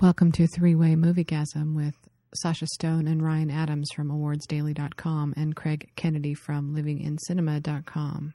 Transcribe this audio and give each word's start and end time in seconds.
Welcome 0.00 0.32
to 0.32 0.48
Three 0.48 0.74
Way 0.74 0.96
Moviegasm 0.96 1.76
with 1.76 1.94
Sasha 2.34 2.66
Stone 2.66 3.06
and 3.06 3.22
Ryan 3.22 3.50
Adams 3.52 3.88
from 3.94 4.08
awardsdaily.com 4.08 5.34
and 5.36 5.54
Craig 5.54 5.90
Kennedy 5.94 6.34
from 6.34 6.74
livingincinema.com. 6.74 8.34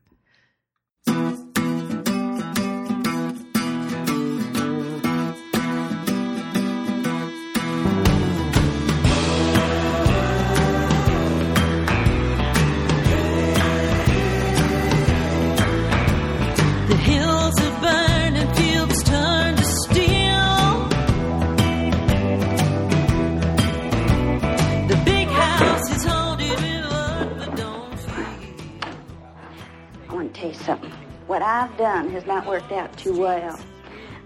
you 30.48 30.54
something. 30.54 30.92
What 31.28 31.42
I've 31.42 31.76
done 31.78 32.10
has 32.12 32.26
not 32.26 32.46
worked 32.46 32.72
out 32.72 32.96
too 32.98 33.18
well. 33.20 33.60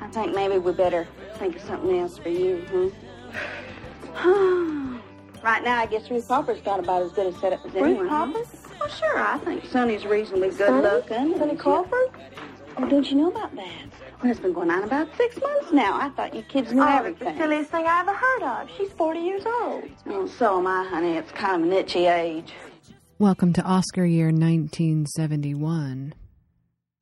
I 0.02 0.08
think 0.08 0.36
maybe 0.36 0.58
we 0.58 0.72
better 0.72 1.08
think 1.38 1.56
of 1.56 1.62
something 1.64 1.98
else 2.00 2.18
for 2.18 2.30
you, 2.30 2.92
huh? 4.14 4.98
right 5.44 5.64
now, 5.64 5.80
I 5.80 5.86
guess 5.88 6.10
Ruth 6.10 6.28
Popper's 6.28 6.62
got 6.62 6.80
about 6.80 7.04
as 7.04 7.12
good 7.12 7.34
a 7.34 7.40
setup 7.40 7.66
as 7.66 7.76
anyone. 7.76 8.02
Ruth 8.02 8.10
Popper? 8.10 8.40
Well, 8.80 8.90
sure. 8.90 9.20
I 9.20 9.38
think 9.40 9.66
Sonny's 9.66 10.06
reasonably 10.06 10.50
good 10.50 10.68
Sonny? 10.68 10.82
looking. 10.82 11.38
Sonny 11.38 11.56
Crawford? 11.56 12.10
Oh, 12.78 12.88
don't 12.88 13.10
you 13.10 13.18
know 13.18 13.30
about 13.30 13.56
that? 13.56 13.86
Well, 14.22 14.32
it's 14.32 14.40
been 14.40 14.54
going 14.54 14.70
on 14.70 14.84
about 14.84 15.08
six 15.18 15.40
months 15.40 15.72
now. 15.72 16.00
I 16.00 16.10
thought 16.10 16.36
you 16.36 16.44
kids 16.44 16.72
knew 16.72 16.84
Oh, 16.84 17.04
it's 17.06 17.20
the 17.20 17.36
silliest 17.38 17.72
thing 17.72 17.86
I 17.88 18.02
ever 18.02 18.14
heard 18.14 18.44
of. 18.44 18.70
She's 18.78 18.92
40 18.92 19.20
years 19.20 19.44
old. 19.46 19.84
Oh, 20.08 20.28
so 20.28 20.60
am 20.60 20.68
I, 20.68 20.86
honey. 20.88 21.14
It's 21.18 21.32
kind 21.32 21.62
of 21.64 21.68
an 21.68 21.74
itchy 21.76 22.06
age. 22.06 22.54
Welcome 23.22 23.54
to 23.54 23.62
Oscar 23.62 24.04
year 24.04 24.32
1971. 24.32 26.16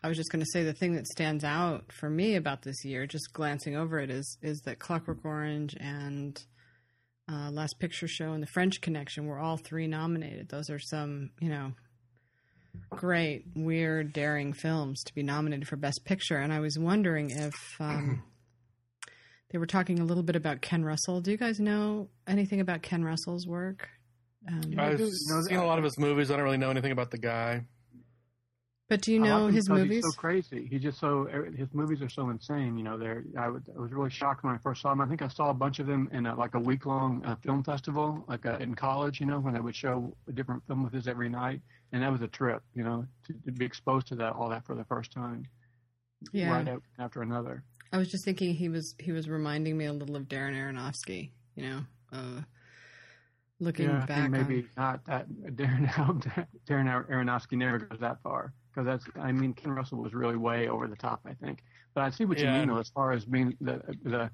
I 0.03 0.07
was 0.09 0.17
just 0.17 0.29
going 0.29 0.41
to 0.41 0.51
say 0.51 0.65
the 0.65 0.73
thing 0.73 0.95
that 0.95 1.07
stands 1.07 1.45
out 1.45 1.93
for 1.93 2.09
me 2.09 2.35
about 2.35 2.61
this 2.61 2.83
year, 2.83 3.07
just 3.07 3.31
glancing 3.31 3.77
over 3.77 4.01
it, 4.01 4.11
is 4.11 4.37
is 4.41 4.59
that 4.65 4.79
Clockwork 4.79 5.23
Orange 5.23 5.77
and 5.79 6.37
uh, 7.31 7.51
Last 7.51 7.79
Picture 7.79 8.09
Show 8.09 8.33
and 8.33 8.43
The 8.43 8.47
French 8.47 8.81
Connection 8.81 9.27
were 9.27 9.39
all 9.39 9.55
three 9.55 9.87
nominated. 9.87 10.49
Those 10.49 10.69
are 10.69 10.77
some, 10.77 11.29
you 11.39 11.47
know, 11.47 11.71
great, 12.89 13.45
weird, 13.55 14.11
daring 14.11 14.51
films 14.51 15.01
to 15.05 15.15
be 15.15 15.23
nominated 15.23 15.69
for 15.69 15.77
Best 15.77 16.03
Picture. 16.03 16.35
And 16.35 16.51
I 16.51 16.59
was 16.59 16.77
wondering 16.77 17.29
if 17.29 17.55
um, 17.79 18.23
they 19.51 19.57
were 19.57 19.65
talking 19.65 19.99
a 19.99 20.05
little 20.05 20.23
bit 20.23 20.35
about 20.35 20.59
Ken 20.59 20.83
Russell. 20.83 21.21
Do 21.21 21.31
you 21.31 21.37
guys 21.37 21.61
know 21.61 22.09
anything 22.27 22.59
about 22.59 22.81
Ken 22.81 23.05
Russell's 23.05 23.47
work? 23.47 23.87
Um, 24.47 24.61
I've 24.77 24.97
do 24.97 25.11
know 25.27 25.41
seen 25.41 25.57
a 25.57 25.65
lot 25.65 25.77
of 25.77 25.83
his 25.83 25.97
movies. 25.97 26.31
I 26.31 26.35
don't 26.35 26.45
really 26.45 26.57
know 26.57 26.69
anything 26.69 26.91
about 26.91 27.11
the 27.11 27.17
guy. 27.17 27.65
but 28.87 29.01
do 29.01 29.11
you 29.13 29.19
know 29.19 29.47
his 29.47 29.69
movies? 29.69 30.03
He's 30.03 30.13
so 30.13 30.19
crazy. 30.19 30.67
He's 30.71 30.81
just 30.81 30.99
so 30.99 31.27
his 31.55 31.67
movies 31.73 32.01
are 32.01 32.09
so 32.09 32.29
insane. 32.29 32.77
You 32.77 32.83
know, 32.83 32.97
they're 32.97 33.23
I, 33.37 33.49
would, 33.49 33.63
I 33.75 33.79
was 33.79 33.91
really 33.91 34.09
shocked 34.09 34.43
when 34.43 34.53
I 34.53 34.57
first 34.57 34.81
saw 34.81 34.89
them. 34.89 35.01
I 35.01 35.07
think 35.07 35.21
I 35.21 35.27
saw 35.27 35.49
a 35.49 35.53
bunch 35.53 35.79
of 35.79 35.87
them 35.87 36.09
in 36.13 36.25
a, 36.25 36.35
like 36.35 36.55
a 36.55 36.59
week 36.59 36.85
long 36.85 37.23
uh, 37.25 37.35
film 37.43 37.63
festival, 37.63 38.23
like 38.27 38.45
uh 38.45 38.57
in 38.59 38.73
college. 38.75 39.19
You 39.19 39.25
know, 39.27 39.39
when 39.39 39.53
they 39.53 39.59
would 39.59 39.75
show 39.75 40.15
a 40.27 40.31
different 40.31 40.65
film 40.67 40.85
of 40.85 40.91
his 40.93 41.07
every 41.07 41.29
night, 41.29 41.61
and 41.91 42.01
that 42.01 42.11
was 42.11 42.21
a 42.21 42.27
trip. 42.27 42.63
You 42.73 42.83
know, 42.83 43.05
to, 43.27 43.33
to 43.45 43.51
be 43.51 43.65
exposed 43.65 44.07
to 44.07 44.15
that 44.15 44.33
all 44.33 44.49
that 44.49 44.65
for 44.65 44.73
the 44.75 44.85
first 44.85 45.11
time, 45.11 45.45
Yeah. 46.31 46.51
right 46.51 46.79
after 46.97 47.21
another. 47.21 47.63
I 47.91 47.97
was 47.97 48.09
just 48.09 48.23
thinking 48.23 48.53
he 48.55 48.69
was 48.69 48.95
he 48.99 49.11
was 49.11 49.27
reminding 49.27 49.77
me 49.77 49.85
a 49.85 49.93
little 49.93 50.15
of 50.15 50.23
Darren 50.23 50.55
Aronofsky, 50.55 51.31
you 51.55 51.63
know, 51.63 51.79
uh, 52.13 52.41
looking 53.59 53.85
yeah, 53.89 54.05
back 54.05 54.19
think 54.21 54.29
maybe 54.31 54.59
on. 54.59 54.69
not 54.77 55.05
that 55.05 55.29
Darren 55.55 55.87
Darren 56.67 57.07
Aronofsky 57.09 57.57
never 57.57 57.79
goes 57.79 57.99
that 57.99 58.21
far 58.21 58.53
because 58.71 58.85
that's 58.85 59.05
I 59.19 59.31
mean 59.31 59.53
Ken 59.53 59.71
Russell 59.71 59.97
was 60.01 60.13
really 60.13 60.37
way 60.37 60.67
over 60.69 60.87
the 60.87 60.95
top 60.95 61.21
I 61.25 61.33
think 61.33 61.63
but 61.93 62.01
I 62.03 62.09
see 62.09 62.25
what 62.25 62.39
Yeah. 62.39 62.53
you 62.53 62.59
mean 62.59 62.69
though 62.69 62.79
as 62.79 62.89
far 62.89 63.11
as 63.11 63.25
being 63.25 63.55
the 63.61 63.81
the 64.03 64.31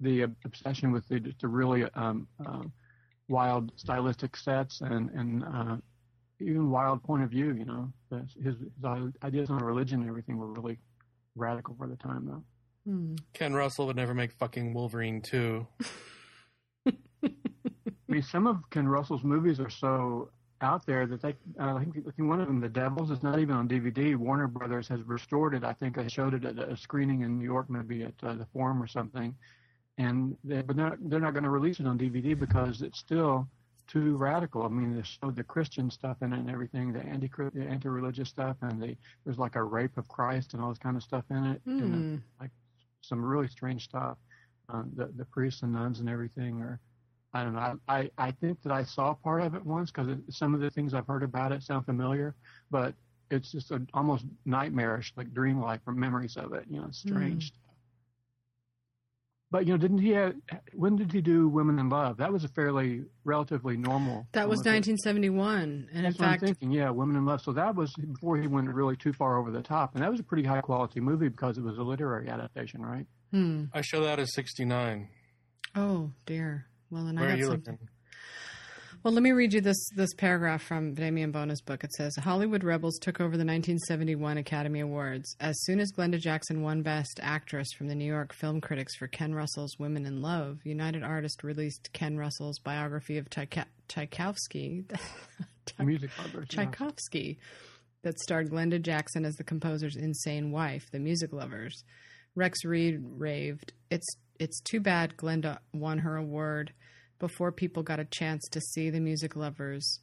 the 0.00 0.22
obsession 0.44 0.92
with 0.92 1.08
the 1.08 1.18
just 1.20 1.40
the 1.40 1.48
really 1.48 1.84
um, 1.94 2.28
uh, 2.46 2.62
wild 3.28 3.72
stylistic 3.76 4.36
sets 4.36 4.80
and 4.80 5.10
and 5.10 5.44
uh, 5.44 5.76
even 6.40 6.70
wild 6.70 7.02
point 7.02 7.24
of 7.24 7.30
view 7.30 7.52
you 7.54 7.64
know 7.64 7.92
the, 8.10 8.18
his, 8.42 8.54
his 8.56 8.56
ideas 9.24 9.50
on 9.50 9.58
religion 9.58 10.00
and 10.00 10.08
everything 10.08 10.36
were 10.38 10.52
really 10.52 10.78
radical 11.34 11.74
for 11.76 11.88
the 11.88 11.96
time 11.96 12.26
though. 12.26 12.42
Hmm. 12.86 13.14
Ken 13.34 13.52
Russell 13.54 13.86
would 13.88 13.96
never 13.96 14.14
make 14.14 14.32
fucking 14.32 14.72
Wolverine 14.72 15.20
2. 15.20 15.66
Mean, 18.18 18.24
some 18.24 18.46
of 18.48 18.68
Ken 18.70 18.88
Russell's 18.88 19.22
movies 19.22 19.60
are 19.60 19.70
so 19.70 20.30
out 20.60 20.84
there 20.86 21.06
that 21.06 21.22
they, 21.22 21.36
uh, 21.60 21.74
I 21.76 21.84
think, 21.84 21.98
I 21.98 22.10
think 22.10 22.28
one 22.28 22.40
of 22.40 22.48
them, 22.48 22.60
The 22.60 22.68
Devils, 22.68 23.12
is 23.12 23.22
not 23.22 23.38
even 23.38 23.54
on 23.54 23.68
DVD. 23.68 24.16
Warner 24.16 24.48
Brothers 24.48 24.88
has 24.88 25.00
restored 25.02 25.54
it. 25.54 25.62
I 25.62 25.72
think 25.72 25.94
they 25.94 26.08
showed 26.08 26.34
it 26.34 26.44
at 26.44 26.58
a 26.58 26.76
screening 26.76 27.20
in 27.20 27.38
New 27.38 27.44
York, 27.44 27.70
maybe 27.70 28.02
at 28.02 28.14
uh, 28.24 28.34
the 28.34 28.46
Forum 28.52 28.82
or 28.82 28.88
something. 28.88 29.36
And 29.98 30.36
they, 30.42 30.62
but 30.62 30.74
they're, 30.76 30.98
they're 31.00 31.20
not 31.20 31.32
going 31.32 31.44
to 31.44 31.50
release 31.50 31.78
it 31.78 31.86
on 31.86 31.96
DVD 31.96 32.36
because 32.36 32.82
it's 32.82 32.98
still 32.98 33.46
too 33.86 34.16
radical. 34.16 34.64
I 34.64 34.68
mean, 34.68 34.96
they 34.96 35.02
showed 35.04 35.36
the 35.36 35.44
Christian 35.44 35.90
stuff 35.92 36.16
in 36.22 36.32
it 36.32 36.40
and 36.40 36.50
everything, 36.50 36.92
the 36.92 37.04
anti 37.04 37.30
the 37.54 37.62
anti-religious 37.62 38.28
stuff, 38.28 38.56
and 38.62 38.82
the, 38.82 38.96
there's 39.24 39.38
like 39.38 39.54
a 39.54 39.62
rape 39.62 39.96
of 39.96 40.08
Christ 40.08 40.54
and 40.54 40.62
all 40.62 40.70
this 40.70 40.78
kind 40.78 40.96
of 40.96 41.04
stuff 41.04 41.24
in 41.30 41.44
it. 41.44 41.62
and, 41.66 41.94
uh, 41.94 41.96
Hmm. 41.98 42.16
like 42.40 42.50
some 43.00 43.24
really 43.24 43.46
strange 43.46 43.84
stuff. 43.84 44.18
Um, 44.70 44.90
the 44.96 45.06
the 45.16 45.24
priests 45.26 45.62
and 45.62 45.72
nuns 45.72 46.00
and 46.00 46.08
everything 46.08 46.60
are. 46.62 46.80
I 47.34 47.44
don't 47.44 47.54
know. 47.54 47.78
I, 47.88 47.98
I, 47.98 48.10
I 48.18 48.30
think 48.30 48.62
that 48.62 48.72
I 48.72 48.84
saw 48.84 49.14
part 49.14 49.42
of 49.42 49.54
it 49.54 49.64
once 49.64 49.90
because 49.90 50.08
some 50.30 50.54
of 50.54 50.60
the 50.60 50.70
things 50.70 50.94
I've 50.94 51.06
heard 51.06 51.22
about 51.22 51.52
it 51.52 51.62
sound 51.62 51.84
familiar, 51.84 52.34
but 52.70 52.94
it's 53.30 53.52
just 53.52 53.70
a, 53.70 53.82
almost 53.92 54.24
nightmarish, 54.46 55.12
like 55.16 55.32
dreamlike 55.34 55.84
from 55.84 56.00
memories 56.00 56.36
of 56.36 56.54
it. 56.54 56.64
You 56.70 56.80
know, 56.80 56.86
it's 56.88 57.00
strange. 57.00 57.52
But 59.50 59.66
you 59.66 59.72
know, 59.72 59.78
didn't 59.78 59.98
he? 59.98 60.10
Have, 60.10 60.34
when 60.74 60.96
did 60.96 61.10
he 61.10 61.22
do 61.22 61.48
Women 61.48 61.78
in 61.78 61.88
Love? 61.88 62.18
That 62.18 62.32
was 62.32 62.44
a 62.44 62.48
fairly 62.48 63.04
relatively 63.24 63.78
normal. 63.78 64.26
That 64.32 64.48
was 64.48 64.62
film, 64.62 64.74
I 64.76 64.80
think. 64.80 64.98
1971, 64.98 65.88
and 65.90 65.98
in 65.98 66.02
That's 66.02 66.18
what 66.18 66.26
I'm 66.26 66.32
fact, 66.32 66.44
thinking. 66.44 66.70
Yeah, 66.70 66.90
Women 66.90 67.16
in 67.16 67.24
Love. 67.24 67.40
So 67.40 67.52
that 67.52 67.74
was 67.74 67.94
before 67.94 68.36
he 68.36 68.46
went 68.46 68.68
really 68.68 68.96
too 68.96 69.14
far 69.14 69.38
over 69.38 69.50
the 69.50 69.62
top, 69.62 69.94
and 69.94 70.02
that 70.02 70.10
was 70.10 70.20
a 70.20 70.22
pretty 70.22 70.44
high 70.44 70.60
quality 70.60 71.00
movie 71.00 71.28
because 71.28 71.56
it 71.56 71.62
was 71.62 71.78
a 71.78 71.82
literary 71.82 72.28
adaptation, 72.28 72.82
right? 72.82 73.06
hmm. 73.30 73.64
I 73.72 73.80
show 73.80 74.02
that 74.04 74.18
as 74.18 74.34
69. 74.34 75.08
oh 75.76 76.12
dear. 76.26 76.67
Well, 76.90 77.04
then 77.04 77.18
I 77.18 77.20
Where 77.20 77.30
are 77.34 77.36
got 77.36 77.46
something. 77.46 77.72
looking? 77.74 77.88
Well, 79.04 79.14
let 79.14 79.22
me 79.22 79.30
read 79.30 79.52
you 79.52 79.60
this 79.60 79.78
this 79.94 80.12
paragraph 80.14 80.60
from 80.62 80.92
Damien 80.94 81.30
Bona's 81.30 81.60
book. 81.60 81.84
It 81.84 81.92
says 81.92 82.16
Hollywood 82.16 82.64
Rebels 82.64 82.98
took 82.98 83.20
over 83.20 83.36
the 83.36 83.44
1971 83.44 84.38
Academy 84.38 84.80
Awards. 84.80 85.36
As 85.38 85.54
soon 85.64 85.78
as 85.78 85.92
Glenda 85.92 86.18
Jackson 86.18 86.62
won 86.62 86.82
Best 86.82 87.20
Actress 87.22 87.68
from 87.76 87.86
the 87.86 87.94
New 87.94 88.04
York 88.04 88.34
Film 88.34 88.60
Critics 88.60 88.96
for 88.96 89.06
Ken 89.06 89.32
Russell's 89.34 89.78
Women 89.78 90.04
in 90.04 90.20
Love, 90.20 90.58
United 90.64 91.04
Artists 91.04 91.44
released 91.44 91.90
Ken 91.92 92.16
Russell's 92.16 92.58
biography 92.58 93.18
of 93.18 93.30
Tchaikovsky, 93.30 93.68
Tchaikovsky, 93.88 94.84
Music 95.84 96.10
lovers. 96.18 96.48
Tchaikovsky 96.48 97.38
that 98.02 98.18
starred 98.18 98.50
Glenda 98.50 98.82
Jackson 98.82 99.24
as 99.24 99.34
the 99.36 99.44
composer's 99.44 99.94
insane 99.96 100.50
wife, 100.50 100.86
The 100.90 100.98
Music 100.98 101.32
Lovers. 101.32 101.84
Rex 102.34 102.64
Reed 102.64 102.98
raved, 103.00 103.72
"It's 103.90 104.06
it's 104.38 104.60
too 104.60 104.80
bad 104.80 105.16
Glenda 105.16 105.58
won 105.72 105.98
her 105.98 106.16
award 106.16 106.72
before 107.18 107.52
people 107.52 107.82
got 107.82 108.00
a 108.00 108.04
chance 108.04 108.48
to 108.50 108.60
see 108.60 108.90
The 108.90 109.00
Music 109.00 109.36
Lovers 109.36 110.00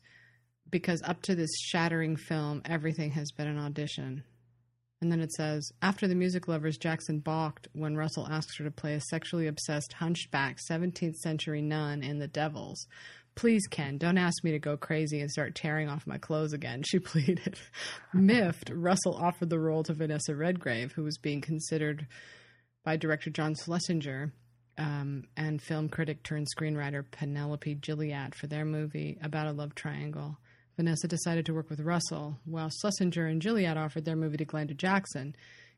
because 0.69 1.01
up 1.03 1.21
to 1.23 1.35
this 1.35 1.51
shattering 1.59 2.15
film, 2.15 2.61
everything 2.65 3.11
has 3.11 3.31
been 3.31 3.47
an 3.47 3.59
audition." 3.59 4.23
And 5.01 5.11
then 5.11 5.19
it 5.19 5.33
says, 5.33 5.71
after 5.81 6.07
the 6.07 6.15
music 6.15 6.47
lovers, 6.47 6.77
Jackson 6.77 7.19
balked 7.19 7.67
when 7.73 7.97
Russell 7.97 8.27
asked 8.27 8.57
her 8.57 8.63
to 8.63 8.71
play 8.71 8.95
a 8.95 9.01
sexually 9.01 9.45
obsessed, 9.45 9.93
hunchback 9.93 10.57
17th 10.69 11.17
century 11.17 11.61
nun 11.61 12.01
in 12.01 12.17
The 12.17 12.27
Devils. 12.27 12.87
Please, 13.35 13.67
Ken, 13.67 13.97
don't 13.97 14.17
ask 14.17 14.43
me 14.43 14.51
to 14.51 14.59
go 14.59 14.77
crazy 14.77 15.19
and 15.19 15.29
start 15.29 15.53
tearing 15.55 15.89
off 15.89 16.07
my 16.07 16.17
clothes 16.17 16.53
again, 16.53 16.81
she 16.83 16.99
pleaded. 17.11 17.59
Miffed, 18.13 18.71
Russell 18.73 19.15
offered 19.15 19.49
the 19.49 19.59
role 19.59 19.83
to 19.83 19.93
Vanessa 19.93 20.33
Redgrave, 20.33 20.93
who 20.93 21.03
was 21.03 21.17
being 21.17 21.41
considered 21.41 22.07
by 22.85 22.95
director 22.95 23.29
John 23.29 23.55
Schlesinger 23.55 24.31
um, 24.77 25.23
and 25.35 25.61
film 25.61 25.89
critic 25.89 26.23
turned 26.23 26.47
screenwriter 26.55 27.03
Penelope 27.11 27.75
Gilliatt 27.75 28.35
for 28.35 28.47
their 28.47 28.63
movie 28.63 29.17
about 29.21 29.47
a 29.47 29.51
love 29.51 29.75
triangle. 29.75 30.37
Vanessa 30.77 31.07
decided 31.07 31.45
to 31.45 31.53
work 31.53 31.69
with 31.69 31.79
Russell, 31.79 32.37
while 32.45 32.69
Schlesinger 32.69 33.25
and 33.25 33.41
Gilliatt 33.41 33.77
offered 33.77 34.05
their 34.05 34.15
movie 34.15 34.37
to 34.37 34.45
Glenda 34.45 34.77
Jackson. 34.77 35.35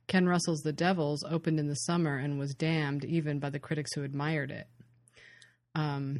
Ken 0.08 0.28
Russell's 0.28 0.62
The 0.62 0.74
Devils 0.74 1.24
opened 1.30 1.60
in 1.60 1.68
the 1.68 1.76
summer 1.76 2.18
and 2.18 2.40
was 2.40 2.56
damned 2.56 3.06
even 3.06 3.40
by 3.40 3.50
the 3.50 3.60
critics 3.60 3.94
who 3.94 4.04
admired 4.04 4.52
it. 4.52 4.68
Um, 5.76 6.20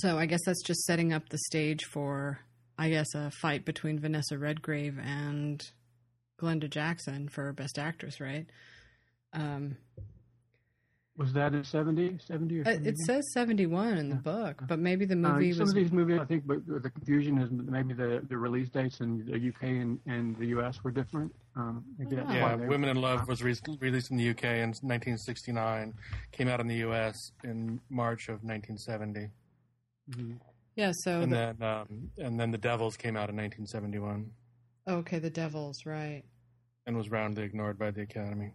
so 0.00 0.18
I 0.18 0.26
guess 0.26 0.40
that's 0.44 0.62
just 0.64 0.84
setting 0.84 1.12
up 1.12 1.28
the 1.28 1.38
stage 1.38 1.84
for, 1.84 2.40
I 2.76 2.90
guess, 2.90 3.14
a 3.14 3.30
fight 3.30 3.64
between 3.64 4.00
Vanessa 4.00 4.36
Redgrave 4.36 4.98
and 4.98 5.62
Glenda 6.40 6.68
Jackson 6.68 7.28
for 7.28 7.52
Best 7.52 7.78
Actress, 7.78 8.20
right? 8.20 8.46
Um, 9.36 9.76
Was 11.18 11.32
that 11.32 11.54
in 11.54 11.64
70, 11.64 12.18
70 12.18 12.58
or 12.58 12.60
Uh, 12.62 12.64
70? 12.72 12.88
It 12.90 12.98
says 12.98 13.32
71 13.32 13.96
in 13.96 14.10
the 14.10 14.16
book, 14.16 14.62
but 14.68 14.78
maybe 14.78 15.06
the 15.06 15.14
Uh, 15.14 15.32
movie 15.32 15.50
some 15.52 15.60
was. 15.60 15.70
of 15.70 15.74
these 15.74 15.90
movies, 15.90 16.18
I 16.20 16.26
think, 16.26 16.46
but 16.46 16.66
the 16.66 16.90
confusion 16.90 17.38
is 17.38 17.50
maybe 17.50 17.94
the, 17.94 18.22
the 18.28 18.36
release 18.36 18.68
dates 18.68 19.00
in 19.00 19.24
the 19.24 19.48
UK 19.48 19.62
and, 19.62 19.98
and 20.04 20.36
the 20.36 20.48
US 20.58 20.84
were 20.84 20.90
different. 20.90 21.34
Um, 21.54 21.86
maybe 21.96 22.16
that's 22.16 22.28
why 22.28 22.34
Yeah, 22.36 22.56
they- 22.56 22.66
Women 22.68 22.90
in 22.90 23.00
Love 23.00 23.26
was 23.28 23.42
re- 23.42 23.54
released 23.80 24.10
in 24.10 24.18
the 24.18 24.28
UK 24.28 24.44
in 24.60 24.74
1969, 24.82 25.94
came 26.32 26.48
out 26.48 26.60
in 26.60 26.66
the 26.68 26.76
US 26.86 27.32
in 27.44 27.80
March 27.88 28.28
of 28.28 28.44
1970, 28.44 29.30
Mhm. 30.10 30.38
Yeah, 30.74 30.92
so. 30.92 31.22
and 31.22 31.32
The, 31.32 31.56
then 31.58 31.62
um, 31.62 32.10
and 32.18 32.38
then 32.38 32.50
The 32.50 32.58
Devils 32.58 32.98
came 32.98 33.16
out 33.16 33.30
in 33.30 33.36
1971 33.36 34.32
okay, 34.86 35.18
The 35.18 35.30
Devils, 35.30 35.86
right. 35.86 36.24
and 36.84 36.94
was 36.94 37.10
roundly 37.10 37.44
ignored 37.44 37.78
by 37.78 37.90
the 37.90 38.02
Academy. 38.02 38.52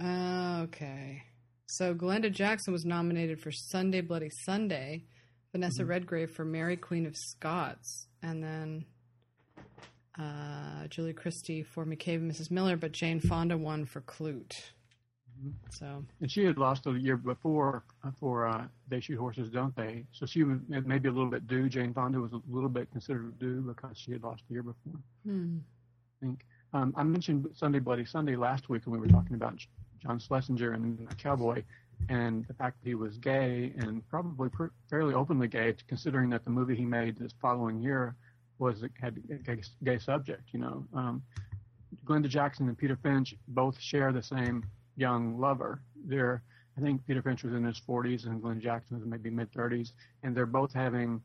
Uh, 0.00 0.60
okay. 0.64 1.22
So 1.66 1.94
Glenda 1.94 2.32
Jackson 2.32 2.72
was 2.72 2.84
nominated 2.84 3.40
for 3.40 3.50
Sunday 3.52 4.00
Bloody 4.00 4.30
Sunday, 4.30 5.04
Vanessa 5.52 5.82
Mm-hmm. 5.82 5.90
Redgrave 5.90 6.30
for 6.30 6.44
Mary 6.44 6.76
Queen 6.76 7.04
of 7.06 7.16
Scots, 7.16 8.06
and 8.22 8.42
then 8.42 8.84
uh, 10.18 10.86
Julie 10.88 11.12
Christie 11.12 11.62
for 11.62 11.84
McCabe 11.84 12.16
and 12.16 12.30
Mrs. 12.30 12.50
Miller, 12.50 12.76
but 12.76 12.92
Jane 12.92 13.20
Fonda 13.20 13.56
won 13.56 13.84
for 13.84 14.00
Klute. 14.00 14.60
Mm-hmm. 15.38 15.50
So 15.70 16.04
And 16.20 16.30
she 16.30 16.44
had 16.44 16.58
lost 16.58 16.86
a 16.86 16.92
year 16.92 17.16
before 17.16 17.84
for 18.18 18.46
uh, 18.48 18.64
They 18.88 19.00
Shoot 19.00 19.18
Horses, 19.18 19.50
Don't 19.50 19.74
They? 19.76 20.04
So 20.12 20.26
she 20.26 20.42
was 20.42 20.58
maybe 20.68 21.08
a 21.08 21.12
little 21.12 21.30
bit 21.30 21.46
due. 21.46 21.68
Jane 21.68 21.92
Fonda 21.94 22.18
was 22.18 22.32
a 22.32 22.40
little 22.48 22.68
bit 22.70 22.90
considered 22.90 23.38
due 23.38 23.60
because 23.60 23.96
she 23.96 24.12
had 24.12 24.22
lost 24.22 24.42
the 24.48 24.54
year 24.54 24.62
before. 24.62 25.00
hmm. 25.24 25.58
I 26.20 26.26
think. 26.26 26.40
Um, 26.74 26.92
I 26.96 27.02
mentioned 27.02 27.48
Sunday 27.54 27.78
Bloody 27.78 28.04
Sunday 28.04 28.36
last 28.36 28.68
week 28.68 28.82
when 28.84 29.00
we 29.00 29.06
were 29.06 29.12
talking 29.12 29.36
about 29.36 29.58
John 30.02 30.18
Schlesinger 30.18 30.72
and 30.72 31.18
Cowboy 31.18 31.62
and 32.08 32.46
the 32.46 32.54
fact 32.54 32.82
that 32.82 32.88
he 32.88 32.94
was 32.94 33.18
gay 33.18 33.72
and 33.78 34.06
probably 34.08 34.48
pr- 34.48 34.66
fairly 34.88 35.14
openly 35.14 35.48
gay, 35.48 35.74
considering 35.88 36.30
that 36.30 36.44
the 36.44 36.50
movie 36.50 36.76
he 36.76 36.84
made 36.84 37.18
this 37.18 37.32
following 37.40 37.80
year 37.80 38.14
was 38.58 38.82
had 39.00 39.16
a 39.30 39.34
gay, 39.34 39.60
gay 39.84 39.98
subject. 39.98 40.42
You 40.52 40.60
know, 40.60 40.86
um, 40.94 41.22
Glenda 42.04 42.28
Jackson 42.28 42.68
and 42.68 42.76
Peter 42.76 42.96
Finch 43.02 43.34
both 43.48 43.78
share 43.80 44.12
the 44.12 44.22
same 44.22 44.64
young 44.96 45.38
lover. 45.38 45.82
They're, 46.06 46.42
I 46.76 46.80
think 46.80 47.04
Peter 47.06 47.22
Finch 47.22 47.42
was 47.42 47.54
in 47.54 47.64
his 47.64 47.80
40s 47.80 48.26
and 48.26 48.42
Glenda 48.42 48.60
Jackson 48.60 48.98
was 48.98 49.06
maybe 49.06 49.30
mid 49.30 49.52
30s, 49.52 49.92
and 50.22 50.36
they're 50.36 50.46
both 50.46 50.72
having 50.72 51.20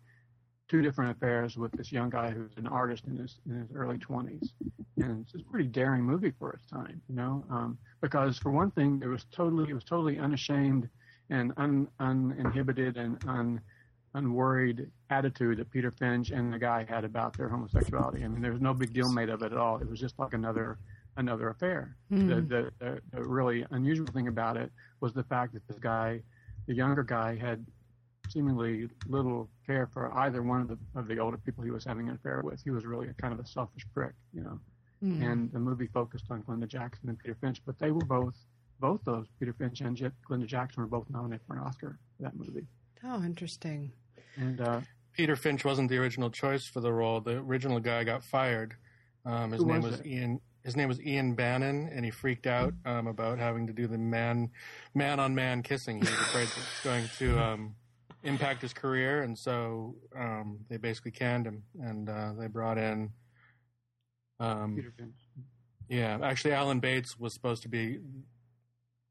two 0.73 0.81
different 0.81 1.11
affairs 1.11 1.55
with 1.55 1.71
this 1.73 1.91
young 1.91 2.09
guy 2.09 2.31
who's 2.31 2.49
an 2.57 2.65
artist 2.65 3.03
in 3.05 3.15
his 3.15 3.37
in 3.45 3.59
his 3.59 3.69
early 3.75 3.99
20s, 3.99 4.53
and 4.97 5.23
it's 5.23 5.35
a 5.35 5.51
pretty 5.51 5.67
daring 5.67 6.01
movie 6.01 6.33
for 6.39 6.51
its 6.51 6.65
time, 6.65 6.99
you 7.07 7.15
know, 7.15 7.45
um, 7.51 7.77
because 8.01 8.39
for 8.39 8.49
one 8.49 8.71
thing, 8.71 8.99
it 9.03 9.07
was 9.07 9.23
totally 9.31 9.69
it 9.69 9.75
was 9.75 9.83
totally 9.83 10.17
unashamed 10.17 10.89
and 11.29 11.53
un, 11.57 11.87
uninhibited 11.99 12.97
and 12.97 13.23
un, 13.27 13.61
unworried 14.15 14.89
attitude 15.11 15.59
that 15.59 15.69
Peter 15.69 15.91
Finch 15.91 16.31
and 16.31 16.51
the 16.51 16.57
guy 16.57 16.83
had 16.89 17.03
about 17.05 17.37
their 17.37 17.49
homosexuality. 17.49 18.23
I 18.23 18.27
mean, 18.27 18.41
there 18.41 18.51
was 18.51 18.61
no 18.61 18.73
big 18.73 18.93
deal 18.93 19.11
made 19.11 19.29
of 19.29 19.43
it 19.43 19.51
at 19.51 19.57
all. 19.59 19.77
It 19.77 19.87
was 19.87 19.99
just 19.99 20.17
like 20.17 20.33
another 20.33 20.79
another 21.17 21.49
affair. 21.49 21.95
The, 22.29 22.41
the, 22.41 22.71
the, 22.79 23.01
the 23.11 23.23
really 23.23 23.63
unusual 23.69 24.07
thing 24.07 24.27
about 24.27 24.57
it 24.57 24.71
was 25.01 25.13
the 25.13 25.23
fact 25.23 25.53
that 25.53 25.67
this 25.67 25.77
guy, 25.77 26.23
the 26.65 26.73
younger 26.73 27.03
guy, 27.03 27.35
had 27.35 27.63
seemingly 28.33 28.89
little 29.07 29.49
care 29.65 29.87
for 29.87 30.11
either 30.19 30.41
one 30.41 30.61
of 30.61 30.67
the 30.67 30.77
of 30.95 31.07
the 31.07 31.19
older 31.19 31.37
people 31.37 31.63
he 31.63 31.71
was 31.71 31.85
having 31.85 32.09
an 32.09 32.15
affair 32.15 32.41
with. 32.43 32.61
He 32.63 32.71
was 32.71 32.85
really 32.85 33.07
a 33.07 33.13
kind 33.13 33.33
of 33.33 33.39
a 33.39 33.45
selfish 33.45 33.85
prick, 33.93 34.13
you 34.33 34.41
know. 34.41 34.59
Hmm. 35.01 35.21
And 35.21 35.51
the 35.51 35.59
movie 35.59 35.87
focused 35.87 36.25
on 36.29 36.43
Glenda 36.43 36.67
Jackson 36.67 37.09
and 37.09 37.19
Peter 37.19 37.35
Finch, 37.39 37.61
but 37.65 37.77
they 37.79 37.91
were 37.91 38.05
both 38.05 38.35
both 38.79 39.01
those 39.05 39.27
Peter 39.39 39.53
Finch 39.53 39.81
and 39.81 39.95
J- 39.95 40.11
Glenda 40.29 40.45
Jackson 40.47 40.83
were 40.83 40.87
both 40.87 41.09
nominated 41.09 41.45
for 41.47 41.55
an 41.55 41.59
Oscar 41.61 41.97
for 42.17 42.23
that 42.23 42.35
movie. 42.35 42.65
Oh, 43.03 43.23
interesting. 43.23 43.91
And 44.35 44.59
uh, 44.61 44.81
Peter 45.13 45.35
Finch 45.35 45.63
wasn't 45.63 45.89
the 45.89 45.97
original 45.97 46.29
choice 46.29 46.65
for 46.65 46.81
the 46.81 46.91
role. 46.91 47.21
The 47.21 47.37
original 47.37 47.79
guy 47.79 48.03
got 48.03 48.23
fired. 48.23 48.75
Um, 49.25 49.51
his 49.51 49.61
Who 49.61 49.67
name 49.67 49.81
was 49.81 49.97
was? 49.97 50.05
Ian. 50.05 50.41
His 50.63 50.77
name 50.77 50.87
was 50.87 51.01
Ian 51.01 51.35
Bannen, 51.35 51.89
and 51.93 52.05
he 52.05 52.11
freaked 52.11 52.47
out 52.47 52.73
um, 52.85 53.07
about 53.07 53.37
having 53.37 53.67
to 53.67 53.73
do 53.73 53.85
the 53.85 53.97
man, 53.97 54.49
man 54.95 55.19
on 55.19 55.35
man 55.35 55.61
kissing. 55.61 55.97
He 55.97 56.09
was 56.09 56.19
afraid 56.21 56.47
that 56.47 56.57
it 56.57 56.59
was 56.59 56.79
going 56.85 57.09
to 57.17 57.43
um, 57.43 57.75
impact 58.23 58.61
his 58.61 58.73
career, 58.73 59.23
and 59.23 59.37
so 59.37 59.95
um, 60.17 60.59
they 60.69 60.77
basically 60.77 61.11
canned 61.11 61.45
him. 61.45 61.63
And 61.81 62.09
uh, 62.09 62.31
they 62.39 62.47
brought 62.47 62.77
in, 62.77 63.11
um, 64.39 64.75
Peter 64.75 64.93
Finch. 64.97 65.15
yeah, 65.89 66.17
actually, 66.21 66.53
Alan 66.53 66.79
Bates 66.79 67.19
was 67.19 67.33
supposed 67.33 67.61
to 67.63 67.69
be 67.69 67.99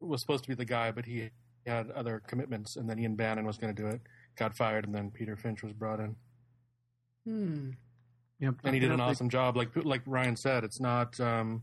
was 0.01 0.21
supposed 0.21 0.43
to 0.45 0.49
be 0.49 0.55
the 0.55 0.65
guy, 0.65 0.91
but 0.91 1.05
he 1.05 1.31
had 1.67 1.91
other 1.93 2.23
commitments, 2.27 2.77
and 2.77 2.89
then 2.89 2.99
Ian 2.99 3.17
Bannen 3.17 3.45
was 3.45 3.57
going 3.57 3.75
to 3.75 3.83
do 3.83 3.89
it. 3.89 4.01
Got 4.37 4.55
fired, 4.55 4.85
and 4.85 4.95
then 4.95 5.11
Peter 5.11 5.37
Finch 5.37 5.63
was 5.63 5.73
brought 5.73 6.01
in. 6.01 6.17
Hmm. 7.25 7.71
Yeah, 8.41 8.51
and 8.65 8.75
he 8.75 8.81
did 8.81 8.91
an 8.91 9.01
awesome 9.01 9.29
job. 9.29 9.57
Like 9.57 9.69
like 9.77 10.03
Ryan 10.07 10.35
said, 10.35 10.65
it's 10.65 10.81
not 10.81 11.19
um, 11.21 11.63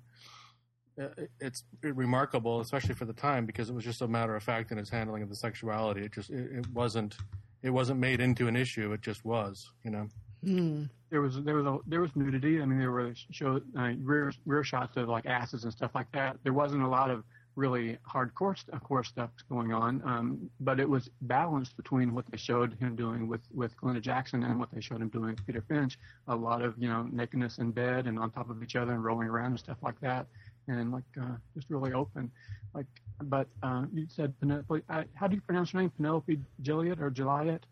it's 1.40 1.63
remarkable, 1.81 2.60
especially 2.62 2.96
for 2.96 3.06
the 3.06 3.13
time, 3.13 3.46
because 3.46 3.69
it 3.69 3.74
was 3.74 3.84
just 3.84 4.01
a 4.01 4.07
matter 4.07 4.36
of 4.36 4.44
fact 4.44 4.72
in 4.72 4.78
its 4.78 4.90
handling 4.90 5.24
of 5.24 5.30
the 5.30 5.36
sexuality. 5.36 6.04
It 6.04 6.12
just 6.12 6.30
it, 6.30 6.51
it 6.51 6.68
wasn't 6.74 7.18
it 7.63 7.69
wasn't 7.69 8.00
made 8.00 8.22
into 8.22 8.48
an 8.48 8.56
issue. 8.56 8.94
It 8.94 9.01
just 9.01 9.25
was, 9.25 9.72
you 9.84 9.92
know. 9.92 10.07
Hmm. 10.44 10.84
there 11.10 11.22
was 11.22 11.42
there 11.44 11.56
was 11.56 11.66
a, 11.66 11.80
there 11.86 12.01
was 12.01 12.12
nudity. 12.16 12.62
I 12.62 12.66
mean, 12.66 12.80
there 12.80 12.92
were 12.92 13.13
show 13.31 13.62
uh, 13.78 13.92
rear 14.01 14.31
rear 14.46 14.63
shots 14.63 14.96
of 14.98 15.10
like 15.10 15.25
asses 15.25 15.63
and 15.63 15.74
stuff 15.74 15.92
like 15.94 16.12
that. 16.13 16.38
There 16.44 16.54
wasn't 16.54 16.84
a 16.84 16.88
lot 16.88 17.10
of 17.10 17.24
really 17.56 17.98
hardcore 18.10 18.57
st- 18.57 18.74
of 18.74 18.81
course 18.84 19.10
stuff 19.10 19.31
going 19.50 19.74
on, 19.74 20.01
um, 20.06 20.50
but 20.62 20.80
it 20.80 20.88
was 20.88 21.10
balanced 21.24 21.75
between 21.75 22.13
what 22.13 22.25
they 22.31 22.38
showed 22.38 22.78
him 22.80 22.96
doing 22.96 23.28
with 23.28 23.42
with 23.54 23.75
Glenda 23.75 24.01
Jackson 24.01 24.44
and 24.44 24.57
what 24.60 24.72
they 24.72 24.80
showed 24.80 25.01
him 25.01 25.10
doing 25.10 25.31
with 25.31 25.46
Peter 25.46 25.62
Finch. 25.68 26.00
A 26.30 26.36
lot 26.36 26.62
of 26.62 26.75
you 26.78 26.88
know 26.88 27.07
nakedness 27.12 27.57
in 27.57 27.72
bed 27.72 28.07
and 28.07 28.18
on 28.18 28.31
top 28.31 28.50
of 28.50 28.63
each 28.63 28.78
other 28.78 28.94
and 28.94 29.04
rolling 29.04 29.28
around 29.28 29.51
and 29.51 29.60
stuff 29.60 29.78
like 29.81 30.00
that, 30.00 30.28
and 30.69 30.92
like 30.92 31.04
uh, 31.21 31.36
just 31.56 31.69
really 31.69 31.94
open. 31.94 32.31
Like, 32.74 32.86
but 33.24 33.48
uh, 33.63 33.86
you 33.94 34.06
said 34.07 34.33
Penelope. 34.39 34.83
Uh, 34.89 35.04
how 35.16 35.27
do 35.27 35.36
you 35.36 35.42
pronounce 35.42 35.71
her 35.71 35.80
name? 35.80 35.89
Penelope 35.89 36.39
Gilliot 36.62 37.00
or 37.01 37.10
Gilliot? 37.10 37.66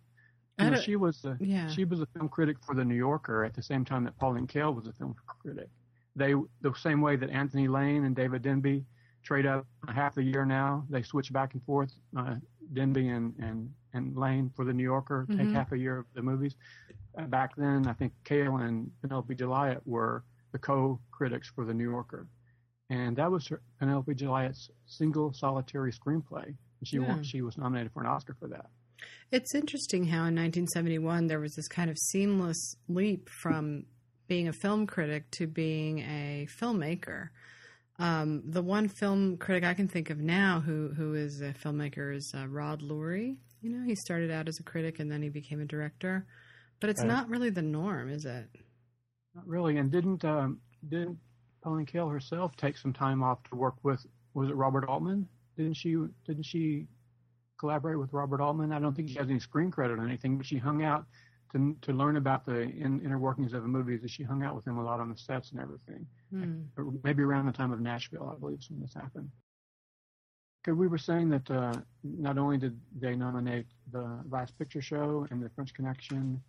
I 0.59 0.65
You 0.65 0.71
know, 0.71 0.77
she 0.77 0.95
was 0.95 1.21
the 1.21 1.37
Yeah. 1.39 1.67
she 1.67 1.85
was 1.85 2.01
a 2.01 2.07
film 2.07 2.29
critic 2.29 2.57
for 2.65 2.73
the 2.75 2.83
New 2.83 2.95
Yorker 2.95 3.43
at 3.45 3.53
the 3.53 3.61
same 3.61 3.85
time 3.85 4.03
that 4.05 4.17
Pauline 4.17 4.47
Kael 4.47 4.75
was 4.75 4.87
a 4.87 4.93
film 4.93 5.15
critic. 5.41 5.69
They 6.15 6.33
the 6.61 6.73
same 6.75 6.99
way 7.01 7.15
that 7.15 7.29
Anthony 7.29 7.67
Lane 7.67 8.05
and 8.05 8.15
David 8.15 8.41
Denby 8.41 8.83
trade 9.23 9.45
up 9.45 9.67
half 9.89 10.15
the 10.15 10.23
year 10.23 10.45
now. 10.45 10.85
They 10.89 11.03
switch 11.03 11.31
back 11.31 11.53
and 11.53 11.63
forth. 11.63 11.93
Uh, 12.17 12.35
Denby 12.73 13.09
and, 13.09 13.33
and 13.39 13.71
and 13.93 14.17
Lane 14.17 14.51
for 14.55 14.65
the 14.65 14.73
New 14.73 14.83
Yorker 14.83 15.27
take 15.37 15.49
Mhm. 15.49 15.53
half 15.53 15.71
a 15.71 15.77
year 15.77 15.97
of 15.99 16.05
the 16.13 16.21
movies. 16.21 16.55
Uh, 17.17 17.25
back 17.25 17.55
then, 17.55 17.87
I 17.87 17.93
think 17.93 18.13
Kael 18.25 18.61
and 18.67 18.91
Penelope 19.01 19.33
Gilliot 19.35 19.85
were 19.87 20.23
the 20.53 20.59
co-critics 20.59 21.49
for 21.49 21.65
the 21.65 21.73
New 21.73 21.89
Yorker, 21.89 22.27
and 22.89 23.15
that 23.17 23.29
was 23.31 23.47
her, 23.47 23.61
Penelope 23.79 24.13
Gilliot's 24.13 24.69
single 24.85 25.33
solitary 25.33 25.91
screenplay. 25.91 26.55
She 26.83 26.97
Yeah. 26.97 27.07
won, 27.07 27.23
she 27.23 27.41
was 27.41 27.57
nominated 27.57 27.91
for 27.91 28.01
an 28.01 28.07
Oscar 28.07 28.35
for 28.39 28.47
that. 28.49 28.67
It's 29.31 29.53
interesting 29.53 30.05
how 30.05 30.25
in 30.25 30.35
1971 30.35 31.27
there 31.27 31.39
was 31.39 31.53
this 31.55 31.67
kind 31.67 31.89
of 31.89 31.97
seamless 31.97 32.75
leap 32.87 33.29
from 33.29 33.85
being 34.27 34.47
a 34.47 34.53
film 34.53 34.87
critic 34.87 35.29
to 35.31 35.47
being 35.47 35.99
a 35.99 36.47
filmmaker. 36.59 37.29
Um, 37.99 38.43
the 38.45 38.61
one 38.61 38.87
film 38.87 39.37
critic 39.37 39.63
I 39.63 39.73
can 39.73 39.87
think 39.87 40.09
of 40.09 40.19
now 40.19 40.59
who 40.59 40.89
who 40.95 41.15
is 41.15 41.41
a 41.41 41.53
filmmaker 41.53 42.15
is 42.15 42.31
uh, 42.35 42.47
Rod 42.47 42.81
Lurie. 42.81 43.37
You 43.61 43.69
know, 43.71 43.83
he 43.85 43.95
started 43.95 44.29
out 44.31 44.47
as 44.47 44.59
a 44.59 44.63
critic 44.63 44.99
and 44.99 45.11
then 45.11 45.21
he 45.23 45.29
became 45.29 45.59
a 45.59 45.65
director, 45.65 46.25
but 46.79 46.89
it's 46.89 46.99
Right. 46.99 47.07
not 47.07 47.29
really 47.29 47.49
the 47.49 47.61
norm, 47.63 48.09
is 48.09 48.23
it? 48.25 48.49
Not 49.33 49.47
really. 49.47 49.77
And 49.77 49.91
didn't 49.91 50.23
um, 50.25 50.59
didn't 50.87 51.17
Pauline 51.67 51.85
Kael 51.85 52.09
herself 52.09 52.55
take 52.55 52.77
some 52.77 52.93
time 52.93 53.21
off 53.21 53.43
to 53.43 53.55
work 53.55 53.75
with 53.83 54.05
was 54.33 54.49
it 54.49 54.55
Robert 54.55 54.87
Altman? 54.87 55.27
Didn't 55.57 55.73
she 55.73 55.97
didn't 56.25 56.45
she 56.45 56.87
collaborate 57.59 57.99
with 57.99 58.13
Robert 58.13 58.39
Altman? 58.39 58.71
I 58.71 58.79
don't 58.79 58.95
think 58.95 59.09
she 59.09 59.15
has 59.15 59.29
any 59.29 59.39
screen 59.39 59.69
credit 59.69 59.99
or 59.99 60.05
anything, 60.07 60.37
but 60.37 60.45
she 60.45 60.57
hung 60.57 60.81
out 60.81 61.05
to 61.51 61.75
to 61.81 61.91
learn 61.91 62.15
about 62.15 62.45
the 62.45 62.61
in, 62.61 63.01
inner 63.03 63.19
workings 63.19 63.51
of 63.51 63.63
the 63.63 63.67
movies. 63.67 64.01
That 64.01 64.11
she 64.11 64.23
hung 64.23 64.43
out 64.43 64.55
with 64.55 64.65
him 64.65 64.77
a 64.77 64.83
lot 64.83 65.01
on 65.01 65.09
the 65.09 65.17
sets 65.17 65.51
and 65.51 65.59
everything. 65.59 66.07
Or 66.77 66.93
Maybe 67.03 67.23
around 67.23 67.47
the 67.47 67.51
time 67.51 67.73
of 67.73 67.81
Nashville, 67.81 68.33
I 68.33 68.39
believe, 68.39 68.59
is 68.59 68.69
when 68.69 68.79
this 68.79 68.93
happened. 68.93 69.29
Because 70.63 70.77
we 70.77 70.87
were 70.87 70.97
saying 70.97 71.29
that 71.31 71.51
uh, 71.51 71.73
not 72.01 72.37
only 72.37 72.57
did 72.57 72.79
they 72.97 73.13
nominate 73.13 73.65
the 73.91 74.21
Last 74.29 74.57
Picture 74.57 74.81
Show 74.81 75.27
and 75.31 75.43
the 75.43 75.49
French 75.49 75.73
Connection 75.73 76.41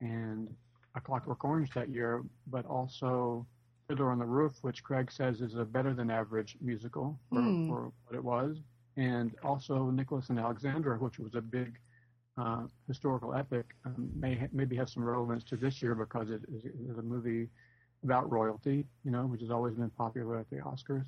and 0.00 0.48
A 0.96 1.00
Clockwork 1.00 1.44
Orange 1.44 1.70
that 1.74 1.88
year, 1.88 2.24
but 2.48 2.66
also 2.66 3.46
Fiddler 3.90 4.12
on 4.12 4.20
the 4.20 4.24
Roof, 4.24 4.52
which 4.62 4.84
Craig 4.84 5.10
says 5.10 5.40
is 5.40 5.56
a 5.56 5.64
better 5.64 5.92
than 5.94 6.10
average 6.10 6.56
musical 6.60 7.18
for, 7.28 7.40
Hmm. 7.40 7.66
for 7.68 7.92
what 8.04 8.14
it 8.14 8.22
was, 8.22 8.62
and 8.96 9.34
also 9.42 9.90
Nicholas 9.90 10.30
and 10.30 10.38
Alexandra, 10.38 10.96
which 10.98 11.18
was 11.18 11.34
a 11.34 11.40
big 11.40 11.76
uh, 12.36 12.68
historical 12.86 13.34
epic, 13.34 13.74
um, 13.84 14.08
may 14.14 14.36
ha- 14.36 14.46
maybe 14.52 14.76
have 14.76 14.88
some 14.88 15.02
relevance 15.02 15.42
to 15.42 15.56
this 15.56 15.82
year 15.82 15.96
because 15.96 16.30
it 16.30 16.40
is, 16.48 16.64
it 16.64 16.74
is 16.88 16.98
a 16.98 17.02
movie 17.02 17.48
about 18.04 18.30
royalty, 18.30 18.86
you 19.04 19.10
know, 19.10 19.26
which 19.26 19.40
has 19.40 19.50
always 19.50 19.74
been 19.74 19.90
popular 19.90 20.38
at 20.38 20.48
the 20.50 20.56
Oscars. 20.58 21.06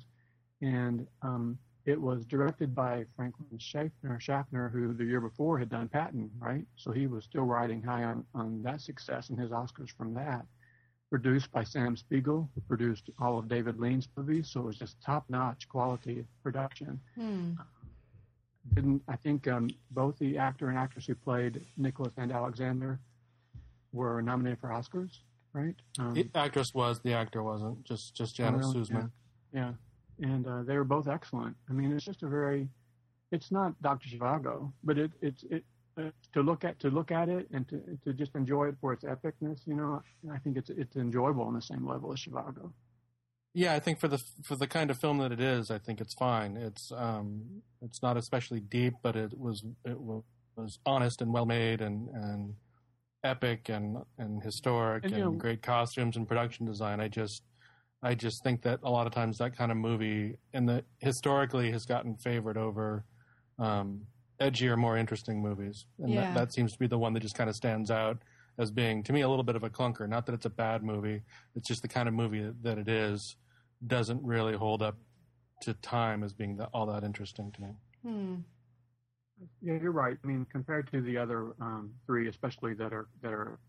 And 0.61 1.07
um, 1.21 1.57
it 1.85 1.99
was 1.99 2.25
directed 2.25 2.75
by 2.75 3.05
Franklin 3.15 3.57
Schaffner, 3.57 4.19
Schaffner, 4.19 4.67
who 4.67 4.93
the 4.93 5.05
year 5.05 5.21
before 5.21 5.57
had 5.57 5.69
done 5.69 5.87
Patton, 5.87 6.29
right? 6.37 6.67
So 6.75 6.91
he 6.91 7.07
was 7.07 7.23
still 7.23 7.45
riding 7.45 7.81
high 7.81 8.03
on, 8.03 8.25
on 8.35 8.61
that 8.63 8.81
success 8.81 9.29
and 9.29 9.39
his 9.39 9.51
Oscars 9.51 9.89
from 9.89 10.13
that. 10.15 10.45
Produced 11.13 11.51
by 11.51 11.63
Sam 11.63 11.95
Spiegel, 11.95 12.49
who 12.55 12.61
produced 12.61 13.11
all 13.19 13.37
of 13.37 13.47
David 13.47 13.79
Lean's 13.79 14.07
movies, 14.17 14.49
so 14.51 14.61
it 14.61 14.65
was 14.65 14.79
just 14.79 14.99
top-notch 14.99 15.69
quality 15.69 16.25
production. 16.41 16.99
Hmm. 17.13 17.51
Didn't 18.73 19.03
I 19.07 19.15
think 19.17 19.47
um, 19.47 19.69
both 19.91 20.17
the 20.17 20.39
actor 20.39 20.69
and 20.69 20.77
actress 20.77 21.05
who 21.05 21.13
played 21.13 21.61
Nicholas 21.77 22.13
and 22.17 22.31
Alexander 22.31 22.99
were 23.91 24.23
nominated 24.23 24.57
for 24.59 24.69
Oscars, 24.69 25.19
right? 25.53 25.75
Um, 25.99 26.15
The 26.15 26.27
actress 26.33 26.73
was, 26.73 26.99
the 27.01 27.13
actor 27.13 27.43
wasn't. 27.43 27.83
Just 27.83 28.15
just 28.15 28.35
Janice 28.35 28.65
really? 28.65 28.79
Suzman. 28.79 29.11
Yeah, 29.53 29.73
and 30.19 30.47
uh, 30.47 30.63
they 30.63 30.77
were 30.77 30.83
both 30.83 31.07
excellent. 31.07 31.55
I 31.69 31.73
mean, 31.73 31.91
it's 31.91 32.05
just 32.05 32.23
a 32.23 32.27
very, 32.27 32.67
it's 33.31 33.51
not 33.51 33.79
Doctor 33.83 34.09
Zhivago, 34.09 34.71
but 34.83 34.97
it 34.97 35.11
it's 35.21 35.43
it 35.43 35.63
to 36.33 36.41
look 36.41 36.63
at 36.63 36.79
to 36.79 36.89
look 36.89 37.11
at 37.11 37.29
it 37.29 37.47
and 37.53 37.67
to 37.69 37.81
to 38.03 38.13
just 38.13 38.35
enjoy 38.35 38.67
it 38.69 38.75
for 38.81 38.93
its 38.93 39.03
epicness. 39.03 39.65
You 39.65 39.75
know, 39.75 40.01
I 40.31 40.37
think 40.39 40.57
it's 40.57 40.69
it's 40.69 40.95
enjoyable 40.95 41.43
on 41.43 41.53
the 41.53 41.61
same 41.61 41.87
level 41.87 42.11
as 42.13 42.19
Zhivago. 42.19 42.71
Yeah, 43.53 43.73
I 43.73 43.79
think 43.79 43.99
for 43.99 44.07
the 44.07 44.19
for 44.43 44.55
the 44.55 44.67
kind 44.67 44.89
of 44.89 44.99
film 44.99 45.19
that 45.19 45.31
it 45.31 45.39
is, 45.39 45.69
I 45.69 45.77
think 45.77 46.01
it's 46.01 46.15
fine. 46.15 46.57
It's 46.57 46.91
um, 46.91 47.61
it's 47.81 48.01
not 48.01 48.17
especially 48.17 48.59
deep, 48.61 48.95
but 49.03 49.15
it 49.15 49.37
was 49.37 49.63
it 49.85 49.99
was 49.99 50.79
honest 50.85 51.21
and 51.21 51.31
well 51.31 51.45
made 51.45 51.81
and 51.81 52.09
and 52.09 52.55
epic 53.23 53.69
and 53.69 53.97
and 54.17 54.43
historic 54.43 55.05
And, 55.05 55.13
and, 55.13 55.23
know- 55.23 55.31
great 55.31 55.61
costumes 55.61 56.17
and 56.17 56.27
production 56.27 56.65
design. 56.65 56.99
I 56.99 57.07
just 57.07 57.43
I 58.01 58.15
just 58.15 58.43
think 58.43 58.63
that 58.63 58.79
a 58.83 58.89
lot 58.89 59.07
of 59.07 59.13
times 59.13 59.37
that 59.37 59.55
kind 59.55 59.71
of 59.71 59.77
movie 59.77 60.35
in 60.53 60.65
the 60.65 60.83
historically 60.99 61.71
has 61.71 61.85
gotten 61.85 62.17
favored 62.17 62.57
over 62.57 63.05
um, 63.59 64.01
edgier, 64.39 64.77
more 64.77 64.97
interesting 64.97 65.41
movies, 65.41 65.85
and 65.99 66.13
Yeah. 66.13 66.21
that, 66.21 66.33
that 66.33 66.53
seems 66.53 66.73
to 66.73 66.79
be 66.79 66.87
the 66.87 66.97
one 66.97 67.13
that 67.13 67.21
just 67.21 67.35
kind 67.35 67.49
of 67.49 67.55
stands 67.55 67.91
out 67.91 68.21
as 68.57 68.71
being 68.71 69.03
to 69.03 69.13
me 69.13 69.21
a 69.21 69.29
little 69.29 69.43
bit 69.43 69.55
of 69.55 69.63
a 69.63 69.69
clunker. 69.69 70.07
Not 70.07 70.25
that 70.25 70.33
it's 70.33 70.45
a 70.45 70.49
bad 70.49 70.83
movie; 70.83 71.21
it's 71.55 71.67
just 71.67 71.81
the 71.81 71.87
kind 71.87 72.07
of 72.07 72.13
movie 72.13 72.51
that 72.61 72.77
it 72.77 72.87
is 72.87 73.35
doesn't 73.85 74.23
really 74.23 74.55
hold 74.55 74.81
up 74.81 74.95
to 75.61 75.73
time 75.75 76.23
as 76.23 76.33
being 76.33 76.57
that, 76.57 76.69
all 76.73 76.85
that 76.85 77.03
interesting 77.03 77.51
to 77.51 77.61
me. 77.61 77.69
Hmm. 78.03 78.35
Yeah, 79.61 79.77
you're 79.81 79.91
right. 79.91 80.17
I 80.23 80.27
mean, 80.27 80.45
compared 80.51 80.89
to 80.91 81.01
the 81.01 81.17
other 81.17 81.53
um, 81.59 81.93
three, 82.05 82.27
especially 82.27 82.73
that 82.75 82.93
are 82.93 83.07
that 83.21 83.33
are 83.33 83.59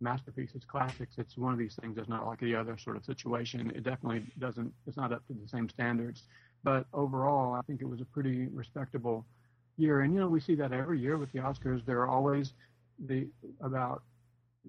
masterpieces, 0.00 0.64
classics, 0.64 1.14
it's 1.18 1.36
one 1.36 1.52
of 1.52 1.58
these 1.58 1.76
things 1.76 1.96
that's 1.96 2.08
not 2.08 2.26
like 2.26 2.40
the 2.40 2.54
other 2.54 2.76
sort 2.76 2.96
of 2.96 3.04
situation. 3.04 3.72
It 3.74 3.82
definitely 3.82 4.26
doesn't. 4.38 4.72
It's 4.86 4.96
not 4.96 5.12
up 5.12 5.26
to 5.28 5.32
the 5.32 5.48
same 5.48 5.68
standards. 5.68 6.24
But 6.62 6.86
overall, 6.92 7.54
I 7.54 7.60
think 7.62 7.80
it 7.80 7.88
was 7.88 8.00
a 8.00 8.04
pretty 8.06 8.46
respectable 8.46 9.26
year. 9.76 10.00
And 10.00 10.14
you 10.14 10.20
know, 10.20 10.28
we 10.28 10.40
see 10.40 10.54
that 10.56 10.72
every 10.72 11.00
year 11.00 11.16
with 11.16 11.32
the 11.32 11.38
Oscars. 11.40 11.84
There 11.84 12.00
are 12.00 12.08
always 12.08 12.52
the 13.06 13.28
about 13.60 14.02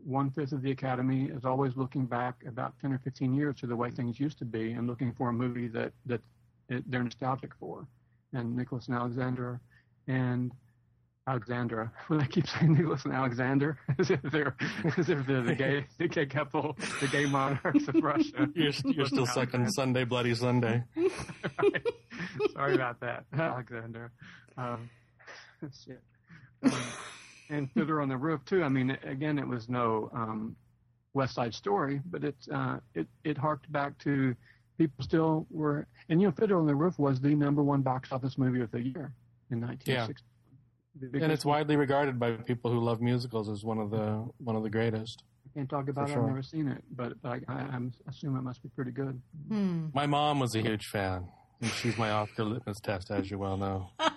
one 0.04 0.30
fifth 0.32 0.52
of 0.52 0.62
the 0.62 0.72
Academy 0.72 1.26
is 1.26 1.46
always 1.46 1.76
looking 1.78 2.06
back 2.06 2.36
about 2.48 2.74
ten 2.82 2.92
or 2.94 3.00
fifteen 3.00 3.34
years 3.34 3.56
to 3.58 3.68
the 3.68 3.76
way 3.76 3.92
things 3.92 4.20
used 4.20 4.38
to 4.40 4.46
be 4.46 4.72
and 4.74 4.88
looking 4.88 5.14
for 5.14 5.30
a 5.30 5.34
movie 5.34 5.68
that 5.70 5.94
that 6.06 6.22
it, 6.70 6.90
they're 6.90 7.04
nostalgic 7.04 7.52
for. 7.60 7.88
And 8.34 8.56
Nicholas 8.56 8.88
and 8.88 8.96
Alexander 8.96 9.62
and 10.08 10.52
Alexandra. 11.28 11.92
When 12.08 12.22
I 12.22 12.28
keep 12.28 12.48
saying 12.48 12.74
Nicholas 12.74 13.04
and 13.06 13.14
Alexander, 13.14 13.80
as 14.00 14.12
if 14.12 14.22
they're 14.24 14.56
as 14.98 15.10
if 15.10 15.26
they're 15.26 15.42
the 15.42 15.56
gay 15.56 15.86
the 15.98 16.08
gay 16.08 16.26
couple, 16.26 16.78
the 17.02 17.08
gay 17.08 17.26
monarchs 17.26 17.88
of 17.88 17.96
Russia. 17.96 18.48
You're, 18.54 18.74
you're 18.86 19.06
still 19.06 19.26
sucking 19.26 19.70
Sunday 19.72 20.04
Bloody 20.04 20.36
Sunday. 20.36 20.84
Right. 20.96 21.88
Sorry 22.54 22.76
about 22.76 23.00
that, 23.02 23.26
Alexander. 23.34 24.12
Um, 24.58 24.90
shit. 25.86 26.02
Um, 26.64 26.72
and 27.50 27.72
Fiddler 27.74 28.02
on 28.02 28.10
the 28.10 28.18
Roof 28.18 28.42
too. 28.46 28.64
I 28.64 28.70
mean, 28.70 28.98
again, 29.04 29.38
it 29.38 29.48
was 29.48 29.70
no 29.70 30.10
um, 30.14 30.56
West 31.14 31.36
Side 31.36 31.54
Story, 31.54 32.02
but 32.06 32.24
it 32.24 32.36
uh, 32.54 32.78
it 32.94 33.08
it 33.24 33.38
harked 33.38 33.72
back 33.72 33.98
to 34.00 34.36
people 34.78 35.04
still 35.04 35.48
were. 35.50 35.88
And 36.10 36.22
you 36.22 36.28
know, 36.28 36.34
Fiddler 36.38 36.58
on 36.60 36.68
the 36.68 36.76
Roof 36.76 36.98
was 37.00 37.20
the 37.20 37.36
number 37.36 37.64
one 37.64 37.82
box 37.82 38.12
office 38.12 38.38
movie 38.38 38.62
of 38.62 38.72
the 38.72 38.82
year 38.82 39.14
in 39.52 39.62
1960. 39.62 40.24
and 41.22 41.32
it's 41.32 41.46
widely 41.46 41.76
regarded 41.76 42.20
by 42.20 42.32
people 42.34 42.72
who 42.72 42.80
love 42.80 43.02
musicals 43.02 43.50
as 43.50 43.64
one 43.64 43.78
of 43.80 43.92
the 43.92 44.28
one 44.38 44.56
of 44.56 44.64
the 44.64 44.70
greatest. 44.70 45.24
I 45.46 45.60
can't 45.60 45.70
talk 45.70 45.88
about 45.88 46.08
For 46.08 46.12
it. 46.12 46.16
sure. 46.16 46.24
I've 46.24 46.30
never 46.30 46.44
seen 46.44 46.68
it, 46.68 46.84
but, 46.96 47.22
but 47.22 47.30
I, 47.30 47.42
I 47.48 47.54
I'm 47.54 47.94
assume 48.10 48.36
it 48.36 48.42
must 48.42 48.62
be 48.64 48.70
pretty 48.70 48.92
good. 48.92 49.22
Hmm. 49.48 49.88
My 49.94 50.06
mom 50.06 50.40
was 50.40 50.56
a 50.56 50.62
huge 50.62 50.86
fan, 50.88 51.28
and 51.66 51.74
she's 51.74 51.98
my 51.98 52.12
Oscar 52.12 52.44
litmus 52.44 52.80
test, 52.80 53.10
as 53.10 53.30
you 53.32 53.40
well 53.40 53.58
know. 53.58 53.90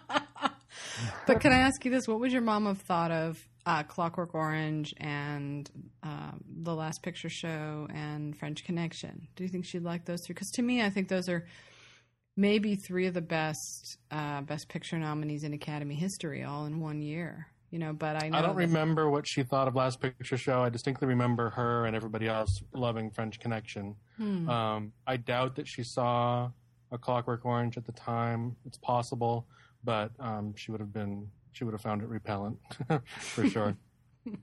But 1.27 1.41
can 1.41 1.53
I 1.53 1.59
ask 1.59 1.85
you 1.85 1.91
this? 1.93 2.09
What 2.09 2.19
would 2.21 2.33
your 2.33 2.43
mom 2.43 2.67
have 2.67 2.79
thought 2.81 3.13
of 3.13 3.39
uh, 3.65 3.85
Clockwork 3.85 4.35
Orange 4.35 4.93
and 4.99 5.71
um, 6.03 6.43
The 6.63 6.75
Last 6.75 7.03
Picture 7.03 7.29
Show 7.29 7.87
and 7.95 8.37
French 8.37 8.65
Connection? 8.65 9.29
Do 9.37 9.45
you 9.45 9.49
think 9.49 9.65
she'd 9.65 9.85
like 9.85 10.07
those 10.07 10.23
three? 10.23 10.35
Because 10.35 10.51
to 10.53 10.63
me, 10.63 10.83
I 10.83 10.91
think 10.91 11.09
those 11.09 11.29
are 11.29 11.47
maybe 12.37 12.75
three 12.75 13.07
of 13.07 13.15
the 13.15 13.21
best 13.21 13.99
uh, 14.11 14.41
Best 14.41 14.69
Picture 14.69 14.99
nominees 14.99 15.45
in 15.45 15.53
Academy 15.53 15.95
history, 15.95 16.43
all 16.43 16.67
in 16.67 16.81
one 16.81 17.01
year. 17.01 17.47
You 17.71 17.79
know, 17.79 17.93
but 17.93 18.21
I 18.23 18.29
know 18.31 18.39
I 18.39 18.43
don't 18.43 18.57
that- 18.57 18.67
remember 18.67 19.09
what 19.09 19.29
she 19.29 19.45
thought 19.45 19.69
of 19.69 19.77
Last 19.77 20.01
Picture 20.01 20.39
Show. 20.39 20.63
I 20.63 20.69
distinctly 20.69 21.07
remember 21.07 21.51
her 21.51 21.85
and 21.85 21.95
everybody 21.95 22.27
else 22.27 22.61
loving 22.73 23.11
French 23.11 23.39
Connection. 23.39 23.95
Hmm. 24.17 24.49
Um, 24.49 24.93
I 25.07 25.17
doubt 25.17 25.57
that 25.57 25.69
she 25.69 25.85
saw 25.85 26.51
a 26.93 26.99
Clockwork 26.99 27.45
Orange 27.45 27.77
at 27.77 27.85
the 27.85 27.93
time. 27.93 28.57
It's 28.67 28.79
possible, 28.79 29.47
but 29.85 30.11
um, 30.19 30.55
she 30.57 30.71
would 30.71 30.81
have 30.81 30.93
been 30.93 31.29
she 31.53 31.65
would 31.65 31.73
have 31.73 31.81
found 31.81 32.03
it 32.03 32.09
repellent 32.09 32.59
for 33.19 33.49
sure. 33.49 33.77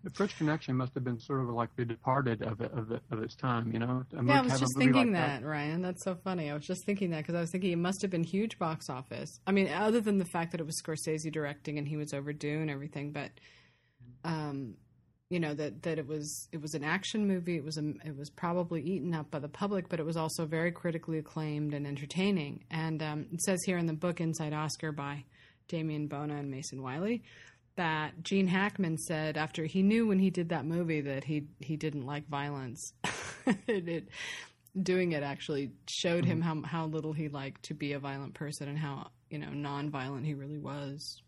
The 0.04 0.10
French 0.10 0.38
Connection 0.38 0.76
must 0.76 0.94
have 0.96 1.04
been 1.04 1.20
sort 1.20 1.42
of 1.42 1.50
like 1.50 1.70
the 1.76 1.86
Departed 1.86 2.42
of 2.42 2.60
it, 2.62 2.72
of, 2.72 2.92
it, 2.92 3.04
of 3.12 3.22
its 3.22 3.36
time, 3.36 3.72
you 3.72 3.80
know. 3.80 4.04
To 4.10 4.24
Yeah, 4.26 4.40
I 4.40 4.42
was 4.42 4.60
just 4.60 4.76
thinking 4.78 5.14
like 5.14 5.22
that, 5.22 5.44
Ryan. 5.44 5.82
That's 5.82 6.04
so 6.04 6.16
funny. 6.16 6.50
I 6.50 6.56
was 6.56 6.66
just 6.66 6.86
thinking 6.86 7.12
that 7.12 7.20
because 7.20 7.36
I 7.36 7.42
was 7.42 7.52
thinking 7.52 7.72
it 7.72 7.78
must 7.78 8.02
have 8.02 8.10
been 8.10 8.24
huge 8.24 8.58
box 8.58 8.90
office. 8.90 9.40
I 9.46 9.52
mean, 9.52 9.70
other 9.70 10.02
than 10.02 10.18
the 10.18 10.26
fact 10.26 10.52
that 10.52 10.62
it 10.62 10.66
was 10.66 10.82
Scorsese 10.82 11.32
directing 11.32 11.78
and 11.78 11.88
he 11.88 11.98
was 11.98 12.14
overdue 12.14 12.62
and 12.62 12.70
everything, 12.70 13.12
but 13.12 13.30
um, 14.24 14.76
you 15.30 15.40
know 15.40 15.54
that 15.54 15.84
that 15.84 15.98
it 15.98 16.08
was 16.08 16.48
it 16.52 16.62
was 16.62 16.74
an 16.74 16.84
action 16.84 17.28
movie. 17.28 17.58
It 17.58 17.64
was 17.64 17.78
a 17.78 17.94
it 18.04 18.16
was 18.16 18.30
probably 18.30 18.82
eaten 18.82 19.14
up 19.14 19.32
by 19.32 19.40
the 19.40 19.50
public, 19.50 19.90
but 19.90 20.00
it 20.00 20.06
was 20.06 20.18
also 20.18 20.46
very 20.46 20.72
critically 20.72 21.18
acclaimed 21.18 21.74
and 21.74 21.88
entertaining. 21.88 22.64
And 22.70 23.02
um, 23.02 23.26
it 23.34 23.42
says 23.42 23.64
here 23.66 23.78
in 23.78 23.88
the 23.88 23.94
book 23.94 24.22
Inside 24.22 24.54
Oscar 24.54 24.92
by 24.92 25.26
Damien 25.68 26.08
Bona 26.08 26.38
and 26.38 26.52
Mason 26.52 26.82
Wiley 26.82 27.24
that 27.76 28.24
Gene 28.24 28.48
Hackman 28.48 28.98
said 28.98 29.38
after 29.38 29.66
he 29.66 29.84
knew 29.84 30.08
when 30.08 30.20
he 30.20 30.30
did 30.30 30.50
that 30.50 30.66
movie 30.66 31.02
that 31.02 31.24
he 31.24 31.48
he 31.60 31.76
didn't 31.76 32.06
like 32.06 32.28
violence. 32.28 32.94
it, 33.68 33.88
it 33.88 34.08
doing 34.82 35.14
it 35.14 35.24
actually 35.24 35.72
showed 35.88 36.26
him 36.26 36.42
how 36.42 36.62
how 36.64 36.86
little 36.86 37.14
he 37.14 37.30
liked 37.30 37.64
to 37.64 37.74
be 37.74 37.94
a 37.94 38.00
violent 38.00 38.34
person 38.34 38.68
and 38.68 38.78
how 38.78 39.10
you 39.30 39.40
know 39.40 39.50
non-violent 39.50 40.26
he 40.26 40.34
really 40.34 40.58
was. 40.58 41.22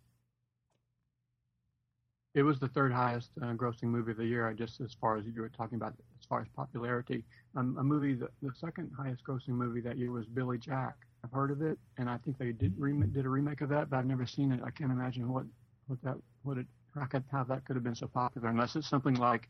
It 2.38 2.44
was 2.44 2.60
the 2.60 2.67
third 2.67 2.94
highest 2.94 3.32
uh, 3.41 3.53
grossing 3.53 3.86
movie 3.86 4.12
of 4.12 4.17
the 4.17 4.25
year. 4.25 4.48
I 4.48 4.53
just 4.53 4.79
as 4.79 4.96
far 5.01 5.17
as 5.17 5.25
you 5.25 5.41
were 5.41 5.50
talking 5.50 5.75
about, 5.75 5.94
as 6.20 6.25
far 6.29 6.39
as 6.39 6.48
popularity, 6.56 7.24
um, 7.56 7.75
a 7.79 7.84
movie 7.84 8.13
the, 8.13 8.29
the 8.44 8.51
second 8.53 8.91
highest 8.96 9.24
grossing 9.24 9.56
movie 9.56 9.82
that 9.82 9.98
year 9.98 10.12
was 10.12 10.27
Billy 10.27 10.60
Jack. 10.60 10.94
I've 11.24 11.32
heard 11.32 11.50
of 11.50 11.63
it, 11.63 11.79
and 11.98 12.08
I 12.08 12.20
think 12.20 12.38
they 12.38 12.51
did 12.51 12.75
rem- 12.77 13.10
did 13.12 13.25
a 13.25 13.29
remake 13.29 13.62
of 13.62 13.70
that, 13.70 13.89
but 13.89 13.98
I've 13.98 14.06
never 14.06 14.27
seen 14.27 14.51
it. 14.51 14.60
I 14.63 14.70
can't 14.70 14.91
imagine 14.91 15.34
what 15.34 15.46
what 15.88 16.00
that 16.03 16.17
what 16.44 16.60
it 16.60 16.67
how, 16.94 17.06
could, 17.08 17.24
how 17.32 17.44
that 17.46 17.65
could 17.65 17.75
have 17.75 17.84
been 17.84 17.96
so 17.96 18.06
popular, 18.06 18.50
unless 18.50 18.75
it's 18.75 18.88
something 18.88 19.15
like 19.15 19.50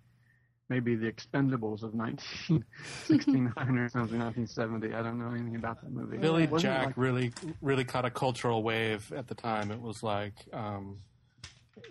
maybe 0.69 0.95
The 0.95 1.11
Expendables 1.11 1.83
of 1.83 1.93
1969 1.93 3.51
or 3.57 3.89
something, 3.89 4.19
1970. 4.19 4.93
I 4.93 5.01
don't 5.01 5.19
know 5.19 5.31
anything 5.31 5.57
about 5.57 5.81
that 5.81 5.91
movie. 5.91 6.19
Billy 6.19 6.47
Jack 6.57 6.85
like- 6.85 6.97
really 6.97 7.33
really 7.61 7.83
caught 7.83 8.05
a 8.05 8.09
cultural 8.11 8.63
wave 8.63 9.11
at 9.13 9.27
the 9.27 9.35
time. 9.35 9.71
It 9.71 9.81
was 9.81 10.03
like 10.03 10.35
um, 10.53 10.99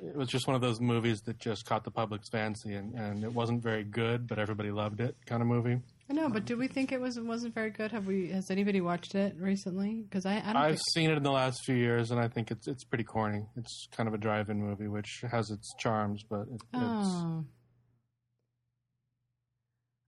it 0.03 0.17
was 0.17 0.29
just 0.29 0.47
one 0.47 0.55
of 0.57 0.61
those 0.63 0.81
movies 0.81 1.21
that 1.23 1.39
just 1.39 1.65
caught 1.67 1.85
the 1.85 1.91
public's 1.91 2.29
fancy, 2.29 2.75
and, 2.75 2.95
and 2.95 3.25
it 3.25 3.33
wasn't 3.33 3.63
very 3.63 3.85
good, 3.85 4.27
but 4.27 4.39
everybody 4.39 4.71
loved 4.71 5.01
it 5.01 5.17
kind 5.27 5.43
of 5.43 5.49
movie. 5.49 5.81
I 6.09 6.13
know, 6.13 6.29
but 6.29 6.45
do 6.45 6.57
we 6.57 6.69
think 6.69 6.93
it 6.93 7.01
was 7.01 7.19
wasn't 7.19 7.55
very 7.55 7.71
good? 7.71 7.91
Have 7.91 8.07
we? 8.07 8.29
Has 8.31 8.51
anybody 8.51 8.81
watched 8.81 9.15
it 9.17 9.35
recently? 9.39 10.05
Because 10.09 10.25
I, 10.25 10.41
I 10.45 10.69
think. 10.69 10.81
seen 10.93 11.11
it 11.11 11.17
in 11.17 11.23
the 11.25 11.33
last 11.33 11.65
few 11.65 11.75
years, 11.75 12.13
and 12.13 12.21
I 12.21 12.29
think 12.29 12.51
it's 12.53 12.69
it's 12.69 12.85
pretty 12.85 13.05
corny. 13.05 13.43
It's 13.57 13.89
kind 13.97 14.07
of 14.09 14.15
a 14.15 14.19
drive-in 14.19 14.61
movie, 14.61 14.87
which 14.87 15.25
has 15.31 15.51
its 15.51 15.75
charms, 15.79 16.23
but 16.29 16.43
it, 16.43 16.49
it's 16.53 16.63
Oh. 16.75 17.45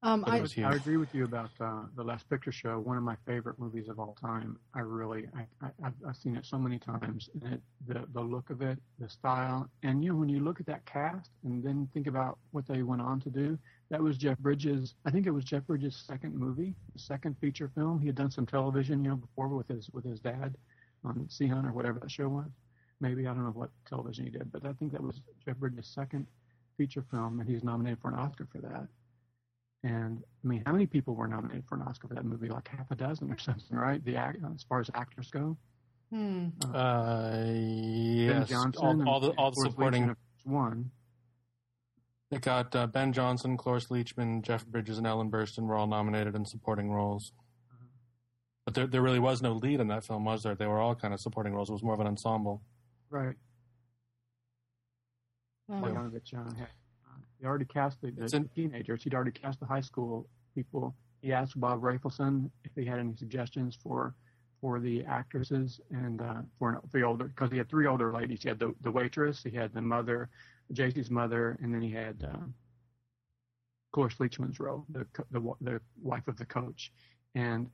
Um, 0.03 0.25
I, 0.29 0.39
it 0.39 0.43
was 0.43 0.53
huge. 0.53 0.67
I 0.67 0.75
agree 0.75 0.97
with 0.97 1.13
you 1.15 1.25
about 1.25 1.51
uh, 1.61 1.83
the 1.97 2.05
Last 2.05 2.29
Picture 2.31 2.53
Show. 2.53 2.79
One 2.79 2.97
of 2.97 3.03
my 3.03 3.17
favorite 3.27 3.59
movies 3.59 3.89
of 3.89 3.99
all 3.99 4.17
time. 4.21 4.57
I 4.75 4.81
really, 4.81 5.27
I, 5.37 5.47
I, 5.67 5.71
I've, 5.85 5.95
I've 6.09 6.17
seen 6.17 6.37
it 6.37 6.47
so 6.47 6.57
many 6.59 6.79
times. 6.79 7.29
And 7.43 7.55
it, 7.55 7.63
the 7.89 8.07
the 8.15 8.21
look 8.21 8.51
of 8.51 8.63
it, 8.63 8.79
the 9.01 9.09
style, 9.09 9.69
and 9.83 10.05
you 10.05 10.13
know 10.13 10.17
when 10.19 10.29
you 10.29 10.41
look 10.41 10.61
at 10.61 10.67
that 10.67 10.87
cast 10.87 11.31
and 11.45 11.65
then 11.65 11.89
think 11.95 12.07
about 12.07 12.39
what 12.53 12.67
they 12.69 12.83
went 12.83 13.03
on 13.03 13.21
to 13.23 13.31
do. 13.31 13.59
That 13.91 14.03
was 14.03 14.19
Jeff 14.19 14.39
Bridges. 14.39 14.95
I 15.05 15.11
think 15.11 15.27
it 15.27 15.31
was 15.33 15.45
Jeff 15.45 15.67
Bridges' 15.67 16.05
second 16.07 16.35
movie, 16.37 16.75
second 16.97 17.37
feature 17.41 17.71
film. 17.75 18.01
He 18.01 18.07
had 18.07 18.17
done 18.17 18.31
some 18.31 18.47
television, 18.47 19.03
you 19.05 19.11
know, 19.11 19.17
before 19.17 19.49
with 19.49 19.69
his 19.69 19.91
with 19.91 20.05
his 20.05 20.21
dad. 20.21 20.57
on 21.05 21.29
Sea 21.29 21.49
Hunt 21.49 21.67
or 21.67 21.73
whatever 21.73 21.99
that 22.01 22.11
show 22.11 22.29
was. 22.29 22.51
Maybe 23.01 23.27
I 23.27 23.35
don't 23.35 23.45
know 23.45 23.51
what 23.51 23.71
television 23.89 24.25
he 24.27 24.31
did, 24.31 24.53
but 24.53 24.65
I 24.67 24.73
think 24.75 24.93
that 24.93 25.03
was 25.03 25.21
Jeff 25.45 25.57
Bridges' 25.57 25.89
second 25.89 26.27
feature 26.77 27.05
film, 27.11 27.41
and 27.41 27.49
he's 27.49 27.65
nominated 27.65 27.99
for 28.01 28.09
an 28.11 28.19
Oscar 28.19 28.47
for 28.53 28.61
that. 28.61 28.87
And 29.85 30.23
I 30.45 30.49
mean, 30.49 30.63
how 30.67 30.73
many 30.73 30.87
people 30.87 31.15
were 31.15 31.29
nominated 31.29 31.65
for 31.69 31.77
an 31.77 31.83
Oscar 31.83 32.09
for 32.09 32.15
that 32.15 32.25
movie? 32.25 32.49
Like 32.49 32.69
half 32.69 32.91
a 32.91 32.97
dozen 32.97 33.31
or 33.31 33.39
something, 33.39 33.77
right? 33.77 34.05
The 34.05 34.17
act, 34.17 34.39
as 34.55 34.65
far 34.69 34.81
as 34.81 34.91
actors 34.95 35.31
go. 35.31 35.57
Hmm. 36.11 36.49
Uh, 36.75 37.31
Ben 37.33 38.41
yes, 38.41 38.49
Johnson, 38.49 38.83
all, 38.83 39.09
all 39.09 39.21
the 39.21 39.31
all 39.33 39.51
the 39.51 39.69
supporting. 39.71 40.09
Leachman 40.09 40.17
one. 40.45 40.91
It 42.31 42.43
got 42.43 42.75
uh, 42.75 42.87
Ben 42.87 43.13
Johnson, 43.13 43.57
Cloris 43.57 43.87
Leachman, 43.87 44.43
Jeff 44.43 44.67
Bridges, 44.67 44.99
and 44.99 45.07
Ellen 45.07 45.31
Burstyn 45.31 45.67
were 45.67 45.77
all 45.77 45.87
nominated 45.87 46.35
in 46.35 46.45
supporting 46.45 46.91
roles. 46.91 47.33
But 48.67 48.75
there, 48.75 48.87
there 48.87 49.01
really 49.01 49.19
was 49.19 49.41
no 49.41 49.53
lead 49.55 49.81
in 49.81 49.89
that 49.89 50.05
film, 50.05 50.27
was 50.27 50.43
there? 50.43 50.55
They 50.55 50.67
were 50.67 50.79
all 50.79 50.95
kind 50.95 51.15
of 51.15 51.21
supporting 51.21 51.55
roles. 51.55 51.71
It 51.71 51.73
was 51.73 51.83
more 51.83 51.95
of 51.95 52.01
an 52.01 52.07
ensemble. 52.07 52.61
Right. 53.09 53.37
Bogdanovich, 55.71 56.35
uh, 56.35 56.55
had, 56.55 56.65
uh, 56.65 56.67
he 57.41 57.47
already 57.47 57.65
cast 57.65 58.01
the, 58.01 58.11
the 58.11 58.49
teenagers. 58.55 59.03
He'd 59.03 59.15
already 59.15 59.31
cast 59.31 59.61
the 59.61 59.67
high 59.67 59.81
school 59.81 60.27
people. 60.55 60.95
He 61.23 61.33
asked 61.33 61.59
Bob 61.59 61.83
Rafelson 61.83 62.51
if 62.65 62.73
he 62.75 62.85
had 62.85 62.99
any 62.99 63.15
suggestions 63.17 63.79
for 63.83 64.15
for 64.61 64.81
the 64.81 65.05
actresses 65.05 65.81
and 65.91 66.21
uh, 66.21 66.43
for, 66.59 66.71
an, 66.71 66.81
for 66.91 66.99
the 66.99 67.05
older 67.05 67.27
because 67.27 67.51
he 67.51 67.59
had 67.59 67.69
three 67.69 67.87
older 67.87 68.13
ladies. 68.13 68.43
He 68.43 68.49
had 68.49 68.59
the 68.59 68.75
the 68.81 68.91
waitress, 68.91 69.43
he 69.43 69.51
had 69.51 69.73
the 69.73 69.83
mother, 69.83 70.29
JC's 70.73 71.11
mother, 71.11 71.57
and 71.63 71.73
then 71.73 71.83
he 71.83 71.91
had 71.91 72.17
uh, 72.25 72.47
Cloris 73.93 74.15
Leachman's 74.17 74.59
role, 74.59 74.85
the 74.91 75.07
the 75.31 75.41
the 75.61 75.81
wife 76.03 76.27
of 76.29 76.37
the 76.37 76.47
coach, 76.47 76.93
and. 77.35 77.69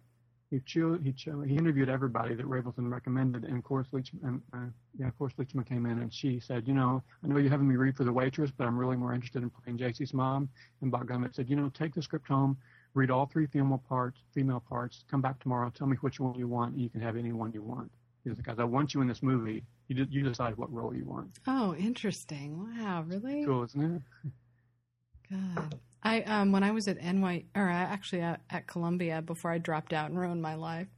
He 0.55 0.61
cho- 0.61 0.99
he 0.99 1.13
cho- 1.13 1.41
he 1.41 1.57
interviewed 1.57 1.89
everybody 1.89 2.37
that 2.37 2.47
Rafelson 2.47 2.89
recommended, 2.89 3.43
and 3.43 3.65
Cloris 3.65 3.89
Leachman, 3.93 4.41
uh, 4.53 4.67
yeah, 4.97 5.09
of 5.09 5.19
course 5.19 5.33
Leachman 5.37 5.67
came 5.67 5.85
in 5.85 5.99
and 5.99 6.15
she 6.15 6.39
said, 6.39 6.69
you 6.69 6.75
know, 6.75 7.03
I 7.25 7.27
know 7.27 7.39
you're 7.39 7.51
having 7.51 7.67
me 7.67 7.75
read 7.75 7.97
for 7.97 8.05
the 8.05 8.13
waitress, 8.13 8.53
but 8.57 8.69
I'm 8.69 8.79
really 8.79 8.97
more 8.97 9.13
interested 9.15 9.43
in 9.43 9.51
playing 9.51 9.79
JC's 9.79 10.15
mom. 10.15 10.49
And 10.81 10.93
Bob 10.93 11.09
Bogdanovich 11.09 11.35
said, 11.35 11.51
you 11.51 11.57
know, 11.57 11.71
take 11.75 11.93
the 11.93 12.03
script 12.03 12.29
home, 12.29 12.57
read 12.95 13.11
all 13.11 13.27
three 13.27 13.49
female 13.49 13.83
parts, 13.89 14.21
female 14.33 14.61
parts, 14.61 15.03
come 15.11 15.21
back 15.21 15.41
tomorrow, 15.41 15.71
tell 15.71 15.89
me 15.89 15.97
which 16.03 16.21
one 16.21 16.37
you 16.39 16.47
want, 16.47 16.75
and 16.75 16.81
you 16.83 16.89
can 16.89 17.01
have 17.01 17.17
any 17.17 17.33
one 17.33 17.53
you 17.53 17.63
want. 17.63 17.91
He's 18.23 18.37
like, 18.37 18.57
I 18.57 18.63
want 18.63 18.95
you 18.95 19.01
in 19.01 19.09
this 19.09 19.25
movie. 19.25 19.65
You 19.89 19.97
de- 19.97 20.13
you 20.13 20.23
decide 20.23 20.57
what 20.57 20.73
role 20.73 20.95
you 20.95 21.05
want. 21.05 21.31
Oh, 21.49 21.75
interesting. 21.75 22.59
Wow, 22.79 23.03
really? 23.09 23.45
Cool, 23.45 23.65
isn't 23.65 23.97
it? 23.97 24.03
God. 25.55 25.81
I 26.03 26.21
um 26.23 26.53
when 26.53 26.63
I 26.63 26.71
was 26.73 26.87
at 26.89 27.03
NY 27.03 27.45
or 27.55 27.69
actually 27.69 28.21
at, 28.21 28.41
at 28.51 28.67
Columbia 28.67 29.23
before 29.23 29.51
I 29.51 29.59
dropped 29.59 29.93
out 29.93 30.11
and 30.11 30.19
ruined 30.19 30.43
my 30.43 30.55
life, 30.55 30.89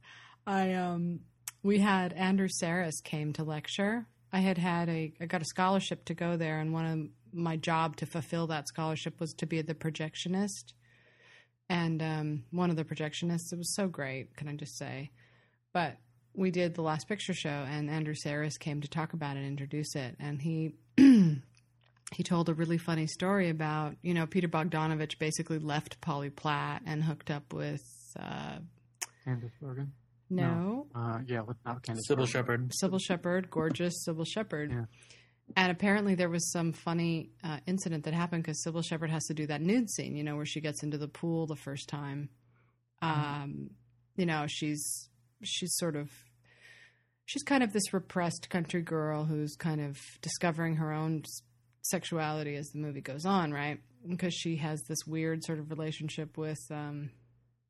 I 0.45 0.73
um 0.73 1.21
we 1.63 1.79
had 1.79 2.13
Andrew 2.13 2.47
Sarris 2.47 3.03
came 3.03 3.33
to 3.33 3.43
lecture. 3.43 4.05
I 4.31 4.39
had 4.39 4.57
had 4.57 4.89
a 4.89 5.13
I 5.19 5.25
got 5.25 5.41
a 5.41 5.45
scholarship 5.45 6.05
to 6.05 6.13
go 6.13 6.37
there, 6.37 6.59
and 6.59 6.73
one 6.73 6.85
of 6.85 7.37
my 7.37 7.57
job 7.57 7.95
to 7.97 8.05
fulfill 8.05 8.47
that 8.47 8.67
scholarship 8.67 9.19
was 9.19 9.33
to 9.33 9.45
be 9.45 9.61
the 9.61 9.75
projectionist. 9.75 10.73
And 11.69 12.01
um, 12.01 12.43
one 12.51 12.69
of 12.69 12.77
the 12.77 12.85
projectionists, 12.85 13.51
it 13.51 13.57
was 13.57 13.75
so 13.75 13.87
great. 13.87 14.35
Can 14.37 14.47
I 14.47 14.55
just 14.55 14.77
say? 14.77 15.11
But 15.73 15.97
we 16.33 16.49
did 16.49 16.75
the 16.75 16.81
last 16.81 17.09
picture 17.09 17.33
show, 17.33 17.49
and 17.49 17.89
Andrew 17.89 18.13
Sarris 18.13 18.57
came 18.57 18.79
to 18.81 18.87
talk 18.87 19.13
about 19.13 19.35
it, 19.35 19.39
and 19.39 19.47
introduce 19.47 19.95
it, 19.95 20.15
and 20.19 20.41
he 20.41 20.75
he 22.13 22.23
told 22.23 22.47
a 22.49 22.53
really 22.53 22.77
funny 22.77 23.07
story 23.07 23.49
about 23.49 23.95
you 24.01 24.13
know 24.13 24.25
Peter 24.25 24.47
Bogdanovich 24.47 25.19
basically 25.19 25.59
left 25.59 25.99
Polly 26.01 26.29
Platt 26.29 26.81
and 26.85 27.03
hooked 27.03 27.29
up 27.31 27.53
with 27.53 27.83
uh, 28.19 28.59
Candice 29.25 29.51
Bergen. 29.61 29.91
no, 30.29 30.87
Uh, 30.95 31.19
yeah, 31.25 31.41
with 31.41 31.57
not 31.65 31.83
Candice 31.83 32.01
Cybill 32.09 32.15
Bergen. 32.17 32.25
Shepherd. 32.27 32.71
Cybill 32.81 32.99
Shepherd, 33.01 33.49
gorgeous 33.49 34.05
Cybill 34.07 34.25
Shepherd. 34.27 34.71
Yeah. 34.71 34.85
And 35.55 35.71
apparently 35.71 36.13
there 36.15 36.29
was 36.29 36.51
some 36.51 36.73
funny 36.73 37.29
uh, 37.43 37.59
incident 37.65 38.03
that 38.03 38.13
happened 38.13 38.43
because 38.43 38.61
Cybill 38.65 38.83
Shepherd 38.83 39.09
has 39.11 39.23
to 39.25 39.33
do 39.33 39.47
that 39.47 39.61
nude 39.61 39.89
scene, 39.89 40.15
you 40.17 40.23
know, 40.23 40.35
where 40.35 40.45
she 40.45 40.59
gets 40.59 40.83
into 40.83 40.97
the 40.97 41.07
pool 41.07 41.45
the 41.47 41.55
first 41.55 41.87
time. 41.87 42.29
Um, 43.01 43.69
you 44.15 44.25
know, 44.25 44.45
she's 44.47 45.09
she's 45.43 45.73
sort 45.77 45.95
of 45.95 46.09
she's 47.25 47.43
kind 47.43 47.63
of 47.63 47.71
this 47.73 47.93
repressed 47.93 48.49
country 48.49 48.81
girl 48.81 49.23
who's 49.25 49.55
kind 49.55 49.79
of 49.81 49.97
discovering 50.21 50.75
her 50.77 50.91
own 50.91 51.21
s- 51.23 51.41
sexuality 51.89 52.55
as 52.55 52.69
the 52.71 52.79
movie 52.79 53.01
goes 53.01 53.25
on, 53.25 53.51
right? 53.51 53.79
Because 54.07 54.33
she 54.33 54.57
has 54.57 54.83
this 54.83 54.99
weird 55.05 55.43
sort 55.43 55.59
of 55.59 55.69
relationship 55.69 56.37
with 56.37 56.59
um, 56.71 57.09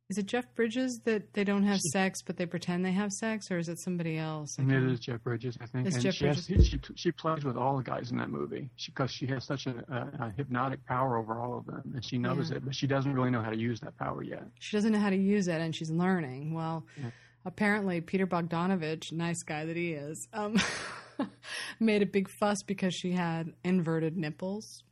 is 0.09 0.17
it 0.17 0.25
Jeff 0.25 0.45
Bridges 0.55 1.01
that 1.03 1.33
they 1.33 1.43
don't 1.43 1.63
have 1.63 1.79
sex 1.81 2.21
but 2.25 2.37
they 2.37 2.45
pretend 2.45 2.85
they 2.85 2.91
have 2.93 3.11
sex, 3.11 3.51
or 3.51 3.57
is 3.57 3.67
it 3.67 3.77
somebody 3.79 4.17
else? 4.17 4.55
I 4.57 4.61
it 4.63 4.83
is 4.83 4.99
Jeff 5.01 5.21
Bridges, 5.23 5.57
I 5.59 5.65
think. 5.65 5.87
It's 5.87 5.95
and 5.97 6.03
Jeff 6.05 6.13
she, 6.13 6.25
has, 6.27 6.47
Bridges. 6.47 6.67
she 6.69 6.79
she 6.95 7.11
plays 7.11 7.43
with 7.43 7.57
all 7.57 7.75
the 7.77 7.83
guys 7.83 8.11
in 8.11 8.17
that 8.17 8.29
movie 8.29 8.69
because 8.85 9.11
she, 9.11 9.25
has 9.27 9.45
such 9.45 9.67
a, 9.67 9.71
a, 9.89 10.25
a 10.27 10.33
hypnotic 10.37 10.85
power 10.85 11.17
over 11.17 11.39
all 11.39 11.57
of 11.57 11.65
them, 11.65 11.91
and 11.93 12.05
she 12.05 12.17
knows 12.17 12.51
Yeah. 12.51 12.57
it, 12.57 12.65
but 12.65 12.73
she 12.75 12.87
doesn't 12.87 13.13
really 13.13 13.31
know 13.31 13.41
how 13.41 13.49
to 13.49 13.57
use 13.57 13.79
that 13.81 13.97
power 13.97 14.23
yet. 14.23 14.43
she 14.59 14.77
doesn't 14.77 14.93
know 14.93 14.99
how 14.99 15.09
to 15.09 15.17
use 15.17 15.47
it 15.49 15.59
and 15.59 15.75
she's 15.75 15.91
learning. 15.91 16.53
Well, 16.53 16.85
Yeah. 16.97 17.09
apparently 17.45 17.99
Peter 17.99 18.25
Bogdanovich, 18.27 19.11
nice 19.11 19.43
guy 19.43 19.65
that 19.65 19.75
he 19.75 19.91
is, 19.91 20.27
um, 20.31 20.55
made 21.79 22.01
a 22.01 22.05
big 22.05 22.29
fuss 22.29 22.63
because 22.63 22.93
she 22.93 23.11
had 23.11 23.53
inverted 23.63 24.17
nipples, 24.17 24.83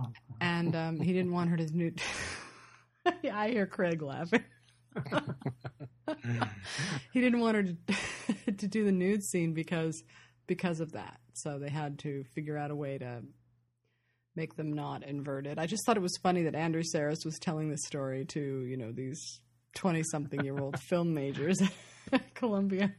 Oh, 0.00 0.06
and 0.40 0.74
um, 0.74 1.00
he 1.00 1.12
didn't 1.12 1.32
want 1.32 1.50
her 1.50 1.56
to 1.56 1.76
nude. 1.76 2.00
yeah, 3.22 3.38
I 3.38 3.50
hear 3.50 3.66
Craig 3.66 4.02
laughing. 4.02 4.44
he 7.12 7.20
didn't 7.20 7.40
want 7.40 7.56
her 7.56 7.62
to 7.62 7.76
to 8.52 8.66
do 8.66 8.84
the 8.84 8.92
nude 8.92 9.22
scene 9.22 9.52
because 9.52 10.02
because 10.46 10.80
of 10.80 10.92
that. 10.92 11.20
So 11.34 11.58
they 11.58 11.68
had 11.68 11.98
to 12.00 12.24
figure 12.34 12.56
out 12.56 12.70
a 12.70 12.76
way 12.76 12.98
to 12.98 13.22
make 14.36 14.56
them 14.56 14.72
not 14.72 15.04
inverted. 15.04 15.58
I 15.58 15.66
just 15.66 15.84
thought 15.84 15.96
it 15.96 16.02
was 16.02 16.16
funny 16.22 16.44
that 16.44 16.54
Andrew 16.54 16.82
Sarris 16.82 17.24
was 17.24 17.38
telling 17.38 17.70
this 17.70 17.84
story 17.84 18.24
to, 18.26 18.64
you 18.64 18.76
know, 18.76 18.92
these 18.92 19.40
20 19.76 20.02
something 20.04 20.44
year 20.44 20.58
old 20.58 20.78
film 20.80 21.14
majors 21.14 21.60
at 22.12 22.34
Columbia. 22.34 22.94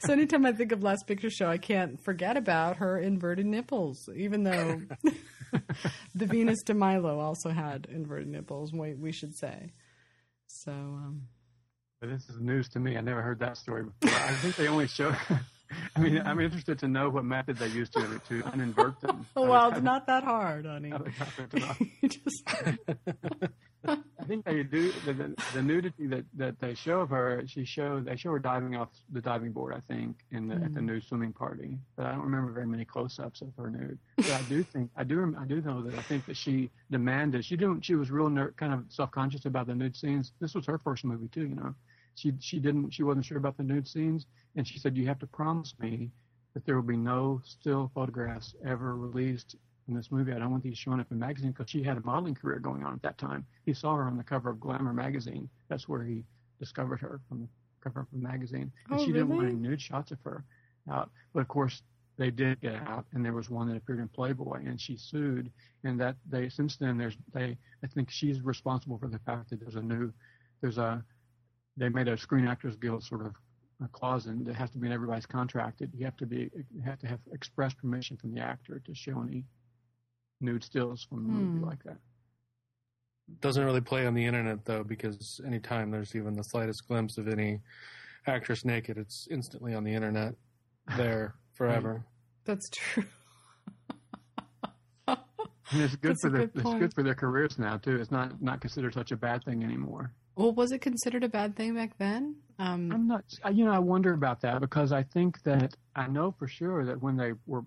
So 0.00 0.12
anytime 0.12 0.46
I 0.46 0.52
think 0.52 0.72
of 0.72 0.82
Last 0.82 1.06
Picture 1.06 1.30
Show, 1.30 1.48
I 1.48 1.58
can't 1.58 2.02
forget 2.02 2.36
about 2.36 2.76
her 2.76 2.98
inverted 2.98 3.46
nipples, 3.46 4.08
even 4.14 4.44
though 4.44 4.80
the 6.14 6.26
Venus 6.26 6.62
de 6.62 6.74
Milo 6.74 7.18
also 7.18 7.50
had 7.50 7.86
inverted 7.90 8.28
nipples, 8.28 8.72
we, 8.72 8.94
we 8.94 9.12
should 9.12 9.34
say. 9.34 9.72
So, 10.46 10.72
um, 10.72 11.22
But 12.00 12.10
this 12.10 12.28
is 12.28 12.40
news 12.40 12.68
to 12.70 12.80
me. 12.80 12.96
I 12.96 13.00
never 13.00 13.22
heard 13.22 13.40
that 13.40 13.56
story 13.56 13.84
before. 13.84 14.18
I 14.20 14.32
think 14.34 14.56
they 14.56 14.68
only 14.68 14.86
show. 14.86 15.14
I 15.96 16.00
mean, 16.00 16.20
I'm 16.24 16.40
interested 16.40 16.78
to 16.80 16.88
know 16.88 17.08
what 17.08 17.24
method 17.24 17.56
they 17.56 17.68
used 17.68 17.94
to 17.94 18.00
to 18.28 18.42
uninvert 18.42 19.00
them. 19.00 19.26
oh, 19.36 19.48
well, 19.48 19.70
it's 19.70 19.80
not 19.80 20.06
that 20.06 20.24
hard, 20.24 20.66
honey. 20.66 20.90
How 20.90 20.98
they 20.98 21.10
got 21.10 21.28
it 21.54 21.62
off. 21.62 21.80
You 21.80 22.08
just 22.08 22.44
I 24.22 24.24
think 24.24 24.44
they 24.44 24.62
do 24.62 24.92
the, 25.04 25.12
the, 25.12 25.34
the 25.52 25.62
nudity 25.62 26.06
that, 26.06 26.24
that 26.34 26.60
they 26.60 26.74
show 26.74 27.00
of 27.00 27.10
her. 27.10 27.42
She 27.46 27.64
showed 27.64 28.04
they 28.04 28.14
show 28.14 28.30
her 28.30 28.38
diving 28.38 28.76
off 28.76 28.88
the 29.10 29.20
diving 29.20 29.50
board. 29.50 29.74
I 29.74 29.80
think 29.80 30.18
in 30.30 30.46
the 30.46 30.54
at 30.54 30.74
the 30.74 30.80
mm. 30.80 30.84
nude 30.84 31.04
swimming 31.04 31.32
party, 31.32 31.76
but 31.96 32.06
I 32.06 32.12
don't 32.12 32.22
remember 32.22 32.52
very 32.52 32.66
many 32.66 32.84
close-ups 32.84 33.42
of 33.42 33.48
her 33.56 33.68
nude. 33.68 33.98
But 34.16 34.30
I 34.30 34.42
do 34.42 34.62
think 34.62 34.90
I 34.96 35.02
do 35.02 35.34
I 35.38 35.44
do 35.44 35.60
know 35.60 35.82
that 35.82 35.98
I 35.98 36.02
think 36.02 36.26
that 36.26 36.36
she 36.36 36.70
demanded. 36.90 37.44
She 37.44 37.56
didn't. 37.56 37.84
She 37.84 37.96
was 37.96 38.10
real 38.12 38.30
ner- 38.30 38.52
kind 38.52 38.72
of 38.72 38.84
self-conscious 38.90 39.44
about 39.44 39.66
the 39.66 39.74
nude 39.74 39.96
scenes. 39.96 40.30
This 40.40 40.54
was 40.54 40.66
her 40.66 40.78
first 40.78 41.04
movie 41.04 41.28
too. 41.28 41.46
You 41.46 41.56
know, 41.56 41.74
she 42.14 42.32
she 42.38 42.60
didn't 42.60 42.92
she 42.92 43.02
wasn't 43.02 43.24
sure 43.24 43.38
about 43.38 43.56
the 43.56 43.64
nude 43.64 43.88
scenes, 43.88 44.26
and 44.54 44.66
she 44.66 44.78
said 44.78 44.96
you 44.96 45.06
have 45.08 45.18
to 45.18 45.26
promise 45.26 45.74
me 45.80 46.10
that 46.54 46.64
there 46.64 46.76
will 46.76 46.82
be 46.82 46.96
no 46.96 47.40
still 47.44 47.90
photographs 47.92 48.54
ever 48.64 48.94
released 48.94 49.56
in 49.88 49.94
this 49.94 50.10
movie. 50.10 50.32
I 50.32 50.38
don't 50.38 50.50
want 50.50 50.62
these 50.62 50.78
showing 50.78 51.00
up 51.00 51.10
in 51.10 51.18
magazine 51.18 51.50
because 51.52 51.70
she 51.70 51.82
had 51.82 51.96
a 51.96 52.00
modeling 52.02 52.34
career 52.34 52.58
going 52.58 52.84
on 52.84 52.92
at 52.94 53.02
that 53.02 53.18
time. 53.18 53.46
He 53.64 53.74
saw 53.74 53.94
her 53.96 54.04
on 54.04 54.16
the 54.16 54.24
cover 54.24 54.50
of 54.50 54.60
Glamour 54.60 54.92
magazine. 54.92 55.48
That's 55.68 55.88
where 55.88 56.02
he 56.02 56.24
discovered 56.60 57.00
her 57.00 57.20
from 57.28 57.40
the 57.42 57.48
cover 57.82 58.00
of 58.00 58.06
the 58.12 58.18
magazine. 58.18 58.70
And 58.90 59.00
Oh, 59.00 59.04
she 59.04 59.12
didn't 59.12 59.28
want 59.28 59.46
any 59.48 59.56
nude 59.56 59.80
shots 59.80 60.12
of 60.12 60.18
her 60.24 60.44
out. 60.90 61.10
But 61.32 61.40
of 61.40 61.48
course, 61.48 61.82
they 62.18 62.30
did 62.30 62.60
get 62.60 62.74
out, 62.74 63.06
and 63.12 63.24
there 63.24 63.32
was 63.32 63.48
one 63.50 63.68
that 63.68 63.76
appeared 63.76 63.98
in 63.98 64.08
Playboy, 64.08 64.64
and 64.66 64.80
she 64.80 64.96
sued. 64.96 65.50
And 65.84 65.98
that 66.00 66.16
they 66.28 66.48
since 66.48 66.76
then 66.76 66.96
there's 66.98 67.16
they 67.32 67.56
I 67.82 67.86
think 67.88 68.10
she's 68.10 68.40
responsible 68.42 68.98
for 68.98 69.08
the 69.08 69.18
fact 69.20 69.50
that 69.50 69.60
there's 69.60 69.76
a 69.76 69.82
new 69.82 70.12
there's 70.60 70.78
a 70.78 71.02
they 71.76 71.88
made 71.88 72.08
a 72.08 72.16
Screen 72.16 72.46
Actors 72.46 72.76
Guild 72.76 73.02
sort 73.02 73.24
of 73.26 73.34
a 73.82 73.88
clause 73.88 74.26
in 74.26 74.44
that 74.44 74.54
has 74.54 74.70
to 74.70 74.78
be 74.78 74.86
in 74.86 74.92
everybody's 74.92 75.26
contract. 75.26 75.78
that 75.80 75.88
You 75.94 76.04
have 76.04 76.16
to 76.18 76.26
be 76.26 76.50
you 76.72 76.82
have 76.84 76.98
to 77.00 77.06
have 77.08 77.18
express 77.32 77.72
permission 77.74 78.16
from 78.16 78.34
the 78.34 78.40
actor 78.40 78.80
to 78.84 78.94
show 78.94 79.20
any 79.22 79.44
nude 80.42 80.64
stills 80.64 81.04
from 81.04 81.18
a 81.18 81.20
movie 81.22 81.58
Hmm. 81.58 81.64
like 81.64 81.82
that. 81.84 81.98
Doesn't 83.40 83.64
really 83.64 83.80
play 83.80 84.06
on 84.06 84.14
the 84.14 84.24
internet 84.24 84.64
though, 84.64 84.84
because 84.84 85.40
anytime 85.46 85.90
there's 85.90 86.14
even 86.14 86.34
the 86.34 86.42
slightest 86.44 86.86
glimpse 86.88 87.16
of 87.18 87.28
any 87.28 87.60
actress 88.26 88.64
naked, 88.64 88.98
it's 88.98 89.26
instantly 89.30 89.74
on 89.74 89.84
the 89.84 89.92
internet, 89.94 90.34
there 90.96 91.34
forever. 91.52 92.04
that's 92.44 92.68
true. 92.70 93.04
And 95.06 95.80
it's 95.80 95.96
good 95.96 96.10
That's 96.10 96.20
for 96.22 96.28
their 96.30 96.46
good 96.48 96.60
it's 96.66 96.74
good 96.74 96.94
for 96.94 97.02
their 97.02 97.14
careers 97.14 97.58
now 97.58 97.78
too. 97.78 97.96
It's 97.96 98.10
not 98.10 98.42
not 98.42 98.60
considered 98.60 98.92
such 98.92 99.10
a 99.10 99.16
bad 99.16 99.42
thing 99.44 99.64
anymore. 99.64 100.12
Well, 100.36 100.52
was 100.52 100.70
it 100.72 100.80
considered 100.82 101.24
a 101.24 101.28
bad 101.30 101.56
thing 101.56 101.74
back 101.74 101.96
then? 101.98 102.36
Um, 102.58 102.92
I'm 102.92 103.06
not, 103.06 103.24
you 103.52 103.64
know, 103.64 103.72
I 103.72 103.78
wonder 103.78 104.12
about 104.12 104.40
that 104.42 104.60
because 104.60 104.92
I 104.92 105.02
think 105.02 105.42
that 105.44 105.74
I 105.96 106.08
know 106.08 106.32
for 106.38 106.46
sure 106.46 106.84
that 106.84 107.00
when 107.02 107.16
they 107.16 107.32
were 107.46 107.62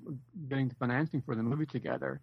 getting 0.47 0.67
the 0.67 0.75
financing 0.75 1.21
for 1.21 1.35
the 1.35 1.41
movie 1.43 1.65
together, 1.65 2.21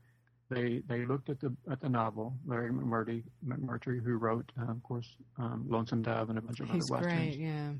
they 0.52 0.82
they 0.88 1.04
looked 1.06 1.28
at 1.30 1.40
the 1.40 1.54
at 1.70 1.80
the 1.80 1.88
novel 1.88 2.34
Larry 2.46 2.70
McMurtry, 2.70 3.22
McMurtry 3.46 4.02
who 4.04 4.16
wrote, 4.16 4.50
uh, 4.60 4.70
of 4.70 4.82
course, 4.82 5.08
um, 5.38 5.64
Lonesome 5.68 6.02
Dove 6.02 6.28
and 6.30 6.38
a 6.38 6.42
bunch 6.42 6.60
of 6.60 6.68
he's 6.70 6.90
other 6.90 7.00
westerns. 7.00 7.36
great. 7.36 7.38
Yeah. 7.38 7.70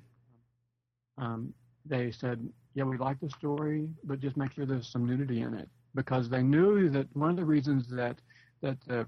um, 1.19 1.53
they 1.85 2.11
said, 2.11 2.49
"Yeah, 2.75 2.85
we 2.85 2.97
like 2.97 3.21
the 3.21 3.31
story, 3.31 3.89
but 4.05 4.21
just 4.21 4.37
make 4.37 4.53
sure 4.53 4.65
there's 4.67 4.89
some 4.89 5.05
nudity 5.07 5.43
in 5.43 5.55
it," 5.55 5.69
because 5.95 6.29
they 6.29 6.43
knew 6.43 6.89
that 6.91 7.07
one 7.15 7.31
of 7.31 7.37
the 7.37 7.45
reasons 7.45 7.89
that 7.89 8.19
that 8.61 8.79
uh, 8.89 9.05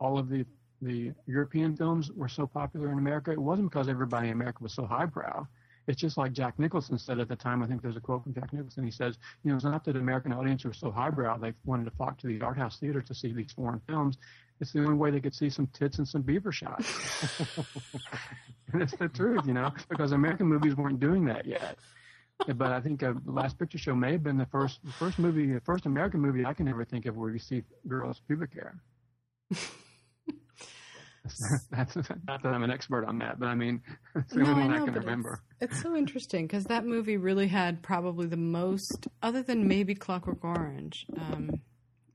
all 0.00 0.18
of 0.18 0.28
the 0.28 0.44
the 0.80 1.12
European 1.26 1.76
films 1.76 2.12
were 2.12 2.28
so 2.28 2.46
popular 2.46 2.92
in 2.92 2.98
America, 2.98 3.32
it 3.32 3.38
wasn't 3.38 3.70
because 3.70 3.88
everybody 3.88 4.28
in 4.28 4.34
America 4.34 4.62
was 4.62 4.72
so 4.72 4.86
highbrow. 4.86 5.46
It's 5.88 5.98
just 6.00 6.18
like 6.18 6.32
Jack 6.32 6.58
Nicholson 6.58 6.98
said 6.98 7.18
at 7.18 7.28
the 7.28 7.34
time. 7.34 7.62
I 7.62 7.66
think 7.66 7.80
there's 7.80 7.96
a 7.96 8.00
quote 8.00 8.22
from 8.22 8.34
Jack 8.34 8.52
Nicholson. 8.52 8.84
He 8.84 8.90
says, 8.90 9.18
"You 9.42 9.50
know, 9.50 9.56
it's 9.56 9.64
not 9.64 9.84
that 9.86 9.96
American 9.96 10.32
audience 10.34 10.64
was 10.64 10.76
so 10.76 10.90
highbrow; 10.90 11.38
they 11.38 11.54
wanted 11.64 11.84
to 11.84 11.90
flock 11.92 12.18
to 12.18 12.26
the 12.26 12.42
art 12.42 12.58
house 12.58 12.78
theaters 12.78 13.04
to 13.06 13.14
see 13.14 13.32
these 13.32 13.52
foreign 13.52 13.80
films. 13.88 14.18
It's 14.60 14.72
the 14.72 14.80
only 14.80 14.94
way 14.94 15.10
they 15.10 15.20
could 15.20 15.34
see 15.34 15.48
some 15.48 15.66
tits 15.68 15.96
and 15.96 16.06
some 16.06 16.20
beaver 16.20 16.52
shots." 16.52 16.86
and 18.72 18.82
it's 18.82 18.96
the 18.96 19.08
truth, 19.08 19.46
you 19.46 19.54
know, 19.54 19.72
because 19.88 20.12
American 20.12 20.46
movies 20.46 20.76
weren't 20.76 21.00
doing 21.00 21.24
that 21.24 21.46
yet. 21.46 21.78
But 22.46 22.70
I 22.70 22.80
think 22.80 23.02
uh, 23.02 23.14
Last 23.24 23.58
Picture 23.58 23.78
Show 23.78 23.94
may 23.94 24.12
have 24.12 24.22
been 24.22 24.36
the 24.36 24.46
first, 24.46 24.80
the 24.84 24.92
first 24.92 25.18
movie, 25.18 25.52
the 25.52 25.60
first 25.62 25.86
American 25.86 26.20
movie 26.20 26.44
I 26.44 26.52
can 26.52 26.68
ever 26.68 26.84
think 26.84 27.06
of 27.06 27.16
where 27.16 27.30
you 27.30 27.38
see 27.38 27.64
girls' 27.88 28.20
pubic 28.26 28.52
hair. 28.52 28.78
That's 31.70 31.96
not 31.96 32.42
that 32.42 32.46
I'm 32.46 32.62
an 32.62 32.70
expert 32.70 33.04
on 33.06 33.18
that, 33.18 33.38
but 33.38 33.46
I 33.46 33.54
mean, 33.54 33.82
it's 34.14 34.32
the 34.32 34.40
No, 34.40 34.50
only 34.50 34.62
I 34.62 34.66
one 34.66 34.74
I 34.74 34.78
know, 34.78 34.84
can 34.86 34.94
remember. 34.94 35.40
It's, 35.60 35.72
it's 35.74 35.82
so 35.82 35.94
interesting 35.96 36.46
because 36.46 36.64
that 36.64 36.84
movie 36.86 37.16
really 37.16 37.48
had 37.48 37.82
probably 37.82 38.26
the 38.26 38.36
most, 38.36 39.08
other 39.22 39.42
than 39.42 39.68
maybe 39.68 39.94
Clockwork 39.94 40.44
Orange, 40.44 41.06
um, 41.16 41.50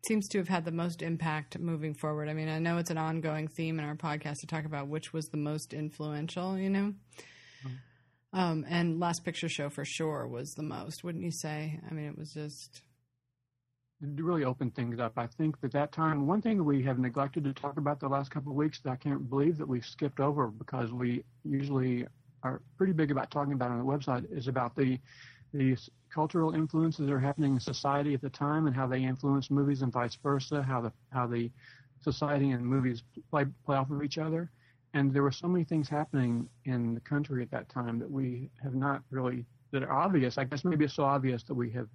seems 0.05 0.27
to 0.29 0.37
have 0.37 0.49
had 0.49 0.65
the 0.65 0.71
most 0.71 1.01
impact 1.01 1.57
moving 1.59 1.93
forward. 1.93 2.27
I 2.29 2.33
mean, 2.33 2.49
I 2.49 2.59
know 2.59 2.77
it's 2.77 2.89
an 2.89 2.97
ongoing 2.97 3.47
theme 3.47 3.79
in 3.79 3.85
our 3.85 3.95
podcast 3.95 4.39
to 4.41 4.47
talk 4.47 4.65
about 4.65 4.87
which 4.89 5.13
was 5.13 5.29
the 5.29 5.37
most 5.37 5.73
influential, 5.73 6.57
you 6.57 6.69
know? 6.69 6.93
Um, 8.33 8.65
and 8.67 8.99
Last 8.99 9.23
Picture 9.23 9.47
Show 9.47 9.69
for 9.69 9.85
sure 9.85 10.27
was 10.27 10.55
the 10.55 10.63
most, 10.63 11.03
wouldn't 11.03 11.23
you 11.23 11.31
say? 11.31 11.79
I 11.89 11.93
mean, 11.93 12.05
it 12.05 12.17
was 12.17 12.33
just. 12.33 12.81
Really 14.05 14.43
opened 14.43 14.75
things 14.75 14.99
up. 14.99 15.13
I 15.15 15.27
think 15.27 15.61
that 15.61 15.71
that 15.71 15.93
time, 15.93 16.27
one 16.27 16.41
thing 16.41 16.65
we 16.65 16.83
have 16.83 16.99
neglected 16.99 17.45
to 17.45 17.53
talk 17.53 17.77
about 17.77 18.01
the 18.01 18.09
last 18.09 18.31
couple 18.31 18.51
of 18.51 18.57
weeks 18.57 18.81
that 18.81 18.89
I 18.89 18.95
can't 18.97 19.29
believe 19.29 19.57
that 19.57 19.65
we've 19.67 19.85
skipped 19.85 20.19
over 20.19 20.47
because 20.47 20.91
we 20.91 21.23
usually 21.45 22.05
are 22.43 22.61
pretty 22.77 22.91
big 22.91 23.11
about 23.11 23.31
talking 23.31 23.53
about 23.53 23.71
on 23.71 23.77
the 23.77 23.85
website 23.85 24.25
is 24.29 24.49
about 24.49 24.75
the 24.75 24.99
the 25.53 25.77
cultural 26.13 26.53
influences 26.53 27.05
that 27.05 27.13
are 27.13 27.19
happening 27.19 27.53
in 27.53 27.59
society 27.61 28.13
at 28.13 28.21
the 28.21 28.29
time 28.29 28.67
and 28.67 28.75
how 28.75 28.87
they 28.87 29.01
influence 29.01 29.49
movies 29.49 29.83
and 29.83 29.93
vice 29.93 30.17
versa, 30.21 30.61
how 30.61 30.81
the 30.81 30.91
how 31.13 31.25
the 31.25 31.49
society 32.01 32.51
and 32.51 32.65
movies 32.65 33.03
play 33.29 33.45
play 33.65 33.77
off 33.77 33.89
of 33.89 34.03
each 34.03 34.17
other. 34.17 34.51
And 34.93 35.13
there 35.13 35.23
were 35.23 35.31
so 35.31 35.47
many 35.47 35.63
things 35.63 35.87
happening 35.87 36.49
in 36.65 36.93
the 36.93 37.01
country 37.01 37.41
at 37.41 37.51
that 37.51 37.69
time 37.69 37.99
that 37.99 38.11
we 38.11 38.49
have 38.61 38.75
not 38.75 39.01
really 39.11 39.45
that 39.71 39.81
are 39.81 39.93
obvious. 39.93 40.37
I 40.37 40.43
guess 40.43 40.65
maybe 40.65 40.83
it's 40.83 40.93
so 40.93 41.05
obvious 41.05 41.43
that 41.43 41.53
we 41.53 41.71
have 41.71 41.87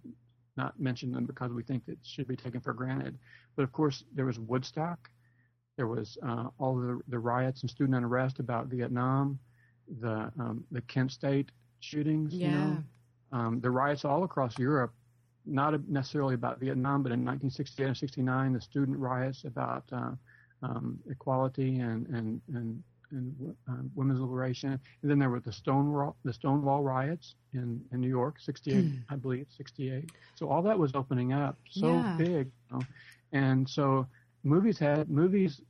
not 0.59 0.81
mention 0.81 1.13
them 1.15 1.27
because 1.27 1.55
we 1.55 1.65
think 1.65 1.89
it 1.89 2.01
should 2.05 2.29
be 2.29 2.37
taken 2.37 2.61
for 2.63 2.75
granted. 2.75 3.19
But 3.57 3.65
of 3.65 3.73
course, 3.73 4.05
there 4.17 4.27
was 4.27 4.41
Woodstock. 4.41 5.11
There 5.79 5.89
was 5.89 6.19
uh, 6.27 6.49
all 6.59 6.77
the, 6.77 7.01
the 7.09 7.19
riots 7.19 7.63
and 7.63 7.71
student 7.71 7.97
unrest 7.97 8.41
about 8.41 8.69
Vietnam, 8.69 9.41
the 10.01 10.33
um, 10.41 10.65
the 10.73 10.83
Kent 10.83 11.13
State 11.13 11.53
shootings. 11.81 12.43
You 12.43 12.51
Yeah. 12.51 12.53
know, 12.53 12.85
um, 13.33 13.61
the 13.61 13.71
riots 13.71 14.05
all 14.05 14.25
across 14.25 14.59
Europe, 14.59 14.93
not 15.47 15.89
necessarily 15.89 16.35
about 16.35 16.61
Vietnam, 16.61 17.03
but 17.03 17.13
in 17.13 17.25
1968 17.25 17.87
and 17.87 17.97
69, 17.97 18.53
the 18.55 18.61
student 18.61 18.99
riots 18.99 19.45
about 19.45 19.85
uh, 19.93 20.13
um, 20.63 20.99
equality 21.11 21.79
and 21.81 22.07
and 22.09 22.41
and 22.55 22.83
and 23.11 23.55
uh, 23.71 23.75
women's 23.95 24.21
liberation. 24.21 24.79
And 25.03 25.11
then 25.11 25.19
there 25.19 25.31
were 25.31 25.41
the 25.41 25.53
Stonewall 25.53 26.17
the 26.25 26.33
Stonewall 26.33 26.83
riots 26.83 27.37
in 27.55 27.81
in 27.93 28.01
New 28.01 28.09
York, 28.09 28.41
68, 28.41 28.85
I 29.11 29.17
believe, 29.17 29.47
68. 29.57 30.11
So 30.35 30.49
all 30.49 30.63
that 30.63 30.79
was 30.79 30.95
opening 30.95 31.33
up 31.33 31.59
so 31.71 32.03
Yeah. 32.03 32.15
big, 32.17 32.47
you 32.71 32.79
know? 32.79 32.87
and 33.33 33.69
so 33.69 34.07
movies 34.45 34.79
had 34.79 35.11
movies 35.11 35.61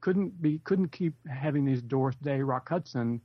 couldn't 0.00 0.40
be 0.40 0.60
couldn't 0.64 0.92
keep 0.92 1.14
having 1.28 1.64
these 1.64 1.82
Doris 1.82 2.16
Day, 2.16 2.40
Rock 2.42 2.68
Hudson 2.68 3.20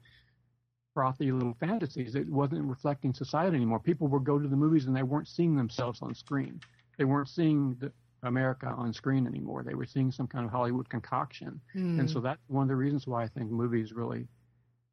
frothy 0.94 1.32
little 1.32 1.56
fantasies. 1.60 2.16
It 2.16 2.30
wasn't 2.30 2.64
reflecting 2.66 3.14
society 3.14 3.56
anymore. 3.56 3.80
People 3.80 4.08
would 4.10 4.24
go 4.24 4.38
to 4.40 4.48
the 4.48 4.56
movies 4.56 4.86
and 4.86 4.96
they 4.96 5.04
weren't 5.04 5.28
seeing 5.28 5.56
themselves 5.56 6.02
on 6.02 6.14
screen. 6.14 6.60
They 6.98 7.06
weren't 7.06 7.30
seeing 7.30 7.76
the, 7.80 7.92
America 8.24 8.68
on 8.68 8.94
screen 8.94 9.28
anymore. 9.28 9.64
They 9.64 9.76
were 9.76 9.86
seeing 9.86 10.12
some 10.12 10.28
kind 10.28 10.46
of 10.46 10.52
Hollywood 10.52 10.90
concoction. 10.90 11.62
Mm. 11.76 12.00
And 12.00 12.10
so 12.10 12.20
that's 12.20 12.42
one 12.48 12.64
of 12.64 12.70
the 12.70 12.76
reasons 12.76 13.06
why 13.06 13.24
I 13.24 13.28
think 13.28 13.52
movies 13.52 13.92
really 13.94 14.28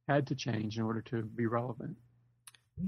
had 0.09 0.27
to 0.29 0.35
change 0.35 0.77
in 0.77 0.83
order 0.83 1.03
to 1.03 1.23
be 1.23 1.47
relevant. 1.47 1.97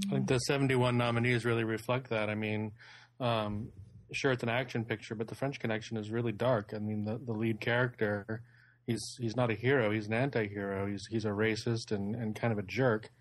I 0.07 0.15
think 0.15 0.27
the 0.27 0.39
71 0.39 0.97
nominees 0.97 1.45
really 1.45 1.63
reflect 1.63 2.09
that. 2.09 2.29
I 2.29 2.35
mean, 2.35 2.71
um, 3.19 3.69
sure, 4.11 4.31
it's 4.31 4.43
an 4.43 4.49
action 4.49 4.85
picture, 4.85 5.15
but 5.15 5.27
the 5.27 5.35
French 5.35 5.59
Connection 5.59 5.97
is 5.97 6.09
really 6.09 6.31
dark. 6.31 6.73
I 6.75 6.79
mean, 6.79 7.05
the, 7.05 7.19
the 7.23 7.33
lead 7.33 7.59
character, 7.59 8.41
he's 8.87 9.15
he's 9.19 9.35
not 9.35 9.51
a 9.51 9.53
hero; 9.53 9.91
he's 9.91 10.07
an 10.07 10.13
anti-hero. 10.13 10.87
He's 10.87 11.05
he's 11.09 11.25
a 11.25 11.29
racist 11.29 11.91
and, 11.91 12.15
and 12.15 12.35
kind 12.35 12.51
of 12.51 12.59
a 12.59 12.63
jerk. 12.63 13.11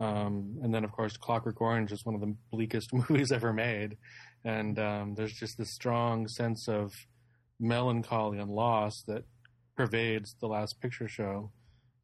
Um, 0.00 0.58
and 0.62 0.74
then, 0.74 0.84
of 0.84 0.90
course, 0.90 1.16
Clockwork 1.16 1.60
Orange 1.60 1.92
is 1.92 2.04
one 2.04 2.14
of 2.14 2.20
the 2.20 2.34
bleakest 2.50 2.92
movies 3.10 3.30
ever 3.30 3.52
made. 3.52 3.96
And 4.44 4.78
um, 4.78 5.14
there's 5.14 5.32
just 5.32 5.58
this 5.58 5.70
strong 5.70 6.26
sense 6.28 6.68
of 6.68 7.06
melancholy 7.60 8.38
and 8.38 8.50
loss 8.50 9.02
that 9.06 9.24
pervades 9.76 10.34
the 10.40 10.48
last 10.48 10.80
picture 10.80 11.08
show. 11.08 11.52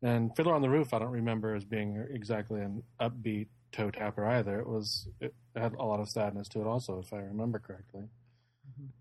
And 0.03 0.35
Fiddler 0.37 0.55
on 0.55 0.63
the 0.63 0.71
Roof, 0.71 0.95
I 0.95 1.01
don't 1.01 1.11
remember 1.11 1.55
as 1.55 1.65
being 1.65 2.07
exactly 2.11 2.61
an 2.61 2.85
upbeat 3.01 3.49
toe 3.73 3.91
tapper 3.91 4.27
either. 4.27 4.61
It 4.61 4.69
was 4.69 5.09
it 5.21 5.35
had 5.57 5.75
a 5.75 5.85
lot 5.85 6.01
of 6.01 6.09
sadness 6.09 6.49
to 6.49 6.61
it 6.61 6.67
also, 6.67 7.01
if 7.01 7.13
I 7.13 7.19
remember 7.19 7.59
correctly. 7.59 8.05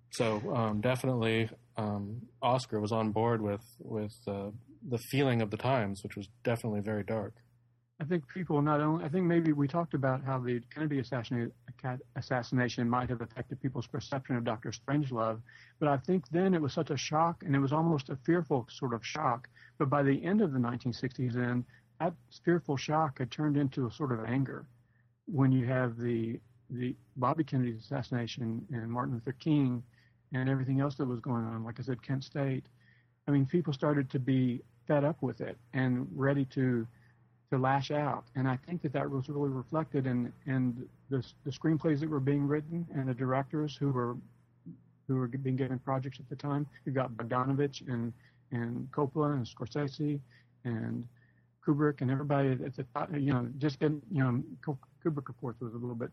So 0.09 0.41
um, 0.55 0.81
definitely, 0.81 1.49
um, 1.77 2.23
Oscar 2.41 2.79
was 2.79 2.91
on 2.91 3.11
board 3.11 3.41
with 3.41 3.63
with 3.79 4.15
uh, 4.27 4.49
the 4.87 4.97
feeling 4.97 5.41
of 5.41 5.51
the 5.51 5.57
times, 5.57 6.01
which 6.03 6.15
was 6.15 6.27
definitely 6.43 6.81
very 6.81 7.03
dark. 7.03 7.35
I 7.99 8.03
think 8.03 8.27
people 8.27 8.61
not 8.61 8.79
only, 8.79 9.03
I 9.03 9.09
think 9.09 9.25
maybe 9.25 9.53
we 9.53 9.67
talked 9.67 9.95
about 9.95 10.23
how 10.23 10.37
the 10.37 10.61
Kennedy 10.73 10.99
assassination, 10.99 12.89
might 12.89 13.09
have 13.09 13.21
affected 13.21 13.59
people's 13.59 13.87
perception 13.87 14.35
of 14.35 14.43
Dr. 14.43 14.71
Strangelove, 14.71 15.41
but 15.79 15.89
I 15.89 15.97
think 15.97 16.29
then 16.29 16.53
it 16.53 16.61
was 16.61 16.73
such 16.73 16.91
a 16.91 16.97
shock 16.97 17.43
and 17.43 17.55
it 17.55 17.59
was 17.59 17.73
almost 17.73 18.09
a 18.09 18.15
fearful 18.17 18.67
sort 18.69 18.93
of 18.93 19.03
shock. 19.03 19.49
But 19.79 19.89
by 19.89 20.03
the 20.03 20.23
end 20.23 20.41
of 20.41 20.53
the 20.53 20.59
1960s, 20.59 21.33
then 21.33 21.65
that 21.99 22.13
fearful 22.43 22.77
shock 22.77 23.17
had 23.17 23.31
turned 23.31 23.57
into 23.57 23.87
a 23.87 23.91
sort 23.91 24.11
of 24.11 24.23
anger 24.25 24.67
when 25.25 25.51
you 25.51 25.65
have 25.65 25.97
the 25.97 26.39
the 26.69 26.93
Bobby 27.15 27.45
Kennedy's 27.45 27.81
assassination 27.81 28.65
and 28.71 28.91
Martin 28.91 29.13
Luther 29.13 29.31
King 29.31 29.81
and 30.33 30.49
everything 30.49 30.81
else 30.81 30.95
that 30.95 31.07
was 31.07 31.21
going 31.21 31.45
on. 31.45 31.63
Like 31.63 31.79
I 31.79 31.83
said, 31.83 32.03
Kent 32.03 32.25
State. 32.25 32.65
I 33.25 33.31
mean, 33.31 33.45
people 33.45 33.71
started 33.71 34.09
to 34.09 34.19
be 34.19 34.61
fed 34.85 35.05
up 35.05 35.21
with 35.21 35.39
it 35.39 35.57
and 35.73 36.07
ready 36.13 36.43
to 36.45 36.85
to 37.51 37.57
lash 37.57 37.91
out. 37.91 38.25
And 38.35 38.47
I 38.47 38.57
think 38.57 38.81
that 38.81 38.93
that 38.93 39.09
was 39.09 39.29
really 39.29 39.49
reflected 39.49 40.05
in 40.05 40.31
in 40.45 40.87
the, 41.09 41.25
the 41.45 41.51
screenplays 41.51 41.99
that 42.01 42.09
were 42.09 42.19
being 42.19 42.45
written 42.47 42.85
and 42.93 43.07
the 43.07 43.13
directors 43.13 43.75
who 43.75 43.91
were 43.91 44.17
who 45.07 45.15
were 45.15 45.27
being 45.27 45.55
given 45.55 45.79
projects 45.79 46.19
at 46.19 46.27
the 46.29 46.35
time. 46.35 46.67
You 46.85 46.91
got 46.91 47.11
Bogdanovich 47.13 47.87
and 47.87 48.11
and 48.51 48.89
Coppola 48.91 49.33
and 49.33 49.45
Scorsese 49.45 50.19
and 50.65 51.07
Kubrick 51.65 52.01
and 52.01 52.11
everybody 52.11 52.51
at 52.51 52.75
the. 52.75 52.85
You 53.17 53.33
know, 53.33 53.47
just 53.57 53.79
getting 53.79 54.01
you 54.11 54.23
know 54.23 54.43
Kubrick 55.03 55.29
of 55.29 55.37
course 55.39 55.55
was 55.61 55.73
a 55.73 55.77
little 55.77 55.95
bit 55.95 56.11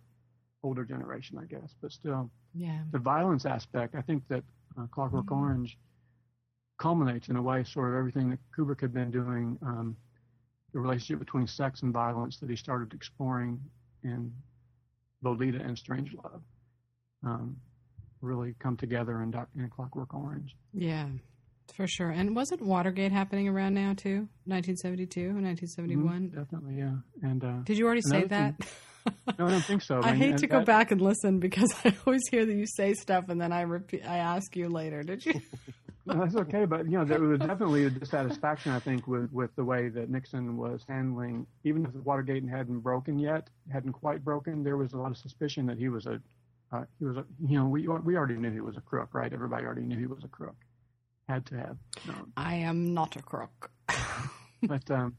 older 0.62 0.84
generation, 0.84 1.38
I 1.38 1.44
guess, 1.44 1.74
but 1.82 1.92
still 1.92 2.30
Yeah. 2.54 2.80
the 2.92 2.98
violence 2.98 3.44
aspect. 3.44 3.94
I 3.94 4.00
think 4.00 4.26
that 4.28 4.42
uh, 4.78 4.86
Clockwork 4.86 5.30
Orange 5.30 5.76
culminates 6.78 7.28
in 7.28 7.36
a 7.36 7.42
way 7.42 7.62
sort 7.64 7.90
of 7.92 7.98
everything 7.98 8.30
that 8.30 8.38
Kubrick 8.56 8.80
had 8.80 8.92
been 8.94 9.10
doing. 9.10 9.58
Um, 9.62 9.96
the 10.74 10.80
relationship 10.80 11.20
between 11.20 11.46
sex 11.46 11.82
and 11.82 11.92
violence 11.92 12.37
that 12.38 12.50
he 12.50 12.56
started 12.56 12.92
exploring 12.92 13.60
in 14.02 14.30
Lolita 15.22 15.60
and 15.60 15.78
Strangelove 15.78 16.42
um, 17.24 17.56
really 18.20 18.54
come 18.58 18.76
together 18.76 19.22
in, 19.22 19.30
Doc- 19.30 19.48
in 19.56 19.70
Clockwork 19.70 20.12
Orange. 20.12 20.56
Yeah, 20.74 21.06
for 21.72 21.87
sure. 21.87 22.10
And 22.10 22.34
wasn't 22.34 22.60
Watergate 22.60 23.12
happening 23.12 23.48
around 23.48 23.74
now 23.74 23.94
too? 23.94 24.28
1972, 24.46 25.20
1971? 25.32 26.30
Definitely, 26.30 26.74
yeah. 26.76 26.96
And 27.22 27.44
uh, 27.44 27.58
Did 27.64 27.78
you 27.78 27.87
already 27.87 28.02
say 28.02 28.24
that? 28.24 28.54
no, 29.38 29.46
I 29.46 29.50
don't 29.50 29.64
think 29.64 29.82
so. 29.82 30.00
I 30.02 30.12
mean, 30.12 30.20
hate 30.20 30.38
to 30.38 30.48
go 30.48 30.64
back 30.64 30.90
and 30.90 31.00
listen 31.00 31.38
because 31.38 31.72
I 31.84 31.94
always 32.04 32.22
hear 32.30 32.44
that 32.44 32.52
you 32.52 32.66
say 32.66 32.94
stuff 32.94 33.28
and 33.28 33.40
then 33.40 33.52
I 33.52 33.62
repeat. 33.62 34.04
I 34.04 34.18
ask 34.18 34.56
you 34.56 34.68
later. 34.68 35.04
Did 35.04 35.24
you? 35.24 35.40
No, 36.06 36.14
that's 36.20 36.36
okay, 36.36 36.66
but 36.66 36.84
you 36.84 36.98
know 36.98 37.04
there 37.04 37.18
was 37.20 37.38
definitely 37.38 37.84
a 37.84 37.90
dissatisfaction, 37.90 38.72
I 38.72 38.78
think, 38.78 39.06
with 39.06 39.32
with 39.32 39.54
the 39.56 39.64
way 39.64 39.88
that 39.88 40.10
Nixon 40.10 40.56
was 40.58 40.84
handling, 40.86 41.46
even 41.64 41.84
if 41.86 41.92
the 41.94 42.00
Watergate 42.02 42.46
hadn't 42.48 42.80
broken 42.80 43.18
yet, 43.18 43.48
hadn't 43.72 43.92
quite 43.94 44.22
broken. 44.22 44.62
There 44.62 44.76
was 44.76 44.92
a 44.92 44.98
lot 44.98 45.10
of 45.10 45.16
suspicion 45.16 45.64
that 45.66 45.78
he 45.78 45.88
was 45.88 46.04
a, 46.06 46.20
uh, 46.72 46.84
he 46.98 47.06
was 47.06 47.16
a, 47.16 47.24
you 47.46 47.58
know, 47.58 47.66
we 47.66 47.88
we 47.88 48.16
already 48.16 48.34
knew 48.36 48.50
he 48.50 48.60
was 48.60 48.76
a 48.76 48.82
crook, 48.82 49.14
right? 49.14 49.32
Everybody 49.32 49.64
already 49.64 49.82
knew 49.82 49.98
he 49.98 50.06
was 50.06 50.22
a 50.24 50.28
crook. 50.28 50.56
Had 51.26 51.46
to 51.46 51.56
have 51.56 51.78
known. 52.06 52.32
I 52.36 52.56
am 52.56 52.92
not 52.92 53.16
a 53.16 53.22
crook. 53.22 53.70
But 54.62 54.90
um, 54.90 55.14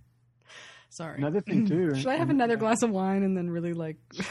Sorry. 0.89 1.17
another 1.17 1.41
thing 1.41 1.65
too. 1.67 1.95
Should 1.99 2.07
I 2.07 2.15
have 2.15 2.29
and- 2.29 2.39
another 2.39 2.57
glass 2.57 2.81
of 2.83 2.89
wine 2.91 3.23
and 3.23 3.35
then 3.35 3.49
really 3.49 3.73
like? 3.73 3.97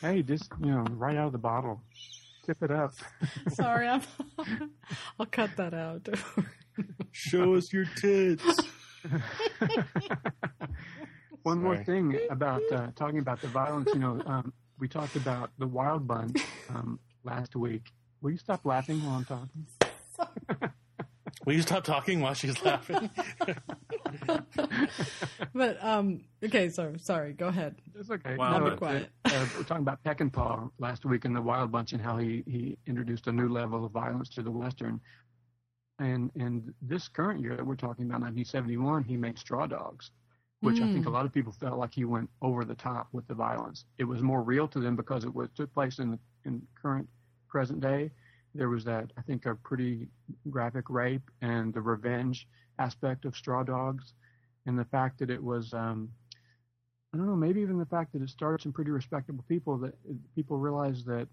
Hey, 0.00 0.22
just 0.22 0.50
you 0.60 0.66
know, 0.70 0.84
right 0.90 1.16
out 1.16 1.28
of 1.28 1.32
the 1.32 1.38
bottle, 1.38 1.80
tip 2.44 2.62
it 2.62 2.70
up. 2.70 2.94
Sorry, 3.52 3.88
I'm. 3.88 4.02
I'll 5.18 5.26
cut 5.26 5.50
that 5.56 5.74
out. 5.74 6.06
Show 7.12 7.54
us 7.54 7.72
your 7.72 7.86
tits. 7.96 8.44
One 11.42 11.62
more 11.62 11.74
Sorry. 11.74 11.84
thing 11.84 12.18
about 12.30 12.62
uh, 12.72 12.88
talking 12.96 13.18
about 13.18 13.40
the 13.40 13.48
violence. 13.48 13.90
You 13.92 14.00
know, 14.00 14.22
um, 14.26 14.52
we 14.78 14.88
talked 14.88 15.16
about 15.16 15.50
the 15.58 15.66
Wild 15.66 16.06
Bunch 16.06 16.42
um, 16.70 16.98
last 17.22 17.54
week. 17.54 17.92
Will 18.22 18.30
you 18.30 18.38
stop 18.38 18.64
laughing 18.64 19.04
while 19.04 19.16
I'm 19.16 19.24
talking? 19.24 19.66
Will 21.44 21.54
you 21.54 21.62
stop 21.62 21.84
talking 21.84 22.20
while 22.20 22.34
she's 22.34 22.62
laughing? 22.64 23.10
but 25.54 25.84
um, 25.84 26.24
okay. 26.42 26.68
So 26.70 26.94
sorry. 26.98 27.32
Go 27.34 27.48
ahead. 27.48 27.76
It's 27.94 28.10
okay. 28.10 28.36
Wow. 28.36 28.52
Now 28.52 28.58
No, 28.58 28.64
be 28.66 28.70
uh, 28.72 28.76
quiet. 28.76 29.08
uh, 29.26 29.46
we're 29.56 29.64
talking 29.64 29.82
about 29.82 30.02
Peckinpah 30.04 30.70
last 30.78 31.04
week 31.04 31.24
in 31.24 31.34
the 31.34 31.42
Wild 31.42 31.70
Bunch 31.70 31.92
and 31.92 32.00
how 32.00 32.16
he, 32.16 32.42
he 32.46 32.78
introduced 32.86 33.26
a 33.26 33.32
new 33.32 33.48
level 33.48 33.84
of 33.84 33.92
violence 33.92 34.28
to 34.30 34.42
the 34.42 34.50
Western. 34.50 35.00
And 35.98 36.30
and 36.34 36.72
this 36.82 37.08
current 37.08 37.40
year 37.40 37.56
that 37.56 37.64
we're 37.64 37.76
talking 37.76 38.06
about, 38.06 38.20
1971, 38.20 39.04
he 39.04 39.16
made 39.16 39.38
Straw 39.38 39.66
Dogs, 39.66 40.10
which 40.60 40.80
I 40.80 40.92
think 40.92 41.06
a 41.06 41.10
lot 41.10 41.26
of 41.26 41.32
people 41.32 41.52
felt 41.52 41.78
like 41.78 41.94
he 41.94 42.04
went 42.04 42.30
over 42.42 42.64
the 42.64 42.74
top 42.74 43.08
with 43.12 43.26
the 43.28 43.34
violence. 43.34 43.84
It 43.98 44.04
was 44.04 44.20
more 44.22 44.42
real 44.42 44.66
to 44.68 44.80
them 44.80 44.96
because 44.96 45.24
it 45.24 45.32
was 45.32 45.50
took 45.54 45.72
place 45.72 45.98
in 46.00 46.10
the 46.12 46.18
in 46.44 46.62
current 46.80 47.08
present 47.48 47.80
day. 47.80 48.10
There 48.54 48.68
was 48.68 48.84
that 48.84 49.12
I 49.16 49.22
think 49.22 49.46
a 49.46 49.54
pretty 49.54 50.08
graphic 50.48 50.88
rape 50.88 51.28
and 51.42 51.74
the 51.74 51.80
revenge 51.80 52.46
aspect 52.78 53.24
of 53.24 53.36
Straw 53.36 53.62
Dogs, 53.62 54.14
and 54.66 54.78
the 54.78 54.84
fact 54.84 55.18
that 55.18 55.30
it 55.30 55.42
was 55.42 55.72
um, 55.74 56.10
I 57.12 57.16
don't 57.16 57.26
know, 57.26 57.36
maybe 57.36 57.60
even 57.60 57.78
the 57.78 57.86
fact 57.86 58.12
that 58.12 58.22
it 58.22 58.28
started 58.28 58.60
some 58.60 58.72
pretty 58.72 58.90
respectable 58.90 59.44
people 59.48 59.78
that 59.78 59.94
people 60.34 60.58
realized 60.58 61.06
that 61.06 61.28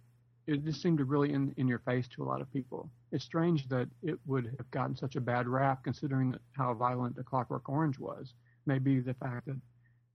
it 0.45 0.63
just 0.63 0.81
seemed 0.81 0.99
to 0.99 1.05
really 1.05 1.33
in, 1.33 1.53
in 1.57 1.67
your 1.67 1.79
face 1.79 2.07
to 2.09 2.23
a 2.23 2.25
lot 2.25 2.41
of 2.41 2.51
people. 2.53 2.89
It's 3.11 3.23
strange 3.23 3.67
that 3.69 3.87
it 4.03 4.19
would 4.25 4.45
have 4.57 4.69
gotten 4.71 4.95
such 4.95 5.15
a 5.15 5.21
bad 5.21 5.47
rap 5.47 5.83
considering 5.83 6.35
how 6.53 6.73
violent 6.73 7.15
The 7.15 7.23
Clockwork 7.23 7.67
Orange 7.67 7.97
was. 7.97 8.33
Maybe 8.67 8.99
the 8.99 9.15
fact 9.15 9.47
that, 9.47 9.59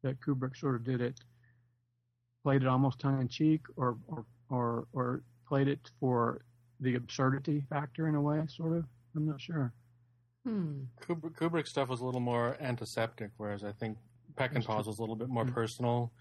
that 0.02 0.20
Kubrick 0.20 0.56
sort 0.56 0.76
of 0.76 0.84
did 0.84 1.00
it, 1.00 1.18
played 2.44 2.62
it 2.62 2.68
almost 2.68 3.00
tongue 3.00 3.20
in 3.20 3.28
cheek 3.28 3.62
or, 3.76 3.96
or, 4.06 4.24
or, 4.50 4.86
or 4.92 5.22
played 5.48 5.66
it 5.68 5.90
for 5.98 6.44
the 6.80 6.94
absurdity 6.94 7.62
factor 7.70 8.08
in 8.08 8.14
a 8.14 8.20
way, 8.20 8.42
sort 8.48 8.76
of. 8.76 8.84
I'm 9.14 9.26
not 9.26 9.40
sure. 9.40 9.72
Hmm. 10.44 10.82
Kubrick, 11.02 11.34
Kubrick's 11.36 11.70
stuff 11.70 11.88
was 11.88 12.00
a 12.00 12.04
little 12.04 12.20
more 12.20 12.56
antiseptic, 12.60 13.30
whereas 13.36 13.64
I 13.64 13.72
think 13.72 13.98
Peckinpah's 14.36 14.86
was 14.86 14.98
a 14.98 15.00
little 15.02 15.16
bit 15.16 15.28
more 15.28 15.44
Mm. 15.44 15.54
personal. 15.54 16.12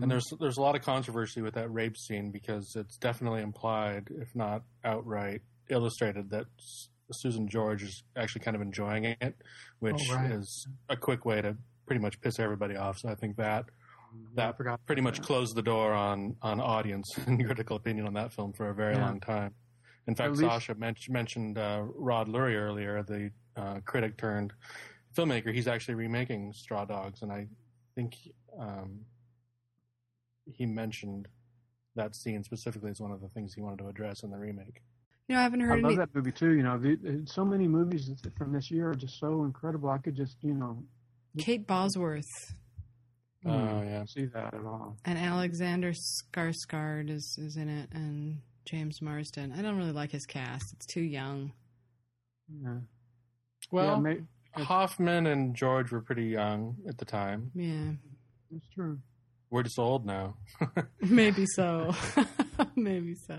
And 0.00 0.10
there's 0.10 0.24
there's 0.40 0.56
a 0.56 0.60
lot 0.62 0.74
of 0.74 0.82
controversy 0.82 1.40
with 1.42 1.54
that 1.54 1.72
rape 1.72 1.96
scene 1.96 2.30
because 2.32 2.72
it's 2.76 2.96
definitely 2.96 3.42
implied, 3.42 4.08
if 4.10 4.34
not 4.34 4.62
outright 4.84 5.42
illustrated, 5.68 6.30
that 6.30 6.46
S- 6.58 6.88
Susan 7.12 7.46
George 7.48 7.82
is 7.82 8.02
actually 8.16 8.40
kind 8.44 8.54
of 8.56 8.62
enjoying 8.62 9.04
it, 9.04 9.36
which 9.78 10.00
Oh, 10.10 10.14
right. 10.16 10.32
is 10.32 10.66
a 10.88 10.96
quick 10.96 11.24
way 11.24 11.40
to 11.42 11.56
pretty 11.86 12.00
much 12.00 12.20
piss 12.20 12.38
everybody 12.40 12.74
off. 12.76 12.98
So 12.98 13.08
I 13.08 13.14
think 13.14 13.36
that 13.36 13.66
that 14.34 14.56
pretty 14.86 15.02
much 15.02 15.20
closed 15.22 15.54
the 15.56 15.62
door 15.62 15.92
on 15.92 16.36
on 16.42 16.60
audience 16.60 17.06
and 17.26 17.44
critical 17.44 17.76
opinion 17.76 18.06
on 18.06 18.14
that 18.14 18.32
film 18.32 18.52
for 18.52 18.70
a 18.70 18.74
very 18.74 18.94
Yeah. 18.94 19.06
long 19.06 19.20
time. 19.20 19.54
In 20.06 20.14
fact, 20.14 20.32
least- 20.32 20.42
Sasha 20.42 20.74
men- 20.74 20.96
mentioned 21.08 21.58
uh, 21.58 21.82
Rod 21.94 22.28
Lurie 22.28 22.56
earlier, 22.56 23.02
the 23.02 23.30
uh, 23.56 23.80
critic 23.84 24.16
turned 24.16 24.52
filmmaker. 25.16 25.52
He's 25.54 25.68
actually 25.68 25.94
remaking 25.94 26.52
Straw 26.52 26.84
Dogs, 26.84 27.22
and 27.22 27.32
I 27.32 27.46
think 27.94 28.16
um, 28.58 29.00
he 30.46 30.66
mentioned 30.66 31.28
that 31.96 32.14
scene 32.14 32.42
specifically 32.42 32.90
as 32.90 33.00
one 33.00 33.12
of 33.12 33.20
the 33.20 33.28
things 33.28 33.54
he 33.54 33.60
wanted 33.60 33.78
to 33.78 33.88
address 33.88 34.24
in 34.24 34.30
the 34.30 34.36
remake. 34.38 34.82
You 35.28 35.36
know, 35.36 35.40
I 35.40 35.44
haven't 35.44 35.62
I 35.62 35.66
heard 35.66 35.82
love 35.82 35.92
any. 35.92 35.96
that 35.98 36.14
movie 36.14 36.32
too. 36.32 36.50
You 36.52 36.62
know, 36.64 36.76
the, 36.76 37.22
so 37.24 37.44
many 37.44 37.66
movies 37.66 38.10
from 38.36 38.52
this 38.52 38.70
year 38.70 38.90
are 38.90 38.94
just 38.94 39.18
so 39.18 39.44
incredible. 39.44 39.88
I 39.88 39.98
could 39.98 40.14
just, 40.16 40.36
you 40.42 40.52
know, 40.54 40.82
Kate 41.38 41.66
Bosworth 41.66 42.26
Oh 43.46 43.50
mm, 43.50 43.84
yeah, 43.86 44.04
see 44.06 44.24
that 44.26 44.54
at 44.54 44.64
all. 44.64 44.96
and 45.04 45.18
Alexander 45.18 45.92
Skarsgård 45.92 47.10
is 47.10 47.38
is 47.38 47.56
in 47.56 47.68
it, 47.68 47.88
and 47.92 48.38
James 48.64 49.02
Marsden. 49.02 49.52
I 49.56 49.62
don't 49.62 49.76
really 49.76 49.92
like 49.92 50.10
his 50.10 50.26
cast. 50.26 50.72
It's 50.72 50.86
too 50.86 51.02
young. 51.02 51.52
Yeah. 52.62 52.78
well, 53.70 53.94
yeah, 53.94 54.00
may, 54.00 54.18
Hoffman 54.62 55.26
and 55.26 55.54
George 55.54 55.90
were 55.90 56.00
pretty 56.00 56.26
young 56.26 56.76
at 56.88 56.98
the 56.98 57.04
time. 57.04 57.50
Yeah, 57.54 57.92
That's 58.50 58.66
true. 58.74 58.98
We're 59.50 59.62
just 59.62 59.78
old 59.78 60.04
now. 60.04 60.36
maybe 61.00 61.46
so. 61.54 61.94
maybe 62.76 63.14
so. 63.14 63.38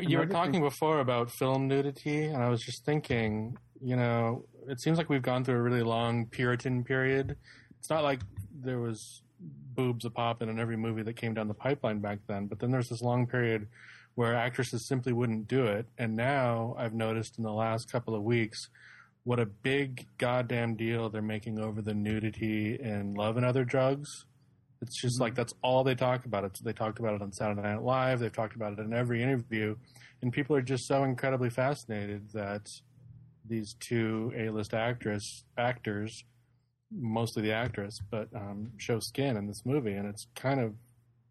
You 0.00 0.18
were 0.18 0.26
talking 0.26 0.60
before 0.60 1.00
about 1.00 1.30
film 1.30 1.68
nudity, 1.68 2.24
and 2.24 2.42
I 2.42 2.48
was 2.48 2.62
just 2.62 2.84
thinking, 2.84 3.56
you 3.80 3.96
know, 3.96 4.44
it 4.68 4.80
seems 4.80 4.98
like 4.98 5.08
we've 5.08 5.22
gone 5.22 5.44
through 5.44 5.56
a 5.56 5.62
really 5.62 5.82
long 5.82 6.26
Puritan 6.26 6.84
period. 6.84 7.36
It's 7.78 7.90
not 7.90 8.02
like 8.02 8.20
there 8.60 8.78
was 8.78 9.22
boobs 9.74 10.04
a 10.04 10.10
popping 10.10 10.48
in 10.48 10.58
every 10.58 10.76
movie 10.76 11.02
that 11.02 11.16
came 11.16 11.34
down 11.34 11.48
the 11.48 11.54
pipeline 11.54 12.00
back 12.00 12.18
then, 12.28 12.46
but 12.46 12.58
then 12.58 12.70
there's 12.70 12.88
this 12.88 13.02
long 13.02 13.26
period 13.26 13.66
where 14.14 14.34
actresses 14.34 14.86
simply 14.86 15.12
wouldn't 15.12 15.48
do 15.48 15.66
it. 15.66 15.86
And 15.98 16.14
now 16.16 16.74
I've 16.78 16.94
noticed 16.94 17.38
in 17.38 17.44
the 17.44 17.52
last 17.52 17.90
couple 17.90 18.14
of 18.14 18.22
weeks 18.22 18.68
what 19.24 19.40
a 19.40 19.46
big 19.46 20.06
goddamn 20.18 20.76
deal 20.76 21.08
they're 21.08 21.22
making 21.22 21.58
over 21.58 21.82
the 21.82 21.94
nudity 21.94 22.78
in 22.80 23.14
Love 23.14 23.36
and 23.36 23.44
Other 23.44 23.64
Drugs. 23.64 24.26
It's 24.82 25.00
just 25.00 25.20
like 25.20 25.34
that's 25.34 25.54
all 25.62 25.82
they 25.82 25.94
talk 25.94 26.26
about. 26.26 26.44
It's, 26.44 26.60
they 26.60 26.74
talked 26.74 26.98
about 26.98 27.14
it 27.14 27.22
on 27.22 27.32
Saturday 27.32 27.62
Night 27.62 27.82
Live. 27.82 28.20
They've 28.20 28.32
talked 28.32 28.54
about 28.54 28.74
it 28.74 28.80
in 28.80 28.92
every 28.92 29.22
interview, 29.22 29.76
and 30.20 30.30
people 30.30 30.54
are 30.54 30.62
just 30.62 30.86
so 30.86 31.04
incredibly 31.04 31.48
fascinated 31.48 32.28
that 32.34 32.68
these 33.46 33.76
two 33.80 34.32
A-list 34.36 34.74
actress 34.74 35.44
actors, 35.56 36.24
mostly 36.92 37.42
the 37.42 37.52
actress, 37.52 37.98
but 38.10 38.28
um, 38.34 38.72
show 38.76 39.00
skin 39.00 39.38
in 39.38 39.46
this 39.46 39.62
movie, 39.64 39.94
and 39.94 40.06
it's 40.06 40.26
kind 40.34 40.60
of 40.60 40.74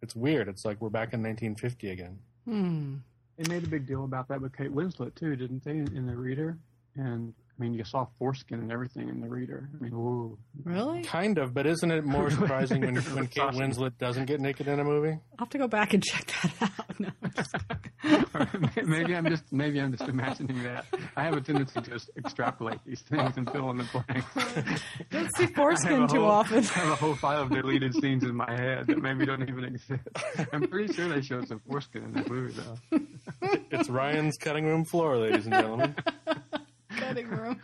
it's 0.02 0.16
weird. 0.16 0.48
It's 0.48 0.66
like 0.66 0.82
we're 0.82 0.90
back 0.90 1.14
in 1.14 1.22
1950 1.22 1.90
again. 1.90 2.20
Hmm. 2.46 2.96
They 3.38 3.50
made 3.50 3.64
a 3.64 3.68
big 3.68 3.88
deal 3.88 4.04
about 4.04 4.28
that 4.28 4.42
with 4.42 4.56
Kate 4.56 4.74
Winslet 4.74 5.16
too, 5.16 5.36
didn't 5.36 5.64
they? 5.64 5.72
In, 5.72 5.96
in 5.96 6.06
the 6.06 6.16
Reader, 6.16 6.58
and 6.96 7.34
I 7.60 7.62
mean, 7.64 7.74
you 7.76 7.84
saw 7.84 8.08
foreskin 8.18 8.60
and 8.60 8.72
everything 8.72 9.10
in 9.10 9.22
the 9.22 9.30
Reader. 9.30 9.70
I 9.80 9.84
mean, 9.84 9.94
ooh. 9.94 10.38
Really? 10.64 11.04
Kind 11.04 11.38
of, 11.38 11.54
but 11.54 11.68
isn't 11.68 11.92
it 11.92 12.04
more 12.04 12.30
surprising 12.32 12.82
when, 12.82 12.96
when 12.96 13.28
Kate 13.28 13.36
Sasha. 13.54 13.60
Winslet 13.60 13.98
doesn't 14.00 14.26
get 14.26 14.42
naked 14.42 14.68
in 14.68 14.80
a 14.80 14.84
movie? 14.84 15.12
I'll 15.38 15.46
have 15.46 15.50
to 15.52 15.58
go 15.60 15.68
back 15.68 15.94
and 15.94 16.04
check 16.04 16.26
that 16.42 16.54
out. 16.62 16.70
No, 17.00 17.10
I'm 17.24 17.32
just 17.36 17.56
maybe 18.88 19.16
I'm 19.16 19.26
just 19.28 19.52
maybe 19.52 19.80
I'm 19.82 19.92
just 19.92 20.08
imagining 20.08 20.62
that. 20.64 20.86
I 21.16 21.24
have 21.24 21.34
a 21.36 21.42
tendency 21.42 21.82
to 21.82 21.90
just 21.90 22.12
extrapolate 22.18 22.80
these 22.86 23.02
things 23.02 23.36
and 23.36 23.50
fill 23.52 23.72
in 23.72 23.78
the 23.78 23.84
blanks. 23.92 24.76
don't 25.10 25.36
see 25.36 25.48
foreskin 25.48 26.08
too 26.08 26.22
whole- 26.22 26.30
often. 26.30 26.60
I 26.60 26.68
have 26.68 26.90
a 26.90 26.96
whole 26.96 27.16
file 27.16 27.42
of 27.44 27.50
deleted 27.50 27.94
scenes 27.96 28.24
in 28.24 28.36
my 28.36 28.52
head 28.52 28.88
that 28.88 29.02
maybe 29.02 29.26
don't 29.26 29.42
even 29.50 29.64
exist. 29.66 30.04
I'm 30.52 30.68
pretty 30.68 30.94
sure 30.94 31.08
they 31.10 31.22
showed 31.22 31.48
some 31.48 31.60
foreskin 31.68 32.04
in 32.04 32.14
the 32.14 32.30
movie, 32.30 32.54
though. 32.54 33.00
It's 33.72 33.90
Ryan's 33.90 34.38
cutting 34.38 34.66
room 34.66 34.86
floor, 34.86 35.18
ladies 35.18 35.46
and 35.46 35.56
gentlemen. 35.56 35.96
Cutting 37.16 37.30
room. 37.40 37.60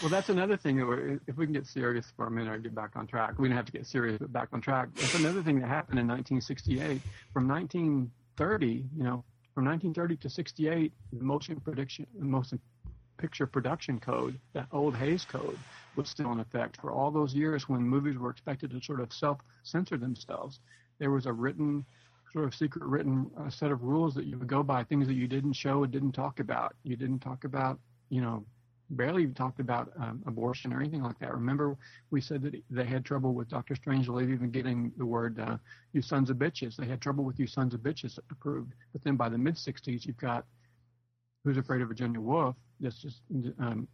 Well, 0.00 0.10
that's 0.10 0.28
another 0.28 0.56
thing. 0.56 0.76
That 0.76 0.86
we're, 0.86 1.20
if 1.26 1.36
we 1.36 1.44
can 1.44 1.52
get 1.52 1.66
serious 1.66 2.06
for 2.16 2.26
a 2.26 2.30
minute 2.30 2.52
or 2.52 2.58
get 2.58 2.74
back 2.74 2.90
on 2.94 3.06
track, 3.06 3.38
we 3.38 3.48
don't 3.48 3.56
have 3.56 3.66
to 3.66 3.72
get 3.72 3.86
serious, 3.86 4.18
but 4.18 4.32
back 4.32 4.48
on 4.52 4.60
track. 4.60 4.88
That's 4.94 5.14
another 5.14 5.42
thing 5.42 5.60
that 5.60 5.68
happened 5.68 5.98
in 5.98 6.06
1968. 6.06 7.00
From 7.32 7.48
1930, 7.48 8.66
you 8.66 9.02
know, 9.02 9.24
from 9.54 9.64
1930 9.64 10.16
to 10.16 10.30
68, 10.30 10.92
the 11.12 11.24
motion 11.24 11.60
prediction, 11.60 12.06
the 12.16 12.24
motion 12.24 12.60
picture 13.18 13.46
production 13.46 14.00
code, 14.00 14.38
that 14.52 14.66
old 14.72 14.96
Hays 14.96 15.24
code, 15.24 15.58
was 15.96 16.08
still 16.08 16.32
in 16.32 16.40
effect 16.40 16.80
for 16.80 16.90
all 16.90 17.10
those 17.10 17.34
years 17.34 17.68
when 17.68 17.82
movies 17.82 18.16
were 18.16 18.30
expected 18.30 18.70
to 18.70 18.80
sort 18.80 19.00
of 19.00 19.12
self-censor 19.12 19.98
themselves. 19.98 20.60
There 20.98 21.10
was 21.10 21.26
a 21.26 21.32
written, 21.32 21.84
sort 22.32 22.46
of 22.46 22.54
secret 22.54 22.84
written 22.84 23.30
uh, 23.38 23.50
set 23.50 23.70
of 23.70 23.82
rules 23.82 24.14
that 24.14 24.24
you 24.24 24.38
would 24.38 24.48
go 24.48 24.62
by, 24.62 24.84
things 24.84 25.06
that 25.06 25.14
you 25.14 25.28
didn't 25.28 25.52
show 25.52 25.82
and 25.82 25.92
didn't 25.92 26.12
talk 26.12 26.40
about. 26.40 26.74
You 26.82 26.96
didn't 26.96 27.18
talk 27.18 27.44
about, 27.44 27.78
you 28.08 28.22
know, 28.22 28.44
barely 28.96 29.26
talked 29.26 29.60
about 29.60 29.92
um, 29.98 30.22
abortion 30.26 30.72
or 30.72 30.80
anything 30.80 31.02
like 31.02 31.18
that. 31.18 31.32
Remember, 31.32 31.76
we 32.10 32.20
said 32.20 32.42
that 32.42 32.54
they 32.70 32.84
had 32.84 33.04
trouble 33.04 33.34
with 33.34 33.48
Doctor 33.48 33.74
Strangelove 33.74 34.32
even 34.32 34.50
getting 34.50 34.92
the 34.96 35.06
word 35.06 35.40
uh, 35.40 35.56
"you 35.92 36.02
sons 36.02 36.30
of 36.30 36.36
bitches." 36.36 36.76
They 36.76 36.86
had 36.86 37.00
trouble 37.00 37.24
with 37.24 37.38
"you 37.38 37.46
sons 37.46 37.74
of 37.74 37.80
bitches" 37.80 38.18
approved. 38.30 38.74
But 38.92 39.02
then 39.02 39.16
by 39.16 39.28
the 39.28 39.38
mid 39.38 39.56
'60s, 39.56 40.06
you've 40.06 40.16
got 40.18 40.44
Who's 41.44 41.56
Afraid 41.56 41.82
of 41.82 41.88
Virginia 41.88 42.20
Woolf? 42.20 42.56
That's 42.80 43.00
just 43.00 43.22
um, 43.58 43.88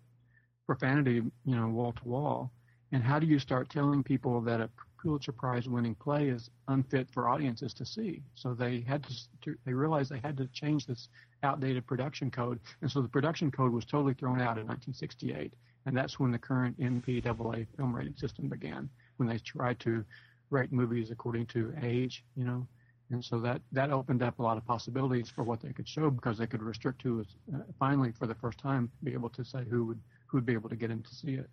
profanity, 0.66 1.22
you 1.44 1.56
know, 1.56 1.68
wall 1.68 1.92
to 1.92 2.08
wall. 2.08 2.52
And 2.92 3.02
how 3.02 3.18
do 3.18 3.26
you 3.26 3.38
start 3.38 3.70
telling 3.70 4.02
people 4.02 4.40
that 4.42 4.61
a 4.61 4.70
Pulitzer 4.98 5.32
Prize 5.32 5.68
winning 5.68 5.94
play 5.94 6.28
is 6.28 6.50
unfit 6.68 7.08
for 7.11 7.28
audiences 7.28 7.72
to 7.74 7.87
see? 7.87 8.22
So 8.34 8.54
they 8.54 8.80
had 8.80 9.04
to, 9.04 9.14
to 9.42 9.56
they 9.64 9.72
realized 9.72 10.11
they 10.11 10.20
had 10.20 10.37
to 10.38 10.46
change 10.48 10.87
this 10.87 11.08
outdated 11.42 11.87
production 11.87 12.30
code, 12.30 12.61
and 12.82 12.90
so 12.90 13.00
the 13.00 13.08
production 13.08 13.50
code 13.50 13.72
was 13.72 13.84
totally 13.84 14.14
thrown 14.14 14.40
out 14.40 14.58
in 14.58 14.66
1968, 14.66 15.54
and 15.87 15.96
that's 15.96 16.18
when 16.18 16.30
the 16.30 16.38
current 16.38 16.78
MPAA 16.78 17.66
film 17.76 17.94
rating 17.94 18.16
system 18.16 18.48
began, 18.48 18.88
when 19.16 19.28
they 19.28 19.38
tried 19.38 19.78
to 19.80 20.04
rate 20.50 20.72
movies 20.72 21.11
according 21.11 21.46
to 21.46 21.74
age, 21.82 22.24
you 22.37 22.44
know, 22.44 22.66
and 23.11 23.24
so 23.24 23.38
that 23.40 23.61
that 23.72 23.90
opened 23.90 24.22
up 24.22 24.38
a 24.38 24.42
lot 24.42 24.56
of 24.56 24.66
possibilities 24.66 25.30
for 25.30 25.42
what 25.42 25.61
they 25.61 25.72
could 25.72 25.88
show 25.88 26.11
because 26.11 26.37
they 26.38 26.46
could 26.46 26.62
restrict 26.62 27.00
to 27.02 27.24
uh, 27.54 27.58
finally 27.78 28.12
for 28.12 28.26
the 28.26 28.34
first 28.34 28.58
time 28.58 28.90
be 29.02 29.12
able 29.12 29.30
to 29.30 29.44
say 29.44 29.64
who 29.70 29.87
would 29.87 30.00
who 30.26 30.37
would 30.37 30.46
be 30.46 30.52
able 30.52 30.68
to 30.68 30.76
get 30.76 30.90
in 30.90 31.02
to 31.02 31.14
see 31.14 31.32
it. 31.34 31.48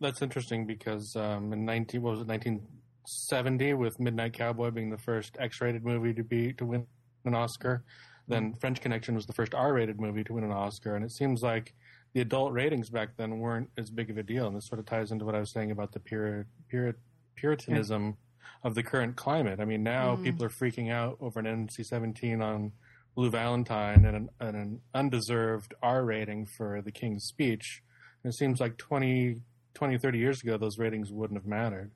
That's 0.00 0.22
interesting 0.22 0.66
because 0.66 1.14
um, 1.16 1.52
in 1.52 1.64
19 1.64 2.02
what 2.02 2.12
was 2.12 2.20
it 2.20 2.28
1970 2.28 3.74
with 3.74 4.00
Midnight 4.00 4.32
Cowboy 4.32 4.70
being 4.70 4.90
the 4.90 4.98
first 4.98 5.36
X-rated 5.38 5.84
movie 5.84 6.14
to 6.14 6.24
be 6.24 6.52
to 6.54 6.64
win 6.64 6.86
an 7.24 7.34
Oscar, 7.34 7.84
then 8.28 8.54
French 8.54 8.80
Connection 8.80 9.14
was 9.14 9.26
the 9.26 9.32
first 9.32 9.54
R-rated 9.54 10.00
movie 10.00 10.24
to 10.24 10.32
win 10.32 10.44
an 10.44 10.52
Oscar, 10.52 10.94
and 10.94 11.04
it 11.04 11.10
seems 11.10 11.42
like 11.42 11.74
the 12.14 12.20
adult 12.20 12.52
ratings 12.52 12.88
back 12.88 13.16
then 13.16 13.38
weren't 13.38 13.68
as 13.76 13.90
big 13.90 14.10
of 14.10 14.18
a 14.18 14.22
deal, 14.22 14.46
and 14.46 14.56
this 14.56 14.66
sort 14.68 14.78
of 14.78 14.86
ties 14.86 15.10
into 15.10 15.24
what 15.24 15.34
I 15.34 15.40
was 15.40 15.52
saying 15.52 15.70
about 15.70 15.92
the 15.92 16.00
pure, 16.00 16.46
pure, 16.68 16.94
puritanism 17.36 18.04
yeah. 18.04 18.68
of 18.68 18.74
the 18.74 18.82
current 18.82 19.16
climate. 19.16 19.60
I 19.60 19.64
mean, 19.64 19.82
now 19.82 20.16
mm. 20.16 20.24
people 20.24 20.44
are 20.44 20.50
freaking 20.50 20.92
out 20.92 21.18
over 21.20 21.40
an 21.40 21.46
NC-17 21.46 22.42
on 22.42 22.72
Blue 23.14 23.30
Valentine 23.30 24.04
and 24.04 24.16
an, 24.16 24.28
and 24.40 24.56
an 24.56 24.80
undeserved 24.94 25.74
R 25.82 26.04
rating 26.04 26.46
for 26.46 26.80
The 26.82 26.92
King's 26.92 27.24
Speech. 27.24 27.82
And 28.22 28.32
it 28.32 28.36
seems 28.36 28.60
like 28.60 28.76
20, 28.76 29.40
20, 29.74 29.98
30 29.98 30.18
years 30.18 30.42
ago, 30.42 30.56
those 30.56 30.78
ratings 30.78 31.12
wouldn't 31.12 31.38
have 31.38 31.46
mattered. 31.46 31.90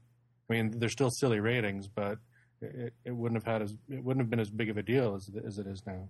I 0.49 0.53
mean, 0.53 0.79
they're 0.79 0.89
still 0.89 1.11
silly 1.11 1.41
ratings, 1.41 1.89
but 1.89 2.19
it, 2.61 2.95
it 3.05 3.13
wouldn't 3.13 3.43
have 3.43 3.53
had 3.53 3.63
as 3.63 3.77
it 3.89 4.03
wouldn't 4.03 4.23
have 4.23 4.31
been 4.31 4.41
as 4.41 4.51
big 4.51 4.71
of 4.71 4.77
a 4.77 4.83
deal 4.83 5.15
as 5.15 5.31
as 5.45 5.59
it 5.59 5.67
is 5.67 5.83
now. 5.87 6.09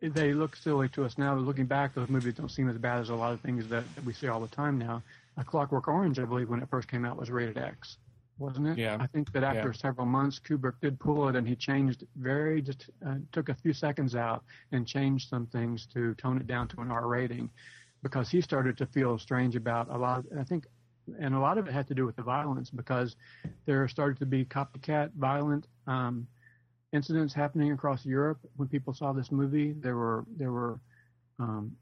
They 0.00 0.32
look 0.32 0.56
silly 0.56 0.88
to 0.90 1.04
us 1.04 1.16
now. 1.16 1.36
Looking 1.36 1.66
back, 1.66 1.94
those 1.94 2.08
movies 2.08 2.34
don't 2.34 2.50
seem 2.50 2.68
as 2.68 2.76
bad 2.76 2.98
as 2.98 3.10
a 3.10 3.14
lot 3.14 3.32
of 3.32 3.40
things 3.40 3.68
that, 3.68 3.84
that 3.94 4.04
we 4.04 4.12
see 4.12 4.26
all 4.26 4.40
the 4.40 4.48
time 4.48 4.76
now. 4.76 5.00
A 5.36 5.44
Clockwork 5.44 5.86
Orange, 5.86 6.18
I 6.18 6.24
believe, 6.24 6.48
when 6.48 6.60
it 6.60 6.68
first 6.68 6.88
came 6.88 7.04
out, 7.04 7.16
was 7.16 7.30
rated 7.30 7.56
X, 7.56 7.98
wasn't 8.36 8.66
it? 8.66 8.78
Yeah. 8.78 8.96
I 8.98 9.06
think 9.06 9.32
that 9.32 9.44
after 9.44 9.68
yeah. 9.68 9.72
several 9.72 10.06
months, 10.06 10.40
Kubrick 10.40 10.74
did 10.82 10.98
pull 10.98 11.28
it, 11.28 11.36
and 11.36 11.46
he 11.46 11.54
changed 11.54 12.04
very 12.16 12.60
just 12.60 12.90
uh, 13.06 13.14
took 13.30 13.48
a 13.48 13.54
few 13.54 13.72
seconds 13.72 14.16
out 14.16 14.42
and 14.72 14.86
changed 14.88 15.28
some 15.28 15.46
things 15.46 15.86
to 15.94 16.14
tone 16.14 16.38
it 16.38 16.48
down 16.48 16.66
to 16.68 16.80
an 16.80 16.90
R 16.90 17.06
rating, 17.06 17.48
because 18.02 18.28
he 18.28 18.40
started 18.40 18.76
to 18.78 18.86
feel 18.86 19.18
strange 19.18 19.54
about 19.54 19.88
a 19.88 19.96
lot. 19.96 20.18
Of, 20.18 20.26
I 20.36 20.42
think 20.42 20.66
and 21.18 21.34
a 21.34 21.38
lot 21.38 21.58
of 21.58 21.66
it 21.66 21.72
had 21.72 21.88
to 21.88 21.94
do 21.94 22.06
with 22.06 22.16
the 22.16 22.22
violence 22.22 22.70
because 22.70 23.16
there 23.66 23.86
started 23.88 24.18
to 24.18 24.26
be 24.26 24.44
copycat 24.44 25.10
violent 25.14 25.66
um, 25.86 26.26
incidents 26.92 27.34
happening 27.34 27.72
across 27.72 28.04
Europe 28.04 28.38
when 28.56 28.68
people 28.68 28.94
saw 28.94 29.12
this 29.12 29.32
movie. 29.32 29.72
There 29.72 29.96
were 29.96 30.24
there 30.36 30.52
were 30.52 30.80
um, 31.38 31.76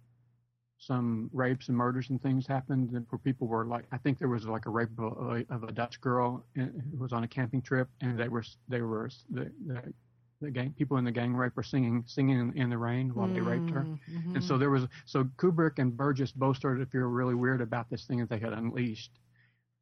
some 0.78 1.28
rapes 1.32 1.68
and 1.68 1.76
murders 1.76 2.08
and 2.08 2.20
things 2.22 2.46
happened 2.46 2.90
where 2.92 3.18
people 3.18 3.46
were 3.46 3.66
like 3.66 3.84
I 3.92 3.98
think 3.98 4.18
there 4.18 4.28
was 4.28 4.46
like 4.46 4.66
a 4.66 4.70
rape 4.70 4.88
of 4.98 5.12
a, 5.30 5.44
of 5.50 5.64
a 5.64 5.72
Dutch 5.72 6.00
girl 6.00 6.44
who 6.54 6.70
was 6.98 7.12
on 7.12 7.24
a 7.24 7.28
camping 7.28 7.60
trip 7.60 7.88
and 8.00 8.18
they 8.18 8.28
were 8.28 8.44
they 8.68 8.80
were 8.80 9.10
the, 9.30 9.52
the 9.66 9.92
the 10.40 10.50
gang 10.50 10.74
people 10.76 10.96
in 10.96 11.04
the 11.04 11.12
gang 11.12 11.34
rape 11.34 11.54
were 11.54 11.62
singing 11.62 12.02
singing 12.06 12.38
in, 12.40 12.56
in 12.56 12.70
the 12.70 12.78
rain 12.78 13.10
while 13.14 13.28
mm, 13.28 13.34
they 13.34 13.40
raped 13.40 13.70
her. 13.70 13.82
Mm-hmm. 13.82 14.36
and 14.36 14.44
so 14.44 14.56
there 14.56 14.70
was 14.70 14.86
so 15.04 15.24
kubrick 15.36 15.78
and 15.78 15.96
burgess 15.96 16.32
both 16.32 16.56
started 16.56 16.84
to 16.84 16.90
feel 16.90 17.02
really 17.02 17.34
weird 17.34 17.60
about 17.60 17.90
this 17.90 18.04
thing 18.04 18.18
that 18.18 18.28
they 18.28 18.38
had 18.38 18.52
unleashed 18.52 19.12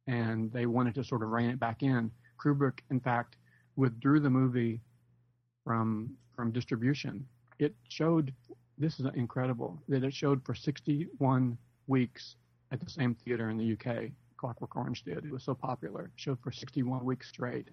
and 0.07 0.51
they 0.51 0.65
wanted 0.65 0.95
to 0.95 1.03
sort 1.03 1.23
of 1.23 1.29
rein 1.29 1.49
it 1.49 1.59
back 1.59 1.83
in. 1.83 2.11
Kubrick 2.43 2.79
in 2.89 2.99
fact 2.99 3.37
withdrew 3.75 4.19
the 4.19 4.29
movie 4.29 4.81
from 5.63 6.11
from 6.35 6.51
distribution. 6.51 7.25
It 7.59 7.75
showed 7.87 8.33
this 8.77 8.99
is 8.99 9.05
incredible 9.15 9.81
that 9.87 10.03
it 10.03 10.13
showed 10.13 10.43
for 10.45 10.55
61 10.55 11.57
weeks 11.87 12.35
at 12.71 12.79
the 12.79 12.89
same 12.89 13.15
theater 13.15 13.49
in 13.49 13.57
the 13.57 13.73
uk 13.73 14.09
clockwork 14.37 14.75
orange 14.75 15.03
did. 15.03 15.25
It 15.25 15.31
was 15.31 15.43
so 15.43 15.53
popular. 15.53 16.05
It 16.05 16.11
showed 16.15 16.39
for 16.41 16.51
61 16.51 17.03
weeks 17.03 17.27
straight 17.27 17.67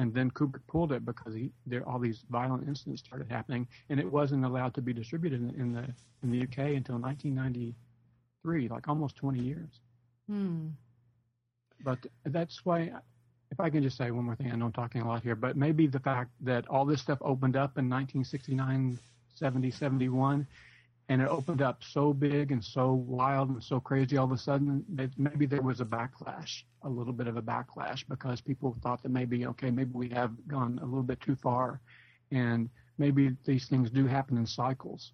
and 0.00 0.14
then 0.14 0.30
Kubrick 0.30 0.66
pulled 0.66 0.92
it 0.92 1.04
because 1.04 1.34
he, 1.34 1.50
there 1.66 1.86
all 1.86 1.98
these 1.98 2.24
violent 2.30 2.66
incidents 2.66 3.02
started 3.02 3.30
happening, 3.30 3.68
and 3.90 4.00
it 4.00 4.10
wasn't 4.10 4.46
allowed 4.46 4.72
to 4.74 4.82
be 4.82 4.94
distributed 4.94 5.40
in, 5.40 5.60
in 5.60 5.72
the 5.74 5.84
in 6.22 6.30
the 6.30 6.42
UK 6.42 6.74
until 6.74 6.98
1993, 6.98 8.68
like 8.68 8.88
almost 8.88 9.16
20 9.16 9.40
years. 9.40 9.80
Hmm. 10.26 10.68
But 11.84 11.98
that's 12.24 12.64
why, 12.64 12.92
if 13.50 13.60
I 13.60 13.68
can 13.68 13.82
just 13.82 13.98
say 13.98 14.10
one 14.10 14.24
more 14.24 14.36
thing, 14.36 14.50
I 14.50 14.56
know 14.56 14.66
I'm 14.66 14.72
talking 14.72 15.02
a 15.02 15.08
lot 15.08 15.22
here, 15.22 15.36
but 15.36 15.56
maybe 15.56 15.86
the 15.86 16.00
fact 16.00 16.30
that 16.40 16.66
all 16.68 16.86
this 16.86 17.02
stuff 17.02 17.18
opened 17.20 17.56
up 17.56 17.76
in 17.76 17.88
1969, 17.88 18.98
70, 19.34 19.70
71, 19.70 20.46
and 21.10 21.20
it 21.20 21.26
opened 21.28 21.60
up 21.60 21.82
so 21.82 22.12
big 22.14 22.52
and 22.52 22.64
so 22.64 22.92
wild 22.92 23.48
and 23.50 23.62
so 23.62 23.80
crazy 23.80 24.16
all 24.16 24.26
of 24.26 24.30
a 24.30 24.38
sudden 24.38 24.84
that 24.94 25.10
maybe 25.18 25.44
there 25.44 25.60
was 25.60 25.80
a 25.80 25.84
backlash, 25.84 26.62
a 26.84 26.88
little 26.88 27.12
bit 27.12 27.26
of 27.26 27.36
a 27.36 27.42
backlash 27.42 28.04
because 28.08 28.40
people 28.40 28.76
thought 28.80 29.02
that 29.02 29.08
maybe, 29.08 29.44
okay, 29.44 29.72
maybe 29.72 29.90
we 29.92 30.08
have 30.10 30.30
gone 30.46 30.78
a 30.80 30.84
little 30.84 31.02
bit 31.02 31.20
too 31.20 31.34
far. 31.34 31.80
And 32.30 32.70
maybe 32.96 33.36
these 33.44 33.66
things 33.66 33.90
do 33.90 34.06
happen 34.06 34.38
in 34.38 34.46
cycles 34.46 35.10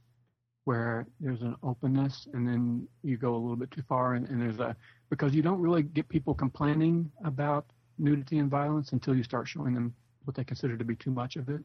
where 0.66 1.06
there's 1.18 1.40
an 1.40 1.56
openness 1.62 2.28
and 2.34 2.46
then 2.46 2.86
you 3.02 3.16
go 3.16 3.34
a 3.34 3.38
little 3.38 3.56
bit 3.56 3.70
too 3.70 3.82
far 3.88 4.16
and, 4.16 4.28
and 4.28 4.38
there's 4.38 4.60
a, 4.60 4.76
because 5.08 5.34
you 5.34 5.40
don't 5.40 5.62
really 5.62 5.82
get 5.82 6.06
people 6.10 6.34
complaining 6.34 7.10
about 7.24 7.64
nudity 7.96 8.36
and 8.36 8.50
violence 8.50 8.92
until 8.92 9.16
you 9.16 9.22
start 9.22 9.48
showing 9.48 9.72
them 9.72 9.94
what 10.24 10.36
they 10.36 10.44
consider 10.44 10.76
to 10.76 10.84
be 10.84 10.94
too 10.94 11.10
much 11.10 11.36
of 11.36 11.48
it. 11.48 11.62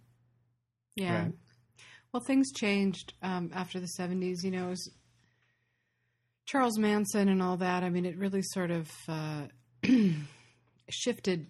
Yeah. 0.96 1.24
Right. 1.24 1.32
Well, 2.14 2.24
things 2.24 2.52
changed 2.52 3.14
um, 3.22 3.52
after 3.54 3.80
the 3.80 3.88
70s. 3.98 4.44
You 4.44 4.52
know, 4.52 4.68
it 4.68 4.72
was 4.72 4.92
Charles 6.46 6.78
Manson 6.78 7.30
and 7.30 7.42
all 7.42 7.58
that. 7.58 7.84
I 7.84 7.90
mean, 7.90 8.06
it 8.06 8.18
really 8.18 8.42
sort 8.42 8.72
of 8.72 8.90
uh, 9.08 9.44
shifted 10.90 11.48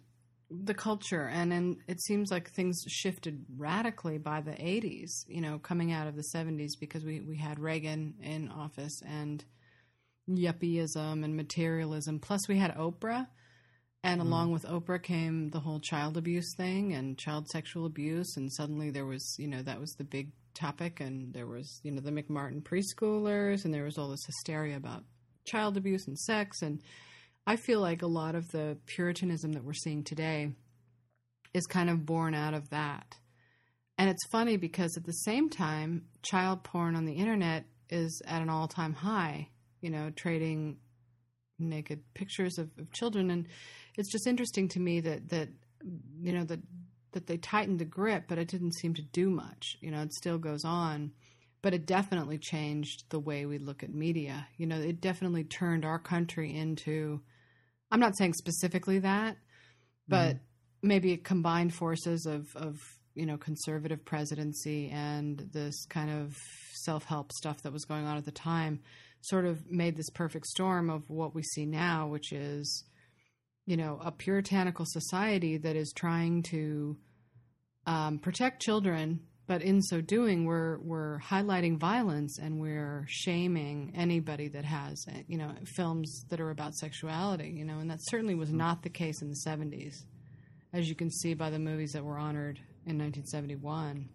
the 0.51 0.73
culture. 0.73 1.27
And, 1.31 1.51
and 1.51 1.77
it 1.87 2.01
seems 2.01 2.29
like 2.29 2.51
things 2.51 2.83
shifted 2.87 3.45
radically 3.57 4.17
by 4.17 4.41
the 4.41 4.51
80s, 4.51 5.09
you 5.27 5.41
know, 5.41 5.57
coming 5.59 5.91
out 5.91 6.07
of 6.07 6.15
the 6.15 6.25
70s 6.35 6.71
because 6.79 7.03
we, 7.03 7.21
we 7.21 7.37
had 7.37 7.59
Reagan 7.59 8.15
in 8.21 8.49
office 8.49 9.01
and 9.07 9.43
yuppieism 10.29 11.23
and 11.23 11.35
materialism. 11.35 12.19
Plus, 12.19 12.47
we 12.47 12.57
had 12.57 12.75
Oprah. 12.75 13.27
And 14.03 14.19
Mm. 14.19 14.25
along 14.25 14.51
with 14.51 14.65
Oprah 14.65 15.01
came 15.01 15.51
the 15.51 15.59
whole 15.59 15.79
child 15.79 16.17
abuse 16.17 16.55
thing 16.57 16.91
and 16.93 17.19
child 17.19 17.47
sexual 17.49 17.85
abuse. 17.85 18.35
And 18.35 18.51
suddenly 18.51 18.89
there 18.89 19.05
was, 19.05 19.35
you 19.37 19.47
know, 19.47 19.61
that 19.61 19.79
was 19.79 19.93
the 19.93 20.03
big 20.03 20.31
topic. 20.53 20.99
And 20.99 21.33
there 21.33 21.47
was, 21.47 21.79
you 21.83 21.91
know, 21.91 22.01
the 22.01 22.11
McMartin 22.11 22.63
preschoolers 22.63 23.65
and 23.65 23.73
there 23.73 23.83
was 23.83 23.97
all 23.97 24.09
this 24.09 24.25
hysteria 24.25 24.77
about 24.77 25.03
child 25.45 25.77
abuse 25.77 26.07
and 26.07 26.17
sex. 26.17 26.61
And 26.61 26.81
I 27.47 27.55
feel 27.55 27.79
like 27.79 28.01
a 28.01 28.07
lot 28.07 28.35
of 28.35 28.49
the 28.49 28.77
Puritanism 28.85 29.53
that 29.53 29.63
we're 29.63 29.73
seeing 29.73 30.03
today 30.03 30.51
is 31.53 31.65
kind 31.65 31.89
of 31.89 32.05
born 32.05 32.33
out 32.33 32.53
of 32.53 32.69
that. 32.69 33.17
And 33.97 34.09
it's 34.09 34.25
funny 34.31 34.57
because 34.57 34.97
at 34.97 35.05
the 35.05 35.11
same 35.11 35.49
time, 35.49 36.05
child 36.23 36.63
porn 36.63 36.95
on 36.95 37.05
the 37.05 37.13
internet 37.13 37.65
is 37.89 38.21
at 38.25 38.41
an 38.41 38.49
all 38.49 38.67
time 38.67 38.93
high, 38.93 39.49
you 39.81 39.89
know, 39.89 40.11
trading 40.15 40.77
naked 41.59 42.01
pictures 42.13 42.57
of, 42.57 42.69
of 42.79 42.91
children. 42.93 43.29
And 43.29 43.47
it's 43.97 44.11
just 44.11 44.27
interesting 44.27 44.67
to 44.69 44.79
me 44.79 45.01
that, 45.01 45.29
that 45.29 45.49
you 46.19 46.33
know, 46.33 46.43
that, 46.45 46.59
that 47.13 47.27
they 47.27 47.37
tightened 47.37 47.79
the 47.79 47.85
grip, 47.85 48.25
but 48.27 48.37
it 48.37 48.47
didn't 48.47 48.75
seem 48.75 48.93
to 48.95 49.01
do 49.01 49.29
much. 49.29 49.77
You 49.81 49.91
know, 49.91 50.01
it 50.01 50.13
still 50.13 50.37
goes 50.37 50.63
on. 50.65 51.11
But 51.61 51.75
it 51.75 51.85
definitely 51.85 52.39
changed 52.39 53.03
the 53.09 53.19
way 53.19 53.45
we 53.45 53.59
look 53.59 53.83
at 53.83 53.93
media. 53.93 54.47
You 54.57 54.65
know, 54.65 54.79
it 54.79 54.99
definitely 54.99 55.43
turned 55.43 55.85
our 55.85 55.99
country 55.99 56.55
into, 56.55 57.21
I'm 57.91 57.99
not 57.99 58.17
saying 58.17 58.33
specifically 58.33 58.97
that, 58.99 59.37
but 60.07 60.35
mm-hmm. 60.37 60.87
maybe 60.87 61.17
combined 61.17 61.75
forces 61.75 62.25
of, 62.25 62.47
of 62.55 62.79
you 63.13 63.25
know 63.25 63.37
conservative 63.37 64.03
presidency 64.05 64.89
and 64.89 65.49
this 65.53 65.85
kind 65.85 66.09
of 66.09 66.37
self-help 66.73 67.31
stuff 67.33 67.61
that 67.63 67.73
was 67.73 67.85
going 67.85 68.05
on 68.05 68.17
at 68.17 68.25
the 68.25 68.31
time 68.31 68.79
sort 69.21 69.45
of 69.45 69.69
made 69.69 69.95
this 69.95 70.09
perfect 70.09 70.47
storm 70.47 70.89
of 70.89 71.09
what 71.09 71.35
we 71.35 71.43
see 71.43 71.65
now 71.65 72.07
which 72.07 72.31
is 72.31 72.85
you 73.65 73.77
know 73.77 73.99
a 74.03 74.11
puritanical 74.11 74.85
society 74.85 75.57
that 75.57 75.75
is 75.75 75.93
trying 75.93 76.43
to 76.43 76.97
um, 77.85 78.19
protect 78.19 78.61
children 78.61 79.19
but 79.47 79.61
in 79.61 79.81
so 79.81 80.01
doing 80.01 80.45
we're 80.45 80.77
we're 80.79 81.19
highlighting 81.19 81.77
violence 81.77 82.39
and 82.39 82.59
we're 82.59 83.05
shaming 83.07 83.91
anybody 83.95 84.47
that 84.47 84.65
has 84.65 85.05
you 85.27 85.37
know 85.37 85.51
films 85.65 86.25
that 86.29 86.39
are 86.39 86.51
about 86.51 86.75
sexuality 86.75 87.49
you 87.49 87.65
know 87.65 87.79
and 87.79 87.89
that 87.89 87.99
certainly 88.01 88.35
was 88.35 88.51
not 88.51 88.83
the 88.83 88.89
case 88.89 89.21
in 89.21 89.29
the 89.29 89.41
70s 89.45 90.05
as 90.73 90.87
you 90.87 90.95
can 90.95 91.09
see 91.09 91.33
by 91.33 91.49
the 91.49 91.59
movies 91.59 91.93
that 91.93 92.03
were 92.03 92.17
honored 92.17 92.57
in 92.85 92.97
1971 92.97 94.09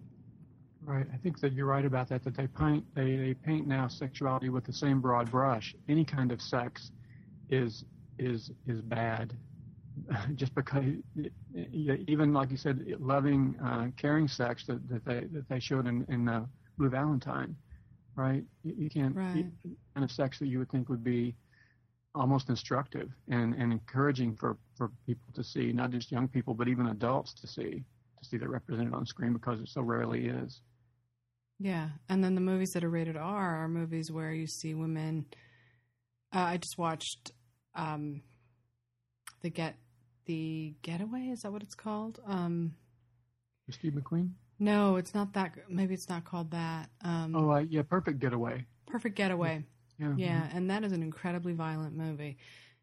Right. 0.87 1.07
I 1.13 1.17
think 1.17 1.41
that 1.41 1.53
you're 1.53 1.67
right 1.67 1.85
about 1.85 2.09
that. 2.11 2.23
That 2.23 2.37
they 2.37 2.47
paint 2.47 2.85
they, 2.95 3.17
they 3.17 3.35
paint 3.35 3.67
now 3.67 3.89
sexuality 3.89 4.51
with 4.51 4.65
the 4.65 4.73
same 4.73 5.01
broad 5.01 5.29
brush. 5.33 5.75
Any 5.89 6.05
kind 6.05 6.31
of 6.31 6.41
sex 6.41 6.93
is 7.51 7.85
is 8.19 8.51
is 8.67 8.81
bad, 8.81 9.35
just 10.35 10.55
because 10.55 10.85
even 11.73 12.33
like 12.33 12.51
you 12.51 12.57
said, 12.57 12.85
loving, 12.99 13.57
uh, 13.65 13.89
caring 13.97 14.29
sex 14.29 14.65
that, 14.67 14.87
that 14.89 15.05
they 15.05 15.21
that 15.33 15.49
they 15.49 15.61
showed 15.61 15.87
in 15.87 16.05
in 16.09 16.29
uh, 16.29 16.45
Blue 16.79 16.89
Valentine, 16.89 17.57
right? 18.17 18.45
You, 18.63 18.75
you 18.79 18.91
can't 18.91 19.15
Right. 19.17 19.47
kind 19.95 20.05
of 20.05 20.11
sex 20.11 20.39
that 20.39 20.47
you 20.47 20.59
would 20.59 20.71
think 20.71 20.89
would 20.89 21.05
be 21.05 21.35
almost 22.15 22.49
instructive 22.49 23.11
and, 23.29 23.55
and 23.55 23.73
encouraging 23.73 24.35
for, 24.37 24.57
for 24.77 24.91
people 25.07 25.33
to 25.35 25.45
see, 25.45 25.73
not 25.73 25.91
just 25.91 26.11
young 26.11 26.27
people, 26.27 26.55
but 26.55 26.67
even 26.67 26.87
adults 26.87 27.35
to 27.35 27.47
see, 27.47 27.85
to 28.19 28.29
see 28.29 28.39
that 28.39 28.49
represented 28.49 28.95
on 28.95 29.05
screen 29.05 29.35
because 29.35 29.61
it 29.61 29.69
so 29.69 29.83
rarely 29.83 30.27
is. 30.27 30.63
Yeah, 31.59 31.89
and 32.09 32.23
then 32.25 32.35
the 32.35 32.41
movies 32.41 32.71
that 32.71 32.85
are 32.85 32.91
rated 32.91 33.17
R 33.17 33.57
are 33.63 33.69
movies 33.69 34.11
where 34.11 34.33
you 34.33 34.47
see 34.47 34.75
women. 34.75 35.27
Uh, 36.35 36.41
I 36.41 36.57
just 36.57 36.77
watched 36.79 37.33
um, 37.77 38.23
the 39.43 39.51
get 39.51 39.77
the 40.27 40.75
getaway. 40.83 41.29
Is 41.29 41.43
that 41.43 41.53
what 41.53 41.63
it's 41.63 41.75
called? 41.75 42.21
Um, 42.27 42.75
Steve 43.71 43.93
McQueen? 43.93 44.31
no, 44.59 44.97
it's 44.97 45.15
not 45.15 45.33
that. 45.35 45.53
Maybe 45.69 45.95
it's 45.95 46.09
not 46.09 46.25
called 46.25 46.51
that. 46.53 46.89
Um, 47.03 47.35
Oh, 47.37 47.51
uh, 47.51 47.59
yeah, 47.69 47.83
Perfect 47.83 48.19
Getaway. 48.21 48.65
Perfect 48.87 49.17
Getaway. 49.17 49.65
Yeah. 49.99 50.15
Yeah, 50.17 50.49
and 50.53 50.71
that 50.71 50.85
is 50.85 50.93
an 50.93 51.03
incredibly 51.03 51.53
violent 51.53 51.97
movie. 51.97 52.39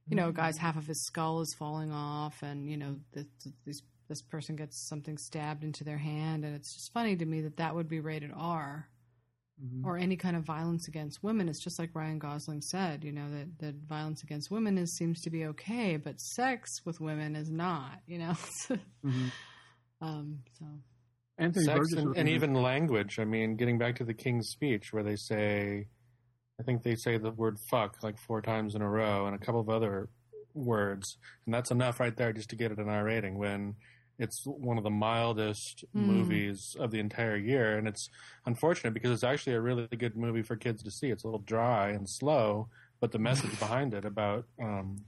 You 0.08 0.18
know, 0.18 0.32
guys, 0.32 0.58
half 0.58 0.76
of 0.76 0.86
his 0.88 1.02
skull 1.02 1.40
is 1.42 1.54
falling 1.54 1.92
off, 1.92 2.44
and 2.44 2.70
you 2.70 2.76
know, 2.78 2.98
this 3.14 3.26
this, 3.66 3.82
this 4.10 4.22
person 4.22 4.56
gets 4.56 4.78
something 4.78 5.18
stabbed 5.18 5.64
into 5.64 5.84
their 5.86 5.98
hand, 5.98 6.44
and 6.44 6.54
it's 6.56 6.74
just 6.74 6.92
funny 6.92 7.16
to 7.16 7.26
me 7.26 7.42
that 7.42 7.58
that 7.58 7.74
would 7.76 7.88
be 7.88 8.02
rated 8.02 8.32
R, 8.36 8.90
Mhm. 9.62 9.86
or 9.86 9.98
any 9.98 10.16
kind 10.16 10.36
of 10.36 10.44
violence 10.46 10.88
against 10.88 11.22
women. 11.22 11.48
It's 11.48 11.64
just 11.64 11.78
like 11.78 11.94
Ryan 11.94 12.18
Gosling 12.18 12.62
said, 12.62 13.04
you 13.04 13.12
know, 13.12 13.30
that 13.32 13.60
that 13.60 13.76
violence 13.88 14.24
against 14.24 14.50
women 14.50 14.78
is 14.78 14.96
seems 14.96 15.22
to 15.22 15.30
be 15.30 15.46
okay, 15.46 15.98
but 15.98 16.20
sex 16.20 16.84
with 16.86 17.00
women 17.00 17.36
is 17.36 17.50
not. 17.52 18.00
You 18.08 18.18
know, 18.20 18.34
Mhm. 19.06 19.32
um, 20.02 20.40
so 20.58 20.66
Anthony 21.38 21.66
Sex 21.66 21.78
Burgess 21.78 21.94
and, 22.04 22.18
and 22.18 22.30
even 22.30 22.54
language. 22.54 23.20
I 23.20 23.26
mean, 23.26 23.56
getting 23.56 23.78
back 23.78 23.96
to 23.98 24.04
the 24.04 24.14
King's 24.14 24.50
speech 24.50 24.92
where 24.92 25.04
they 25.04 25.16
say, 25.16 25.88
I 26.60 26.64
think 26.64 26.84
they 26.84 26.96
say 26.96 27.18
the 27.18 27.32
word 27.32 27.58
fuck 27.70 28.02
like 28.04 28.18
four 28.20 28.42
times 28.42 28.76
in 28.76 28.82
a 28.82 28.90
row 28.90 29.26
and 29.28 29.36
a 29.36 29.40
couple 29.40 29.62
of 29.62 29.70
other 29.70 30.10
words. 30.54 31.18
And 31.46 31.54
that's 31.54 31.72
enough 31.72 32.00
right 32.00 32.16
there 32.16 32.34
just 32.34 32.50
to 32.50 32.56
get 32.56 32.72
it 32.72 32.78
an 32.80 32.90
R 32.90 33.04
rating 33.04 33.38
when 33.38 33.76
it's 34.24 34.44
one 34.46 34.78
of 34.78 34.84
the 34.84 34.90
mildest 34.90 35.86
Mm. 35.96 36.06
movies 36.08 36.76
of 36.80 36.92
the 36.92 37.00
entire 37.00 37.38
year. 37.38 37.78
And 37.78 37.88
it's 37.88 38.10
unfortunate 38.46 38.94
because 38.94 39.12
it's 39.12 39.24
actually 39.24 39.54
a 39.56 39.62
really 39.62 39.88
good 39.98 40.16
movie 40.16 40.42
for 40.44 40.56
kids 40.56 40.82
to 40.84 40.92
see. 40.92 41.10
It's 41.12 41.24
a 41.24 41.28
little 41.28 41.42
dry 41.56 41.90
and 41.90 42.08
slow, 42.10 42.70
but 43.02 43.12
the 43.12 43.20
message 43.20 43.58
behind 43.66 43.94
it 43.94 44.06
about 44.06 44.46
um, 44.62 45.06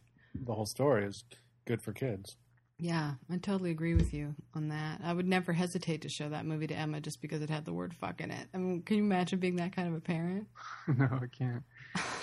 the 0.47 0.53
whole 0.53 0.66
story 0.68 1.05
is 1.05 1.24
good 1.66 1.82
for 1.82 1.93
kids. 1.93 2.38
yeah, 2.78 3.13
I 3.32 3.38
totally 3.38 3.72
agree 3.72 3.95
with 3.95 4.13
you 4.13 4.36
on 4.53 4.68
that. 4.68 4.99
I 5.01 5.13
would 5.13 5.28
never 5.28 5.53
hesitate 5.53 6.01
to 6.01 6.09
show 6.09 6.28
that 6.30 6.45
movie 6.45 6.68
to 6.68 6.76
Emma 6.76 6.99
just 6.99 7.22
because 7.22 7.41
it 7.41 7.49
had 7.49 7.63
the 7.66 7.72
word 7.74 7.93
fuck 7.93 8.20
in 8.20 8.32
it. 8.32 8.47
I 8.53 8.57
mean, 8.57 8.82
can 8.84 8.97
you 8.97 9.03
imagine 9.03 9.39
being 9.39 9.55
that 9.55 9.74
kind 9.76 9.88
of 9.88 9.93
a 9.95 10.01
parent? 10.01 10.45
no, 10.88 11.05
I 11.05 11.28
can't. 11.38 11.63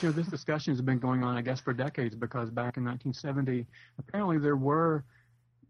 You 0.03 0.09
know, 0.09 0.12
this 0.12 0.26
discussion 0.28 0.72
has 0.74 0.82
been 0.82 0.99
going 0.99 1.24
on, 1.24 1.38
I 1.38 1.43
guess, 1.43 1.61
for 1.61 1.72
decades 1.72 2.14
because 2.14 2.51
back 2.51 2.76
in 2.76 2.84
1970, 2.84 3.66
apparently 3.99 4.38
there 4.38 4.57
were 4.57 5.05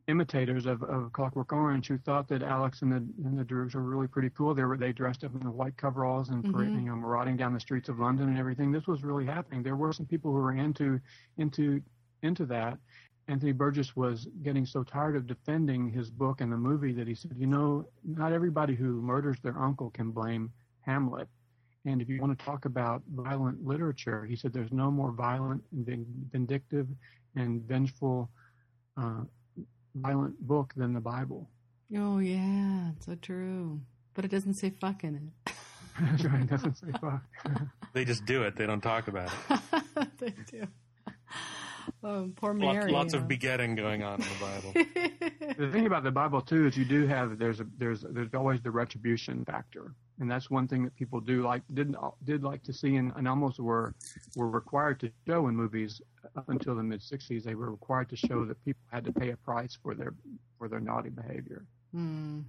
imitators 0.09 0.67
of, 0.67 0.83
of 0.83 1.13
Clockwork 1.13 1.53
Orange 1.53 1.87
who 1.87 1.97
thought 1.99 2.27
that 2.29 2.43
Alex 2.43 2.83
and 2.83 2.91
the 2.93 2.97
and 2.97 3.39
the 3.39 3.45
Droogs 3.45 3.75
were 3.75 3.83
really 3.83 4.09
pretty 4.09 4.31
cool. 4.31 4.55
They 4.55 4.65
were 4.65 4.77
they 4.77 4.93
dressed 4.93 5.23
up 5.25 5.35
in 5.35 5.41
the 5.45 5.51
white 5.51 5.77
coveralls 5.77 6.31
and 6.31 6.45
Mhm. 6.45 6.75
you 6.75 6.89
know 6.89 6.97
marauding 6.97 7.37
down 7.37 7.55
the 7.55 7.61
streets 7.61 7.89
of 7.89 8.01
London 8.01 8.29
and 8.29 8.39
everything. 8.39 8.73
This 8.73 8.87
was 8.87 9.05
really 9.05 9.25
happening. 9.25 9.63
There 9.63 9.77
were 9.77 9.93
some 9.93 10.07
people 10.07 10.33
who 10.33 10.39
were 10.39 10.53
into 10.55 11.01
into 11.39 11.81
into 12.23 12.47
that. 12.47 12.79
Anthony 13.29 13.53
Burgess 13.53 13.95
was 13.95 14.27
getting 14.43 14.67
so 14.67 14.83
tired 14.83 15.15
of 15.15 15.29
defending 15.29 15.89
his 15.89 16.11
book 16.11 16.41
and 16.41 16.53
the 16.53 16.57
movie 16.57 16.93
that 16.93 17.07
he 17.07 17.15
said, 17.15 17.35
you 17.37 17.47
know, 17.47 17.87
not 18.05 18.33
everybody 18.33 18.75
who 18.75 19.01
murders 19.01 19.39
their 19.41 19.57
uncle 19.57 19.91
can 19.91 20.11
blame 20.11 20.53
Hamlet. 20.81 21.29
And 21.85 22.03
if 22.03 22.09
you 22.09 22.21
want 22.21 22.37
to 22.37 22.45
talk 22.45 22.65
about 22.65 23.03
violent 23.15 23.65
literature, 23.65 24.25
he 24.25 24.35
said 24.35 24.53
there's 24.53 24.73
no 24.73 24.91
more 24.91 25.13
violent, 25.13 25.63
and 25.73 25.87
vindictive, 26.33 26.89
and 27.37 27.63
vengeful, 27.63 28.29
uh, 28.97 29.23
violent 29.95 30.41
book 30.41 30.73
than 30.77 30.93
the 30.93 31.01
Bible. 31.01 31.49
Oh 31.97 32.19
yeah, 32.19 32.91
it's 32.97 33.07
so 33.07 33.15
true. 33.17 33.81
But 34.15 34.25
it 34.25 34.31
doesn't 34.31 34.55
say 34.55 34.71
fuck 34.71 35.05
in 35.05 35.33
it. 35.47 35.53
That's 36.01 36.25
right. 36.25 36.43
It 36.43 36.51
doesn't 36.51 36.77
say 36.77 36.87
fuck. 37.01 37.23
They 37.93 38.05
just 38.05 38.25
do 38.25 38.43
it. 38.43 38.57
They 38.57 38.67
don't 38.67 38.81
talk 38.81 39.09
about 39.09 39.31
it. 39.51 40.09
they 40.19 40.35
do. 40.51 40.67
Oh, 42.05 42.31
poor 42.37 42.55
Lots, 42.55 42.75
Mary. 42.79 42.93
lots 42.93 43.13
you 43.15 43.21
of 43.21 43.29
begetting 43.29 43.75
going 43.75 44.03
on 44.03 44.21
in 44.21 44.27
the 44.29 44.41
Bible. 44.41 45.55
the 45.59 45.71
thing 45.71 45.87
about 45.87 46.05
the 46.05 46.11
Bible 46.11 46.41
too 46.41 46.67
is 46.67 46.77
you 46.77 46.85
do 46.85 47.07
have 47.07 47.39
there's 47.39 47.61
a, 47.61 47.67
there's 47.79 48.03
there's 48.11 48.33
always 48.35 48.61
the 48.63 48.71
retribution 48.71 49.45
factor, 49.45 49.95
and 50.21 50.31
that's 50.31 50.51
one 50.51 50.67
thing 50.69 50.85
that 50.85 50.95
people 50.97 51.21
do 51.21 51.43
like 51.43 51.63
didn't 51.75 51.97
did 52.25 52.43
like 52.43 52.63
to 52.65 52.73
see 52.73 52.97
and, 52.97 53.13
and 53.17 53.27
almost 53.29 53.59
were 53.61 53.95
were 54.37 54.49
required 54.51 55.01
to 55.01 55.11
show 55.27 55.49
in 55.49 55.57
movies 55.57 56.01
up 56.37 56.49
until 56.49 56.75
the 56.75 56.83
mid 56.83 57.01
'60s. 57.01 57.43
They 57.45 57.55
were 57.55 57.71
required 57.71 58.09
to 58.11 58.17
show 58.17 58.45
that 58.47 58.63
people 58.65 58.83
had 58.93 59.05
to 59.05 59.13
pay 59.13 59.31
a 59.31 59.37
price 59.37 59.77
for 59.83 59.95
their 59.95 60.15
for 60.59 60.69
their 60.69 60.81
naughty 60.81 61.11
behavior, 61.11 61.65
Hmm. 61.93 62.41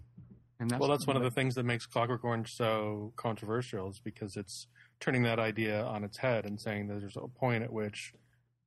and 0.59 0.69
that's 0.69 0.79
well, 0.79 0.89
that's 0.89 1.07
one 1.07 1.17
of 1.17 1.23
the 1.23 1.31
things 1.31 1.55
that 1.55 1.63
makes 1.63 1.86
Clockwork 1.86 2.23
Orange 2.23 2.55
so 2.55 3.11
controversial 3.15 3.89
is 3.89 3.99
because 3.99 4.36
it's 4.38 4.67
turning 4.99 5.23
that 5.23 5.39
idea 5.39 5.84
on 5.84 6.03
its 6.03 6.17
head 6.17 6.45
and 6.45 6.61
saying 6.61 6.88
that 6.88 6.99
there's 7.01 7.17
a 7.17 7.27
point 7.27 7.61
at 7.63 7.73
which 7.73 8.13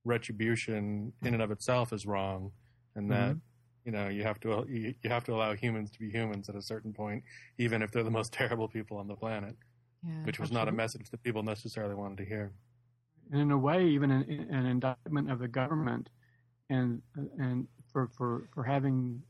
retribution 0.07 1.13
in 1.25 1.35
and 1.35 1.43
of 1.43 1.51
itself 1.51 1.93
is 1.93 2.07
wrong, 2.07 2.53
and 2.97 3.11
that 3.11 3.37
Mm-hmm. 3.37 3.39
you 3.85 3.93
know 3.93 4.09
you 4.09 4.23
have 4.25 4.41
to 4.41 4.65
you, 4.69 4.95
you 5.03 5.11
have 5.11 5.25
to 5.25 5.35
allow 5.35 5.55
humans 5.55 5.91
to 5.93 5.99
be 6.01 6.11
humans 6.11 6.49
at 6.49 6.57
a 6.57 6.63
certain 6.63 6.93
point, 6.93 7.23
even 7.59 7.83
if 7.83 7.91
they're 7.93 8.05
the 8.05 8.11
most 8.11 8.33
terrible 8.41 8.69
people 8.69 8.97
on 8.99 9.09
the 9.09 9.17
planet, 9.17 9.57
Yeah. 10.03 10.25
which 10.25 10.39
was 10.41 10.53
not 10.53 10.69
a 10.69 10.73
message 10.73 11.11
that 11.11 11.23
people 11.23 11.43
necessarily 11.43 11.95
wanted 11.95 12.19
to 12.19 12.25
hear. 12.25 12.53
and 13.33 13.41
in 13.41 13.51
a 13.51 13.59
way, 13.59 13.87
even 13.89 14.11
an, 14.11 14.23
an 14.51 14.67
indictment 14.67 15.31
of 15.31 15.39
the 15.41 15.49
government, 15.49 16.09
and 16.71 17.03
and 17.39 17.67
for 17.93 18.09
for 18.17 18.49
for 18.55 18.63
having 18.65 19.23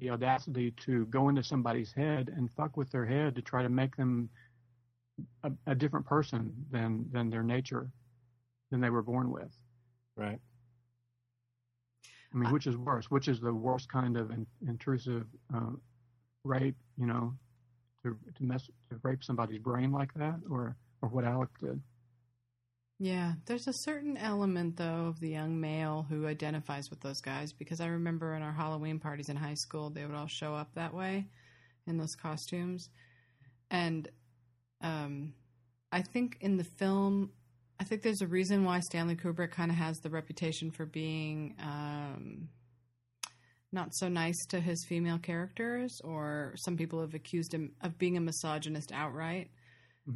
the 0.00 0.10
audacity 0.10 0.70
to 0.72 1.04
go 1.06 1.28
into 1.28 1.42
somebody's 1.42 1.92
head 1.92 2.30
and 2.36 2.50
fuck 2.52 2.76
with 2.76 2.90
their 2.90 3.04
head 3.06 3.34
to 3.34 3.42
try 3.42 3.62
to 3.62 3.68
make 3.68 3.94
them 3.96 4.30
a, 5.42 5.52
a 5.66 5.74
different 5.74 6.06
person 6.06 6.52
than 6.70 7.06
than 7.12 7.30
their 7.30 7.42
nature, 7.42 7.90
than 8.70 8.80
they 8.80 8.90
were 8.90 9.02
born 9.02 9.30
with. 9.30 9.52
Right. 10.16 10.38
I 12.32 12.36
mean, 12.36 12.52
which 12.52 12.66
is 12.66 12.76
worse? 12.76 13.10
Which 13.10 13.28
is 13.28 13.40
the 13.40 13.54
worst 13.54 13.88
kind 13.88 14.16
of 14.16 14.30
in, 14.30 14.46
intrusive 14.66 15.26
uh, 15.54 15.70
rape? 16.44 16.76
You 16.96 17.06
know, 17.06 17.34
to 18.02 18.16
to 18.36 18.42
mess 18.42 18.66
to 18.90 18.98
rape 19.02 19.22
somebody's 19.22 19.60
brain 19.60 19.92
like 19.92 20.12
that, 20.14 20.40
or 20.50 20.76
or 21.02 21.08
what 21.08 21.24
Alec 21.24 21.50
did. 21.60 21.80
Yeah, 22.98 23.34
there's 23.46 23.66
a 23.66 23.72
certain 23.72 24.16
element 24.16 24.76
though 24.76 25.06
of 25.06 25.20
the 25.20 25.28
young 25.28 25.60
male 25.60 26.06
who 26.08 26.26
identifies 26.26 26.90
with 26.90 27.00
those 27.00 27.20
guys 27.20 27.52
because 27.52 27.80
I 27.80 27.86
remember 27.86 28.34
in 28.34 28.42
our 28.42 28.52
Halloween 28.52 29.00
parties 29.00 29.28
in 29.28 29.36
high 29.36 29.54
school 29.54 29.90
they 29.90 30.04
would 30.04 30.14
all 30.14 30.28
show 30.28 30.54
up 30.54 30.74
that 30.74 30.94
way 30.94 31.26
in 31.86 31.98
those 31.98 32.14
costumes. 32.14 32.88
And 33.70 34.08
um 34.80 35.34
I 35.90 36.02
think 36.02 36.38
in 36.40 36.56
the 36.56 36.64
film 36.64 37.30
I 37.80 37.84
think 37.84 38.02
there's 38.02 38.22
a 38.22 38.26
reason 38.26 38.64
why 38.64 38.80
Stanley 38.80 39.16
Kubrick 39.16 39.50
kind 39.50 39.70
of 39.70 39.76
has 39.76 39.98
the 40.00 40.10
reputation 40.10 40.70
for 40.70 40.86
being 40.86 41.54
um 41.60 42.48
not 43.72 43.92
so 43.94 44.08
nice 44.08 44.46
to 44.46 44.60
his 44.60 44.84
female 44.84 45.18
characters 45.18 46.00
or 46.04 46.54
some 46.56 46.76
people 46.76 47.00
have 47.00 47.12
accused 47.14 47.52
him 47.52 47.72
of 47.82 47.98
being 47.98 48.16
a 48.16 48.20
misogynist 48.20 48.92
outright. 48.92 49.50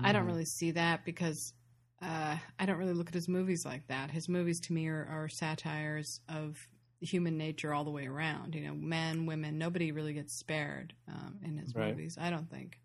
I 0.00 0.12
don't 0.12 0.26
really 0.26 0.44
see 0.44 0.70
that 0.72 1.04
because 1.04 1.54
uh, 2.02 2.36
I 2.60 2.66
don't 2.66 2.76
really 2.76 2.92
look 2.92 3.08
at 3.08 3.14
his 3.14 3.26
movies 3.28 3.64
like 3.64 3.86
that. 3.88 4.10
His 4.10 4.28
movies 4.28 4.60
to 4.60 4.72
me 4.72 4.86
are, 4.86 5.06
are 5.10 5.28
satires 5.28 6.20
of 6.28 6.56
human 7.00 7.36
nature 7.36 7.74
all 7.74 7.84
the 7.84 7.90
way 7.90 8.06
around. 8.06 8.54
You 8.54 8.68
know, 8.68 8.74
men, 8.74 9.26
women, 9.26 9.58
nobody 9.58 9.90
really 9.90 10.12
gets 10.12 10.38
spared 10.38 10.94
um, 11.08 11.38
in 11.42 11.56
his 11.56 11.74
Right. 11.74 11.90
movies. 11.90 12.16
I 12.20 12.30
don't 12.30 12.48
think, 12.50 12.78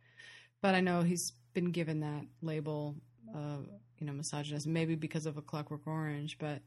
but 0.61 0.73
I 0.75 0.79
know 0.79 1.01
he's 1.01 1.33
been 1.53 1.71
given 1.71 1.99
that 1.99 2.25
label, 2.41 2.95
uh, 3.35 3.57
you 4.03 4.07
know, 4.11 4.17
misogynist, 4.17 4.67
maybe 4.67 4.95
because 4.95 5.25
of 5.25 5.37
a 5.37 5.41
Clockwork 5.41 5.87
Orange, 5.87 6.37
but. 6.37 6.61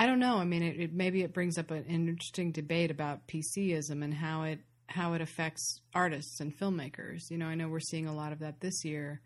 I 0.00 0.06
don't 0.06 0.20
know. 0.20 0.36
I 0.36 0.44
mean, 0.44 0.62
it, 0.62 0.80
it 0.80 0.94
maybe 0.94 1.22
it 1.22 1.34
brings 1.34 1.58
up 1.58 1.72
an 1.72 1.84
interesting 1.86 2.52
debate 2.52 2.92
about 2.92 3.26
PCism 3.26 4.04
and 4.04 4.14
how 4.14 4.44
it 4.44 4.60
how 4.86 5.14
it 5.14 5.20
affects 5.20 5.80
artists 5.92 6.38
and 6.38 6.56
filmmakers. 6.56 7.32
You 7.32 7.38
know, 7.38 7.46
I 7.46 7.56
know 7.56 7.66
we're 7.66 7.80
seeing 7.80 8.06
a 8.06 8.14
lot 8.14 8.30
of 8.30 8.38
that 8.38 8.60
this 8.60 8.84
year 8.84 9.20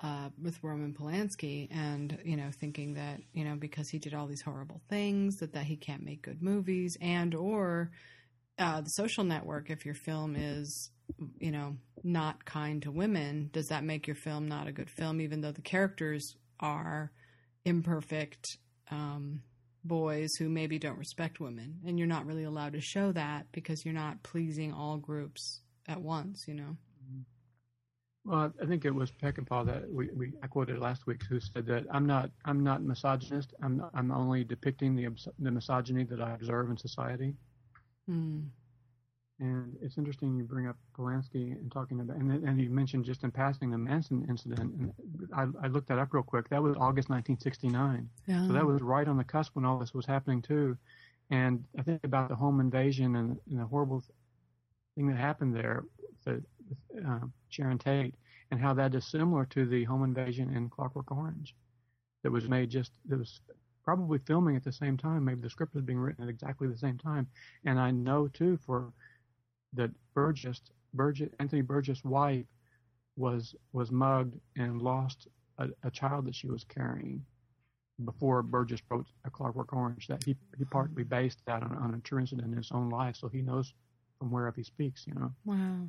uh, 0.00 0.30
with 0.42 0.62
Roman 0.62 0.94
Polanski, 0.94 1.68
and 1.70 2.18
you 2.24 2.36
know, 2.36 2.48
thinking 2.50 2.94
that 2.94 3.20
you 3.34 3.44
know 3.44 3.56
because 3.56 3.90
he 3.90 3.98
did 3.98 4.14
all 4.14 4.26
these 4.26 4.40
horrible 4.40 4.80
things 4.88 5.36
that 5.40 5.52
that 5.52 5.64
he 5.64 5.76
can't 5.76 6.02
make 6.02 6.22
good 6.22 6.42
movies, 6.42 6.96
and 7.02 7.34
or 7.34 7.90
uh, 8.58 8.80
the 8.80 8.88
social 8.88 9.24
network, 9.24 9.68
if 9.68 9.84
your 9.84 9.94
film 9.94 10.34
is, 10.34 10.90
you 11.38 11.50
know, 11.50 11.76
not 12.02 12.44
kind 12.44 12.82
to 12.82 12.90
women, 12.90 13.50
does 13.52 13.68
that 13.68 13.84
make 13.84 14.06
your 14.06 14.16
film 14.16 14.48
not 14.48 14.66
a 14.66 14.72
good 14.72 14.90
film, 14.90 15.20
even 15.20 15.40
though 15.40 15.52
the 15.52 15.62
characters 15.62 16.36
are 16.60 17.12
imperfect 17.64 18.58
um, 18.90 19.42
boys 19.84 20.30
who 20.38 20.48
maybe 20.48 20.78
don't 20.78 20.98
respect 20.98 21.40
women? 21.40 21.80
And 21.86 21.98
you're 21.98 22.08
not 22.08 22.26
really 22.26 22.44
allowed 22.44 22.72
to 22.74 22.80
show 22.80 23.12
that 23.12 23.46
because 23.52 23.84
you're 23.84 23.94
not 23.94 24.22
pleasing 24.22 24.72
all 24.72 24.96
groups 24.98 25.60
at 25.88 26.00
once, 26.00 26.44
you 26.46 26.54
know? 26.54 26.76
Well, 28.26 28.50
I 28.60 28.64
think 28.64 28.86
it 28.86 28.94
was 28.94 29.12
Peckinpah 29.12 29.66
that 29.66 29.90
we, 29.92 30.08
we 30.14 30.32
I 30.42 30.46
quoted 30.46 30.78
last 30.78 31.06
week 31.06 31.22
who 31.28 31.40
said 31.40 31.66
that 31.66 31.84
I'm 31.90 32.06
not 32.06 32.30
I'm 32.46 32.64
not 32.64 32.82
misogynist. 32.82 33.52
I'm 33.62 33.76
not, 33.76 33.90
I'm 33.92 34.10
only 34.10 34.44
depicting 34.44 34.96
the 34.96 35.08
the 35.38 35.50
misogyny 35.50 36.04
that 36.04 36.22
I 36.22 36.32
observe 36.32 36.70
in 36.70 36.78
society. 36.78 37.34
Hmm. 38.06 38.44
And 39.40 39.76
it's 39.82 39.98
interesting 39.98 40.36
you 40.36 40.44
bring 40.44 40.68
up 40.68 40.76
Polanski 40.96 41.52
and 41.52 41.70
talking 41.72 41.98
about, 41.98 42.16
and, 42.16 42.30
and 42.44 42.60
you 42.60 42.70
mentioned 42.70 43.04
just 43.04 43.24
in 43.24 43.32
passing 43.32 43.70
the 43.70 43.78
Manson 43.78 44.24
incident. 44.28 44.60
And 44.60 44.92
I, 45.34 45.64
I 45.64 45.68
looked 45.68 45.88
that 45.88 45.98
up 45.98 46.14
real 46.14 46.22
quick. 46.22 46.48
That 46.50 46.62
was 46.62 46.76
August 46.76 47.10
1969. 47.10 48.08
Yeah. 48.26 48.46
So 48.46 48.52
that 48.52 48.64
was 48.64 48.80
right 48.80 49.08
on 49.08 49.16
the 49.16 49.24
cusp 49.24 49.56
when 49.56 49.64
all 49.64 49.78
this 49.78 49.92
was 49.92 50.06
happening 50.06 50.40
too. 50.40 50.76
And 51.30 51.64
I 51.78 51.82
think 51.82 52.04
about 52.04 52.28
the 52.28 52.36
home 52.36 52.60
invasion 52.60 53.16
and, 53.16 53.36
and 53.50 53.58
the 53.58 53.66
horrible 53.66 54.04
thing 54.94 55.08
that 55.08 55.16
happened 55.16 55.56
there 55.56 55.84
with, 56.24 56.44
with 56.68 57.04
uh, 57.04 57.26
Sharon 57.48 57.78
Tate 57.78 58.14
and 58.52 58.60
how 58.60 58.72
that 58.74 58.94
is 58.94 59.10
similar 59.10 59.46
to 59.46 59.66
the 59.66 59.82
home 59.84 60.04
invasion 60.04 60.54
in 60.54 60.68
Clockwork 60.68 61.10
Orange 61.10 61.56
that 62.22 62.30
was 62.30 62.48
made 62.48 62.70
just, 62.70 62.92
that 63.08 63.18
was 63.18 63.40
probably 63.84 64.18
filming 64.18 64.54
at 64.54 64.62
the 64.62 64.72
same 64.72 64.96
time. 64.96 65.24
Maybe 65.24 65.40
the 65.40 65.50
script 65.50 65.74
was 65.74 65.82
being 65.82 65.98
written 65.98 66.22
at 66.22 66.30
exactly 66.30 66.68
the 66.68 66.78
same 66.78 66.98
time. 66.98 67.26
And 67.64 67.80
I 67.80 67.90
know 67.90 68.28
too 68.28 68.58
for 68.64 68.92
that 69.74 69.90
Burgess, 70.14 70.60
Burgess 70.92 71.30
Anthony 71.38 71.62
Burgess' 71.62 72.04
wife 72.04 72.46
was 73.16 73.54
was 73.72 73.90
mugged 73.90 74.38
and 74.56 74.82
lost 74.82 75.28
a, 75.58 75.68
a 75.84 75.90
child 75.90 76.26
that 76.26 76.34
she 76.34 76.48
was 76.48 76.64
carrying 76.64 77.24
before 78.04 78.42
Burgess 78.42 78.80
wrote 78.90 79.06
A 79.24 79.30
Clockwork 79.30 79.72
Orange. 79.72 80.06
That 80.08 80.24
he 80.24 80.36
he 80.56 80.64
partly 80.64 81.04
based 81.04 81.38
that 81.46 81.62
on, 81.62 81.76
on 81.76 81.94
a 81.94 81.98
true 81.98 82.18
incident 82.18 82.48
in 82.48 82.56
his 82.56 82.72
own 82.72 82.90
life, 82.90 83.16
so 83.16 83.28
he 83.28 83.42
knows 83.42 83.72
from 84.18 84.30
whereof 84.30 84.56
he 84.56 84.64
speaks. 84.64 85.06
You 85.06 85.14
know. 85.14 85.32
Wow. 85.44 85.88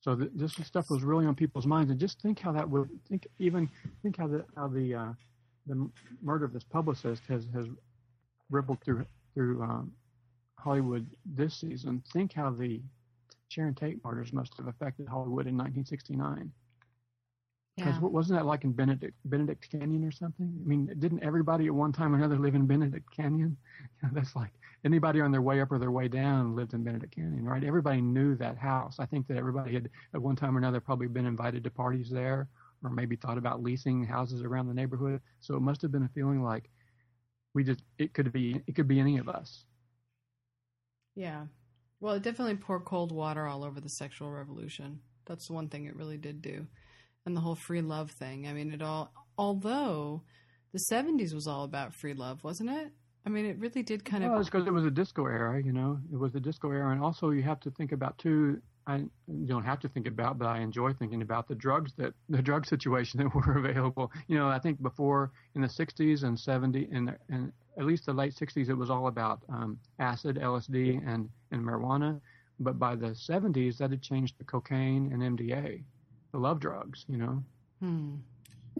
So 0.00 0.14
th- 0.14 0.30
this 0.34 0.52
stuff 0.64 0.90
was 0.90 1.02
really 1.02 1.26
on 1.26 1.34
people's 1.34 1.66
minds, 1.66 1.90
and 1.90 1.98
just 1.98 2.20
think 2.20 2.38
how 2.38 2.52
that 2.52 2.68
would 2.68 2.90
think 3.08 3.26
even 3.38 3.68
think 4.02 4.18
how 4.18 4.28
the 4.28 4.44
how 4.56 4.68
the 4.68 4.94
uh, 4.94 5.12
the 5.66 5.90
murder 6.22 6.44
of 6.44 6.52
this 6.52 6.64
publicist 6.64 7.22
has 7.28 7.46
has 7.54 7.66
rippled 8.50 8.80
through 8.84 9.06
through 9.34 9.62
um, 9.62 9.92
Hollywood 10.64 11.06
this 11.26 11.54
season. 11.60 12.02
Think 12.12 12.32
how 12.32 12.50
the 12.50 12.80
Sharon 13.48 13.74
Tate 13.74 14.02
murders 14.04 14.32
must 14.32 14.56
have 14.56 14.66
affected 14.66 15.06
Hollywood 15.06 15.46
in 15.46 15.56
1969. 15.56 16.50
Because 17.76 17.96
Yeah. 17.96 18.08
wasn't 18.08 18.38
that 18.38 18.46
like 18.46 18.64
in 18.64 18.72
Benedict 18.72 19.16
Benedict 19.26 19.68
Canyon 19.68 20.04
or 20.04 20.10
something? 20.12 20.46
I 20.64 20.66
mean, 20.66 20.86
didn't 20.98 21.22
everybody 21.22 21.66
at 21.66 21.74
one 21.74 21.92
time 21.92 22.14
or 22.14 22.18
another 22.18 22.38
live 22.38 22.54
in 22.54 22.66
Benedict 22.66 23.10
Canyon? 23.10 23.56
You 24.02 24.08
know, 24.08 24.14
that's 24.14 24.34
like 24.36 24.52
anybody 24.84 25.20
on 25.20 25.32
their 25.32 25.42
way 25.42 25.60
up 25.60 25.72
or 25.72 25.78
their 25.78 25.90
way 25.90 26.08
down 26.08 26.54
lived 26.56 26.74
in 26.74 26.84
Benedict 26.84 27.14
Canyon, 27.14 27.44
right? 27.44 27.64
Everybody 27.64 28.00
knew 28.00 28.34
that 28.36 28.56
house. 28.58 28.98
I 28.98 29.06
think 29.06 29.26
that 29.28 29.36
everybody 29.36 29.74
had 29.74 29.90
at 30.14 30.22
one 30.22 30.36
time 30.36 30.54
or 30.56 30.58
another 30.58 30.80
probably 30.80 31.08
been 31.08 31.26
invited 31.26 31.64
to 31.64 31.70
parties 31.70 32.10
there, 32.10 32.48
or 32.82 32.90
maybe 32.90 33.16
thought 33.16 33.38
about 33.38 33.62
leasing 33.62 34.04
houses 34.04 34.42
around 34.42 34.68
the 34.68 34.74
neighborhood. 34.74 35.20
So 35.40 35.56
it 35.56 35.60
must 35.60 35.82
have 35.82 35.92
been 35.92 36.04
a 36.04 36.08
feeling 36.08 36.42
like 36.42 36.70
we 37.54 37.64
just 37.64 37.82
it 37.98 38.14
could 38.14 38.32
be 38.32 38.62
it 38.66 38.74
could 38.74 38.88
be 38.88 39.00
any 39.00 39.18
of 39.18 39.28
us. 39.28 39.64
Yeah. 41.14 41.46
Well, 42.00 42.14
it 42.14 42.22
definitely 42.22 42.56
poured 42.56 42.84
cold 42.84 43.12
water 43.12 43.46
all 43.46 43.64
over 43.64 43.80
the 43.80 43.88
sexual 43.88 44.30
revolution. 44.30 45.00
That's 45.26 45.46
the 45.46 45.54
one 45.54 45.68
thing 45.68 45.86
it 45.86 45.96
really 45.96 46.18
did 46.18 46.42
do. 46.42 46.66
And 47.24 47.36
the 47.36 47.40
whole 47.40 47.54
free 47.54 47.80
love 47.80 48.10
thing. 48.10 48.46
I 48.46 48.52
mean, 48.52 48.72
it 48.72 48.82
all, 48.82 49.12
although 49.38 50.22
the 50.72 50.78
70s 50.78 51.32
was 51.34 51.46
all 51.46 51.64
about 51.64 51.94
free 51.94 52.14
love, 52.14 52.44
wasn't 52.44 52.70
it? 52.70 52.92
I 53.26 53.30
mean, 53.30 53.46
it 53.46 53.58
really 53.58 53.82
did 53.82 54.04
kind 54.04 54.22
Well, 54.22 54.34
of. 54.34 54.40
it's 54.40 54.50
because 54.50 54.66
it 54.66 54.72
was 54.72 54.84
a 54.84 54.90
disco 54.90 55.24
era, 55.26 55.62
you 55.62 55.72
know. 55.72 55.98
It 56.12 56.16
was 56.16 56.32
the 56.32 56.40
disco 56.40 56.70
era, 56.70 56.90
and 56.92 57.02
also 57.02 57.30
you 57.30 57.42
have 57.42 57.60
to 57.60 57.70
think 57.70 57.92
about 57.92 58.18
too. 58.18 58.60
I 58.86 58.96
you 58.96 59.46
don't 59.46 59.64
have 59.64 59.80
to 59.80 59.88
think 59.88 60.06
about, 60.06 60.38
but 60.38 60.46
I 60.46 60.58
enjoy 60.58 60.92
thinking 60.92 61.22
about 61.22 61.48
the 61.48 61.54
drugs 61.54 61.94
that 61.96 62.12
the 62.28 62.42
drug 62.42 62.66
situation 62.66 63.18
that 63.20 63.34
were 63.34 63.56
available. 63.64 64.12
You 64.28 64.36
know, 64.36 64.48
I 64.48 64.58
think 64.58 64.82
before 64.82 65.32
in 65.54 65.62
the 65.62 65.68
'60s 65.68 66.22
and 66.22 66.36
'70s 66.36 66.88
and 66.92 67.16
and 67.30 67.52
at 67.78 67.84
least 67.84 68.06
the 68.06 68.12
late 68.12 68.34
'60s, 68.34 68.68
it 68.68 68.74
was 68.74 68.90
all 68.90 69.06
about 69.08 69.40
um, 69.48 69.78
acid, 69.98 70.36
LSD, 70.36 71.02
and 71.06 71.28
and 71.50 71.62
marijuana. 71.62 72.20
But 72.60 72.78
by 72.78 72.94
the 72.94 73.08
'70s, 73.28 73.78
that 73.78 73.90
had 73.90 74.02
changed 74.02 74.38
to 74.38 74.44
cocaine 74.44 75.10
and 75.12 75.38
MDA, 75.38 75.82
the 76.32 76.38
love 76.38 76.60
drugs. 76.60 77.04
You 77.08 77.18
know. 77.18 77.42
Hmm. 77.80 78.14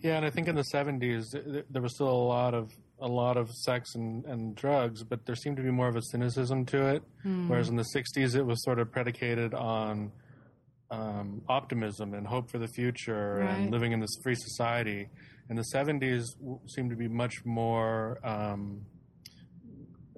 Yeah, 0.03 0.16
and 0.16 0.24
I 0.26 0.30
think 0.30 0.49
in 0.49 0.55
the 0.57 0.64
'70s 0.72 1.32
th- 1.32 1.64
there 1.70 1.82
was 1.82 1.95
still 1.95 2.09
a 2.09 2.24
lot 2.28 2.55
of 2.55 2.72
a 3.01 3.09
lot 3.09 3.36
of 3.36 3.51
sex 3.51 3.95
and, 3.97 4.24
and 4.26 4.55
drugs, 4.55 5.03
but 5.03 5.26
there 5.26 5.34
seemed 5.34 5.57
to 5.57 5.62
be 5.62 5.70
more 5.70 5.88
of 5.88 5.97
a 5.97 6.03
cynicism 6.03 6.64
to 6.66 6.86
it. 6.95 7.03
Hmm. 7.22 7.49
Whereas 7.49 7.68
in 7.68 7.76
the 7.76 7.84
'60s, 7.95 8.34
it 8.36 8.42
was 8.45 8.62
sort 8.64 8.78
of 8.78 8.90
predicated 8.92 9.55
on 9.55 10.12
um, 10.90 11.42
optimism 11.49 12.14
and 12.14 12.26
hope 12.26 12.51
for 12.51 12.59
the 12.59 12.68
future 12.68 13.38
Right. 13.40 13.51
and 13.59 13.70
living 13.72 13.92
in 13.92 14.01
this 14.01 14.16
free 14.22 14.34
society. 14.36 15.09
And 15.49 15.59
the 15.59 15.62
'70s 15.62 16.38
w- 16.38 16.61
seemed 16.66 16.90
to 16.90 16.97
be 16.97 17.09
much 17.09 17.45
more 17.45 18.18
um, 18.24 18.82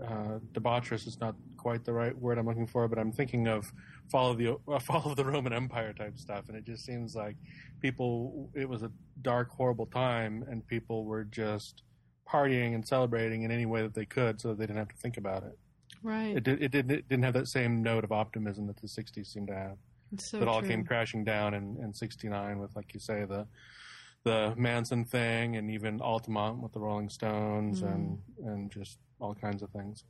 uh, 0.03 0.39
debaucherous. 0.53 1.07
Is 1.07 1.19
not 1.21 1.35
quite 1.57 1.85
the 1.85 1.93
right 1.93 2.17
word 2.17 2.39
I'm 2.39 2.47
looking 2.47 2.67
for, 2.67 2.87
but 2.87 2.99
I'm 2.99 3.13
thinking 3.13 3.49
of 3.49 3.73
fall 4.11 4.31
of 4.31 4.39
the 4.39 4.57
uh, 4.69 4.79
fall 4.79 5.03
of 5.05 5.17
the 5.17 5.25
Roman 5.25 5.53
Empire 5.53 5.93
type 5.93 6.19
stuff. 6.19 6.45
And 6.49 6.57
it 6.57 6.65
just 6.65 6.85
seems 6.85 7.15
like 7.15 7.37
people. 7.81 8.51
It 8.55 8.69
was 8.69 8.83
a 8.83 8.91
dark, 9.23 9.51
horrible 9.51 9.87
time, 9.87 10.45
and 10.49 10.67
people 10.67 11.05
were 11.05 11.25
just 11.25 11.83
partying 12.29 12.75
and 12.75 12.87
celebrating 12.87 13.43
in 13.43 13.51
any 13.51 13.67
way 13.67 13.83
that 13.83 13.95
they 13.95 14.07
could, 14.07 14.41
so 14.41 14.49
that 14.49 14.59
they 14.59 14.67
didn't 14.67 14.79
have 14.79 14.89
to 14.89 14.97
think 14.97 15.17
about 15.17 15.43
it. 15.45 15.59
Right. 16.03 16.37
It, 16.37 16.45
did, 16.45 16.63
it, 16.63 16.71
did, 16.71 16.91
it 16.91 17.09
didn't 17.09 17.25
have 17.25 17.35
that 17.35 17.49
same 17.49 17.83
note 17.83 18.05
of 18.05 18.13
optimism 18.13 18.67
that 18.69 18.77
the 18.81 18.87
'60s 18.87 19.27
seemed 19.27 19.49
to 19.49 19.55
have. 19.55 19.77
It's 20.13 20.31
so 20.31 20.39
that 20.39 20.49
all 20.49 20.61
true. 20.61 20.69
came 20.69 20.85
crashing 20.85 21.25
down 21.25 21.55
in, 21.55 21.77
in 21.83 21.93
'69 21.93 22.59
with, 22.59 22.77
like 22.77 22.95
you 22.95 23.01
say, 23.01 23.25
the 23.25 23.47
the 24.27 24.53
Manson 24.57 25.05
thing, 25.05 25.57
and 25.57 25.71
even 25.71 26.01
Altamont 26.01 26.61
with 26.61 26.73
the 26.73 26.81
Rolling 26.81 27.09
Stones, 27.09 27.81
and 27.83 28.19
and 28.45 28.71
just 28.71 28.99
all 29.21 29.35
kinds 29.35 29.63
of 29.63 29.71
things. 29.71 30.05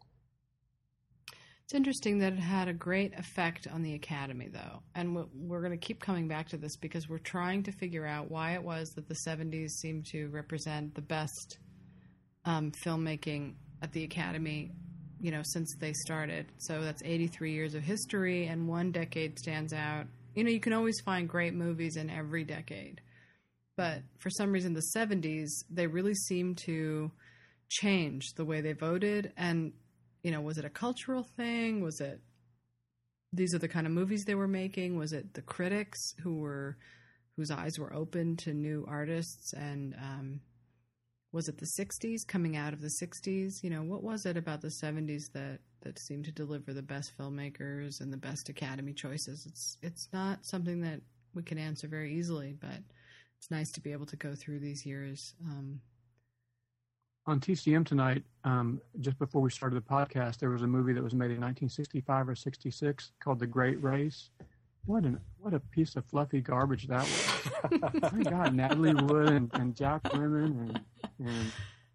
It's 1.64 1.74
interesting 1.74 2.18
that 2.20 2.32
it 2.32 2.38
had 2.38 2.68
a 2.68 2.72
great 2.72 3.12
effect 3.18 3.66
on 3.66 3.82
the 3.82 3.94
Academy, 3.94 4.48
though. 4.48 4.82
And 4.94 5.16
we- 5.16 5.24
we're 5.34 5.60
going 5.60 5.78
to 5.78 5.86
keep 5.86 6.00
coming 6.00 6.28
back 6.28 6.48
to 6.50 6.56
this 6.56 6.76
because 6.76 7.08
we're 7.08 7.18
trying 7.18 7.64
to 7.64 7.72
figure 7.72 8.06
out 8.06 8.30
why 8.30 8.52
it 8.54 8.62
was 8.62 8.90
that 8.90 9.08
the 9.08 9.16
70s 9.26 9.72
seemed 9.80 10.06
to 10.12 10.28
represent 10.28 10.94
the 10.94 11.02
best 11.02 11.58
um, 12.44 12.70
filmmaking 12.70 13.54
at 13.82 13.90
the 13.92 14.04
Academy, 14.04 14.70
you 15.20 15.32
know, 15.32 15.42
since 15.44 15.74
they 15.80 15.92
started. 15.92 16.46
So 16.58 16.82
that's 16.82 17.02
83 17.04 17.52
years 17.52 17.74
of 17.74 17.82
history, 17.82 18.46
and 18.46 18.68
one 18.68 18.92
decade 18.92 19.36
stands 19.38 19.72
out. 19.72 20.06
You 20.36 20.44
know, 20.44 20.50
you 20.50 20.60
can 20.60 20.72
always 20.72 21.00
find 21.00 21.28
great 21.28 21.54
movies 21.54 21.96
in 21.96 22.08
every 22.10 22.44
decade. 22.44 23.00
But 23.76 24.02
for 24.18 24.30
some 24.30 24.52
reason, 24.52 24.72
the 24.72 24.92
70s, 24.96 25.50
they 25.70 25.86
really 25.86 26.14
seem 26.14 26.54
to 26.66 27.10
change 27.68 28.32
the 28.36 28.44
way 28.44 28.60
they 28.60 28.72
voted. 28.72 29.32
And, 29.36 29.72
you 30.22 30.30
know, 30.30 30.40
was 30.40 30.58
it 30.58 30.64
a 30.64 30.70
cultural 30.70 31.26
thing? 31.36 31.82
Was 31.82 32.00
it 32.00 32.20
these 33.32 33.54
are 33.54 33.58
the 33.58 33.68
kind 33.68 33.86
of 33.86 33.92
movies 33.92 34.24
they 34.24 34.34
were 34.34 34.48
making? 34.48 34.96
Was 34.96 35.12
it 35.12 35.34
the 35.34 35.42
critics 35.42 36.14
who 36.22 36.38
were 36.38 36.78
whose 37.36 37.50
eyes 37.50 37.78
were 37.78 37.92
open 37.92 38.36
to 38.38 38.54
new 38.54 38.86
artists? 38.88 39.52
And 39.52 39.94
um, 39.94 40.40
was 41.32 41.48
it 41.48 41.58
the 41.58 41.66
60s 41.78 42.26
coming 42.26 42.56
out 42.56 42.72
of 42.72 42.80
the 42.80 42.94
60s? 43.02 43.62
You 43.62 43.70
know, 43.70 43.82
what 43.82 44.02
was 44.02 44.24
it 44.24 44.36
about 44.36 44.62
the 44.62 44.72
70s 44.82 45.32
that 45.34 45.60
that 45.82 45.98
seemed 45.98 46.24
to 46.24 46.32
deliver 46.32 46.72
the 46.72 46.82
best 46.82 47.12
filmmakers 47.18 48.00
and 48.00 48.12
the 48.12 48.16
best 48.16 48.48
Academy 48.48 48.94
choices? 48.94 49.44
It's 49.46 49.76
it's 49.82 50.08
not 50.12 50.46
something 50.46 50.80
that 50.80 51.00
we 51.34 51.42
can 51.42 51.58
answer 51.58 51.88
very 51.88 52.14
easily, 52.14 52.56
but 52.58 52.80
it's 53.46 53.50
nice 53.52 53.70
to 53.70 53.80
be 53.80 53.92
able 53.92 54.06
to 54.06 54.16
go 54.16 54.34
through 54.34 54.58
these 54.58 54.84
years. 54.84 55.34
Um, 55.44 55.80
on 57.26 57.38
TCM 57.38 57.86
tonight, 57.86 58.24
um, 58.42 58.80
just 59.00 59.20
before 59.20 59.40
we 59.40 59.50
started 59.50 59.76
the 59.76 59.88
podcast, 59.88 60.38
there 60.38 60.50
was 60.50 60.62
a 60.62 60.66
movie 60.66 60.92
that 60.92 61.02
was 61.02 61.14
made 61.14 61.30
in 61.30 61.40
1965 61.40 62.28
or 62.28 62.34
66 62.34 63.12
called 63.20 63.38
The 63.38 63.46
Great 63.46 63.80
Race. 63.80 64.30
What 64.84 65.04
an 65.04 65.20
what 65.38 65.54
a 65.54 65.60
piece 65.60 65.94
of 65.94 66.04
fluffy 66.06 66.40
garbage 66.40 66.88
that 66.88 67.02
was! 67.02 68.12
My 68.12 68.22
God, 68.24 68.54
Natalie 68.54 68.94
Wood 68.94 69.28
and, 69.28 69.50
and 69.54 69.76
Jack 69.76 70.02
Lemmon 70.04 70.68
and, 70.68 70.80
and 71.20 71.52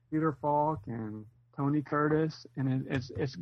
Peter 0.09 0.37
Falk 0.41 0.79
and 0.87 1.25
Tony 1.57 1.81
Curtis, 1.81 2.45
and 2.55 2.71
it, 2.71 2.93
it's 2.93 3.11
it's 3.17 3.35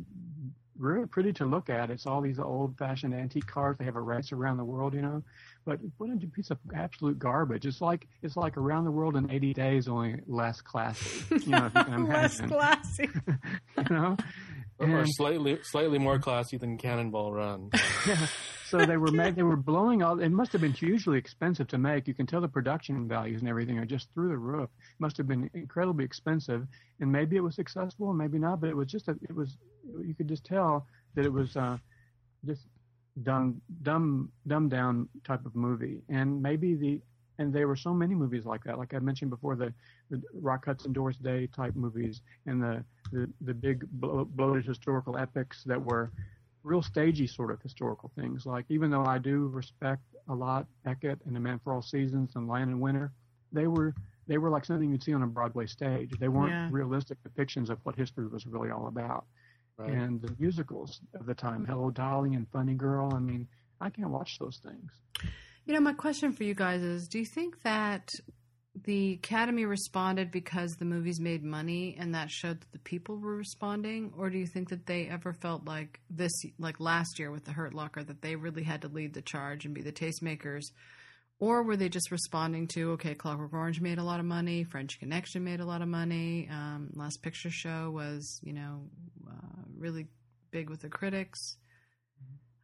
really 0.80 1.06
pretty 1.06 1.32
to 1.34 1.44
look 1.44 1.70
at. 1.70 1.90
It's 1.90 2.06
all 2.06 2.20
these 2.20 2.38
old-fashioned 2.38 3.14
antique 3.14 3.46
cars. 3.46 3.76
They 3.78 3.84
have 3.84 3.96
a 3.96 4.00
race 4.00 4.32
around 4.32 4.56
the 4.56 4.64
world, 4.64 4.94
you 4.94 5.02
know. 5.02 5.22
But 5.64 5.78
what 5.98 6.10
a 6.10 6.26
piece 6.26 6.50
of 6.50 6.58
absolute 6.74 7.18
garbage! 7.18 7.66
It's 7.66 7.80
like 7.80 8.08
it's 8.22 8.36
like 8.36 8.56
around 8.56 8.84
the 8.84 8.90
world 8.90 9.16
in 9.16 9.30
80 9.30 9.54
days, 9.54 9.88
only 9.88 10.20
less 10.26 10.60
classy. 10.60 11.24
You 11.30 11.50
know, 11.50 11.66
if 11.66 11.74
you 11.74 11.84
can 11.84 12.06
less 12.08 12.40
classy. 12.40 13.08
you 13.78 13.84
know 13.90 14.16
or 14.80 15.00
And- 15.00 15.14
slightly 15.14 15.58
slightly 15.62 15.98
more 15.98 16.18
classy 16.18 16.56
than 16.56 16.78
Cannonball 16.78 17.32
Run. 17.32 17.70
so 18.66 18.78
they 18.78 18.96
were 18.96 19.10
made, 19.12 19.36
they 19.36 19.42
were 19.42 19.56
blowing 19.56 20.02
all. 20.02 20.18
It 20.20 20.30
must 20.30 20.52
have 20.52 20.60
been 20.60 20.72
hugely 20.72 21.18
expensive 21.18 21.68
to 21.68 21.78
make. 21.78 22.08
You 22.08 22.14
can 22.14 22.26
tell 22.26 22.40
the 22.40 22.48
production 22.48 23.06
values 23.06 23.40
and 23.40 23.48
everything 23.48 23.78
are 23.78 23.84
just 23.84 24.08
through 24.14 24.28
the 24.30 24.38
roof. 24.38 24.70
It 24.80 25.00
must 25.00 25.16
have 25.18 25.28
been 25.28 25.50
incredibly 25.54 26.04
expensive, 26.04 26.66
and 27.00 27.12
maybe 27.12 27.36
it 27.36 27.40
was 27.40 27.54
successful, 27.54 28.08
and 28.08 28.18
maybe 28.18 28.38
not. 28.38 28.60
But 28.60 28.70
it 28.70 28.76
was 28.76 28.88
just 28.90 29.08
a, 29.08 29.16
it 29.22 29.34
was 29.34 29.56
you 30.04 30.14
could 30.14 30.28
just 30.28 30.44
tell 30.44 30.86
that 31.14 31.24
it 31.24 31.32
was 31.32 31.56
uh, 31.56 31.76
just 32.44 32.62
dumb, 33.22 33.60
dumb, 33.82 34.30
dumbed 34.46 34.70
down 34.70 35.08
type 35.24 35.44
of 35.46 35.54
movie, 35.54 36.02
and 36.08 36.40
maybe 36.42 36.74
the. 36.74 37.00
And 37.38 37.54
there 37.54 37.66
were 37.66 37.76
so 37.76 37.94
many 37.94 38.14
movies 38.14 38.44
like 38.44 38.62
that, 38.64 38.76
like 38.76 38.92
I 38.92 38.98
mentioned 38.98 39.30
before, 39.30 39.56
the, 39.56 39.72
the 40.10 40.20
Rock 40.42 40.66
Hudson 40.66 40.92
Doris 40.92 41.16
Day 41.16 41.46
type 41.46 41.74
movies, 41.74 42.20
and 42.44 42.62
the 42.62 42.84
the, 43.12 43.30
the 43.40 43.54
big 43.54 43.86
blo- 43.92 44.26
bloated 44.26 44.66
historical 44.66 45.16
epics 45.16 45.64
that 45.64 45.82
were 45.82 46.10
real 46.64 46.82
stagey 46.82 47.26
sort 47.26 47.50
of 47.50 47.62
historical 47.62 48.10
things. 48.14 48.44
Like 48.44 48.66
even 48.68 48.90
though 48.90 49.06
I 49.06 49.16
do 49.16 49.46
respect 49.48 50.02
a 50.28 50.34
lot 50.34 50.66
Beckett 50.84 51.18
and 51.24 51.34
The 51.34 51.40
Man 51.40 51.58
for 51.64 51.72
All 51.72 51.80
Seasons 51.80 52.32
and 52.36 52.46
Lion 52.46 52.68
and 52.68 52.78
Winter, 52.80 53.10
they 53.52 53.66
were 53.66 53.94
they 54.28 54.36
were 54.36 54.50
like 54.50 54.66
something 54.66 54.90
you'd 54.90 55.02
see 55.02 55.14
on 55.14 55.22
a 55.22 55.26
Broadway 55.26 55.66
stage. 55.66 56.10
They 56.20 56.28
weren't 56.28 56.50
Yeah. 56.50 56.68
realistic 56.70 57.16
depictions 57.26 57.70
of 57.70 57.78
what 57.84 57.96
history 57.96 58.26
was 58.28 58.46
really 58.46 58.70
all 58.70 58.86
about. 58.88 59.24
Right. 59.80 59.92
And 59.92 60.20
the 60.20 60.34
musicals 60.38 61.00
of 61.14 61.26
the 61.26 61.34
time, 61.34 61.64
Hello 61.64 61.90
Dolly 61.90 62.34
and 62.34 62.46
Funny 62.52 62.74
Girl. 62.74 63.12
I 63.14 63.18
mean, 63.18 63.48
I 63.80 63.88
can't 63.88 64.10
watch 64.10 64.38
those 64.38 64.60
things. 64.62 64.92
You 65.64 65.74
know, 65.74 65.80
my 65.80 65.94
question 65.94 66.32
for 66.32 66.44
you 66.44 66.54
guys 66.54 66.82
is 66.82 67.08
do 67.08 67.18
you 67.18 67.24
think 67.24 67.62
that 67.62 68.10
the 68.74 69.14
Academy 69.14 69.64
responded 69.64 70.30
because 70.30 70.72
the 70.72 70.84
movies 70.84 71.18
made 71.18 71.42
money 71.42 71.96
and 71.98 72.14
that 72.14 72.30
showed 72.30 72.60
that 72.60 72.72
the 72.72 72.78
people 72.78 73.16
were 73.16 73.36
responding? 73.36 74.12
Or 74.16 74.30
do 74.30 74.38
you 74.38 74.46
think 74.46 74.68
that 74.68 74.86
they 74.86 75.06
ever 75.06 75.32
felt 75.32 75.64
like 75.64 76.00
this, 76.10 76.32
like 76.58 76.78
last 76.78 77.18
year 77.18 77.30
with 77.30 77.44
the 77.44 77.52
Hurt 77.52 77.74
Locker, 77.74 78.02
that 78.04 78.22
they 78.22 78.36
really 78.36 78.62
had 78.62 78.82
to 78.82 78.88
lead 78.88 79.14
the 79.14 79.22
charge 79.22 79.64
and 79.64 79.74
be 79.74 79.82
the 79.82 79.92
tastemakers? 79.92 80.64
Or 81.40 81.62
were 81.62 81.76
they 81.76 81.88
just 81.88 82.10
responding 82.10 82.68
to, 82.68 82.92
okay, 82.92 83.14
Clockwork 83.14 83.54
Orange 83.54 83.80
made 83.80 83.96
a 83.96 84.04
lot 84.04 84.20
of 84.20 84.26
money, 84.26 84.62
French 84.62 85.00
Connection 85.00 85.42
made 85.42 85.60
a 85.60 85.64
lot 85.64 85.80
of 85.80 85.88
money, 85.88 86.46
um, 86.50 86.90
Last 86.94 87.22
Picture 87.22 87.50
Show 87.50 87.90
was, 87.90 88.40
you 88.42 88.52
know, 88.52 88.82
uh, 89.26 89.62
really 89.78 90.06
big 90.50 90.68
with 90.68 90.82
the 90.82 90.90
critics? 90.90 91.56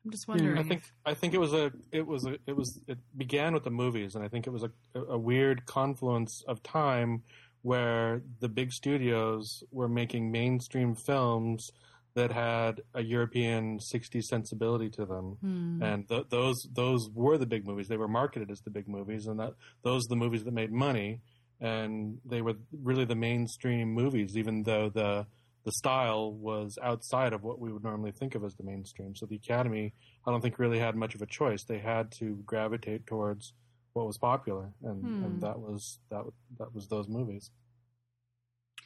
I'm 0.05 0.11
just 0.11 0.29
wondering. 0.29 0.59
I 0.59 0.63
think 0.63 0.83
I 1.05 1.15
think 1.15 1.35
it 1.35 1.39
was 1.39 1.53
a 1.53 1.73
it 1.91 2.07
was 2.07 2.27
a 2.27 2.37
it 2.47 2.55
was 2.55 2.79
it 2.87 2.99
began 3.17 3.55
with 3.55 3.65
the 3.65 3.71
movies, 3.71 4.15
and 4.15 4.23
I 4.23 4.29
think 4.29 4.47
it 4.47 4.51
was 4.51 4.63
a 4.63 4.71
a 5.01 5.19
weird 5.19 5.67
confluence 5.67 6.45
of 6.47 6.63
time 6.63 7.25
where 7.63 8.23
the 8.39 8.49
big 8.49 8.73
studios 8.73 9.65
were 9.73 9.89
making 9.89 10.31
mainstream 10.31 10.95
films 10.95 11.73
that 12.17 12.33
had 12.33 12.81
a 12.95 13.03
European 13.03 13.79
60s 13.79 14.25
sensibility 14.25 14.91
to 14.91 15.05
them, 15.07 15.37
Hmm. 15.41 15.83
and 15.83 16.09
th- 16.09 16.27
those 16.31 16.57
those 16.75 17.09
were 17.15 17.39
the 17.39 17.47
big 17.47 17.65
movies. 17.67 17.87
They 17.89 17.97
were 17.97 18.09
marketed 18.09 18.51
as 18.51 18.61
the 18.63 18.71
big 18.71 18.89
movies, 18.89 19.27
and 19.27 19.39
that 19.39 19.53
those 19.83 20.03
are 20.07 20.11
the 20.15 20.17
movies 20.25 20.43
that 20.45 20.53
made 20.53 20.73
money, 20.73 21.21
and 21.61 22.19
they 22.25 22.43
were 22.43 22.55
really 22.91 23.05
the 23.05 23.15
mainstream 23.15 23.93
movies, 23.93 24.37
even 24.37 24.63
though 24.65 24.89
the 24.91 25.27
the 25.65 25.73
style 25.73 26.33
was 26.33 26.79
outside 26.81 27.33
of 27.33 27.43
what 27.43 27.59
we 27.59 27.73
would 27.73 27.83
normally 27.83 28.13
think 28.13 28.35
of 28.37 28.45
as 28.45 28.55
the 28.55 28.63
mainstream. 28.63 29.17
So 29.17 29.27
the 29.27 29.35
Academy, 29.35 29.93
I 30.25 30.31
don't 30.31 30.41
think 30.41 30.61
really 30.61 30.79
had 30.79 30.95
much 30.95 31.15
of 31.17 31.23
a 31.23 31.27
choice. 31.27 31.65
They 31.65 31.81
had 31.81 32.13
to 32.21 32.37
gravitate 32.47 33.05
towards 33.07 33.53
what 33.95 34.07
was 34.07 34.17
popular, 34.17 34.71
and, 34.85 35.03
Hmm. 35.05 35.25
and 35.25 35.41
that 35.43 35.59
was 35.59 35.99
that 36.11 36.25
that 36.59 36.73
was 36.75 36.87
those 36.89 37.09
movies. 37.09 37.51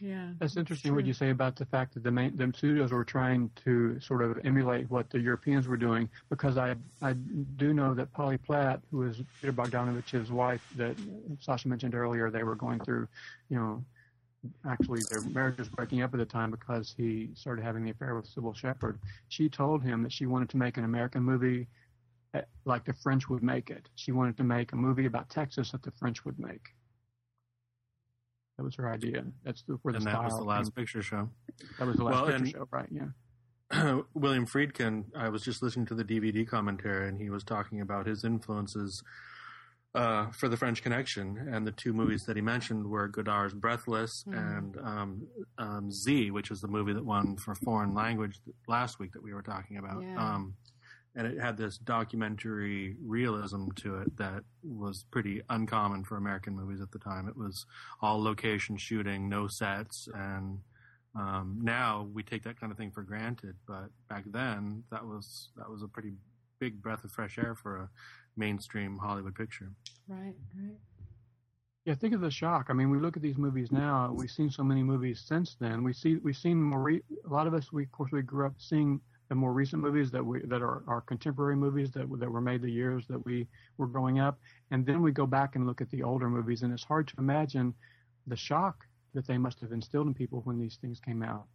Yeah. 0.01 0.31
That's 0.39 0.57
interesting 0.57 0.95
what 0.95 1.05
you 1.05 1.13
say 1.13 1.31
about 1.31 1.57
the 1.57 1.67
fact 1.67 1.93
that 1.95 2.03
the 2.03 2.11
main, 2.11 2.35
the 2.37 2.51
studios 2.57 2.91
were 2.91 3.05
trying 3.05 3.51
to 3.65 4.01
sort 4.01 4.23
of 4.23 4.39
emulate 4.45 4.91
what 4.91 5.11
the 5.11 5.21
Europeans 5.21 5.69
were 5.69 5.77
doing. 5.77 6.09
Because 6.31 6.57
I 6.57 6.75
I 7.03 7.13
do 7.13 7.75
know 7.75 7.93
that 7.95 8.13
Polly 8.13 8.39
Platt, 8.39 8.81
who 8.91 9.03
is 9.03 9.23
Peter 9.41 9.53
Bogdanovich's 9.53 10.31
wife, 10.31 10.67
that 10.77 10.97
Sasha 11.41 11.69
mentioned 11.69 11.95
earlier, 11.95 12.31
they 12.31 12.45
were 12.45 12.55
going 12.57 12.81
through, 12.81 13.09
you 13.51 13.59
know, 13.59 13.85
actually 14.67 15.01
their 15.11 15.21
marriage 15.21 15.59
was 15.59 15.69
breaking 15.69 16.01
up 16.03 16.15
at 16.15 16.19
the 16.19 16.25
time 16.25 16.51
because 16.51 16.95
he 16.97 17.31
started 17.35 17.63
having 17.63 17.85
the 17.85 17.91
affair 17.91 18.15
with 18.15 18.27
Cybill 18.35 18.57
Shepherd. 18.57 18.99
She 19.29 19.49
told 19.51 19.83
him 19.83 20.03
that 20.03 20.13
she 20.13 20.25
wanted 20.27 20.49
to 20.51 20.57
make 20.57 20.79
an 20.79 20.85
American 20.85 21.23
movie 21.23 21.69
eh, 22.33 22.41
like 22.65 22.85
the 22.87 22.95
French 22.95 23.29
would 23.29 23.43
make 23.43 23.69
it. 23.69 23.89
She 23.97 24.13
wanted 24.13 24.39
to 24.39 24.45
make 24.45 24.73
a 24.73 24.77
movie 24.77 25.05
about 25.07 25.29
Texas 25.29 25.73
that 25.73 25.83
the 25.83 25.91
French 25.93 26.25
would 26.25 26.39
make. 26.39 26.71
That 28.61 28.65
was 28.65 28.75
her 28.75 28.93
idea. 28.93 29.25
That's 29.43 29.63
the, 29.63 29.79
where 29.81 29.93
the 29.93 29.97
and 30.01 30.07
that 30.07 30.23
was 30.23 30.37
the 30.37 30.45
last 30.45 30.67
came- 30.67 30.85
picture 30.85 31.03
show. 31.03 31.31
That 31.79 31.87
was 31.87 31.97
the 31.97 32.05
last 32.05 32.13
Well, 32.15 32.25
picture 32.27 32.37
and- 32.37 32.49
show, 32.51 32.69
right? 32.71 32.89
Yeah. 32.91 34.01
William 34.15 34.45
Friedkin, 34.47 35.05
I 35.17 35.31
was 35.31 35.41
just 35.43 35.63
listening 35.63 35.87
to 35.87 35.95
the 35.95 36.05
DVD 36.05 36.47
commentary, 36.47 37.09
and 37.09 37.19
he 37.19 37.31
was 37.31 37.43
talking 37.43 37.81
about 37.81 38.05
his 38.07 38.23
influences 38.23 39.03
uh, 39.95 40.27
for 40.33 40.51
the 40.51 40.59
French 40.59 40.83
Connection, 40.83 41.49
and 41.51 41.67
the 41.67 41.73
two 41.73 41.95
movies 41.95 42.25
that 42.27 42.37
he 42.37 42.43
mentioned 42.43 42.87
were 42.87 43.09
Godard's 43.09 43.55
Breathless 43.55 44.25
and 44.27 44.77
um, 44.85 45.23
um, 45.57 45.91
Z, 45.91 46.31
which 46.33 46.51
was 46.51 46.61
the 46.61 46.69
movie 46.69 46.93
that 46.93 47.05
won 47.07 47.37
for 47.39 47.55
foreign 47.55 47.95
language 47.95 48.41
last 48.69 48.99
week 48.99 49.13
that 49.13 49.23
we 49.23 49.33
were 49.33 49.41
talking 49.43 49.79
about. 49.79 50.03
Yeah. 50.03 50.17
Um, 50.35 50.55
and 51.17 51.27
it 51.27 51.41
had 51.41 51.57
this 51.57 51.77
documentary 51.79 52.97
realism 53.05 53.69
to 53.77 53.97
it 53.99 54.17
that 54.17 54.45
was 54.63 55.05
pretty 55.11 55.43
uncommon 55.51 56.05
for 56.05 56.17
American 56.17 56.55
movies 56.55 56.81
at 56.81 56.93
the 56.93 56.99
time. 56.99 57.29
It 57.29 57.37
was 57.37 57.67
all 58.01 58.23
location 58.23 58.77
shooting, 58.77 59.29
no 59.29 59.49
sets, 59.49 60.09
and 60.15 60.61
um, 61.17 61.59
now 61.63 62.09
we 62.13 62.23
take 62.23 62.45
that 62.45 62.61
kind 62.61 62.71
of 62.71 62.79
thing 62.79 62.93
for 62.93 63.03
granted, 63.03 63.57
but 63.67 63.89
back 64.09 64.25
then 64.27 64.85
that 64.91 65.05
was 65.05 65.49
that 65.57 65.69
was 65.69 65.83
a 65.83 65.89
pretty 65.89 66.13
big 66.61 66.81
breath 66.81 67.03
of 67.05 67.11
fresh 67.11 67.39
air 67.39 67.55
for 67.55 67.77
a 67.77 67.91
mainstream 68.37 68.99
Hollywood 68.99 69.35
picture. 69.35 69.73
Right, 70.07 70.35
right. 70.57 70.77
Yeah, 71.87 71.95
think 71.95 72.15
of 72.15 72.21
the 72.21 72.31
shock. 72.31 72.67
I 72.69 72.75
mean, 72.75 72.91
we 72.91 72.99
look 72.99 73.17
at 73.17 73.23
these 73.23 73.39
movies 73.39 73.73
now. 73.73 74.13
We've 74.15 74.31
seen 74.31 74.51
so 74.51 74.63
many 74.63 74.83
movies 74.83 75.25
since 75.27 75.57
then. 75.59 75.83
We 75.83 75.93
see 75.93 76.17
we've 76.17 76.37
seen 76.37 76.63
more. 76.63 76.81
Re- 76.81 77.03
a 77.29 77.33
lot 77.33 77.47
of 77.47 77.55
us, 77.55 77.73
we 77.73 77.85
of 77.85 77.93
course, 77.93 78.13
we 78.13 78.23
grew 78.23 78.47
up 78.47 78.55
seeing 78.59 79.01
the 79.31 79.35
more 79.37 79.53
recent 79.55 79.81
movies 79.81 80.11
that 80.11 80.27
we 80.27 80.41
that 80.41 80.61
are 80.61 80.83
our 80.89 81.01
contemporary 81.01 81.57
movies 81.57 81.91
that 81.93 82.07
that 82.19 82.31
were 82.31 82.41
made 82.41 82.61
the 82.61 82.71
years 82.71 83.07
that 83.07 83.25
we 83.25 83.47
were 83.79 83.87
growing 83.87 84.19
up, 84.19 84.39
and 84.73 84.85
then 84.85 85.01
we 85.01 85.13
go 85.13 85.25
back 85.27 85.55
and 85.57 85.67
look 85.67 85.81
at 85.81 85.89
the 85.91 86.03
older 86.03 86.29
movies, 86.29 86.63
and 86.63 86.73
it's 86.73 86.85
hard 86.85 87.09
to 87.09 87.15
imagine 87.19 87.73
the 88.27 88.37
shock 88.37 88.85
that 89.15 89.27
they 89.27 89.39
must 89.39 89.61
have 89.61 89.73
instilled 89.73 90.09
in 90.09 90.15
people 90.15 90.41
when 90.43 90.59
these 90.59 90.77
things 90.77 91.01
came 91.01 91.23
out. 91.23 91.47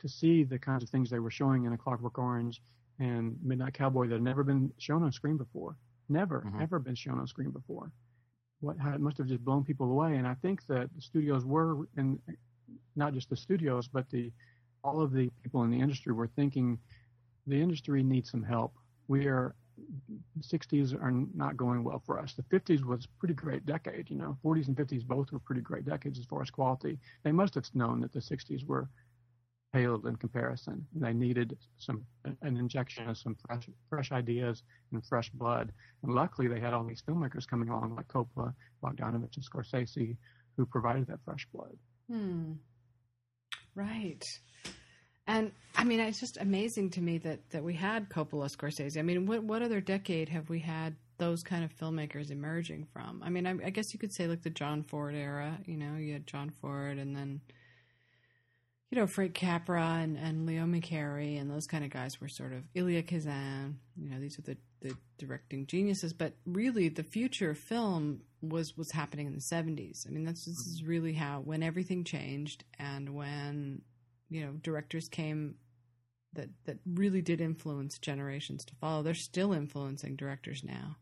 To 0.00 0.08
see 0.08 0.44
the 0.44 0.58
kinds 0.58 0.82
of 0.82 0.88
things 0.88 1.10
they 1.10 1.18
were 1.18 1.30
showing 1.30 1.66
in 1.66 1.74
A 1.74 1.78
Clockwork 1.78 2.18
Orange 2.18 2.62
and 2.98 3.36
Midnight 3.42 3.74
Cowboy 3.74 4.08
that 4.08 4.14
had 4.14 4.22
never 4.22 4.42
been 4.42 4.72
shown 4.78 5.02
on 5.02 5.12
screen 5.12 5.36
before, 5.36 5.76
never, 6.08 6.40
Mhm. 6.46 6.60
ever 6.62 6.78
been 6.78 6.94
shown 6.94 7.18
on 7.18 7.26
screen 7.26 7.50
before 7.50 7.92
what 8.60 8.76
how 8.78 8.92
it 8.92 9.00
must 9.00 9.18
have 9.18 9.26
just 9.28 9.44
blown 9.44 9.62
people 9.62 9.90
away. 9.90 10.16
And 10.16 10.26
I 10.26 10.34
think 10.34 10.66
that 10.66 10.92
the 10.94 11.00
studios 11.00 11.44
were, 11.44 11.86
and 11.96 12.18
not 12.96 13.12
just 13.12 13.28
the 13.30 13.36
studios, 13.36 13.86
but 13.86 14.08
the 14.10 14.32
all 14.84 15.00
of 15.00 15.12
the 15.12 15.30
people 15.42 15.62
in 15.64 15.70
the 15.70 15.80
industry 15.80 16.12
were 16.12 16.28
thinking 16.28 16.78
the 17.46 17.60
industry 17.60 18.02
needs 18.02 18.30
some 18.30 18.42
help. 18.42 18.72
We 19.08 19.26
are 19.26 19.54
the 20.36 20.42
60s 20.42 20.92
are 20.92 21.12
not 21.34 21.56
going 21.56 21.84
well 21.84 22.02
for 22.04 22.18
us. 22.18 22.34
The 22.34 22.42
50s 22.42 22.84
was 22.84 23.04
a 23.04 23.08
pretty 23.18 23.34
great 23.34 23.64
decade, 23.64 24.10
you 24.10 24.16
know. 24.16 24.36
40s 24.44 24.68
and 24.68 24.76
50s 24.76 25.06
both 25.06 25.30
were 25.32 25.38
pretty 25.38 25.60
great 25.60 25.84
decades 25.84 26.18
as 26.18 26.24
far 26.26 26.42
as 26.42 26.50
quality. 26.50 26.98
They 27.22 27.32
must 27.32 27.54
have 27.54 27.64
known 27.74 28.00
that 28.00 28.12
the 28.12 28.20
60s 28.20 28.64
were 28.66 28.88
paled 29.72 30.06
in 30.06 30.16
comparison, 30.16 30.86
and 30.94 31.02
they 31.02 31.12
needed 31.12 31.56
some 31.78 32.04
an 32.24 32.56
injection 32.56 33.08
of 33.08 33.18
some 33.18 33.36
fresh 33.46 33.68
fresh 33.88 34.12
ideas 34.12 34.62
and 34.92 35.04
fresh 35.04 35.30
blood. 35.30 35.72
And 36.02 36.14
luckily, 36.14 36.48
they 36.48 36.60
had 36.60 36.74
all 36.74 36.84
these 36.84 37.02
filmmakers 37.02 37.46
coming 37.46 37.68
along 37.68 37.94
like 37.94 38.08
Coppola, 38.08 38.54
Bogdanovich, 38.82 39.36
and 39.36 39.44
Scorsese, 39.44 40.16
who 40.56 40.66
provided 40.66 41.06
that 41.08 41.20
fresh 41.24 41.46
blood. 41.52 41.76
Hmm. 42.10 42.54
Right. 43.74 44.24
And 45.28 45.52
I 45.76 45.84
mean, 45.84 46.00
it's 46.00 46.18
just 46.18 46.38
amazing 46.38 46.90
to 46.90 47.02
me 47.02 47.18
that, 47.18 47.50
that 47.50 47.62
we 47.62 47.74
had 47.74 48.08
Coppola, 48.08 48.50
Scorsese. 48.50 48.98
I 48.98 49.02
mean, 49.02 49.26
what 49.26 49.44
what 49.44 49.62
other 49.62 49.80
decade 49.80 50.30
have 50.30 50.48
we 50.48 50.58
had 50.58 50.96
those 51.18 51.42
kind 51.42 51.62
of 51.62 51.76
filmmakers 51.76 52.30
emerging 52.30 52.86
from? 52.92 53.22
I 53.22 53.28
mean, 53.28 53.46
I, 53.46 53.50
I 53.66 53.70
guess 53.70 53.92
you 53.92 54.00
could 54.00 54.12
say 54.12 54.26
like 54.26 54.42
the 54.42 54.50
John 54.50 54.82
Ford 54.82 55.14
era. 55.14 55.58
You 55.66 55.76
know, 55.76 55.96
you 55.96 56.14
had 56.14 56.26
John 56.26 56.48
Ford, 56.48 56.96
and 56.96 57.14
then 57.14 57.42
you 58.90 58.96
know 58.96 59.06
Frank 59.06 59.34
Capra 59.34 59.98
and, 60.00 60.16
and 60.16 60.46
Leo 60.46 60.64
McCarey, 60.64 61.38
and 61.38 61.50
those 61.50 61.66
kind 61.66 61.84
of 61.84 61.90
guys 61.90 62.22
were 62.22 62.28
sort 62.28 62.54
of 62.54 62.64
Elia 62.74 63.02
Kazan. 63.02 63.78
You 63.96 64.08
know, 64.08 64.18
these 64.18 64.38
are 64.38 64.42
the 64.42 64.56
the 64.80 64.96
directing 65.18 65.66
geniuses. 65.66 66.14
But 66.14 66.32
really, 66.46 66.88
the 66.88 67.02
future 67.02 67.50
of 67.50 67.58
film 67.58 68.22
was 68.40 68.78
was 68.78 68.92
happening 68.92 69.26
in 69.26 69.34
the 69.34 69.42
seventies. 69.42 70.06
I 70.08 70.10
mean, 70.10 70.24
that's 70.24 70.46
this 70.46 70.66
is 70.66 70.82
really 70.82 71.12
how 71.12 71.40
when 71.40 71.62
everything 71.62 72.02
changed 72.02 72.64
and 72.78 73.14
when 73.14 73.82
you 74.30 74.44
know 74.44 74.52
directors 74.62 75.08
came 75.08 75.54
that 76.34 76.48
that 76.64 76.78
really 76.86 77.22
did 77.22 77.40
influence 77.40 77.98
generations 77.98 78.64
to 78.66 78.74
follow. 78.76 79.02
They're 79.02 79.14
still 79.14 79.52
influencing 79.52 80.16
directors 80.16 80.62
now. 80.62 80.96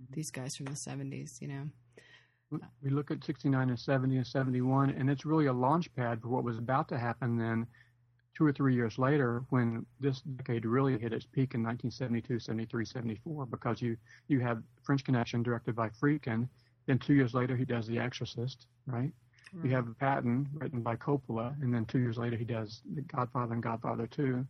Mm-hmm. 0.00 0.14
These 0.14 0.30
guys 0.30 0.56
from 0.56 0.66
the 0.66 0.76
seventies, 0.76 1.38
you 1.40 1.48
know. 1.48 2.60
we 2.82 2.90
look 2.90 3.10
at 3.10 3.24
69 3.24 3.70
and 3.70 3.78
70 3.78 4.16
and 4.16 4.26
71, 4.26 4.90
and 4.90 5.08
it's 5.08 5.24
really 5.24 5.46
a 5.46 5.52
launch 5.52 5.94
pad 5.94 6.20
for 6.20 6.28
what 6.28 6.44
was 6.44 6.58
about 6.58 6.88
to 6.88 6.98
happen 6.98 7.38
then 7.38 7.66
two 8.34 8.46
or 8.46 8.52
three 8.52 8.74
years 8.74 8.98
later, 8.98 9.44
when 9.50 9.84
this 10.00 10.20
decade 10.22 10.64
really 10.64 10.98
hit 10.98 11.12
its 11.12 11.26
peak 11.26 11.54
in 11.54 11.62
1972, 11.62 12.38
73, 12.38 12.84
74, 12.84 13.46
because 13.46 13.82
you 13.82 13.96
you 14.28 14.40
have 14.40 14.62
French 14.82 15.04
Connection 15.04 15.42
directed 15.42 15.76
by 15.76 15.88
Friedkin. 15.90 16.48
Then 16.86 16.98
two 16.98 17.14
years 17.14 17.34
later, 17.34 17.56
he 17.56 17.64
does 17.64 17.86
The 17.86 17.98
Exorcist, 17.98 18.66
right? 18.86 19.12
You 19.62 19.70
have 19.70 19.86
Patton 19.98 20.48
written 20.54 20.80
by 20.80 20.96
Coppola, 20.96 21.54
and 21.62 21.74
then 21.74 21.84
two 21.84 21.98
years 21.98 22.16
later 22.16 22.36
he 22.36 22.44
does 22.44 22.80
The 22.94 23.02
Godfather 23.02 23.52
and 23.52 23.62
Godfather 23.62 24.06
Two. 24.06 24.46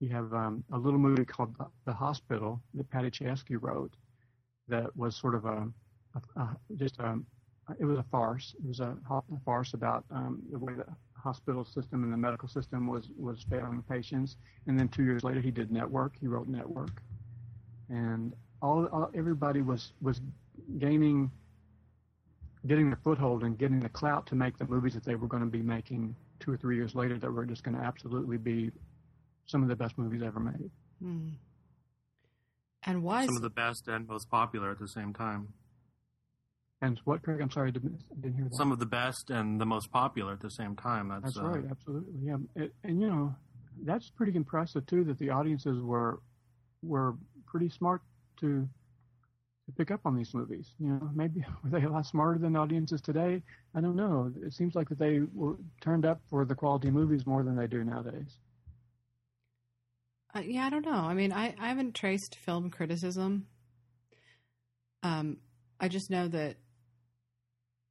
You 0.00 0.08
have 0.10 0.32
um, 0.32 0.64
a 0.72 0.78
little 0.78 0.98
movie 0.98 1.24
called 1.24 1.56
The, 1.58 1.66
the 1.86 1.92
Hospital 1.92 2.62
that 2.74 2.88
Paddy 2.90 3.10
Chayefsky 3.10 3.58
wrote, 3.60 3.92
that 4.68 4.94
was 4.96 5.16
sort 5.16 5.34
of 5.34 5.44
a, 5.44 5.66
a, 6.14 6.40
a 6.40 6.56
just 6.76 6.98
a 6.98 7.18
it 7.78 7.84
was 7.84 7.98
a 7.98 8.04
farce. 8.04 8.54
It 8.58 8.66
was 8.66 8.80
a, 8.80 8.96
a 9.10 9.22
farce 9.44 9.74
about 9.74 10.04
um, 10.10 10.42
the 10.50 10.58
way 10.58 10.72
the 10.74 10.86
hospital 11.14 11.64
system 11.64 12.04
and 12.04 12.12
the 12.12 12.16
medical 12.16 12.48
system 12.48 12.86
was 12.86 13.10
was 13.18 13.44
failing 13.50 13.82
patients. 13.88 14.36
And 14.66 14.78
then 14.78 14.88
two 14.88 15.04
years 15.04 15.24
later 15.24 15.40
he 15.40 15.50
did 15.50 15.70
Network. 15.70 16.14
He 16.18 16.28
wrote 16.28 16.48
Network, 16.48 17.02
and 17.90 18.34
all, 18.62 18.86
all 18.86 19.10
everybody 19.14 19.62
was 19.62 19.92
was 20.00 20.20
gaining 20.78 21.30
getting 22.68 22.90
the 22.90 22.96
foothold 22.96 23.42
and 23.42 23.58
getting 23.58 23.80
the 23.80 23.88
clout 23.88 24.26
to 24.26 24.34
make 24.34 24.58
the 24.58 24.66
movies 24.66 24.94
that 24.94 25.04
they 25.04 25.14
were 25.14 25.26
going 25.26 25.42
to 25.42 25.48
be 25.48 25.62
making 25.62 26.14
two 26.40 26.52
or 26.52 26.56
three 26.56 26.76
years 26.76 26.94
later 26.94 27.18
that 27.18 27.30
were 27.30 27.44
just 27.44 27.62
going 27.64 27.76
to 27.76 27.82
absolutely 27.82 28.36
be 28.36 28.70
some 29.46 29.62
of 29.62 29.68
the 29.68 29.76
best 29.76 29.98
movies 29.98 30.22
ever 30.24 30.38
made. 30.38 30.70
Hmm. 31.02 31.28
And 32.84 33.02
why? 33.02 33.26
Some 33.26 33.36
of 33.36 33.42
the 33.42 33.50
best 33.50 33.88
and 33.88 34.06
most 34.06 34.30
popular 34.30 34.70
at 34.70 34.78
the 34.78 34.88
same 34.88 35.12
time. 35.12 35.48
And 36.80 37.00
what, 37.04 37.22
Craig? 37.22 37.40
I'm 37.40 37.50
sorry, 37.50 37.68
I 37.68 37.70
didn't, 37.72 38.00
I 38.12 38.20
didn't 38.20 38.36
hear 38.36 38.44
that. 38.44 38.56
Some 38.56 38.70
of 38.70 38.78
the 38.78 38.86
best 38.86 39.30
and 39.30 39.60
the 39.60 39.66
most 39.66 39.90
popular 39.90 40.34
at 40.34 40.40
the 40.40 40.50
same 40.50 40.76
time. 40.76 41.08
That's, 41.08 41.34
That's 41.34 41.38
uh, 41.38 41.48
right, 41.48 41.64
absolutely. 41.68 42.14
Yeah, 42.22 42.36
it, 42.54 42.72
and 42.84 43.00
you 43.00 43.08
know, 43.08 43.34
that's 43.84 44.10
pretty 44.10 44.36
impressive 44.36 44.86
too. 44.86 45.02
That 45.04 45.18
the 45.18 45.30
audiences 45.30 45.82
were 45.82 46.20
were 46.82 47.16
pretty 47.46 47.68
smart 47.68 48.02
to 48.40 48.68
to 49.68 49.72
pick 49.74 49.90
up 49.90 50.00
on 50.06 50.16
these 50.16 50.32
movies. 50.32 50.72
You 50.80 50.88
know, 50.88 51.10
maybe 51.14 51.44
were 51.62 51.70
they 51.70 51.84
a 51.84 51.90
lot 51.90 52.06
smarter 52.06 52.38
than 52.38 52.56
audiences 52.56 53.00
today? 53.00 53.42
I 53.74 53.80
don't 53.80 53.96
know. 53.96 54.32
It 54.42 54.54
seems 54.54 54.74
like 54.74 54.88
that 54.88 54.98
they 54.98 55.20
were 55.34 55.56
turned 55.80 56.06
up 56.06 56.20
for 56.30 56.44
the 56.44 56.54
quality 56.54 56.90
movies 56.90 57.26
more 57.26 57.42
than 57.42 57.54
they 57.54 57.66
do 57.66 57.84
nowadays. 57.84 58.38
Uh, 60.34 60.40
yeah, 60.40 60.66
I 60.66 60.70
don't 60.70 60.84
know. 60.84 60.92
I 60.92 61.14
mean, 61.14 61.32
I, 61.32 61.54
I 61.58 61.68
haven't 61.68 61.94
traced 61.94 62.36
film 62.36 62.70
criticism. 62.70 63.46
Um, 65.02 65.38
I 65.78 65.88
just 65.88 66.10
know 66.10 66.28
that 66.28 66.56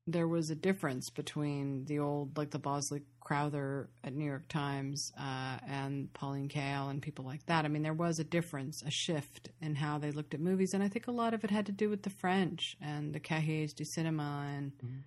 there 0.10 0.28
was 0.28 0.50
a 0.50 0.56
difference 0.56 1.10
between 1.10 1.84
the 1.86 2.00
old, 2.00 2.38
like 2.38 2.52
the 2.52 2.60
Bosley 2.60 3.02
Crowther 3.20 3.90
at 4.06 4.14
New 4.14 4.24
York 4.26 4.48
Times 4.48 5.12
uh, 5.20 5.58
and 5.68 6.12
Pauline 6.14 6.48
Kael 6.48 6.90
and 6.90 7.02
people 7.02 7.26
like 7.26 7.46
that. 7.48 7.66
I 7.66 7.68
mean, 7.68 7.84
there 7.84 7.94
was 7.94 8.18
a 8.18 8.24
difference, 8.24 8.82
a 8.84 8.90
shift 8.90 9.50
in 9.62 9.76
how 9.76 9.98
they 9.98 10.12
looked 10.12 10.34
at 10.34 10.40
movies, 10.40 10.74
and 10.74 10.82
I 10.82 10.88
think 10.88 11.08
a 11.08 11.12
lot 11.12 11.34
of 11.34 11.44
it 11.44 11.52
had 11.52 11.66
to 11.66 11.74
do 11.74 11.90
with 11.90 12.04
the 12.04 12.10
French 12.10 12.78
and 12.82 13.14
the 13.14 13.20
Cahiers 13.20 13.74
du 13.74 13.84
Cinema 13.84 14.48
and 14.56 14.72
Mhm. 14.78 15.04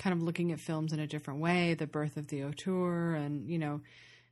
kind 0.00 0.12
of 0.12 0.22
looking 0.22 0.50
at 0.50 0.58
films 0.60 0.92
in 0.92 0.98
a 0.98 1.06
different 1.06 1.40
way, 1.40 1.74
the 1.74 1.86
birth 1.86 2.16
of 2.16 2.26
the 2.26 2.42
auteur, 2.42 3.14
and 3.14 3.48
you 3.48 3.58
know, 3.58 3.80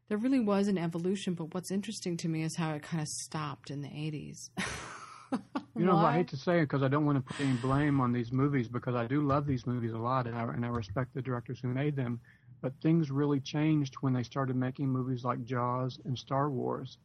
there 0.08 0.18
really 0.18 0.40
was 0.40 0.66
an 0.66 0.76
evolution. 0.76 1.34
But 1.34 1.54
what's 1.54 1.70
interesting 1.70 2.16
to 2.18 2.28
me 2.28 2.42
is 2.42 2.56
how 2.56 2.74
it 2.74 2.82
kind 2.82 3.00
of 3.00 3.08
stopped 3.08 3.70
in 3.70 3.80
the 3.82 3.90
eighties. 3.94 4.50
You 5.76 5.84
know, 5.84 5.96
I 5.98 6.12
hate 6.12 6.28
to 6.28 6.36
say 6.36 6.58
it 6.58 6.62
because 6.64 6.82
I 6.82 6.88
don't 6.88 7.04
want 7.04 7.18
to 7.18 7.22
put 7.34 7.40
any 7.40 7.54
blame 7.54 8.00
on 8.00 8.12
these 8.12 8.32
movies 8.32 8.68
because 8.68 8.94
I 8.94 9.06
do 9.06 9.22
love 9.22 9.46
these 9.46 9.66
movies 9.66 9.92
a 9.92 9.98
lot 9.98 10.26
and 10.26 10.36
I, 10.36 10.42
and 10.44 10.64
I 10.64 10.68
respect 10.68 11.14
the 11.14 11.22
directors 11.22 11.60
who 11.60 11.68
made 11.68 11.96
them. 11.96 12.20
But 12.62 12.74
things 12.80 13.10
really 13.10 13.40
changed 13.40 13.94
when 14.00 14.12
they 14.12 14.22
started 14.22 14.56
making 14.56 14.88
movies 14.88 15.24
like 15.24 15.44
Jaws 15.44 15.98
and 16.04 16.18
Star 16.18 16.50
Wars. 16.50 16.98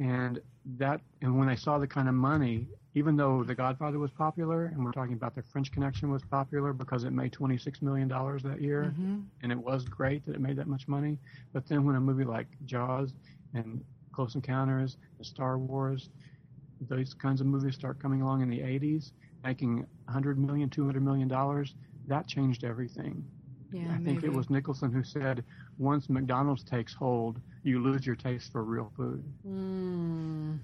And 0.00 0.40
that, 0.78 1.00
and 1.22 1.38
when 1.38 1.48
they 1.48 1.56
saw 1.56 1.78
the 1.78 1.86
kind 1.86 2.08
of 2.08 2.14
money, 2.14 2.68
even 2.94 3.16
though 3.16 3.44
The 3.44 3.54
Godfather 3.54 3.98
was 3.98 4.10
popular, 4.12 4.66
and 4.66 4.84
we're 4.84 4.92
talking 4.92 5.14
about 5.14 5.34
The 5.34 5.42
French 5.42 5.70
Connection 5.72 6.10
was 6.10 6.22
popular 6.24 6.72
because 6.72 7.04
it 7.04 7.12
made 7.12 7.32
$26 7.32 7.80
million 7.82 8.08
that 8.08 8.60
year, 8.60 8.96
hmm 8.96 9.20
and 9.42 9.52
it 9.52 9.58
was 9.58 9.84
great 9.84 10.24
that 10.26 10.34
it 10.34 10.40
made 10.40 10.56
that 10.56 10.66
much 10.68 10.86
money. 10.88 11.18
But 11.52 11.66
then 11.68 11.84
when 11.84 11.96
a 11.96 12.00
movie 12.00 12.24
like 12.24 12.48
Jaws 12.64 13.14
and 13.54 13.82
Close 14.12 14.34
Encounters 14.34 14.96
and 15.18 15.26
Star 15.26 15.58
Wars, 15.58 16.10
those 16.88 17.14
kinds 17.14 17.40
of 17.40 17.46
movies 17.46 17.74
start 17.74 17.98
coming 18.00 18.22
along 18.22 18.42
in 18.42 18.48
the 18.50 18.60
80s, 18.60 19.12
making 19.44 19.86
100 20.06 20.38
million, 20.38 20.68
200 20.70 21.02
million 21.02 21.28
dollars, 21.28 21.74
that 22.06 22.26
changed 22.26 22.64
everything. 22.64 23.24
Yeah, 23.72 23.92
I 23.92 23.94
think 23.98 24.22
maybe. 24.22 24.26
it 24.26 24.32
was 24.32 24.50
Nicholson 24.50 24.90
who 24.90 25.04
said, 25.04 25.44
once 25.78 26.08
McDonald's 26.08 26.64
takes 26.64 26.92
hold, 26.92 27.40
you 27.62 27.80
lose 27.80 28.04
your 28.04 28.16
taste 28.16 28.50
for 28.50 28.64
real 28.64 28.92
food. 28.96 29.22
Mm, 29.46 30.58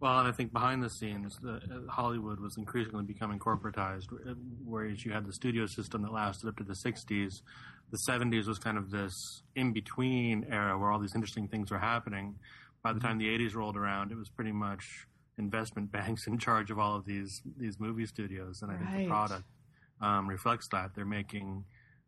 Well, 0.00 0.18
and 0.20 0.28
I 0.28 0.32
think 0.32 0.52
behind 0.52 0.82
the 0.82 0.88
scenes, 0.88 1.38
the, 1.42 1.56
uh, 1.56 1.90
Hollywood 1.90 2.40
was 2.40 2.56
increasingly 2.56 3.04
becoming 3.04 3.38
corporatized, 3.38 4.10
uh, 4.26 4.34
whereas 4.64 5.04
you 5.04 5.12
had 5.12 5.26
the 5.26 5.32
studio 5.32 5.66
system 5.66 6.00
that 6.02 6.12
lasted 6.12 6.48
up 6.48 6.56
to 6.56 6.64
the 6.64 6.74
60s. 6.74 7.42
The 7.90 7.98
70s 7.98 8.46
was 8.46 8.58
kind 8.58 8.78
of 8.78 8.90
this 8.90 9.42
in 9.56 9.72
between 9.74 10.46
era 10.50 10.78
where 10.78 10.90
all 10.90 10.98
these 10.98 11.14
interesting 11.14 11.48
things 11.48 11.70
were 11.70 11.78
happening. 11.78 12.36
By 12.82 12.94
the 12.94 13.00
time 13.00 13.18
the 13.18 13.28
80s 13.28 13.54
rolled 13.54 13.76
around, 13.76 14.10
it 14.12 14.16
was 14.16 14.30
pretty 14.30 14.52
much 14.52 15.06
investment 15.38 15.90
banks 15.98 16.26
in 16.26 16.38
charge 16.38 16.70
of 16.70 16.78
all 16.78 16.96
of 16.96 17.04
these 17.04 17.42
these 17.58 17.78
movie 17.80 18.06
studios, 18.06 18.62
and 18.62 18.70
I 18.72 18.76
think 18.76 18.90
the 18.90 19.06
product 19.08 19.44
um, 20.00 20.28
reflects 20.28 20.68
that. 20.68 20.94
They're 20.94 21.04
making 21.04 21.64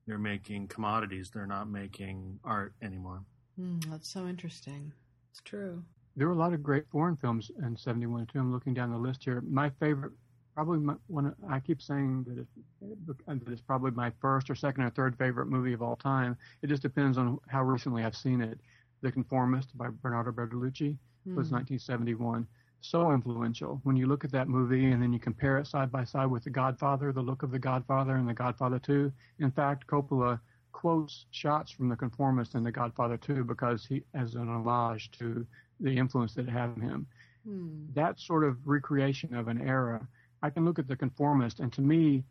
they're 0.07 0.19
making 0.19 0.69
commodities. 0.69 1.31
They're 1.33 1.47
not 1.47 1.69
making 1.69 2.39
art 2.45 2.75
anymore. 2.83 3.23
mm, 3.59 3.85
that's 3.91 4.09
so 4.13 4.27
interesting. 4.27 4.93
It's 5.31 5.41
true. 5.43 5.83
There 6.17 6.27
were 6.27 6.35
a 6.35 6.37
lot 6.37 6.53
of 6.53 6.63
great 6.63 6.85
foreign 6.91 7.17
films 7.17 7.51
in 7.63 7.77
71 7.77 8.27
too. 8.27 8.39
I'm 8.41 8.53
looking 8.53 8.75
down 8.75 8.91
the 8.91 8.99
list 8.99 9.25
here. 9.25 9.41
My 9.49 9.71
favorite, 9.81 10.13
probably 10.55 10.79
my, 10.81 10.95
one, 11.07 11.35
I 11.49 11.59
keep 11.61 11.81
saying 11.81 12.25
that, 12.29 12.39
it, 12.39 13.07
that 13.27 13.49
it's 13.51 13.63
probably 13.63 13.93
my 13.93 14.13
first 14.21 14.51
or 14.51 14.55
second 14.55 14.85
or 14.85 14.91
third 14.91 15.17
favorite 15.17 15.47
movie 15.47 15.73
of 15.73 15.81
all 15.81 15.97
time. 15.97 16.37
It 16.61 16.67
just 16.67 16.83
depends 16.83 17.17
on 17.17 17.39
how 17.49 17.63
recently 17.63 18.05
I've 18.05 18.17
seen 18.17 18.43
it. 18.43 18.59
The 19.01 19.11
Conformist 19.11 19.75
by 19.79 19.89
Bernardo 20.03 20.33
Bertolucci 20.33 20.99
was 21.25 21.49
Mm. 21.49 21.53
1971. 21.53 22.47
So 22.83 23.13
influential. 23.13 23.81
When 23.85 23.95
you 23.95 24.09
look 24.09 24.25
at 24.25 24.33
that 24.33 24.49
movie 24.49 24.91
and 24.91 25.01
then 25.01 25.13
you 25.13 25.21
compare 25.21 25.59
it 25.59 25.69
side 25.69 25.93
by 25.93 26.03
side 26.03 26.27
with 26.27 26.43
The 26.43 26.51
Godfather, 26.51 27.13
the 27.13 27.23
look 27.23 27.45
of 27.45 27.53
The 27.53 27.59
Godfather 27.59 28.17
and 28.17 28.29
The 28.29 28.35
Godfather 28.35 28.81
2. 28.81 29.11
In 29.39 29.53
fact, 29.53 29.87
Coppola 29.87 30.41
quotes 30.73 31.27
shots 31.31 31.71
from 31.71 31.89
The 31.89 31.97
Conformist 31.97 32.57
and 32.57 32.67
The 32.67 32.73
Godfather 32.73 33.17
2 33.17 33.45
because 33.45 33.87
he, 33.87 34.03
as 34.15 34.35
an 34.35 34.49
homage 34.49 35.13
to 35.13 35.47
the 35.79 35.97
influence 35.97 36.35
that 36.35 36.49
it 36.49 36.51
had 36.51 36.71
on 36.71 36.81
him. 36.81 37.07
Hmm. 37.47 37.85
That 37.95 38.19
sort 38.19 38.43
of 38.43 38.67
recreation 38.67 39.33
of 39.33 39.47
an 39.47 39.61
era, 39.61 40.07
I 40.43 40.51
can 40.51 40.65
look 40.65 40.81
at 40.81 40.89
The 40.89 40.97
Conformist, 40.97 41.61
and 41.61 41.73
to 41.75 41.83
me, 41.83 42.25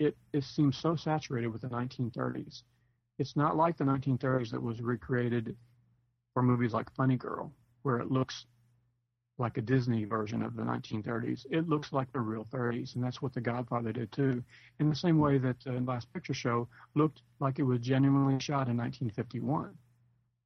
it, 0.00 0.16
it 0.32 0.42
seems 0.42 0.76
so 0.76 0.96
saturated 0.96 1.46
with 1.46 1.62
the 1.62 1.68
1930s. 1.68 2.62
It's 3.20 3.36
not 3.36 3.56
like 3.56 3.76
the 3.76 3.84
1930s 3.84 4.50
that 4.50 4.62
was 4.62 4.80
recreated 4.80 5.56
for 6.34 6.42
movies 6.42 6.72
like 6.72 6.92
Funny 6.96 7.16
Girl, 7.16 7.52
where 7.82 8.00
it 8.00 8.10
looks 8.10 8.46
like 9.42 9.58
a 9.58 9.62
Disney 9.62 10.04
version 10.04 10.42
of 10.42 10.56
the 10.56 10.62
1930s. 10.64 11.46
It 11.50 11.68
looks 11.68 11.92
like 11.92 12.10
the 12.12 12.20
real 12.20 12.46
30s, 12.50 12.94
and 12.94 13.04
that's 13.04 13.20
what 13.20 13.34
The 13.34 13.42
Godfather 13.42 13.92
did 13.92 14.12
too. 14.12 14.42
In 14.80 14.88
the 14.88 14.96
same 14.96 15.18
way 15.18 15.38
that 15.38 15.60
the 15.64 15.80
Last 15.80 16.12
Picture 16.14 16.34
Show 16.34 16.68
looked 16.94 17.22
like 17.40 17.58
it 17.58 17.64
was 17.64 17.80
genuinely 17.80 18.40
shot 18.40 18.68
in 18.68 18.76
1951. 18.76 19.76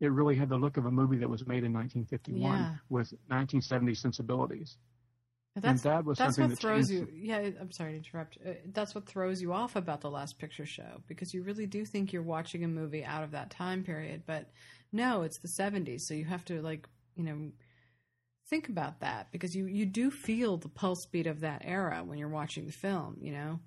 It 0.00 0.08
really 0.08 0.36
had 0.36 0.48
the 0.48 0.56
look 0.56 0.76
of 0.76 0.86
a 0.86 0.90
movie 0.90 1.18
that 1.18 1.30
was 1.30 1.46
made 1.46 1.64
in 1.64 1.72
1951 1.72 2.42
Yeah. 2.42 2.74
with 2.90 3.12
1970 3.28 3.94
sensibilities. 3.94 4.76
That's 5.56 5.82
that 5.82 6.04
was 6.04 6.18
that's 6.18 6.36
something 6.36 6.50
what 6.50 6.50
that 6.50 6.60
throws 6.60 6.90
you. 6.90 7.08
Yeah, 7.14 7.38
I'm 7.60 7.72
sorry 7.72 7.92
to 7.92 7.96
interrupt. 7.98 8.38
Uh, 8.46 8.50
That's 8.74 8.94
what 8.94 9.06
throws 9.06 9.40
you 9.40 9.54
off 9.54 9.74
about 9.76 10.02
the 10.02 10.10
Last 10.10 10.38
Picture 10.38 10.66
Show 10.66 11.02
because 11.06 11.32
you 11.32 11.42
really 11.42 11.66
do 11.66 11.86
think 11.86 12.12
you're 12.12 12.22
watching 12.22 12.62
a 12.64 12.68
movie 12.68 13.04
out 13.04 13.24
of 13.24 13.30
that 13.30 13.50
time 13.50 13.82
period, 13.82 14.24
but 14.26 14.50
no, 14.92 15.22
it's 15.22 15.38
the 15.38 15.48
70s, 15.48 16.06
so 16.06 16.14
you 16.14 16.26
have 16.26 16.44
to 16.46 16.60
like 16.60 16.86
you 17.16 17.24
know 17.24 17.52
think 18.48 18.68
about 18.68 19.00
that 19.00 19.30
because 19.32 19.54
you 19.54 19.66
you 19.66 19.86
do 19.86 20.10
feel 20.10 20.56
the 20.56 20.68
pulse 20.68 21.06
beat 21.10 21.26
of 21.26 21.40
that 21.40 21.62
era 21.64 22.02
when 22.04 22.18
you're 22.18 22.28
watching 22.28 22.66
the 22.66 22.72
film, 22.72 23.16
you 23.20 23.32
know. 23.32 23.60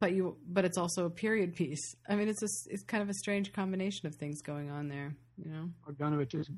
But 0.00 0.12
you 0.14 0.36
but 0.48 0.64
it's 0.64 0.78
also 0.78 1.06
a 1.06 1.10
period 1.10 1.54
piece. 1.54 1.94
I 2.08 2.16
mean, 2.16 2.28
it's 2.28 2.42
a, 2.42 2.72
it's 2.72 2.82
kind 2.82 3.02
of 3.02 3.08
a 3.08 3.14
strange 3.14 3.52
combination 3.52 4.08
of 4.08 4.16
things 4.16 4.42
going 4.42 4.68
on 4.68 4.88
there, 4.88 5.14
you 5.36 5.50
know. 5.50 5.70
Bogdanovich, 5.86 6.34
it's 6.34 6.50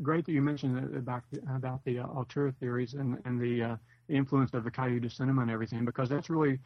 great 0.00 0.24
that 0.24 0.32
you 0.32 0.40
mentioned 0.40 0.96
about 0.96 1.22
the, 1.30 1.40
about 1.54 1.84
the 1.84 1.98
uh, 1.98 2.06
auteur 2.06 2.52
theories 2.52 2.94
and, 2.94 3.18
and 3.26 3.38
the, 3.38 3.62
uh, 3.62 3.76
the 4.08 4.14
influence 4.14 4.54
of 4.54 4.64
the 4.64 4.70
du 4.70 5.08
Cinema 5.10 5.42
and 5.42 5.50
everything, 5.50 5.84
because 5.84 6.08
that's 6.08 6.30
really 6.30 6.58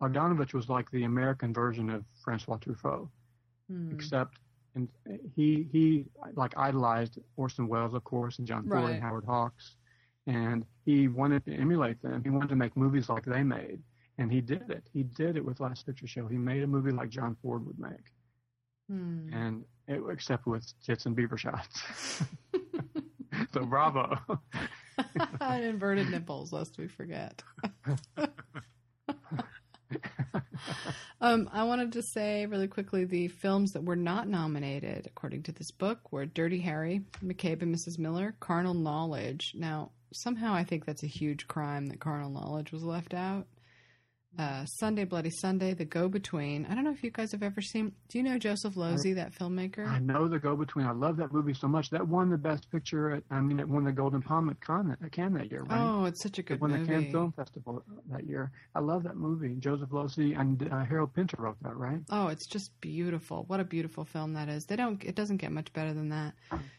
Bogdanovich 0.00 0.52
was 0.52 0.68
like 0.68 0.90
the 0.90 1.04
American 1.04 1.54
version 1.54 1.88
of 1.88 2.04
Francois 2.22 2.58
Truffaut, 2.58 3.08
Hmm. 3.70 3.92
except 3.92 4.38
and 4.74 4.88
he 5.34 5.68
he 5.72 6.04
like 6.34 6.56
idolized 6.56 7.18
Orson 7.36 7.68
Welles, 7.68 7.94
of 7.94 8.04
course, 8.04 8.38
and 8.38 8.46
John 8.46 8.64
Ford 8.64 8.74
Right. 8.74 8.94
and 8.94 9.02
Howard 9.02 9.24
Hawks, 9.24 9.76
and 10.28 10.64
he 10.84 11.08
wanted 11.08 11.44
to 11.46 11.54
emulate 11.54 12.00
them. 12.02 12.22
He 12.22 12.28
wanted 12.30 12.50
to 12.50 12.56
make 12.56 12.76
movies 12.76 13.08
like 13.08 13.24
they 13.24 13.42
made, 13.42 13.80
and 14.18 14.30
he 14.30 14.40
did 14.42 14.70
it. 14.70 14.84
He 14.92 15.02
did 15.02 15.36
it 15.36 15.44
with 15.44 15.58
Last 15.58 15.86
Picture 15.86 16.06
Show. 16.06 16.28
He 16.28 16.36
made 16.36 16.62
a 16.62 16.66
movie 16.66 16.92
like 16.92 17.08
John 17.08 17.36
Ford 17.42 17.66
would 17.66 17.78
make, 17.78 18.12
Hmm. 18.88 19.32
and 19.32 19.64
it, 19.88 20.02
except 20.10 20.46
with 20.46 20.70
tits 20.84 21.06
and 21.06 21.16
beaver 21.16 21.38
shots. 21.38 22.22
so 23.54 23.64
bravo. 23.64 24.18
and 25.40 25.64
inverted 25.64 26.10
nipples, 26.10 26.52
lest 26.52 26.76
we 26.76 26.88
forget. 26.88 27.42
um, 31.22 31.48
I 31.52 31.64
wanted 31.64 31.92
to 31.92 32.02
say 32.02 32.44
really 32.46 32.68
quickly 32.68 33.04
the 33.04 33.28
films 33.28 33.72
that 33.72 33.84
were 33.84 33.96
not 33.96 34.28
nominated, 34.28 35.06
according 35.06 35.44
to 35.44 35.52
this 35.52 35.70
book, 35.70 36.12
were 36.12 36.26
Dirty 36.26 36.58
Harry, 36.60 37.00
McCabe 37.24 37.62
and 37.62 37.74
Mrs. 37.74 37.98
Miller, 37.98 38.34
Carnal 38.40 38.74
Knowledge. 38.74 39.54
Now, 39.56 39.92
somehow 40.12 40.54
I 40.54 40.64
think 40.64 40.84
that's 40.84 41.02
a 41.02 41.08
huge 41.08 41.48
crime 41.48 41.86
that 41.86 42.00
Carnal 42.00 42.30
Knowledge 42.30 42.72
was 42.72 42.82
left 42.82 43.14
out. 43.14 43.46
Uh, 44.38 44.64
Sunday 44.66 45.02
Bloody 45.04 45.30
Sunday, 45.30 45.74
The 45.74 45.84
Go 45.84 46.08
Between. 46.08 46.64
I 46.66 46.76
don't 46.76 46.84
know 46.84 46.92
if 46.92 47.02
you 47.02 47.10
guys 47.10 47.32
have 47.32 47.42
ever 47.42 47.60
seen. 47.60 47.90
Do 48.08 48.18
you 48.18 48.22
know 48.24 48.38
Joseph 48.38 48.74
Losey, 48.76 49.12
that 49.16 49.32
filmmaker? 49.34 49.84
I 49.88 49.98
know 49.98 50.28
the 50.28 50.38
Go 50.38 50.54
Between. 50.54 50.86
I 50.86 50.92
love 50.92 51.16
that 51.16 51.32
movie 51.32 51.54
so 51.54 51.66
much. 51.66 51.90
That 51.90 52.06
won 52.06 52.30
the 52.30 52.38
Best 52.38 52.70
Picture. 52.70 53.10
At, 53.10 53.24
I 53.32 53.40
mean, 53.40 53.58
it 53.58 53.68
won 53.68 53.82
the 53.82 53.90
Golden 53.90 54.22
Palm 54.22 54.48
at 54.48 54.60
Cannes, 54.64 54.96
at 55.02 55.10
Cannes 55.10 55.34
that 55.34 55.50
year, 55.50 55.64
right? 55.64 55.80
Oh, 55.80 56.04
it's 56.04 56.22
such 56.22 56.38
a 56.38 56.42
good 56.44 56.54
it 56.54 56.60
won 56.60 56.70
movie. 56.70 56.84
the 56.84 56.92
Cannes 56.92 57.10
Film 57.10 57.32
Festival 57.32 57.82
that 58.12 58.28
year. 58.28 58.52
I 58.76 58.78
love 58.78 59.02
that 59.02 59.16
movie. 59.16 59.56
Joseph 59.58 59.90
Losey 59.90 60.38
and 60.38 60.68
uh, 60.72 60.84
Harold 60.84 61.12
Pinter 61.14 61.36
wrote 61.40 61.56
that, 61.62 61.76
right? 61.76 61.98
Oh, 62.10 62.28
it's 62.28 62.46
just 62.46 62.70
beautiful. 62.80 63.42
What 63.48 63.58
a 63.58 63.64
beautiful 63.64 64.04
film 64.04 64.34
that 64.34 64.48
is. 64.48 64.66
They 64.66 64.76
don't. 64.76 65.02
It 65.02 65.16
doesn't 65.16 65.38
get 65.38 65.50
much 65.50 65.72
better 65.72 65.92
than 65.92 66.10
that. 66.10 66.34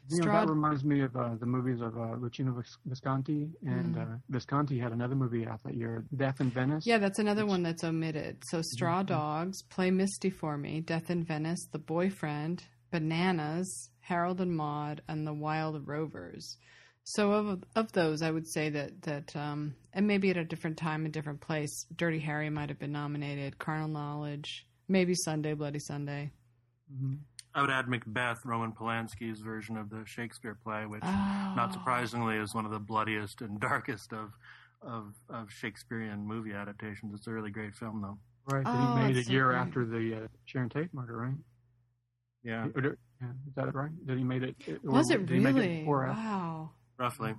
You 0.09 0.19
know, 0.23 0.31
that 0.31 0.47
reminds 0.47 0.85
me 0.85 1.01
of 1.01 1.13
uh, 1.15 1.31
the 1.37 1.45
movies 1.45 1.81
of 1.81 1.97
uh, 1.97 2.15
Luchino 2.15 2.63
Visconti, 2.85 3.49
and 3.65 3.95
Mm. 3.95 4.01
uh, 4.01 4.17
Visconti 4.29 4.79
had 4.79 4.93
another 4.93 5.15
movie 5.15 5.45
out 5.45 5.59
that 5.65 5.73
year, 5.73 6.05
Death 6.15 6.39
in 6.39 6.51
Venice. 6.51 6.85
Yeah, 6.87 6.99
that's 6.99 7.19
another 7.19 7.45
one 7.49 7.63
that's 7.63 7.83
omitted. 7.83 8.37
So 8.49 8.61
Straw 8.61 9.03
Dogs, 9.03 9.61
Play 9.63 9.91
Misty 9.91 10.29
for 10.29 10.57
Me, 10.57 10.79
Death 10.79 11.09
in 11.09 11.23
Venice, 11.25 11.67
The 11.71 11.79
Boyfriend, 11.79 12.63
Bananas, 12.91 13.89
Harold 14.01 14.39
and 14.39 14.55
Maude, 14.55 15.01
and 15.07 15.27
The 15.27 15.33
Wild 15.33 15.85
Rovers. 15.87 16.57
So 17.03 17.31
of 17.31 17.63
of 17.75 17.91
those, 17.91 18.21
I 18.21 18.29
would 18.31 18.47
say 18.47 18.69
that 18.69 19.01
that 19.01 19.35
um, 19.35 19.75
and 19.93 20.05
maybe 20.07 20.29
at 20.29 20.37
a 20.37 20.45
different 20.45 20.77
time, 20.77 21.05
a 21.05 21.09
different 21.09 21.41
place, 21.41 21.85
Dirty 21.95 22.19
Harry 22.19 22.49
might 22.49 22.69
have 22.69 22.79
been 22.79 22.91
nominated. 22.91 23.57
Carnal 23.57 23.87
Knowledge, 23.87 24.67
maybe 24.87 25.15
Sunday, 25.15 25.53
Bloody 25.55 25.79
Sunday. 25.79 26.31
Mhm. 26.93 27.17
I 27.55 27.61
would 27.61 27.71
add 27.71 27.87
Macbeth, 27.87 28.45
Roman 28.45 28.71
Polanski's 28.73 29.39
version 29.41 29.75
of 29.75 29.89
the 29.89 30.03
Shakespeare 30.05 30.53
play, 30.63 30.85
which, 30.85 31.01
Oh. 31.03 31.53
not 31.55 31.73
surprisingly, 31.73 32.37
is 32.37 32.53
one 32.53 32.65
of 32.65 32.71
the 32.71 32.79
bloodiest 32.79 33.41
and 33.41 33.59
darkest 33.59 34.13
of 34.13 34.33
of, 34.81 35.13
of 35.29 35.51
Shakespearean 35.51 36.25
movie 36.25 36.53
adaptations. 36.53 37.13
It's 37.15 37.27
a 37.27 37.31
really 37.31 37.51
great 37.51 37.75
film, 37.75 38.01
though. 38.01 38.17
Right, 38.53 38.63
that 38.63 38.73
Oh, 38.75 38.95
he 38.95 39.03
made 39.03 39.17
it's 39.17 39.27
a 39.27 39.29
so 39.29 39.33
year 39.33 39.45
great. 39.47 39.57
after 39.57 39.85
the 39.85 40.15
uh, 40.23 40.27
Sharon 40.45 40.69
Tate 40.69 40.93
murder, 40.93 41.17
right? 41.17 41.33
Yeah, 42.43 42.67
Or 42.73 42.81
yeah, 43.21 43.27
is 43.47 43.53
that 43.55 43.75
right? 43.75 43.91
Did 44.07 44.17
he 44.17 44.23
made 44.23 44.43
it? 44.43 44.55
or 44.85 44.91
Was 44.91 45.09
it 45.11 45.25
did 45.25 45.41
make 45.41 45.55
really? 45.55 45.79
before 45.79 46.03
or 46.03 46.07
after? 46.07 46.21
wow. 46.21 46.69
roughly. 46.97 47.35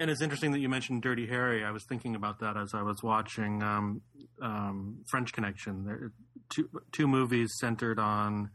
And 0.00 0.10
it's 0.10 0.20
interesting 0.22 0.52
that 0.52 0.58
you 0.60 0.68
mentioned 0.68 1.02
Dirty 1.02 1.26
Harry. 1.26 1.64
I 1.64 1.70
was 1.70 1.84
thinking 1.84 2.14
about 2.16 2.40
that 2.40 2.56
as 2.56 2.74
I 2.74 2.82
was 2.82 3.02
watching 3.02 3.62
um, 3.62 4.00
um, 4.40 4.98
French 5.08 5.32
Connection. 5.32 5.84
There 5.84 5.94
are 5.94 6.12
two 6.48 6.68
two 6.90 7.06
movies 7.06 7.52
centered 7.60 7.98
on 8.00 8.50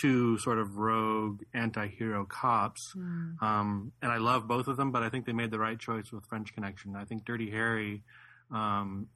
two 0.00 0.38
sort 0.38 0.58
of 0.58 0.76
rogue 0.76 1.42
anti-hero 1.54 2.24
cops. 2.26 2.92
Hmm. 2.92 3.32
Um, 3.40 3.92
and 4.02 4.12
I 4.12 4.18
love 4.18 4.46
both 4.46 4.68
of 4.68 4.76
them, 4.76 4.92
but 4.92 5.02
I 5.02 5.08
think 5.08 5.26
they 5.26 5.32
made 5.32 5.50
the 5.50 5.58
right 5.58 5.78
choice 5.78 6.12
with 6.12 6.26
French 6.26 6.54
Connection. 6.54 6.96
I 6.96 7.04
think 7.04 7.24
Dirty 7.24 7.50
Harry, 7.50 8.02
um, 8.50 9.08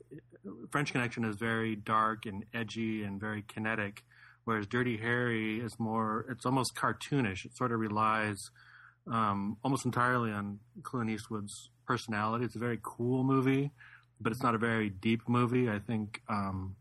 French 0.70 0.92
Connection 0.92 1.24
is 1.24 1.36
very 1.36 1.76
dark 1.76 2.26
and 2.26 2.44
edgy 2.54 3.02
and 3.02 3.20
very 3.20 3.42
kinetic, 3.46 4.04
whereas 4.44 4.66
Dirty 4.66 4.96
Harry 4.96 5.60
is 5.60 5.78
more, 5.78 6.26
it's 6.30 6.46
almost 6.46 6.74
cartoonish. 6.74 7.44
It 7.44 7.56
sort 7.56 7.72
of 7.72 7.78
relies 7.78 8.50
um, 9.10 9.56
almost 9.62 9.84
entirely 9.84 10.30
on 10.30 10.60
Clint 10.82 11.10
Eastwood's 11.10 11.70
personality. 11.86 12.44
It's 12.44 12.56
a 12.56 12.60
very 12.60 12.78
cool 12.82 13.22
movie, 13.24 13.72
but 14.20 14.32
it's 14.32 14.42
not 14.42 14.54
a 14.54 14.58
very 14.58 14.90
deep 14.90 15.28
movie. 15.28 15.68
I 15.68 15.78
think. 15.78 16.22
Um, 16.28 16.76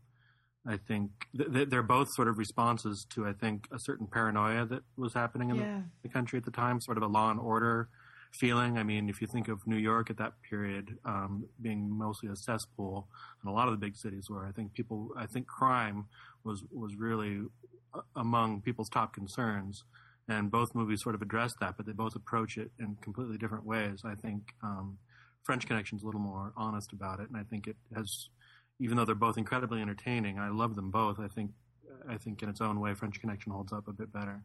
I 0.66 0.76
think 0.76 1.10
th- 1.36 1.52
th- 1.52 1.68
they're 1.70 1.82
both 1.82 2.08
sort 2.12 2.28
of 2.28 2.36
responses 2.38 3.06
to, 3.10 3.26
I 3.26 3.32
think, 3.32 3.66
a 3.72 3.78
certain 3.78 4.06
paranoia 4.06 4.66
that 4.66 4.82
was 4.96 5.14
happening 5.14 5.50
in 5.50 5.56
the 5.56 5.62
Yeah. 5.64 5.82
the 6.02 6.08
country 6.08 6.38
at 6.38 6.44
the 6.44 6.50
time, 6.50 6.80
sort 6.80 6.96
of 6.98 7.02
a 7.02 7.06
law 7.06 7.30
and 7.30 7.40
order 7.40 7.88
feeling. 8.32 8.78
I 8.78 8.82
mean, 8.84 9.08
if 9.08 9.20
you 9.20 9.26
think 9.26 9.48
of 9.48 9.66
New 9.66 9.76
York 9.78 10.10
at 10.10 10.18
that 10.18 10.34
period 10.42 10.98
um, 11.04 11.46
being 11.60 11.90
mostly 11.90 12.28
a 12.28 12.36
cesspool, 12.36 13.08
and 13.42 13.50
a 13.50 13.52
lot 13.54 13.68
of 13.68 13.72
the 13.72 13.78
big 13.78 13.96
cities 13.96 14.28
were, 14.28 14.46
I 14.46 14.52
think 14.52 14.72
people, 14.74 15.10
I 15.16 15.26
think 15.26 15.46
crime 15.46 16.06
was 16.44 16.62
was 16.70 16.94
really 16.96 17.40
uh, 17.94 18.02
among 18.16 18.60
people's 18.62 18.88
top 18.88 19.12
concerns. 19.14 19.84
And 20.28 20.48
both 20.48 20.76
movies 20.76 21.02
sort 21.02 21.16
of 21.16 21.22
address 21.22 21.52
that, 21.60 21.76
but 21.76 21.86
they 21.86 21.92
both 21.92 22.14
approach 22.14 22.56
it 22.56 22.70
in 22.78 22.94
completely 23.00 23.36
different 23.36 23.64
ways. 23.64 24.02
I 24.04 24.14
think 24.14 24.54
um, 24.62 24.98
French 25.42 25.66
Connection's 25.66 26.04
a 26.04 26.06
little 26.06 26.20
more 26.20 26.52
honest 26.56 26.92
about 26.92 27.18
it, 27.18 27.28
and 27.28 27.36
I 27.36 27.42
think 27.42 27.66
it 27.66 27.76
has, 27.96 28.28
even 28.80 28.96
though 28.96 29.04
they're 29.04 29.14
both 29.14 29.38
incredibly 29.38 29.80
entertaining, 29.82 30.38
I 30.40 30.48
love 30.48 30.74
them 30.74 30.90
both. 30.90 31.20
I 31.20 31.28
think, 31.28 31.52
I 32.08 32.16
think 32.18 32.42
in 32.42 32.48
its 32.48 32.60
own 32.60 32.80
way, 32.80 32.94
French 32.94 33.20
Connection 33.20 33.52
holds 33.52 33.72
up 33.72 33.88
a 33.88 33.92
bit 33.92 34.12
better. 34.12 34.42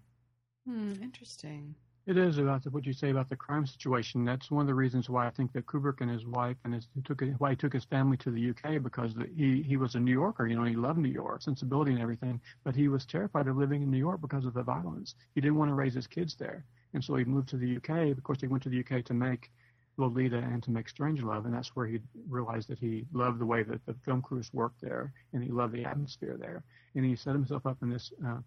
Hmm, 0.68 0.94
interesting. 1.02 1.76
It 2.08 2.18
is 2.18 2.38
about 2.38 2.64
the, 2.64 2.70
what 2.70 2.86
you 2.86 2.94
say 2.94 3.10
about 3.10 3.30
the 3.30 3.36
crime 3.36 3.66
situation. 3.66 4.26
That's 4.26 4.52
one 4.52 4.62
of 4.62 4.68
the 4.68 4.76
reasons 4.76 5.10
why 5.10 5.26
I 5.26 5.32
think 5.32 5.54
that 5.54 5.66
Kubrick 5.66 6.02
and 6.02 6.12
his 6.12 6.26
wife 6.26 6.58
and 6.64 6.74
his 6.74 6.88
he 6.94 7.02
took 7.02 7.22
it- 7.24 7.40
why 7.40 7.52
he 7.52 7.56
took 7.56 7.74
his 7.74 7.86
family 7.86 8.18
to 8.18 8.30
the 8.32 8.40
UK 8.42 8.78
because 8.78 9.16
the, 9.16 9.28
he 9.36 9.64
he 9.64 9.78
was 9.78 9.96
a 9.96 10.00
New 10.00 10.12
Yorker. 10.12 10.46
You 10.48 10.56
know, 10.56 10.66
he 10.66 10.76
loved 10.76 11.00
New 11.00 11.10
York, 11.10 11.42
sensibility 11.42 11.94
and 11.94 12.02
everything. 12.02 12.40
But 12.64 12.76
he 12.76 12.90
was 12.90 13.06
terrified 13.08 13.48
of 13.48 13.58
living 13.58 13.82
in 13.82 13.90
New 13.90 13.98
York 13.98 14.22
because 14.22 14.46
of 14.46 14.54
the 14.54 14.64
violence. 14.64 15.16
He 15.34 15.42
didn't 15.42 15.58
want 15.58 15.70
to 15.70 15.76
raise 15.76 15.96
his 15.96 16.08
kids 16.08 16.36
there, 16.36 16.66
and 16.94 17.04
so 17.04 17.16
he 17.16 17.26
moved 17.26 17.50
to 17.50 17.58
the 17.58 17.68
UK. 17.78 18.12
Of 18.12 18.22
course, 18.24 18.42
he 18.42 18.48
went 18.48 18.64
to 18.64 18.70
the 18.70 18.78
UK 18.78 19.02
to 19.06 19.14
make 19.16 19.52
Lolita 19.98 20.38
and 20.38 20.62
to 20.64 20.72
make 20.72 20.88
Strangelove, 20.88 21.46
and 21.46 21.54
that's 21.54 21.76
where 21.76 21.88
he 21.88 22.00
realized 22.28 22.70
that 22.70 22.80
he 22.80 23.06
loved 23.14 23.40
the 23.40 23.46
way 23.46 23.64
that 23.64 23.86
the 23.86 23.96
film 24.06 24.22
crews 24.22 24.50
worked 24.54 24.82
there, 24.82 25.14
and 25.34 25.44
he 25.44 25.50
loved 25.50 25.74
the 25.74 25.86
atmosphere 25.86 26.38
there. 26.40 26.64
And 26.96 27.06
he 27.06 27.16
set 27.16 27.34
himself 27.34 27.66
up 27.66 27.78
in 27.82 27.90
this. 27.90 28.12
Uh, 28.26 28.38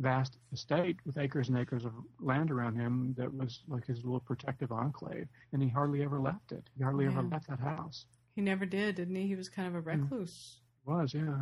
vast 0.00 0.38
estate 0.52 0.96
with 1.04 1.18
acres 1.18 1.48
and 1.48 1.58
acres 1.58 1.84
of 1.84 1.92
land 2.18 2.50
around 2.50 2.74
him 2.74 3.14
that 3.16 3.32
was 3.32 3.60
like 3.68 3.86
his 3.86 4.02
little 4.02 4.20
protective 4.20 4.72
enclave, 4.72 5.28
and 5.52 5.62
he 5.62 5.68
hardly 5.68 6.02
ever 6.02 6.18
left 6.18 6.52
it. 6.52 6.64
He 6.76 6.82
hardly 6.82 7.06
ever 7.06 7.22
left 7.22 7.48
that 7.48 7.60
house. 7.60 8.06
He 8.34 8.40
never 8.40 8.64
did, 8.64 8.96
didn't 8.96 9.14
he? 9.14 9.26
He 9.26 9.36
was 9.36 9.48
kind 9.48 9.68
of 9.68 9.74
a 9.74 9.80
recluse. 9.80 10.60
He 10.84 10.90
Was 10.90 11.12
yeah, 11.12 11.36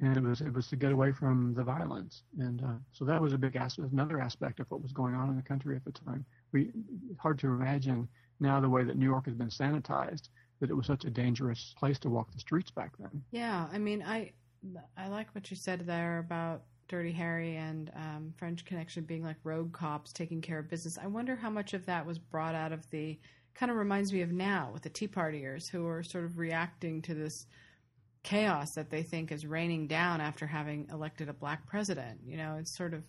and 0.00 0.16
it 0.16 0.22
was 0.22 0.40
it 0.40 0.52
was 0.52 0.68
to 0.68 0.76
get 0.76 0.92
away 0.92 1.12
from 1.12 1.52
the 1.54 1.64
violence, 1.64 2.22
and 2.38 2.62
uh, 2.62 2.78
so 2.92 3.04
that 3.04 3.20
was 3.20 3.32
a 3.32 3.38
big 3.38 3.56
aspect, 3.56 3.92
another 3.92 4.20
aspect 4.20 4.60
of 4.60 4.70
what 4.70 4.82
was 4.82 4.92
going 4.92 5.14
on 5.14 5.28
in 5.28 5.36
the 5.36 5.42
country 5.42 5.76
at 5.76 5.84
the 5.84 5.92
time. 5.92 6.24
We 6.52 6.70
it's 7.10 7.20
hard 7.20 7.38
to 7.40 7.48
imagine 7.48 8.08
now 8.40 8.60
the 8.60 8.68
way 8.68 8.84
that 8.84 8.96
New 8.96 9.06
York 9.06 9.26
has 9.26 9.34
been 9.34 9.48
sanitized 9.48 10.28
that 10.60 10.70
it 10.70 10.74
was 10.74 10.86
such 10.86 11.04
a 11.04 11.10
dangerous 11.10 11.74
place 11.78 11.98
to 12.00 12.10
walk 12.10 12.30
the 12.32 12.38
streets 12.38 12.70
back 12.70 12.92
then. 12.98 13.22
Yeah, 13.30 13.66
I 13.72 13.78
mean, 13.78 14.02
I 14.02 14.32
I 14.96 15.08
like 15.08 15.34
what 15.34 15.50
you 15.50 15.56
said 15.56 15.86
there 15.86 16.18
about 16.18 16.62
Dirty 16.88 17.12
Harry 17.12 17.56
and 17.56 17.90
um, 17.94 18.34
French 18.36 18.64
Connection 18.64 19.04
being 19.04 19.24
like 19.24 19.36
rogue 19.42 19.72
cops 19.72 20.12
taking 20.12 20.40
care 20.40 20.58
of 20.58 20.68
business. 20.68 20.98
I 21.02 21.06
wonder 21.06 21.36
how 21.36 21.48
much 21.48 21.72
of 21.72 21.86
that 21.86 22.04
was 22.04 22.18
brought 22.18 22.54
out 22.54 22.72
of 22.72 22.88
the 22.90 23.18
kind 23.54 23.70
of 23.70 23.78
reminds 23.78 24.12
me 24.12 24.22
of 24.22 24.32
now 24.32 24.70
with 24.72 24.82
the 24.82 24.90
Tea 24.90 25.08
Partiers 25.08 25.70
who 25.70 25.86
are 25.86 26.02
sort 26.02 26.24
of 26.24 26.38
reacting 26.38 27.02
to 27.02 27.14
this 27.14 27.46
chaos 28.22 28.72
that 28.74 28.90
they 28.90 29.02
think 29.02 29.32
is 29.32 29.46
raining 29.46 29.86
down 29.86 30.20
after 30.20 30.46
having 30.46 30.88
elected 30.92 31.28
a 31.28 31.32
black 31.32 31.66
president. 31.66 32.20
You 32.24 32.36
know, 32.36 32.56
it's 32.58 32.76
sort 32.76 32.92
of 32.92 33.02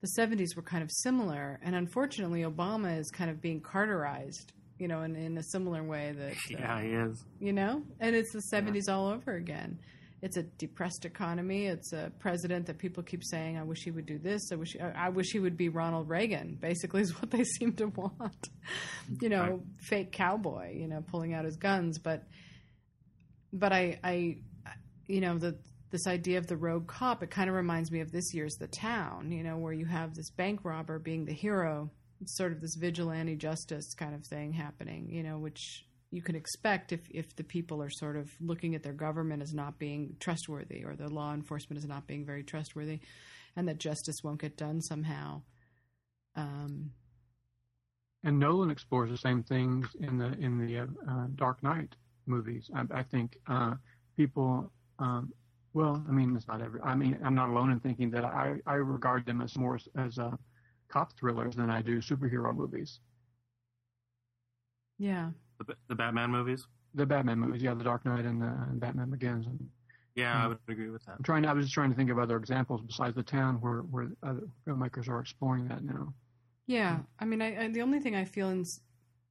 the 0.00 0.08
70s 0.18 0.56
were 0.56 0.62
kind 0.62 0.82
of 0.82 0.90
similar, 0.90 1.60
and 1.62 1.74
unfortunately, 1.74 2.42
Obama 2.42 2.98
is 2.98 3.10
kind 3.10 3.30
of 3.30 3.40
being 3.40 3.60
Carterized. 3.60 4.52
You 4.80 4.88
know, 4.88 5.02
in, 5.02 5.14
in 5.14 5.36
a 5.38 5.42
similar 5.42 5.82
way 5.84 6.12
that 6.16 6.32
uh, 6.32 6.34
Yeah, 6.50 6.80
he 6.82 6.88
is. 6.88 7.22
you 7.38 7.52
know? 7.52 7.82
And 8.00 8.16
it's 8.16 8.32
the 8.32 8.42
70s 8.52 8.88
all 8.92 9.08
over 9.08 9.32
again. 9.36 9.78
It's 10.22 10.36
a 10.36 10.42
depressed 10.42 11.04
economy. 11.04 11.66
It's 11.66 11.92
a 11.92 12.12
president 12.18 12.66
that 12.66 12.76
people 12.78 13.02
keep 13.02 13.22
saying 13.24 13.56
i 13.56 13.62
wish 13.62 13.82
he 13.84 13.90
would 13.90 14.04
do 14.06 14.18
this. 14.18 14.50
I 14.52 14.56
wish 14.56 14.76
i 14.80 15.06
I 15.06 15.08
wish 15.10 15.30
he 15.32 15.38
would 15.38 15.56
be 15.56 15.68
ronald 15.70 16.08
reagan 16.08 16.58
basically 16.60 17.00
is 17.02 17.12
what 17.20 17.30
they 17.30 17.44
seem 17.58 17.72
to 17.74 17.86
want. 17.86 18.48
You 19.22 19.28
know 19.30 19.42
Right. 19.42 19.60
fake 19.78 20.12
cowboy 20.12 20.74
you 20.76 20.88
know 20.88 21.02
pulling 21.10 21.32
out 21.34 21.44
his 21.46 21.56
guns. 21.56 21.98
But 21.98 22.24
but 23.52 23.72
i 23.72 23.98
i 24.04 24.36
you 25.06 25.20
know 25.20 25.38
the 25.38 25.56
this 25.90 26.06
idea 26.06 26.38
of 26.38 26.46
the 26.46 26.56
rogue 26.56 26.86
cop 26.86 27.22
it 27.22 27.30
kind 27.30 27.48
of 27.50 27.56
reminds 27.56 27.90
me 27.90 28.00
of 28.00 28.12
this 28.12 28.32
year's 28.34 28.54
the 28.60 28.68
town 28.68 29.32
you 29.32 29.42
know 29.42 29.56
where 29.56 29.72
you 29.72 29.86
have 29.86 30.14
this 30.14 30.30
bank 30.30 30.60
robber 30.64 30.98
being 30.98 31.24
the 31.24 31.32
hero 31.32 31.90
sort 32.26 32.52
of 32.52 32.60
this 32.60 32.74
vigilante 32.78 33.36
justice 33.36 33.94
kind 33.94 34.14
of 34.14 34.24
thing 34.26 34.52
happening 34.52 35.08
you 35.10 35.22
know 35.22 35.38
which 35.38 35.84
you 36.12 36.22
can 36.22 36.34
expect 36.34 36.92
if, 36.92 37.00
if 37.10 37.36
the 37.36 37.44
people 37.44 37.80
are 37.80 37.90
sort 37.90 38.16
of 38.16 38.28
looking 38.40 38.74
at 38.74 38.82
their 38.82 38.92
government 38.92 39.42
as 39.42 39.54
not 39.54 39.78
being 39.78 40.16
trustworthy 40.18 40.84
or 40.84 40.96
their 40.96 41.08
law 41.08 41.32
enforcement 41.32 41.78
as 41.78 41.88
not 41.88 42.06
being 42.06 42.26
very 42.26 42.42
trustworthy 42.42 43.00
and 43.56 43.68
that 43.68 43.78
justice 43.78 44.16
won't 44.24 44.40
get 44.40 44.56
done 44.56 44.80
somehow 44.80 45.40
um, 46.36 46.90
And 48.22 48.38
Nolan 48.38 48.70
explores 48.70 49.10
the 49.10 49.16
same 49.16 49.42
things 49.42 49.86
in 50.00 50.18
the 50.18 50.32
in 50.38 50.58
the 50.58 50.78
uh, 50.80 50.86
uh, 51.08 51.26
Dark 51.36 51.62
Knight 51.62 51.94
movies. 52.26 52.70
I, 52.74 53.00
I 53.00 53.02
think 53.02 53.36
uh, 53.46 53.74
people 54.16 54.70
um, 54.98 55.32
Well, 55.72 56.04
I 56.08 56.12
mean, 56.12 56.36
it's 56.36 56.48
not 56.48 56.60
every. 56.62 56.80
I 56.82 56.94
mean, 56.94 57.18
I'm 57.24 57.34
not 57.34 57.48
alone 57.48 57.70
in 57.70 57.80
thinking 57.80 58.10
that 58.10 58.24
I 58.24 58.56
I 58.66 58.74
regard 58.74 59.24
them 59.26 59.40
as 59.40 59.56
more 59.56 59.78
as, 59.96 60.18
a 60.18 60.38
cop 60.90 61.16
thrillers 61.18 61.56
than 61.56 61.70
I 61.70 61.82
do 61.82 61.98
superhero 62.00 62.54
movies. 62.54 63.00
Yeah. 64.98 65.30
The, 65.66 65.74
the 65.88 65.94
Batman 65.94 66.30
movies. 66.30 66.66
The 66.94 67.06
Batman 67.06 67.38
movies, 67.38 67.62
yeah, 67.62 67.74
The 67.74 67.84
Dark 67.84 68.04
Knight 68.04 68.24
and, 68.24 68.42
uh, 68.42 68.46
and 68.68 68.80
Batman 68.80 69.10
Begins. 69.10 69.46
And 69.46 69.68
Yeah, 70.16 70.32
Hmm. 70.36 70.44
I 70.44 70.48
would 70.48 70.58
agree 70.68 70.90
with 70.90 71.04
that. 71.06 71.16
I'm 71.18 71.22
trying. 71.22 71.46
I 71.46 71.52
was 71.52 71.66
just 71.66 71.74
trying 71.74 71.90
to 71.90 71.96
think 71.96 72.10
of 72.10 72.18
other 72.18 72.36
examples 72.36 72.82
besides 72.86 73.14
the 73.14 73.22
town 73.22 73.60
where 73.60 73.78
where 73.82 74.08
other 74.22 74.42
filmmakers 74.66 75.08
are 75.08 75.20
exploring 75.20 75.68
that 75.68 75.84
now. 75.84 76.12
Yeah, 76.66 76.98
I 77.18 77.24
mean, 77.24 77.42
I, 77.42 77.64
I 77.64 77.68
the 77.68 77.82
only 77.82 78.00
thing 78.00 78.14
I 78.16 78.24
feel 78.24 78.50
is, 78.50 78.80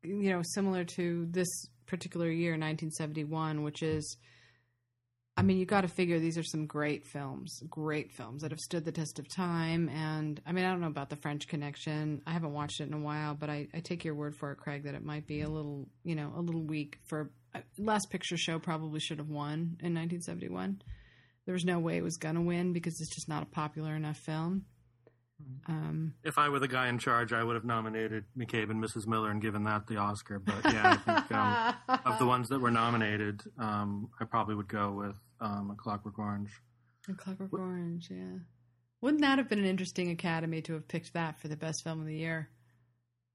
you 0.03 0.30
know, 0.32 0.41
similar 0.43 0.84
to 0.86 1.28
this 1.32 1.47
particular 1.86 2.30
year, 2.30 2.51
1971, 2.51 3.64
which 3.64 3.82
is, 3.84 4.18
I 5.40 5.42
mean, 5.42 5.58
you 5.58 5.66
got 5.66 5.82
to 5.82 5.88
figure 5.88 6.20
these 6.20 6.38
are 6.38 6.44
some 6.44 6.66
great 6.66 7.08
films, 7.08 7.64
great 7.70 8.12
films 8.12 8.42
that 8.42 8.52
have 8.52 8.60
stood 8.60 8.84
the 8.84 8.92
test 8.92 9.20
of 9.20 9.28
time. 9.30 9.88
And 9.88 10.42
I 10.46 10.52
mean, 10.52 10.66
I 10.66 10.70
don't 10.72 10.82
know 10.82 10.88
about 10.88 11.10
the 11.10 11.16
French 11.16 11.48
Connection. 11.48 12.22
I 12.28 12.32
haven't 12.32 12.52
watched 12.52 12.82
it 12.82 12.88
in 12.88 12.94
a 12.94 13.00
while, 13.00 13.36
but 13.36 13.50
I, 13.50 13.68
I 13.74 13.80
take 13.80 14.04
your 14.04 14.16
word 14.16 14.36
for 14.36 14.52
it, 14.52 14.58
Craig, 14.58 14.84
that 14.84 14.96
it 14.96 15.04
might 15.04 15.26
be 15.28 15.42
a 15.42 15.50
little, 15.50 15.88
you 16.04 16.16
know, 16.16 16.34
a 16.36 16.42
little 16.42 16.64
weak 16.64 16.98
for. 17.06 17.32
uh, 17.56 17.62
Last 17.78 18.10
Picture 18.12 18.36
Show 18.38 18.60
probably 18.60 19.00
should 19.00 19.20
have 19.20 19.30
won 19.30 19.78
in 19.82 19.96
1971. 19.96 20.82
There 21.46 21.54
was 21.54 21.64
no 21.66 21.80
way 21.80 21.98
it 21.98 22.04
was 22.04 22.18
gonna 22.18 22.42
win 22.42 22.74
because 22.74 23.00
it's 23.00 23.16
just 23.16 23.30
not 23.30 23.42
a 23.44 23.48
popular 23.48 23.96
enough 23.96 24.18
film. 24.18 24.66
Um, 25.68 26.14
If 26.24 26.38
I 26.38 26.50
were 26.50 26.60
the 26.60 26.68
guy 26.68 26.90
in 26.90 27.00
charge, 27.00 27.32
I 27.32 27.44
would 27.44 27.56
have 27.56 27.64
nominated 27.64 28.26
McCabe 28.38 28.70
and 28.70 28.84
Mrs. 28.84 29.08
Miller 29.08 29.32
and 29.32 29.42
given 29.42 29.64
that 29.64 29.88
the 29.88 29.96
Oscar. 29.96 30.38
But 30.38 30.66
yeah, 30.66 30.92
I 30.92 30.98
think 30.98 31.32
um, 31.32 32.00
of 32.06 32.20
the 32.20 32.26
ones 32.36 32.50
that 32.50 32.60
were 32.60 32.72
nominated, 32.72 33.42
um, 33.58 34.10
I 34.20 34.26
probably 34.26 34.56
would 34.56 34.68
go 34.68 34.92
with 34.92 35.16
um, 35.42 35.72
A 35.72 35.76
Clockwork 35.76 36.20
Orange. 36.20 36.52
A 37.10 37.14
Clockwork 37.14 37.54
Orange, 37.54 38.10
yeah. 38.12 38.40
Wouldn't 39.02 39.22
that 39.22 39.38
have 39.38 39.50
been 39.50 39.60
an 39.60 39.66
interesting 39.66 40.12
Academy 40.12 40.62
to 40.64 40.74
have 40.74 40.88
picked 40.88 41.14
that 41.14 41.40
for 41.40 41.48
the 41.48 41.56
best 41.56 41.84
film 41.84 42.02
of 42.02 42.06
the 42.06 42.16
year? 42.16 42.50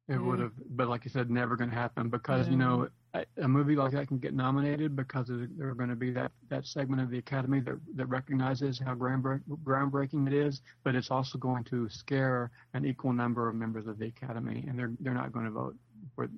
It 0.06 0.18
would 0.18 0.38
have, 0.38 0.52
but 0.68 0.88
like 0.88 1.06
you 1.06 1.10
said, 1.10 1.30
never 1.30 1.56
going 1.56 1.70
to 1.70 1.76
happen 1.76 2.10
because 2.10 2.46
you 2.46 2.58
know 2.58 2.88
a, 3.14 3.24
a 3.42 3.48
movie 3.48 3.74
like 3.74 3.92
that 3.92 4.06
can 4.06 4.18
get 4.18 4.34
nominated 4.34 4.94
because 4.94 5.30
of, 5.30 5.40
there 5.56 5.68
are 5.68 5.74
going 5.74 5.88
to 5.88 5.96
be 5.96 6.10
that, 6.10 6.30
that 6.50 6.66
segment 6.66 7.00
of 7.00 7.08
the 7.08 7.16
Academy 7.16 7.60
that 7.60 7.78
that 7.94 8.06
recognizes 8.06 8.78
how 8.78 8.94
groundbreak, 8.94 9.40
groundbreaking 9.62 10.26
it 10.26 10.34
is, 10.34 10.60
but 10.82 10.94
it's 10.94 11.10
also 11.10 11.38
going 11.38 11.64
to 11.64 11.88
scare 11.88 12.50
an 12.74 12.84
equal 12.84 13.14
number 13.14 13.48
of 13.48 13.54
members 13.54 13.86
of 13.86 13.98
the 13.98 14.06
Academy, 14.08 14.66
and 14.68 14.78
they're 14.78 14.92
they're 15.00 15.14
not 15.14 15.32
going 15.32 15.46
to 15.46 15.50
vote 15.50 15.74
for 16.14 16.28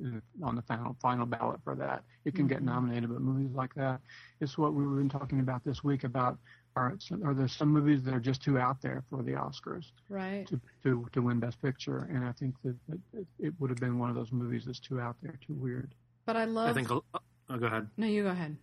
on 0.43 0.55
the 0.57 0.63
final 0.63 0.97
final 1.01 1.27
ballot 1.27 1.61
for 1.65 1.75
that. 1.77 2.05
It 2.25 2.35
can 2.35 2.47
get 2.47 2.61
Mhm. 2.61 2.65
nominated, 2.67 3.11
but 3.11 3.21
movies 3.21 3.55
like 3.55 3.75
that, 3.75 4.01
it's 4.41 4.57
what 4.59 4.75
we've 4.75 4.89
been 4.97 5.09
talking 5.09 5.41
about 5.41 5.65
this 5.65 5.83
week 5.85 6.05
about. 6.05 6.39
Are, 6.79 6.95
are 7.25 7.33
there 7.33 7.49
some 7.49 7.71
movies 7.71 8.03
that 8.03 8.13
are 8.13 8.21
just 8.21 8.43
too 8.43 8.59
out 8.59 8.83
there 8.83 9.03
for 9.09 9.23
the 9.23 9.33
Oscars? 9.33 9.91
Right. 10.11 10.47
to, 10.49 10.61
to, 10.83 11.07
to 11.13 11.23
win 11.23 11.41
Best 11.41 11.63
Picture, 11.63 12.01
and 12.13 12.23
I 12.23 12.33
think 12.33 12.55
that, 12.65 12.77
that 12.91 12.99
it- 13.15 13.27
it 13.39 13.55
would 13.59 13.71
have 13.71 13.79
been 13.81 13.99
one 13.99 14.11
of 14.11 14.15
those 14.15 14.31
movies 14.31 14.67
that's 14.67 14.79
too 14.79 15.01
out 15.01 15.17
there, 15.23 15.39
too 15.47 15.55
weird. 15.55 15.95
But 16.27 16.37
I 16.37 16.45
love. 16.45 16.69
I 16.69 16.75
think. 16.75 16.91
Oh, 16.91 17.03
go 17.49 17.67
ahead. 17.67 17.89
No, 17.97 18.07
you 18.07 18.25
go 18.25 18.29
ahead. 18.29 18.59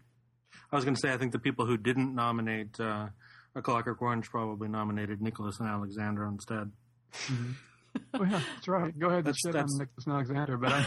I 0.71 0.75
was 0.75 0.85
going 0.85 0.93
to 0.93 0.99
say 1.01 1.11
I 1.11 1.17
think 1.17 1.31
the 1.31 1.39
people 1.39 1.65
who 1.65 1.75
didn't 1.75 2.13
nominate 2.13 2.79
uh, 2.79 3.07
A 3.55 3.61
Clockwork 3.63 3.99
Orange 3.99 4.29
probably 4.29 4.67
nominated 4.67 5.19
Nicholas 5.19 5.59
and 5.59 5.67
Alexandra 5.67 6.27
instead. 6.29 6.71
Oh 8.15 8.23
yeah, 8.23 8.41
that's 8.55 8.67
right. 8.67 8.97
Go 8.97 9.07
ahead 9.07 9.25
and 9.25 9.27
That's- 9.27 9.39
shit 9.43 9.53
that's- 9.53 9.71
on 9.73 9.79
Nicholas 9.79 10.07
Alexandra, 10.07 10.57
but 10.57 10.71
I, 10.71 10.85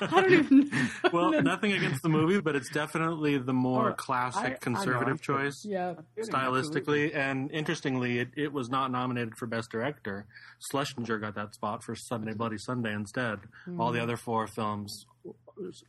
I 0.16 0.20
don't 0.20 0.32
even. 0.32 0.70
well, 1.12 1.42
nothing 1.42 1.72
against 1.72 2.02
the 2.02 2.08
movie, 2.08 2.40
but 2.40 2.54
it's 2.56 2.70
definitely 2.70 3.38
the 3.38 3.52
more 3.54 3.90
Oh, 3.90 3.94
classic 3.94 4.42
I- 4.44 4.46
I 4.52 4.58
conservative 4.60 5.08
I'm 5.14 5.18
choice. 5.18 5.62
Yeah. 5.64 5.94
stylistically 6.20 7.14
and 7.16 7.50
interestingly 7.52 8.18
it, 8.18 8.28
it 8.36 8.52
was 8.52 8.68
not 8.68 8.90
nominated 8.90 9.36
for 9.38 9.46
best 9.46 9.70
director 9.70 10.26
schlesinger 10.70 11.18
got 11.18 11.34
that 11.34 11.54
spot 11.54 11.82
for 11.82 11.94
sunday 11.94 12.32
bloody 12.34 12.58
sunday 12.58 12.92
instead 12.92 13.38
all 13.78 13.90
Mm. 13.90 13.94
the 13.94 14.02
other 14.02 14.16
four 14.16 14.46
films 14.46 15.06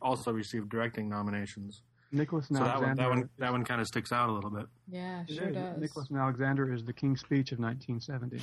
also 0.00 0.32
received 0.32 0.68
directing 0.70 1.08
nominations 1.08 1.82
Nicholas 2.10 2.48
and 2.48 2.58
so 2.58 2.64
that 2.64 2.80
one 2.80 2.96
that 2.96 3.08
one 3.10 3.28
that 3.38 3.52
one 3.52 3.64
kind 3.64 3.80
of 3.82 3.86
sticks 3.86 4.12
out 4.12 4.30
a 4.30 4.32
little 4.32 4.50
bit 4.50 4.66
Yeah, 4.90 5.24
sure 5.26 5.48
is. 5.48 5.54
does. 5.54 5.78
Nicholas 5.78 6.08
and 6.08 6.18
Alexandra 6.18 6.74
is 6.74 6.84
the 6.84 6.92
King's 6.94 7.20
Speech 7.20 7.52
of 7.52 7.58
1970. 7.58 8.38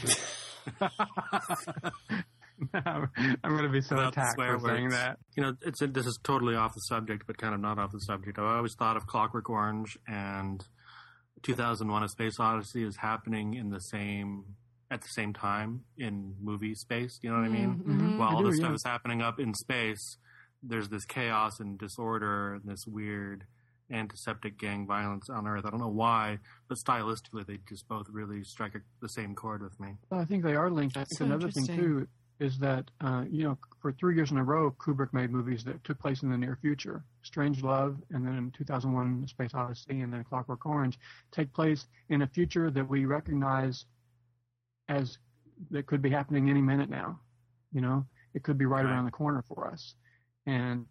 I'm 2.73 3.09
going 3.43 3.63
to 3.63 3.69
be 3.69 3.81
so 3.81 3.95
Without 3.95 4.13
attacked 4.13 4.35
swear 4.35 4.57
for 4.59 4.67
saying 4.69 4.89
that. 4.89 5.17
you 5.35 5.43
know 5.43 5.53
it's 5.61 5.79
this 5.81 6.05
is 6.05 6.17
totally 6.23 6.55
off 6.55 6.73
the 6.73 6.79
subject 6.81 7.23
but 7.27 7.37
kind 7.37 7.53
of 7.53 7.59
not 7.59 7.77
off 7.77 7.91
the 7.91 7.99
subject 7.99 8.39
i 8.39 8.55
always 8.57 8.75
thought 8.75 8.95
of 8.95 9.05
clockwork 9.07 9.49
orange 9.49 9.97
and 10.07 10.63
2001 11.43 12.03
a 12.03 12.07
space 12.09 12.39
odyssey 12.39 12.83
is 12.83 12.95
happening 12.97 13.53
in 13.55 13.69
the 13.71 13.79
same 13.81 14.45
at 14.89 15.01
the 15.01 15.07
same 15.09 15.33
time 15.33 15.81
in 15.97 16.33
movie 16.41 16.75
space 16.75 17.19
you 17.21 17.29
know 17.29 17.35
what 17.37 17.45
i 17.45 17.49
mean 17.49 17.83
Mhm. 17.85 18.17
while 18.17 18.29
I 18.29 18.33
all 18.33 18.41
do, 18.43 18.49
this 18.51 18.59
yeah. 18.59 18.65
stuff 18.67 18.75
is 18.75 18.83
happening 18.85 19.21
up 19.21 19.39
in 19.39 19.53
space, 19.53 20.17
there's 20.63 20.87
this 20.89 21.05
chaos 21.05 21.59
and 21.59 21.77
disorder 21.77 22.53
and 22.53 22.63
this 22.65 22.85
weird 22.87 23.45
antiseptic 23.91 24.57
gang 24.57 24.87
violence 24.87 25.29
on 25.29 25.47
Earth. 25.47 25.65
I 25.65 25.69
don't 25.69 25.79
know 25.79 25.87
why, 25.87 26.39
but 26.67 26.77
stylistically, 26.77 27.45
they 27.45 27.59
just 27.67 27.87
both 27.87 28.07
really 28.09 28.43
strike 28.43 28.75
a, 28.75 28.79
the 29.01 29.09
same 29.09 29.35
chord 29.35 29.61
with 29.61 29.79
me. 29.79 29.95
Well, 30.09 30.19
I 30.19 30.25
think 30.25 30.43
they 30.43 30.55
are 30.55 30.69
linked. 30.69 30.97
I 30.97 31.03
think 31.03 31.19
So 31.19 31.25
another 31.25 31.51
thing 31.51 31.67
too 31.67 32.07
is 32.39 32.57
that 32.59 32.91
uh, 33.01 33.23
you 33.29 33.43
know 33.43 33.57
for 33.81 33.91
three 33.93 34.15
years 34.15 34.31
in 34.31 34.37
a 34.37 34.43
row, 34.43 34.71
Kubrick 34.71 35.13
made 35.13 35.31
movies 35.31 35.63
that 35.65 35.83
took 35.83 35.99
place 35.99 36.23
in 36.23 36.29
the 36.29 36.37
near 36.37 36.57
future. 36.61 37.03
Strangelove, 37.23 37.97
and 38.11 38.25
then 38.25 38.35
in 38.35 38.51
2001: 38.51 39.27
Space 39.27 39.53
Odyssey, 39.53 40.01
and 40.01 40.11
then 40.11 40.23
Clockwork 40.23 40.65
Orange 40.65 40.99
take 41.31 41.53
place 41.53 41.87
in 42.09 42.21
a 42.23 42.27
future 42.27 42.71
that 42.71 42.87
we 42.89 43.05
recognize 43.05 43.85
as 44.89 45.17
that 45.71 45.85
could 45.85 46.01
be 46.01 46.09
happening 46.09 46.49
any 46.49 46.61
minute 46.61 46.89
now. 46.89 47.19
You 47.71 47.81
know, 47.81 48.05
it 48.33 48.43
could 48.43 48.57
be 48.57 48.65
right, 48.65 48.83
Right. 48.83 48.91
around 48.91 49.05
the 49.05 49.11
corner 49.11 49.43
for 49.47 49.67
us, 49.67 49.95
and 50.45 50.85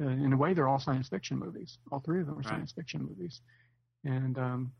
uh, 0.00 0.08
in 0.08 0.32
a 0.32 0.36
way, 0.36 0.54
they're 0.54 0.68
all 0.68 0.78
science 0.78 1.08
fiction 1.08 1.38
movies. 1.38 1.78
All 1.90 2.00
three 2.00 2.20
of 2.20 2.26
them 2.26 2.34
are 2.36 2.38
Right. 2.38 2.46
science 2.48 2.72
fiction 2.72 3.02
movies, 3.02 3.40
and 4.04 4.38
um, 4.38 4.72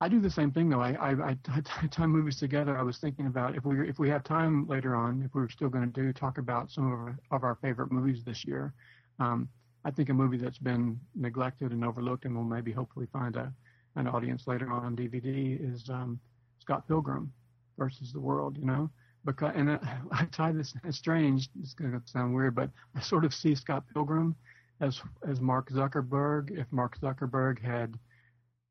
I 0.00 0.08
do 0.08 0.20
the 0.20 0.30
same 0.30 0.50
thing 0.50 0.68
though. 0.68 0.80
I, 0.80 0.92
I, 0.92 1.10
I, 1.30 1.36
I 1.82 1.86
tie 1.86 2.06
movies 2.06 2.38
together. 2.38 2.76
I 2.76 2.82
was 2.82 2.98
thinking 2.98 3.26
about 3.26 3.56
if 3.56 3.64
we 3.64 3.88
if 3.88 3.98
we 3.98 4.08
have 4.08 4.24
time 4.24 4.66
later 4.66 4.94
on, 4.96 5.22
if 5.22 5.34
we 5.34 5.42
are 5.42 5.48
still 5.48 5.68
going 5.68 5.90
to 5.90 6.00
do 6.02 6.12
talk 6.12 6.38
about 6.38 6.70
some 6.70 6.86
of 6.86 6.92
our, 6.98 7.18
of 7.30 7.44
our 7.44 7.54
favorite 7.62 7.92
movies 7.92 8.24
this 8.24 8.44
year. 8.44 8.74
Um, 9.20 9.48
I 9.84 9.90
think 9.90 10.08
a 10.10 10.14
movie 10.14 10.36
that's 10.38 10.58
been 10.58 10.98
neglected 11.14 11.72
and 11.72 11.84
overlooked, 11.84 12.24
and 12.24 12.34
will 12.36 12.44
maybe 12.44 12.72
hopefully 12.72 13.06
find 13.12 13.36
a 13.36 13.52
an 13.96 14.06
audience 14.08 14.46
later 14.46 14.70
on 14.72 14.84
on 14.84 14.96
DVD 14.96 15.58
is 15.60 15.88
um, 15.90 16.18
Scott 16.60 16.88
Pilgrim 16.88 17.32
versus 17.78 18.12
the 18.12 18.20
World. 18.20 18.56
You 18.58 18.64
know, 18.66 18.90
because 19.24 19.52
and 19.54 19.70
uh, 19.70 19.78
I 20.12 20.24
tie 20.26 20.52
this. 20.52 20.74
It's 20.84 20.98
strange. 20.98 21.48
It's 21.60 21.74
going 21.74 21.92
to 21.92 22.00
sound 22.04 22.34
weird, 22.34 22.54
but 22.54 22.70
I 22.96 23.00
sort 23.00 23.24
of 23.24 23.34
see 23.34 23.54
Scott 23.54 23.84
Pilgrim 23.92 24.34
as 24.80 25.00
as 25.28 25.40
Mark 25.40 25.70
Zuckerberg. 25.70 26.58
If 26.58 26.66
Mark 26.70 26.98
Zuckerberg 27.00 27.60
had 27.60 27.98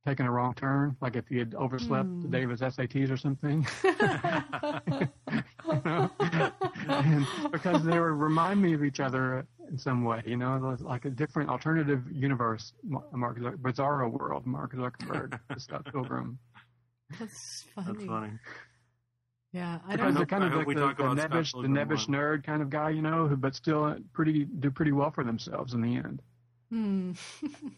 taken 0.05 0.25
a 0.25 0.31
wrong 0.31 0.53
turn, 0.55 0.95
like 1.01 1.15
if 1.15 1.27
he 1.27 1.37
had 1.37 1.53
overslept 1.53 2.09
the 2.23 2.27
day 2.27 2.43
of 2.43 2.49
his 2.49 2.61
SATs 2.61 3.11
or 3.11 3.17
something. 3.17 3.65
you 5.65 5.81
know? 5.85 6.09
and 6.89 7.27
because 7.51 7.83
they 7.83 7.99
were 7.99 8.15
remind 8.15 8.61
me 8.61 8.73
of 8.73 8.83
each 8.83 8.99
other 8.99 9.45
in 9.69 9.77
some 9.77 10.03
way, 10.03 10.23
you 10.25 10.37
know, 10.37 10.75
like 10.79 11.05
a 11.05 11.09
different 11.09 11.49
alternative 11.49 12.03
universe, 12.11 12.73
Mark 12.83 13.39
Zuck- 13.39 13.57
Bizarro 13.57 14.11
world, 14.11 14.45
Mark 14.45 14.73
Zuckerberg, 14.73 15.39
Scott 15.57 15.85
Pilgrim. 15.91 16.39
That's 17.19 17.65
funny. 17.75 17.93
That's 17.93 18.05
funny. 18.05 18.31
Yeah, 19.53 19.79
I 19.85 19.91
Because 19.91 19.97
don't. 19.97 20.07
hope- 20.07 20.15
they're 20.17 20.25
kind 20.39 20.43
I 20.43 20.47
of 20.47 20.53
like 20.55 20.67
the, 20.67 20.73
talk 20.75 20.97
the 20.97 21.03
nebbish, 21.03 21.51
the 21.61 21.67
nebbish 21.67 22.07
more. 22.07 22.37
nerd 22.37 22.43
kind 22.45 22.61
of 22.61 22.69
guy, 22.69 22.89
you 22.91 23.01
know, 23.01 23.27
who 23.27 23.35
but 23.35 23.53
still 23.55 23.97
pretty 24.13 24.45
do 24.45 24.71
pretty 24.71 24.91
well 24.93 25.11
for 25.11 25.23
themselves 25.23 25.73
in 25.73 25.81
the 25.81 25.95
end. 25.95 26.21
Hmm. 26.69 27.11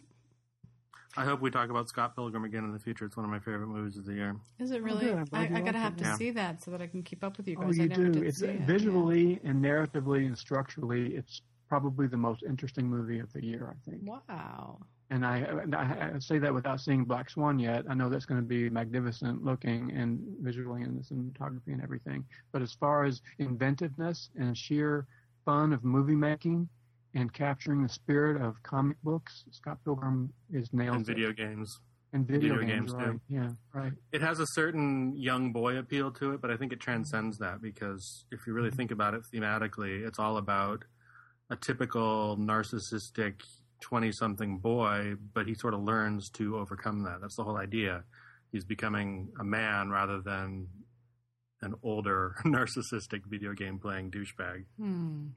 I 1.15 1.25
hope 1.25 1.41
we 1.41 1.51
talk 1.51 1.69
about 1.69 1.87
Scott 1.89 2.15
Pilgrim 2.15 2.43
again 2.43 2.63
in 2.63 2.71
the 2.73 2.79
future. 2.79 3.05
It's 3.05 3.15
one 3.15 3.23
of 3.23 3.29
my 3.29 3.37
favorite 3.37 3.67
movies 3.67 3.97
of 3.97 4.05
the 4.05 4.13
year. 4.13 4.35
Is 4.59 4.71
it 4.71 4.81
really? 4.81 5.05
good. 5.05 5.17
I'm 5.17 5.25
glad 5.25 5.51
I, 5.51 5.57
I 5.57 5.61
gotta 5.61 5.77
have 5.77 5.93
it. 5.93 5.99
to 5.99 6.03
Yeah. 6.05 6.15
see 6.15 6.31
that 6.31 6.63
so 6.63 6.71
that 6.71 6.81
I 6.81 6.87
can 6.87 7.03
keep 7.03 7.23
up 7.23 7.37
with 7.37 7.47
you 7.47 7.55
Oh, 7.59 7.65
guys. 7.65 7.77
you 7.77 7.83
I 7.83 7.87
never 7.87 8.03
do. 8.05 8.11
did 8.13 8.23
It's 8.23 8.39
see 8.39 8.47
it. 8.47 8.61
visually 8.61 9.39
and 9.43 9.63
narratively 9.63 10.25
and 10.25 10.35
structurally, 10.35 11.13
it's 11.15 11.41
probably 11.69 12.07
the 12.07 12.17
most 12.17 12.41
interesting 12.41 12.87
movie 12.87 13.19
of 13.19 13.31
the 13.31 13.43
year, 13.45 13.75
I 13.75 13.89
think. 13.89 14.01
Wow. 14.07 14.79
And 15.13 15.23
I, 15.23 15.45
I, 15.77 16.17
say 16.17 16.39
that 16.39 16.51
without 16.51 16.81
seeing 16.81 17.05
Black 17.05 17.29
Swan 17.29 17.59
yet. 17.59 17.85
I 17.87 17.93
know 17.93 18.09
that's 18.09 18.25
going 18.25 18.41
to 18.41 18.47
be 18.47 18.67
magnificent 18.67 19.45
looking 19.45 19.91
and 19.91 20.19
visually 20.41 20.81
and 20.81 20.99
the 20.99 21.03
cinematography 21.03 21.67
and 21.67 21.83
everything. 21.83 22.25
But 22.51 22.63
as 22.63 22.73
far 22.73 23.03
as 23.03 23.21
inventiveness 23.37 24.31
and 24.35 24.57
sheer 24.57 25.05
fun 25.45 25.71
of 25.71 25.83
movie 25.83 26.15
making 26.15 26.67
and 27.13 27.31
capturing 27.31 27.83
the 27.83 27.89
spirit 27.89 28.41
of 28.41 28.55
comic 28.63 28.97
books, 29.03 29.43
Scott 29.51 29.77
Pilgrim 29.85 30.33
is 30.51 30.73
nailed. 30.73 30.95
And 30.95 31.05
video 31.05 31.31
games. 31.31 31.79
and 32.11 32.25
video, 32.25 32.55
video 32.55 32.67
games, 32.67 32.91
games, 32.91 32.93
right? 32.93 33.11
too. 33.11 33.19
Yeah, 33.29 33.49
right. 33.71 33.93
It 34.11 34.21
has 34.21 34.39
a 34.39 34.47
certain 34.47 35.15
young 35.15 35.51
boy 35.51 35.77
appeal 35.77 36.09
to 36.13 36.33
it, 36.33 36.41
but 36.41 36.49
I 36.49 36.57
think 36.57 36.73
it 36.73 36.79
transcends 36.79 37.37
that 37.37 37.61
because 37.61 38.25
if 38.31 38.47
you 38.47 38.53
really 38.53 38.71
think 38.71 38.89
about 38.89 39.13
it 39.13 39.21
thematically, 39.31 40.07
it's 40.07 40.17
all 40.17 40.37
about 40.37 40.85
a 41.51 41.55
typical 41.55 42.35
narcissistic 42.35 43.41
twenty 43.83 44.11
something 44.11 44.57
boy, 44.57 45.15
but 45.33 45.45
he 45.47 45.53
sort 45.53 45.73
of 45.73 45.81
learns 45.81 46.29
to 46.31 46.57
overcome 46.57 47.03
that. 47.03 47.19
That's 47.21 47.35
the 47.35 47.43
whole 47.43 47.57
idea. 47.57 48.03
He's 48.51 48.63
becoming 48.65 49.29
a 49.39 49.43
man 49.43 49.89
rather 49.89 50.21
than 50.21 50.67
an 51.61 51.73
older 51.83 52.35
narcissistic 52.45 53.21
video 53.27 53.53
game 53.53 53.77
playing 53.79 54.11
douchebag. 54.11 54.65
Hmm. 54.79 55.27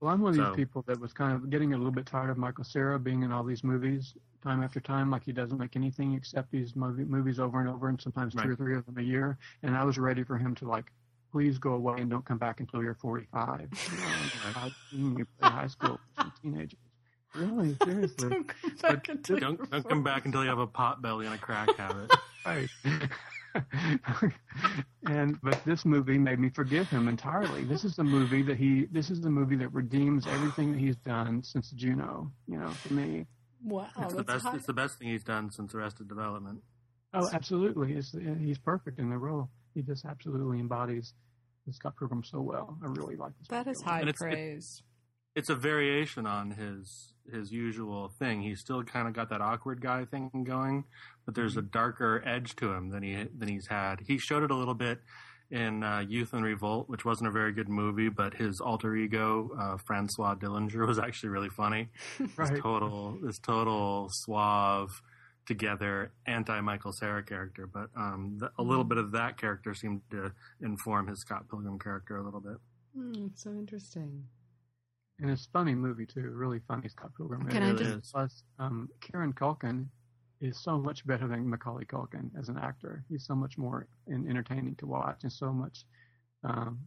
Well, 0.00 0.10
I'm 0.12 0.20
one 0.20 0.30
of 0.30 0.36
So- 0.36 0.44
these 0.50 0.56
people 0.56 0.82
that 0.88 0.98
was 1.00 1.12
kind 1.12 1.32
of 1.32 1.48
getting 1.48 1.74
a 1.74 1.76
little 1.76 1.92
bit 1.92 2.06
tired 2.06 2.30
of 2.30 2.36
Michael 2.36 2.64
Cera 2.64 2.98
being 2.98 3.22
in 3.22 3.30
all 3.30 3.44
these 3.44 3.62
movies 3.62 4.14
time 4.42 4.62
after 4.62 4.80
time. 4.80 5.10
Like 5.10 5.22
he 5.24 5.32
doesn't 5.32 5.58
make 5.58 5.76
anything 5.76 6.14
except 6.14 6.50
these 6.50 6.74
movie, 6.74 7.04
movies 7.04 7.38
over 7.38 7.60
and 7.60 7.68
over, 7.68 7.88
and 7.88 8.00
sometimes 8.00 8.34
two 8.34 8.50
or 8.50 8.56
three 8.56 8.76
of 8.76 8.84
them 8.86 8.98
a 8.98 9.02
year. 9.02 9.38
And 9.62 9.76
I 9.76 9.84
was 9.84 9.98
ready 9.98 10.24
for 10.24 10.36
him 10.38 10.56
to 10.56 10.66
like, 10.68 10.86
please 11.30 11.56
go 11.58 11.74
away 11.74 12.00
and 12.00 12.10
don't 12.10 12.24
come 12.24 12.38
back 12.38 12.58
until 12.60 12.82
you're 12.82 12.94
45. 12.96 13.68
You 13.92 13.98
know, 13.98 14.56
I've 14.56 14.74
seen 14.90 15.16
you 15.18 15.26
play 15.40 15.50
high 15.50 15.66
school 15.68 15.92
with 15.92 16.00
some 16.18 16.32
teenagers. 16.42 16.78
Really, 17.34 17.76
seriously. 17.84 18.28
Don't 18.30 18.48
come 18.48 18.74
back 18.82 19.08
until 19.08 19.38
Don't 19.38 19.58
you're 19.58 19.66
don't 19.66 19.88
come 19.88 20.02
back 20.02 20.24
until 20.26 20.42
you 20.42 20.48
have 20.50 20.58
a 20.58 20.66
pot 20.66 21.00
belly 21.02 21.26
and 21.26 21.34
a 21.34 21.38
crack 21.38 21.74
habit. 21.76 22.10
right. 22.46 22.68
and 25.08 25.38
but 25.42 25.62
this 25.64 25.84
movie 25.84 26.18
made 26.18 26.38
me 26.38 26.48
forgive 26.50 26.88
him 26.88 27.08
entirely. 27.08 27.64
This 27.64 27.84
is 27.84 27.96
the 27.96 28.04
movie 28.04 28.42
that 28.42 28.56
he. 28.56 28.86
This 28.92 29.10
is 29.10 29.20
the 29.20 29.30
movie 29.30 29.56
that 29.56 29.68
redeems 29.72 30.26
everything 30.26 30.72
that 30.72 30.78
he's 30.78 30.96
done 30.96 31.42
since 31.42 31.70
Juno. 31.70 32.30
You 32.46 32.58
know, 32.58 32.68
for 32.70 32.94
me. 32.94 33.26
Wow, 33.64 33.86
It's 34.00 34.14
the 34.14 34.24
best. 34.24 34.44
hot. 34.44 34.54
It's 34.56 34.66
the 34.66 34.72
best 34.72 34.98
thing 34.98 35.08
he's 35.08 35.22
done 35.22 35.50
since 35.50 35.74
Arrested 35.74 36.08
Development. 36.08 36.60
Oh, 37.14 37.28
absolutely. 37.32 37.92
It's, 37.92 38.12
he's 38.40 38.58
perfect 38.58 38.98
in 38.98 39.08
the 39.10 39.18
role. 39.18 39.50
He 39.74 39.82
just 39.82 40.04
absolutely 40.04 40.58
embodies 40.58 41.14
the 41.66 41.72
Scott 41.72 41.94
Pilgrim 41.96 42.24
so 42.24 42.40
well. 42.40 42.76
I 42.82 42.86
really 42.88 43.14
like 43.16 43.32
this. 43.38 43.46
That 43.48 43.66
movie 43.66 43.70
is 43.76 43.82
high 43.82 44.00
And 44.00 44.08
it's- 44.08 44.20
it- 44.20 44.34
praise. 44.34 44.82
It's 45.34 45.48
a 45.48 45.54
variation 45.54 46.26
on 46.26 46.52
his 46.52 47.12
his 47.30 47.52
usual 47.52 48.08
thing. 48.18 48.42
He's 48.42 48.60
still 48.60 48.82
kind 48.82 49.06
of 49.06 49.14
got 49.14 49.30
that 49.30 49.40
awkward 49.40 49.80
guy 49.80 50.04
thing 50.04 50.30
going, 50.44 50.84
but 51.24 51.34
there's 51.34 51.56
a 51.56 51.62
darker 51.62 52.22
edge 52.26 52.56
to 52.56 52.72
him 52.72 52.90
than 52.90 53.02
he 53.02 53.26
than 53.36 53.48
he's 53.48 53.68
had. 53.68 54.00
He 54.06 54.18
showed 54.18 54.42
it 54.42 54.50
a 54.50 54.56
little 54.56 54.74
bit 54.74 55.00
in 55.50 55.82
uh, 55.82 56.00
Youth 56.00 56.32
in 56.32 56.42
Revolt, 56.42 56.88
which 56.88 57.04
wasn't 57.04 57.28
a 57.28 57.30
very 57.30 57.52
good 57.52 57.68
movie, 57.68 58.08
but 58.08 58.34
his 58.34 58.60
alter 58.60 58.96
ego 58.96 59.50
uh, 59.58 59.76
Francois 59.76 60.34
Dillinger 60.34 60.86
was 60.86 60.98
actually 60.98 61.28
really 61.28 61.50
funny. 61.50 61.88
Right. 62.36 62.50
This 62.50 62.60
total 62.60 63.18
this 63.22 63.38
total 63.38 64.08
suave 64.10 65.02
together 65.46 66.12
anti 66.26 66.60
Michael 66.60 66.92
Cera 66.92 67.22
character, 67.22 67.66
but 67.66 67.90
um, 67.96 68.38
the, 68.38 68.50
a 68.58 68.62
little 68.62 68.84
bit 68.84 68.98
of 68.98 69.12
that 69.12 69.38
character 69.38 69.74
seemed 69.74 70.00
to 70.10 70.32
inform 70.62 71.08
his 71.08 71.20
Scott 71.20 71.48
Pilgrim 71.50 71.78
character 71.78 72.16
a 72.16 72.22
little 72.22 72.40
bit. 72.40 72.56
Hmm, 72.96 73.26
so 73.34 73.50
interesting. 73.50 74.24
And 75.22 75.30
it's 75.30 75.46
a 75.46 75.50
funny 75.50 75.74
movie 75.74 76.04
too. 76.04 76.30
Really 76.34 76.60
funny 76.68 76.88
Scott 76.88 77.12
Pilgrim. 77.16 77.46
Can 77.48 77.62
I 77.62 77.66
really 77.70 77.84
just- 77.84 77.96
is. 78.06 78.10
Plus, 78.12 78.42
um, 78.58 78.88
Kieran 79.00 79.32
Culkin 79.32 79.86
is 80.40 80.58
so 80.58 80.76
much 80.78 81.06
better 81.06 81.28
than 81.28 81.48
Macaulay 81.48 81.84
Culkin 81.84 82.28
as 82.36 82.48
an 82.48 82.58
actor. 82.58 83.04
He's 83.08 83.24
so 83.24 83.34
much 83.36 83.56
more 83.56 83.86
en- 84.10 84.26
entertaining 84.28 84.74
to 84.76 84.86
watch 84.86 85.22
and 85.22 85.32
so 85.32 85.52
much 85.52 85.84
um, 86.42 86.80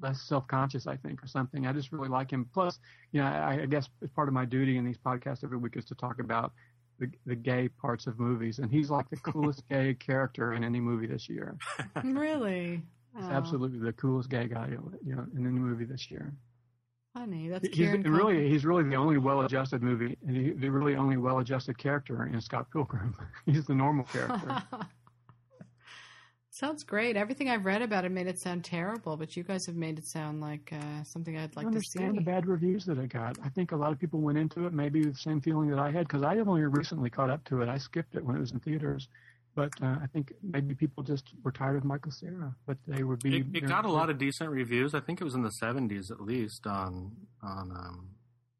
less 0.00 0.20
self-conscious, 0.20 0.86
I 0.86 0.96
think, 0.98 1.22
or 1.24 1.26
something. 1.26 1.66
I 1.66 1.72
just 1.72 1.90
really 1.92 2.10
like 2.10 2.30
him. 2.30 2.48
Plus, 2.52 2.78
you 3.12 3.20
know, 3.22 3.26
I, 3.26 3.62
I 3.62 3.66
guess 3.66 3.88
it's 4.02 4.12
part 4.12 4.28
of 4.28 4.34
my 4.34 4.44
duty 4.44 4.76
in 4.76 4.84
these 4.84 4.98
podcasts 4.98 5.42
every 5.42 5.56
week 5.56 5.76
is 5.78 5.86
to 5.86 5.94
talk 5.94 6.20
about 6.20 6.52
the, 7.00 7.10
the 7.26 7.34
gay 7.34 7.68
parts 7.68 8.06
of 8.06 8.18
movies, 8.20 8.58
and 8.60 8.70
he's 8.70 8.90
like 8.90 9.08
the 9.10 9.16
coolest 9.16 9.66
gay 9.70 9.94
character 9.94 10.52
in 10.52 10.62
any 10.62 10.78
movie 10.80 11.06
this 11.06 11.28
year. 11.28 11.56
really? 12.04 12.82
He's 13.16 13.24
Oh, 13.26 13.30
absolutely 13.30 13.78
the 13.78 13.92
coolest 13.94 14.28
gay 14.28 14.46
guy, 14.48 14.68
you 15.04 15.14
know, 15.16 15.24
in 15.36 15.46
any 15.46 15.58
movie 15.58 15.84
this 15.86 16.10
year. 16.10 16.32
Funny. 17.14 17.48
That's 17.48 17.68
He's 17.68 17.78
really, 17.92 18.34
Culkin. 18.34 18.48
he's 18.50 18.64
really 18.64 18.82
the 18.82 18.96
only 18.96 19.18
well-adjusted 19.18 19.82
movie, 19.82 20.18
and 20.26 20.36
he, 20.36 20.50
the 20.50 20.68
really 20.68 20.96
only 20.96 21.16
well-adjusted 21.16 21.78
character 21.78 22.26
in 22.26 22.40
Scott 22.40 22.66
Pilgrim. 22.72 23.14
he's 23.46 23.66
the 23.66 23.74
normal 23.74 24.04
character. 24.04 24.62
Sounds 26.50 26.84
great. 26.84 27.16
Everything 27.16 27.48
I've 27.50 27.64
read 27.64 27.82
about 27.82 28.04
it 28.04 28.12
made 28.12 28.28
it 28.28 28.38
sound 28.38 28.64
terrible, 28.64 29.16
but 29.16 29.36
you 29.36 29.42
guys 29.42 29.66
have 29.66 29.74
made 29.74 29.98
it 29.98 30.06
sound 30.06 30.40
like 30.40 30.72
uh, 30.72 31.02
something 31.02 31.36
I'd 31.36 31.56
like 31.56 31.66
I 31.66 31.70
to 31.70 31.80
see. 31.80 31.98
understand 31.98 32.16
the 32.16 32.20
bad 32.20 32.46
reviews 32.46 32.84
that 32.86 32.96
it 32.96 33.08
got. 33.08 33.36
I 33.44 33.48
think 33.48 33.72
a 33.72 33.76
lot 33.76 33.90
of 33.90 33.98
people 33.98 34.20
went 34.20 34.38
into 34.38 34.64
it 34.66 34.72
maybe 34.72 35.04
with 35.04 35.14
the 35.14 35.20
same 35.20 35.40
feeling 35.40 35.68
that 35.70 35.80
I 35.80 35.90
had 35.90 36.06
because 36.06 36.22
I 36.22 36.38
only 36.38 36.62
recently 36.62 37.10
caught 37.10 37.28
up 37.28 37.42
to 37.46 37.62
it. 37.62 37.68
I 37.68 37.78
skipped 37.78 38.14
it 38.14 38.24
when 38.24 38.36
it 38.36 38.38
was 38.40 38.52
in 38.52 38.60
theaters, 38.60 39.08
but 39.54 39.72
uh, 39.82 39.96
I 40.02 40.06
think 40.12 40.32
maybe 40.42 40.74
people 40.74 41.02
just 41.02 41.30
were 41.42 41.52
tired 41.52 41.76
of 41.76 41.84
Michael 41.84 42.12
Cera. 42.12 42.54
But 42.66 42.78
they 42.86 43.02
would 43.02 43.22
be. 43.22 43.38
It, 43.38 43.46
it 43.54 43.66
got 43.66 43.84
a 43.84 43.90
lot 43.90 44.10
of 44.10 44.18
decent 44.18 44.50
reviews. 44.50 44.94
I 44.94 45.00
think 45.00 45.20
it 45.20 45.24
was 45.24 45.34
in 45.34 45.42
the 45.42 45.52
70s 45.62 46.10
at 46.10 46.20
least 46.20 46.66
on 46.66 47.12
on 47.42 47.70
um, 47.70 48.08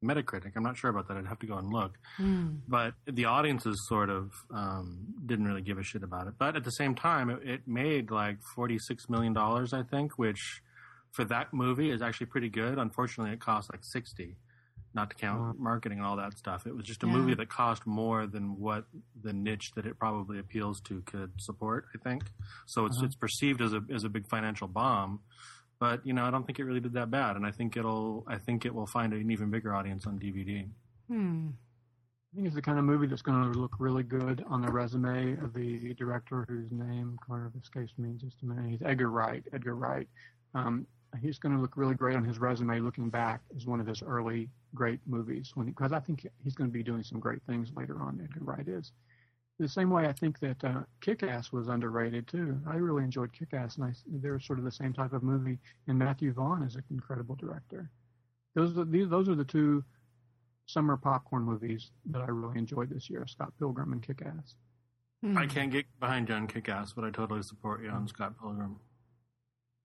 Metacritic. 0.04 0.52
I'm 0.56 0.62
not 0.62 0.76
sure 0.76 0.90
about 0.90 1.08
that. 1.08 1.16
I'd 1.16 1.26
have 1.26 1.38
to 1.40 1.46
go 1.46 1.56
and 1.56 1.72
look. 1.72 1.98
Hmm. 2.16 2.56
But 2.68 2.94
the 3.06 3.24
audiences 3.24 3.86
sort 3.88 4.10
of 4.10 4.32
um, 4.52 5.14
didn't 5.24 5.46
really 5.46 5.62
give 5.62 5.78
a 5.78 5.82
shit 5.82 6.02
about 6.02 6.28
it. 6.28 6.34
But 6.38 6.56
at 6.56 6.64
the 6.64 6.72
same 6.72 6.94
time, 6.94 7.30
it, 7.30 7.40
it 7.44 7.60
made 7.66 8.10
like 8.10 8.42
46 8.54 9.08
million 9.08 9.32
dollars, 9.32 9.72
I 9.72 9.82
think, 9.82 10.18
which 10.18 10.62
for 11.12 11.24
that 11.24 11.52
movie 11.52 11.90
is 11.90 12.02
actually 12.02 12.26
pretty 12.26 12.48
good. 12.48 12.78
Unfortunately, 12.78 13.32
it 13.32 13.40
cost 13.40 13.72
like 13.72 13.84
60. 13.84 14.36
Not 14.94 15.10
to 15.10 15.16
count 15.16 15.40
Wow. 15.40 15.54
marketing 15.58 15.98
and 15.98 16.06
all 16.06 16.16
that 16.16 16.38
stuff. 16.38 16.66
It 16.68 16.74
was 16.74 16.84
just 16.86 17.02
a 17.02 17.06
Yeah. 17.06 17.14
movie 17.14 17.34
that 17.34 17.48
cost 17.48 17.84
more 17.86 18.26
than 18.28 18.56
what 18.60 18.86
the 19.20 19.32
niche 19.32 19.72
that 19.74 19.86
it 19.86 19.98
probably 19.98 20.38
appeals 20.38 20.80
to 20.82 21.02
could 21.02 21.32
support. 21.40 21.88
I 21.94 21.98
think 21.98 22.22
so. 22.66 22.86
It's 22.86 22.96
Uh-huh. 22.98 23.06
it's 23.06 23.16
perceived 23.16 23.60
as 23.60 23.72
a 23.72 23.84
as 23.90 24.04
a 24.04 24.08
big 24.08 24.26
financial 24.28 24.68
bomb, 24.68 25.20
but 25.80 26.06
you 26.06 26.12
know 26.12 26.24
I 26.24 26.30
don't 26.30 26.46
think 26.46 26.60
it 26.60 26.64
really 26.64 26.80
did 26.80 26.92
that 26.92 27.10
bad, 27.10 27.34
and 27.36 27.44
I 27.44 27.50
think 27.50 27.76
it'll 27.76 28.24
I 28.28 28.38
think 28.38 28.64
it 28.64 28.72
will 28.74 28.86
find 28.86 29.12
an 29.12 29.30
even 29.30 29.50
bigger 29.50 29.74
audience 29.74 30.06
on 30.06 30.18
DVD. 30.18 30.70
Hmm. 31.08 31.48
I 32.32 32.34
think 32.36 32.46
it's 32.48 32.56
the 32.56 32.62
kind 32.62 32.78
of 32.80 32.84
movie 32.84 33.06
that's 33.06 33.22
going 33.22 33.52
to 33.52 33.58
look 33.58 33.76
really 33.78 34.02
good 34.02 34.42
on 34.48 34.60
the 34.60 34.70
resume 34.72 35.36
of 35.38 35.52
the 35.54 35.94
director 35.94 36.44
whose 36.48 36.68
name 36.72 37.16
kind 37.28 37.46
of 37.46 37.54
escapes 37.54 37.96
me 37.96 38.10
in 38.10 38.18
just 38.18 38.42
a 38.42 38.46
minute. 38.46 38.70
He's 38.70 38.82
Edgar 38.82 39.08
Wright. 39.08 39.44
Edgar 39.52 39.76
Wright. 39.76 40.08
Um, 40.52 40.84
he's 41.20 41.38
going 41.38 41.54
to 41.54 41.60
look 41.60 41.76
really 41.76 41.94
great 41.94 42.16
on 42.16 42.24
his 42.24 42.38
resume 42.38 42.80
looking 42.80 43.10
back 43.10 43.40
as 43.56 43.66
one 43.66 43.80
of 43.80 43.86
his 43.86 44.02
early 44.02 44.48
great 44.74 45.00
movies. 45.06 45.52
When 45.54 45.66
because 45.66 45.92
I 45.92 46.00
think 46.00 46.26
he's 46.42 46.54
going 46.54 46.70
to 46.70 46.72
be 46.72 46.82
doing 46.82 47.02
some 47.02 47.20
great 47.20 47.42
things 47.46 47.70
later 47.76 48.00
on. 48.00 48.20
Edgar 48.22 48.44
Wright 48.44 48.68
is. 48.68 48.92
The 49.60 49.68
same 49.68 49.88
way 49.88 50.08
I 50.08 50.12
think 50.12 50.40
that 50.40 50.64
uh, 50.64 50.80
Kick-Ass 51.00 51.52
was 51.52 51.68
underrated 51.68 52.26
too. 52.26 52.58
I 52.66 52.74
really 52.74 53.04
enjoyed 53.04 53.32
Kick-Ass, 53.32 53.76
and 53.76 53.84
I, 53.84 53.92
they're 54.20 54.40
sort 54.40 54.58
of 54.58 54.64
the 54.64 54.72
same 54.72 54.92
type 54.92 55.12
of 55.12 55.22
movie. 55.22 55.60
And 55.86 55.96
Matthew 55.96 56.32
Vaughn 56.32 56.64
is 56.64 56.74
an 56.74 56.82
incredible 56.90 57.36
director. 57.36 57.88
Those 58.56 58.76
are 58.76 58.84
these, 58.84 59.08
those 59.08 59.28
are 59.28 59.36
the 59.36 59.44
two 59.44 59.84
summer 60.66 60.96
popcorn 60.96 61.44
movies 61.44 61.92
that 62.06 62.20
I 62.20 62.26
really 62.26 62.58
enjoyed 62.58 62.90
this 62.90 63.08
year: 63.08 63.26
Scott 63.28 63.52
Pilgrim 63.58 63.92
and 63.92 64.02
Kick-Ass. 64.02 64.56
Hmm. 65.22 65.38
I 65.38 65.46
can't 65.46 65.70
get 65.70 65.86
behind 66.00 66.26
John 66.26 66.48
Kickass, 66.48 66.92
but 66.92 67.04
I 67.04 67.10
totally 67.10 67.42
support 67.42 67.82
you 67.82 67.90
on 67.90 68.08
Scott 68.08 68.34
Pilgrim. 68.40 68.76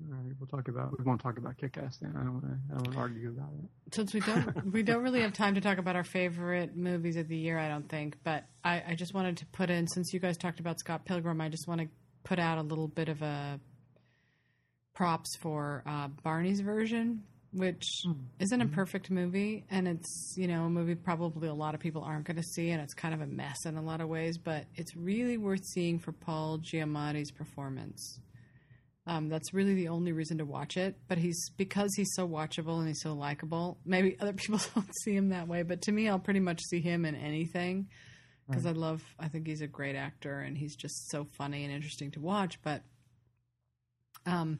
All 0.01 0.15
right, 0.15 0.33
we'll 0.39 0.47
talk 0.47 0.69
about 0.69 0.97
we 0.97 1.03
won't 1.03 1.19
talk 1.19 1.37
about 1.37 1.57
Kick-Ass 1.57 1.97
then. 2.01 2.13
I 2.15 2.23
don't 2.23 2.33
want 2.33 2.45
to 2.45 2.51
I 2.51 2.77
don't 2.77 2.87
want 2.87 2.93
to 2.93 2.99
argue 2.99 3.29
about 3.29 3.49
it. 3.61 3.95
Since 3.95 4.13
we 4.13 4.21
don't 4.21 4.71
we 4.71 4.81
don't 4.81 5.03
really 5.03 5.21
have 5.21 5.33
time 5.33 5.55
to 5.55 5.61
talk 5.61 5.77
about 5.77 5.95
our 5.95 6.05
favorite 6.05 6.75
movies 6.75 7.17
of 7.17 7.27
the 7.27 7.35
year, 7.35 7.59
I 7.59 7.67
don't 7.67 7.89
think. 7.89 8.17
But 8.23 8.45
I, 8.63 8.81
I 8.89 8.95
just 8.95 9.13
wanted 9.13 9.37
to 9.37 9.45
put 9.47 9.69
in 9.69 9.87
since 9.87 10.13
you 10.13 10.19
guys 10.19 10.37
talked 10.37 10.61
about 10.61 10.79
Scott 10.79 11.05
Pilgrim, 11.05 11.41
I 11.41 11.49
just 11.49 11.67
want 11.67 11.81
to 11.81 11.87
put 12.23 12.39
out 12.39 12.57
a 12.57 12.61
little 12.61 12.87
bit 12.87 13.09
of 13.09 13.21
a 13.21 13.59
props 14.93 15.35
for 15.37 15.83
uh, 15.85 16.07
Barney's 16.23 16.61
version, 16.61 17.23
which 17.51 18.03
isn't 18.39 18.61
a 18.61 18.67
perfect 18.67 19.09
movie, 19.11 19.65
and 19.69 19.85
it's 19.85 20.33
you 20.37 20.47
know 20.47 20.63
a 20.63 20.69
movie 20.69 20.95
probably 20.95 21.49
a 21.49 21.53
lot 21.53 21.75
of 21.75 21.81
people 21.81 22.03
aren't 22.03 22.25
going 22.25 22.37
to 22.37 22.43
see, 22.43 22.69
and 22.69 22.81
it's 22.81 22.93
kind 22.93 23.13
of 23.13 23.19
a 23.19 23.27
mess 23.27 23.65
in 23.65 23.75
a 23.75 23.81
lot 23.81 23.99
of 23.99 24.07
ways, 24.07 24.37
but 24.37 24.63
it's 24.75 24.95
really 24.95 25.37
worth 25.37 25.65
seeing 25.73 25.99
for 25.99 26.13
Paul 26.13 26.59
Giamatti's 26.59 27.31
performance. 27.31 28.21
Um, 29.09 29.27
that's 29.27 29.55
really 29.55 29.73
the 29.73 29.87
only 29.87 30.11
reason 30.11 30.37
to 30.37 30.45
watch 30.45 30.77
it. 30.77 30.95
But 31.07 31.17
he's 31.17 31.49
because 31.57 31.95
he's 31.95 32.13
so 32.13 32.27
watchable 32.27 32.77
and 32.77 32.87
he's 32.87 33.01
so 33.01 33.13
likable. 33.13 33.79
Maybe 33.83 34.15
other 34.19 34.33
people 34.43 34.61
don't 34.75 34.95
see 35.03 35.15
him 35.15 35.29
that 35.29 35.47
way, 35.47 35.63
but 35.63 35.81
to 35.83 35.91
me, 35.91 36.07
I'll 36.07 36.19
pretty 36.19 36.39
much 36.39 36.61
see 36.61 36.79
him 36.79 37.05
in 37.05 37.15
anything 37.15 37.87
because 38.47 38.67
I 38.67 38.71
love. 38.71 39.03
I 39.19 39.27
think 39.27 39.47
he's 39.47 39.61
a 39.61 39.67
great 39.67 39.95
actor 39.95 40.39
and 40.39 40.55
he's 40.55 40.75
just 40.75 41.09
so 41.09 41.25
funny 41.37 41.63
and 41.63 41.73
interesting 41.73 42.11
to 42.11 42.19
watch. 42.19 42.59
But, 42.61 42.83
um, 44.27 44.59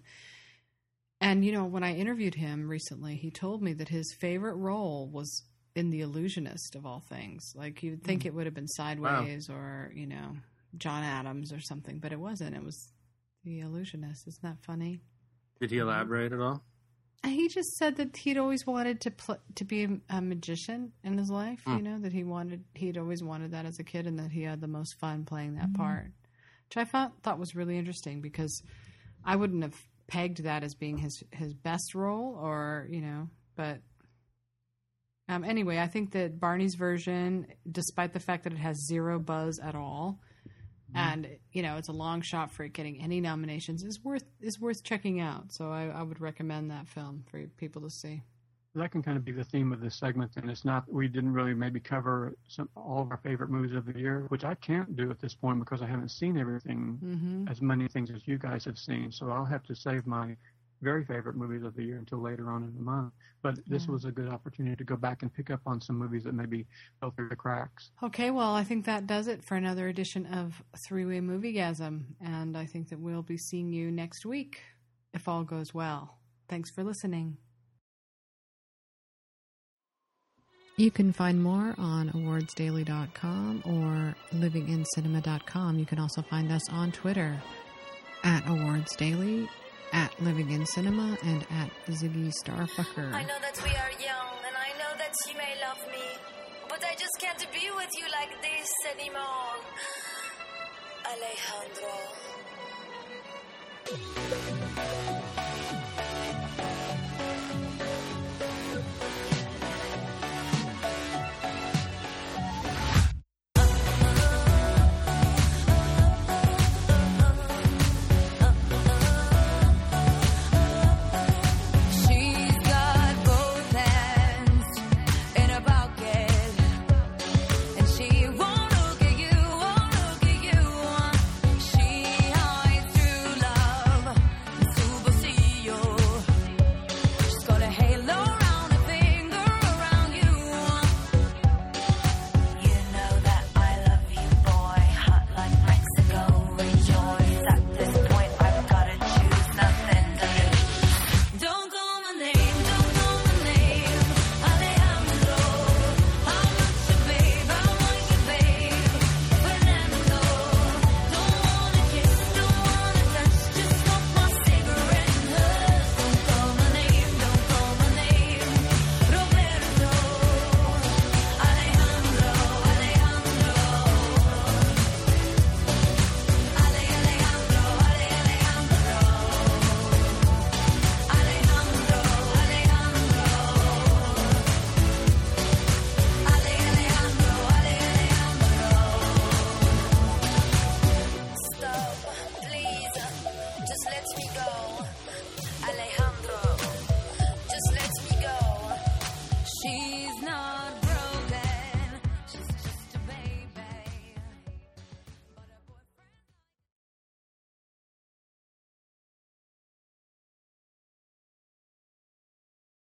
and 1.21 1.45
you 1.45 1.51
know, 1.51 1.65
when 1.65 1.83
I 1.83 1.93
interviewed 1.93 2.35
him 2.35 2.67
recently, 2.67 3.17
he 3.17 3.29
told 3.29 3.61
me 3.61 3.73
that 3.73 3.89
his 3.89 4.15
favorite 4.19 4.55
role 4.55 5.07
was 5.11 5.43
in 5.75 5.91
The 5.91 6.01
Illusionist 6.01 6.75
of 6.75 6.87
all 6.87 7.03
things. 7.07 7.53
Like 7.55 7.83
you'd 7.83 8.03
think 8.03 8.25
it 8.25 8.33
would 8.33 8.47
have 8.47 8.55
been 8.55 8.67
Sideways 8.67 9.47
or 9.47 9.91
you 9.93 10.07
know 10.07 10.37
John 10.75 11.03
Adams 11.03 11.53
or 11.53 11.59
something, 11.59 11.99
but 11.99 12.11
it 12.11 12.19
wasn't. 12.19 12.55
It 12.55 12.63
was 12.63 12.91
The 13.43 13.61
Illusionist. 13.61 14.27
Isn't 14.27 14.43
that 14.43 14.57
funny? 14.61 15.01
Did 15.59 15.71
he 15.71 15.81
um, 15.81 15.87
elaborate 15.87 16.33
at 16.33 16.39
all? 16.39 16.63
He 17.25 17.49
just 17.49 17.75
said 17.77 17.97
that 17.97 18.15
he'd 18.15 18.37
always 18.37 18.65
wanted 18.65 19.01
to 19.01 19.11
pl- 19.11 19.41
to 19.55 19.65
be 19.65 19.83
a, 19.83 19.89
a 20.09 20.21
magician 20.21 20.93
in 21.03 21.17
his 21.17 21.29
life. 21.29 21.59
Hmm. 21.65 21.77
You 21.77 21.83
know 21.83 21.99
that 21.99 22.13
he 22.13 22.23
wanted 22.23 22.63
he'd 22.75 22.97
always 22.97 23.21
wanted 23.21 23.51
that 23.51 23.65
as 23.65 23.77
a 23.79 23.83
kid, 23.83 24.07
and 24.07 24.17
that 24.19 24.31
he 24.31 24.43
had 24.43 24.61
the 24.61 24.67
most 24.67 24.99
fun 24.99 25.25
playing 25.25 25.55
that 25.55 25.65
mm-hmm. 25.65 25.81
part, 25.81 26.05
which 26.67 26.77
I 26.77 26.85
thought 26.85 27.13
thought 27.23 27.39
was 27.39 27.55
really 27.55 27.77
interesting 27.77 28.21
because 28.21 28.61
I 29.25 29.35
wouldn't 29.35 29.63
have 29.63 29.75
pegged 30.07 30.43
that 30.43 30.63
as 30.63 30.75
being 30.75 30.97
his 30.97 31.21
his 31.31 31.53
best 31.53 31.93
role, 31.93 32.37
or 32.41 32.87
you 32.89 33.01
know, 33.01 33.29
but 33.55 33.81
Um, 35.27 35.43
anyway, 35.43 35.77
I 35.77 35.87
think 35.87 36.11
that 36.13 36.39
Barney's 36.39 36.73
version, 36.75 37.45
despite 37.69 38.13
the 38.13 38.19
fact 38.19 38.45
that 38.45 38.53
it 38.53 38.59
has 38.59 38.87
zero 38.87 39.19
buzz 39.19 39.59
at 39.59 39.75
all, 39.75 40.19
and 40.95 41.27
you 41.51 41.61
know 41.61 41.77
it's 41.77 41.87
a 41.87 41.93
long 41.93 42.21
shot 42.21 42.51
for 42.51 42.63
it 42.63 42.73
getting 42.73 43.01
any 43.01 43.21
nominations, 43.21 43.83
is 43.83 44.03
worth 44.03 44.25
is 44.41 44.59
worth 44.59 44.83
checking 44.83 45.19
out. 45.19 45.51
So 45.51 45.71
I, 45.71 45.87
I 45.87 46.03
would 46.03 46.19
recommend 46.21 46.71
that 46.71 46.87
film 46.87 47.23
for 47.29 47.45
people 47.57 47.81
to 47.83 47.89
see. 47.89 48.23
That 48.75 48.91
can 48.91 49.01
kind 49.01 49.17
of 49.17 49.25
be 49.25 49.31
the 49.31 49.43
theme 49.43 49.73
of 49.73 49.81
this 49.81 49.95
segment, 49.95 50.31
and 50.35 50.49
it's 50.49 50.63
not. 50.63 50.83
We 50.91 51.07
didn't 51.07 51.33
really 51.33 51.55
maybe 51.55 51.79
cover 51.79 52.33
some 52.47 52.69
all 52.75 53.01
of 53.01 53.11
our 53.11 53.17
favorite 53.17 53.49
movies 53.49 53.75
of 53.75 53.85
the 53.85 53.97
year, 53.99 54.25
which 54.29 54.43
I 54.43 54.53
can't 54.55 54.95
do 54.95 55.09
at 55.09 55.19
this 55.19 55.33
point 55.33 55.59
because 55.59 55.81
I 55.81 55.87
haven't 55.87 56.09
seen 56.09 56.37
everything 56.37 56.97
hmm 57.01 57.47
as 57.49 57.61
many 57.61 57.87
things 57.87 58.11
as 58.11 58.27
you 58.27 58.37
guys 58.37 58.65
have 58.65 58.77
seen. 58.77 59.11
So 59.11 59.29
I'll 59.31 59.45
have 59.45 59.63
to 59.63 59.75
save 59.75 60.05
my 60.05 60.35
very 60.81 61.03
favorite 61.05 61.35
movies 61.35 61.63
of 61.63 61.75
the 61.75 61.83
year 61.83 61.97
until 61.97 62.19
later 62.19 62.49
on 62.51 62.63
in 62.63 62.73
the 62.75 62.81
month. 62.81 63.13
But 63.41 63.55
this 63.67 63.85
Yeah. 63.85 63.91
was 63.91 64.05
a 64.05 64.11
good 64.11 64.27
opportunity 64.29 64.75
to 64.75 64.83
go 64.83 64.95
back 64.95 65.21
and 65.23 65.33
pick 65.33 65.49
up 65.49 65.61
on 65.65 65.81
some 65.81 65.97
movies 65.97 66.23
that 66.23 66.33
maybe 66.33 66.67
fell 66.99 67.11
through 67.11 67.29
the 67.29 67.35
cracks. 67.35 67.91
Okay, 68.03 68.31
well, 68.31 68.53
I 68.55 68.63
think 68.63 68.85
that 68.85 69.07
does 69.07 69.27
it 69.27 69.43
for 69.43 69.55
another 69.55 69.87
edition 69.87 70.25
of 70.25 70.61
Three 70.87 71.05
Way 71.05 71.19
Moviegasm, 71.21 72.15
and 72.21 72.57
I 72.57 72.65
think 72.65 72.89
that 72.89 72.99
we'll 72.99 73.23
be 73.23 73.37
seeing 73.37 73.71
you 73.71 73.91
next 73.91 74.25
week 74.25 74.61
if 75.13 75.27
all 75.27 75.43
goes 75.43 75.73
well. 75.73 76.19
Thanks 76.47 76.69
for 76.71 76.83
listening. 76.83 77.37
You 80.77 80.91
can 80.91 81.11
find 81.11 81.43
more 81.43 81.75
on 81.77 82.09
awardsdaily.com 82.11 83.63
or 83.65 84.15
livingincinema.com. 84.33 85.77
You 85.77 85.85
can 85.85 85.99
also 85.99 86.21
find 86.21 86.51
us 86.53 86.69
on 86.69 86.93
Twitter 86.93 87.37
at 88.23 88.43
awardsdaily, 88.45 89.49
at 89.93 90.11
Living 90.21 90.51
in 90.51 90.65
Cinema 90.65 91.17
and 91.23 91.45
at 91.51 91.69
Ziggy 91.89 92.33
Starfucker. 92.43 93.13
I 93.13 93.23
know 93.23 93.39
that 93.41 93.57
we 93.63 93.69
are 93.71 93.91
young, 93.99 94.37
and 94.47 94.55
I 94.55 94.69
know 94.77 94.95
that 94.97 95.13
you 95.27 95.35
may 95.37 95.55
love 95.61 95.79
me, 95.91 96.03
but 96.67 96.83
I 96.83 96.95
just 96.95 97.17
can't 97.19 97.39
be 97.51 97.69
with 97.75 97.89
you 97.97 98.05
like 98.11 98.41
this 98.41 98.69
anymore. 98.93 99.63
Alejandro. 101.05 101.93